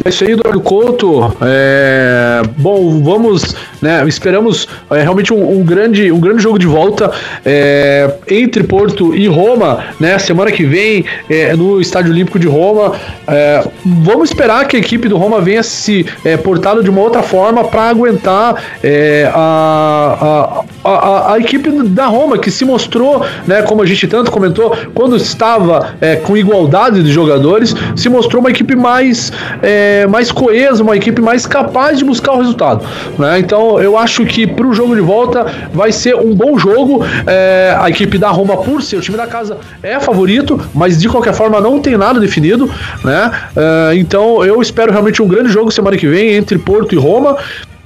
É 0.04 0.08
isso 0.08 0.24
aí, 0.24 0.32
Eduardo 0.32 0.60
Couto. 0.60 1.36
É... 1.40 2.42
Bom, 2.56 3.02
vamos, 3.02 3.56
né? 3.82 4.04
Esperamos 4.06 4.68
é, 4.90 5.02
realmente 5.02 5.34
um, 5.34 5.58
um, 5.58 5.64
grande, 5.64 6.10
um 6.12 6.20
grande 6.20 6.42
jogo 6.42 6.58
de 6.58 6.66
volta 6.66 7.10
é, 7.44 8.10
entre 8.30 8.62
Porto 8.62 9.14
e 9.14 9.26
Roma, 9.26 9.84
né? 9.98 10.18
Semana 10.18 10.52
que 10.52 10.64
vem 10.64 11.04
é, 11.28 11.54
no 11.56 11.80
Estádio 11.80 12.12
Olímpico 12.12 12.38
de 12.38 12.46
Roma. 12.46 12.92
É, 13.26 13.66
vamos 13.84 14.30
esperar 14.30 14.66
que 14.68 14.76
a 14.76 14.78
equipe 14.78 15.08
do 15.08 15.18
Roma 15.18 15.40
venha 15.40 15.62
se 15.62 16.06
é, 16.24 16.36
portado 16.36 16.82
de 16.82 16.88
uma 16.88 17.00
outra 17.00 17.22
forma 17.22 17.64
para 17.64 17.88
aguentar 17.88 18.62
é, 18.82 19.28
a, 19.34 20.64
a, 20.84 20.88
a, 20.88 21.32
a, 21.34 21.38
equipe 21.40 21.70
da 21.88 22.06
Roma 22.06 22.38
que 22.38 22.50
se 22.50 22.64
mostrou, 22.64 23.24
né? 23.46 23.62
Como 23.62 23.82
a 23.82 23.86
gente 23.86 24.06
tanto 24.06 24.30
comentou, 24.30 24.76
quando 24.94 25.16
estava 25.16 25.94
com 26.24 26.36
igualdade 26.36 27.02
de 27.02 27.10
jogadores, 27.10 27.74
se 27.96 28.08
mostrou 28.08 28.40
uma 28.40 28.50
equipe 28.50 28.76
mais 28.76 29.32
é, 29.60 30.06
mais 30.06 30.30
coesa, 30.30 30.82
uma 30.82 30.96
equipe 30.96 31.20
mais 31.20 31.46
capaz 31.46 31.98
de 31.98 32.04
buscar 32.04 32.32
o 32.32 32.38
resultado. 32.38 32.84
Né? 33.18 33.38
Então 33.38 33.71
eu 33.80 33.96
acho 33.96 34.24
que 34.24 34.46
para 34.46 34.66
o 34.66 34.72
jogo 34.72 34.94
de 34.94 35.00
volta 35.00 35.46
vai 35.72 35.92
ser 35.92 36.14
um 36.16 36.34
bom 36.34 36.58
jogo. 36.58 37.04
É, 37.26 37.76
a 37.78 37.88
equipe 37.88 38.18
da 38.18 38.28
Roma, 38.28 38.56
por 38.56 38.82
ser 38.82 38.96
o 38.96 39.00
time 39.00 39.16
da 39.16 39.26
casa, 39.26 39.58
é 39.82 39.98
favorito, 40.00 40.60
mas 40.74 40.98
de 40.98 41.08
qualquer 41.08 41.34
forma 41.34 41.60
não 41.60 41.80
tem 41.80 41.96
nada 41.96 42.18
definido. 42.20 42.70
Né? 43.04 43.30
É, 43.56 43.96
então 43.96 44.44
eu 44.44 44.60
espero 44.60 44.90
realmente 44.90 45.22
um 45.22 45.28
grande 45.28 45.50
jogo 45.50 45.70
semana 45.70 45.96
que 45.96 46.06
vem 46.06 46.34
entre 46.34 46.58
Porto 46.58 46.94
e 46.94 46.98
Roma. 46.98 47.36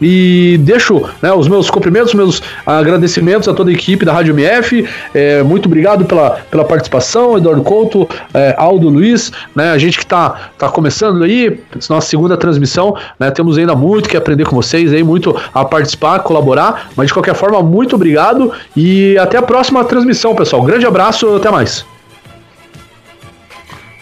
E 0.00 0.58
deixo 0.60 1.08
né, 1.22 1.32
os 1.32 1.48
meus 1.48 1.70
cumprimentos, 1.70 2.12
meus 2.12 2.42
agradecimentos 2.66 3.48
a 3.48 3.54
toda 3.54 3.70
a 3.70 3.72
equipe 3.72 4.04
da 4.04 4.12
Rádio 4.12 4.38
MF. 4.38 4.86
É, 5.14 5.42
muito 5.42 5.66
obrigado 5.66 6.04
pela, 6.04 6.30
pela 6.50 6.64
participação, 6.64 7.36
Eduardo 7.36 7.62
Couto, 7.62 8.08
é, 8.34 8.54
Aldo 8.58 8.88
Luiz, 8.88 9.32
né, 9.54 9.70
a 9.70 9.78
gente 9.78 9.96
que 9.96 10.04
está 10.04 10.50
tá 10.58 10.68
começando 10.68 11.22
aí, 11.24 11.60
nossa 11.88 12.08
segunda 12.08 12.36
transmissão, 12.36 12.96
né, 13.18 13.30
temos 13.30 13.56
ainda 13.56 13.74
muito 13.74 14.08
que 14.08 14.16
aprender 14.16 14.44
com 14.44 14.56
vocês, 14.56 14.92
aí, 14.92 15.02
muito 15.02 15.34
a 15.54 15.64
participar, 15.64 16.20
colaborar, 16.20 16.90
mas 16.96 17.08
de 17.08 17.14
qualquer 17.14 17.34
forma, 17.34 17.62
muito 17.62 17.96
obrigado 17.96 18.52
e 18.76 19.16
até 19.18 19.38
a 19.38 19.42
próxima 19.42 19.84
transmissão, 19.84 20.34
pessoal. 20.34 20.62
Grande 20.62 20.86
abraço, 20.86 21.36
até 21.36 21.50
mais. 21.50 21.84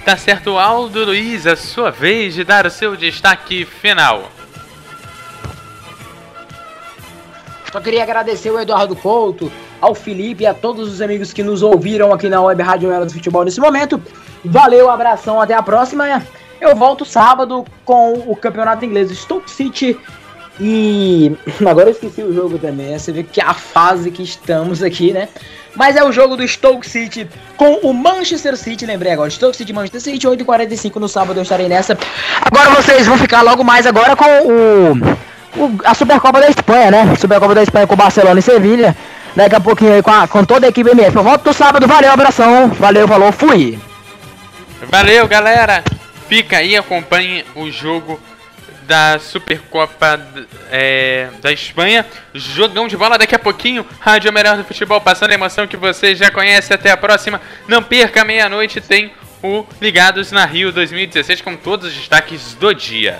Tá 0.05 0.17
certo, 0.17 0.59
Aldo 0.59 1.03
Luiz, 1.05 1.47
é 1.47 1.57
sua 1.57 1.91
vez 1.91 2.35
de 2.35 2.45
dar 2.45 2.67
o 2.67 2.71
seu 2.71 2.95
destaque 2.95 3.65
final. 3.65 4.31
Só 7.75 7.81
queria 7.81 8.05
agradecer 8.05 8.53
o 8.53 8.61
Eduardo 8.61 8.95
Couto, 8.95 9.51
ao 9.81 9.97
Felipe 9.97 10.45
e 10.45 10.47
a 10.47 10.55
todos 10.55 10.93
os 10.93 11.03
amigos 11.03 11.33
que 11.33 11.43
nos 11.43 11.61
ouviram 11.61 12.13
aqui 12.13 12.29
na 12.29 12.41
Web 12.41 12.63
Rádio 12.63 12.93
Ela 12.93 13.05
do 13.05 13.13
Futebol 13.13 13.45
nesse 13.45 13.59
momento. 13.59 14.01
Valeu, 14.45 14.89
abração, 14.89 15.41
até 15.41 15.55
a 15.55 15.63
próxima. 15.63 16.23
Eu 16.61 16.77
volto 16.77 17.05
sábado 17.05 17.65
com 17.85 18.13
o 18.29 18.37
campeonato 18.37 18.85
inglês 18.85 19.11
Stoke 19.19 19.51
City. 19.51 19.99
E 20.61 21.33
agora 21.67 21.89
eu 21.89 21.95
esqueci 21.95 22.23
o 22.23 22.33
jogo 22.33 22.61
também. 22.61 22.91
Né? 22.91 22.99
Você 23.01 23.11
vê 23.11 23.25
que 23.25 23.41
é 23.41 23.45
a 23.45 23.55
fase 23.55 24.13
que 24.13 24.23
estamos 24.23 24.81
aqui, 24.81 25.13
né? 25.13 25.29
Mas 25.75 25.97
é 25.97 26.05
o 26.05 26.13
jogo 26.13 26.37
do 26.37 26.47
Stoke 26.47 26.89
City 26.89 27.29
com 27.57 27.79
o 27.79 27.93
Manchester 27.93 28.57
City, 28.57 28.87
lembrei 28.87 29.11
agora. 29.11 29.29
Stoke 29.31 29.57
City 29.57 29.73
Manchester 29.73 30.01
City, 30.01 30.29
8h45 30.29 30.95
no 30.95 31.09
sábado 31.09 31.41
eu 31.41 31.43
estarei 31.43 31.69
nessa. 31.69 31.99
Agora 32.41 32.71
vocês 32.71 33.05
vão 33.05 33.19
ficar 33.19 33.43
logo 33.43 33.65
mais 33.65 33.85
agora 33.85 34.15
com 34.15 34.25
a 35.85 35.95
Supercopa 35.95 36.41
da 36.41 36.49
Espanha, 36.49 36.91
né? 36.91 37.17
Supercopa 37.17 37.55
da 37.55 37.63
Espanha 37.63 37.87
com 37.87 37.97
Barcelona 37.97 38.39
e 38.39 38.43
Sevilha. 38.43 38.97
Daqui 39.35 39.57
a 39.57 39.61
pouquinho 39.61 39.95
aí 39.95 40.03
com, 40.03 40.11
a, 40.11 40.29
com 40.29 40.45
toda 40.45 40.67
a 40.67 40.71
equipe 40.71 40.91
MF. 40.91 41.17
Volto 41.19 41.53
sábado, 41.53 41.87
valeu, 41.87 42.13
abração. 42.13 42.69
Valeu, 42.69 43.09
falou, 43.09 43.33
fui. 43.33 43.79
Valeu, 44.91 45.27
galera. 45.27 45.83
Fica 46.29 46.59
aí, 46.59 46.77
acompanhe 46.77 47.45
o 47.55 47.71
jogo 47.71 48.21
da 48.87 49.19
Supercopa 49.19 50.21
é, 50.71 51.29
da 51.43 51.53
Espanha. 51.53 52.07
Jogão 52.33 52.87
de 52.87 52.97
bola 52.97 53.19
daqui 53.19 53.35
a 53.35 53.39
pouquinho. 53.39 53.85
Rádio 53.99 54.33
Melhor 54.33 54.57
do 54.57 54.65
Futebol, 54.65 55.01
passando 55.01 55.33
a 55.33 55.35
emoção 55.35 55.67
que 55.67 55.77
você 55.77 56.15
já 56.15 56.31
conhece. 56.31 56.73
Até 56.73 56.91
a 56.91 56.97
próxima. 56.97 57.41
Não 57.67 57.83
perca, 57.83 58.25
meia-noite 58.25 58.81
tem 58.81 59.13
o 59.43 59.67
Ligados 59.81 60.33
na 60.33 60.47
Rio 60.47 60.73
2016 60.73 61.41
com 61.41 61.57
todos 61.57 61.89
os 61.89 61.95
destaques 61.95 62.55
do 62.55 62.73
dia. 62.75 63.19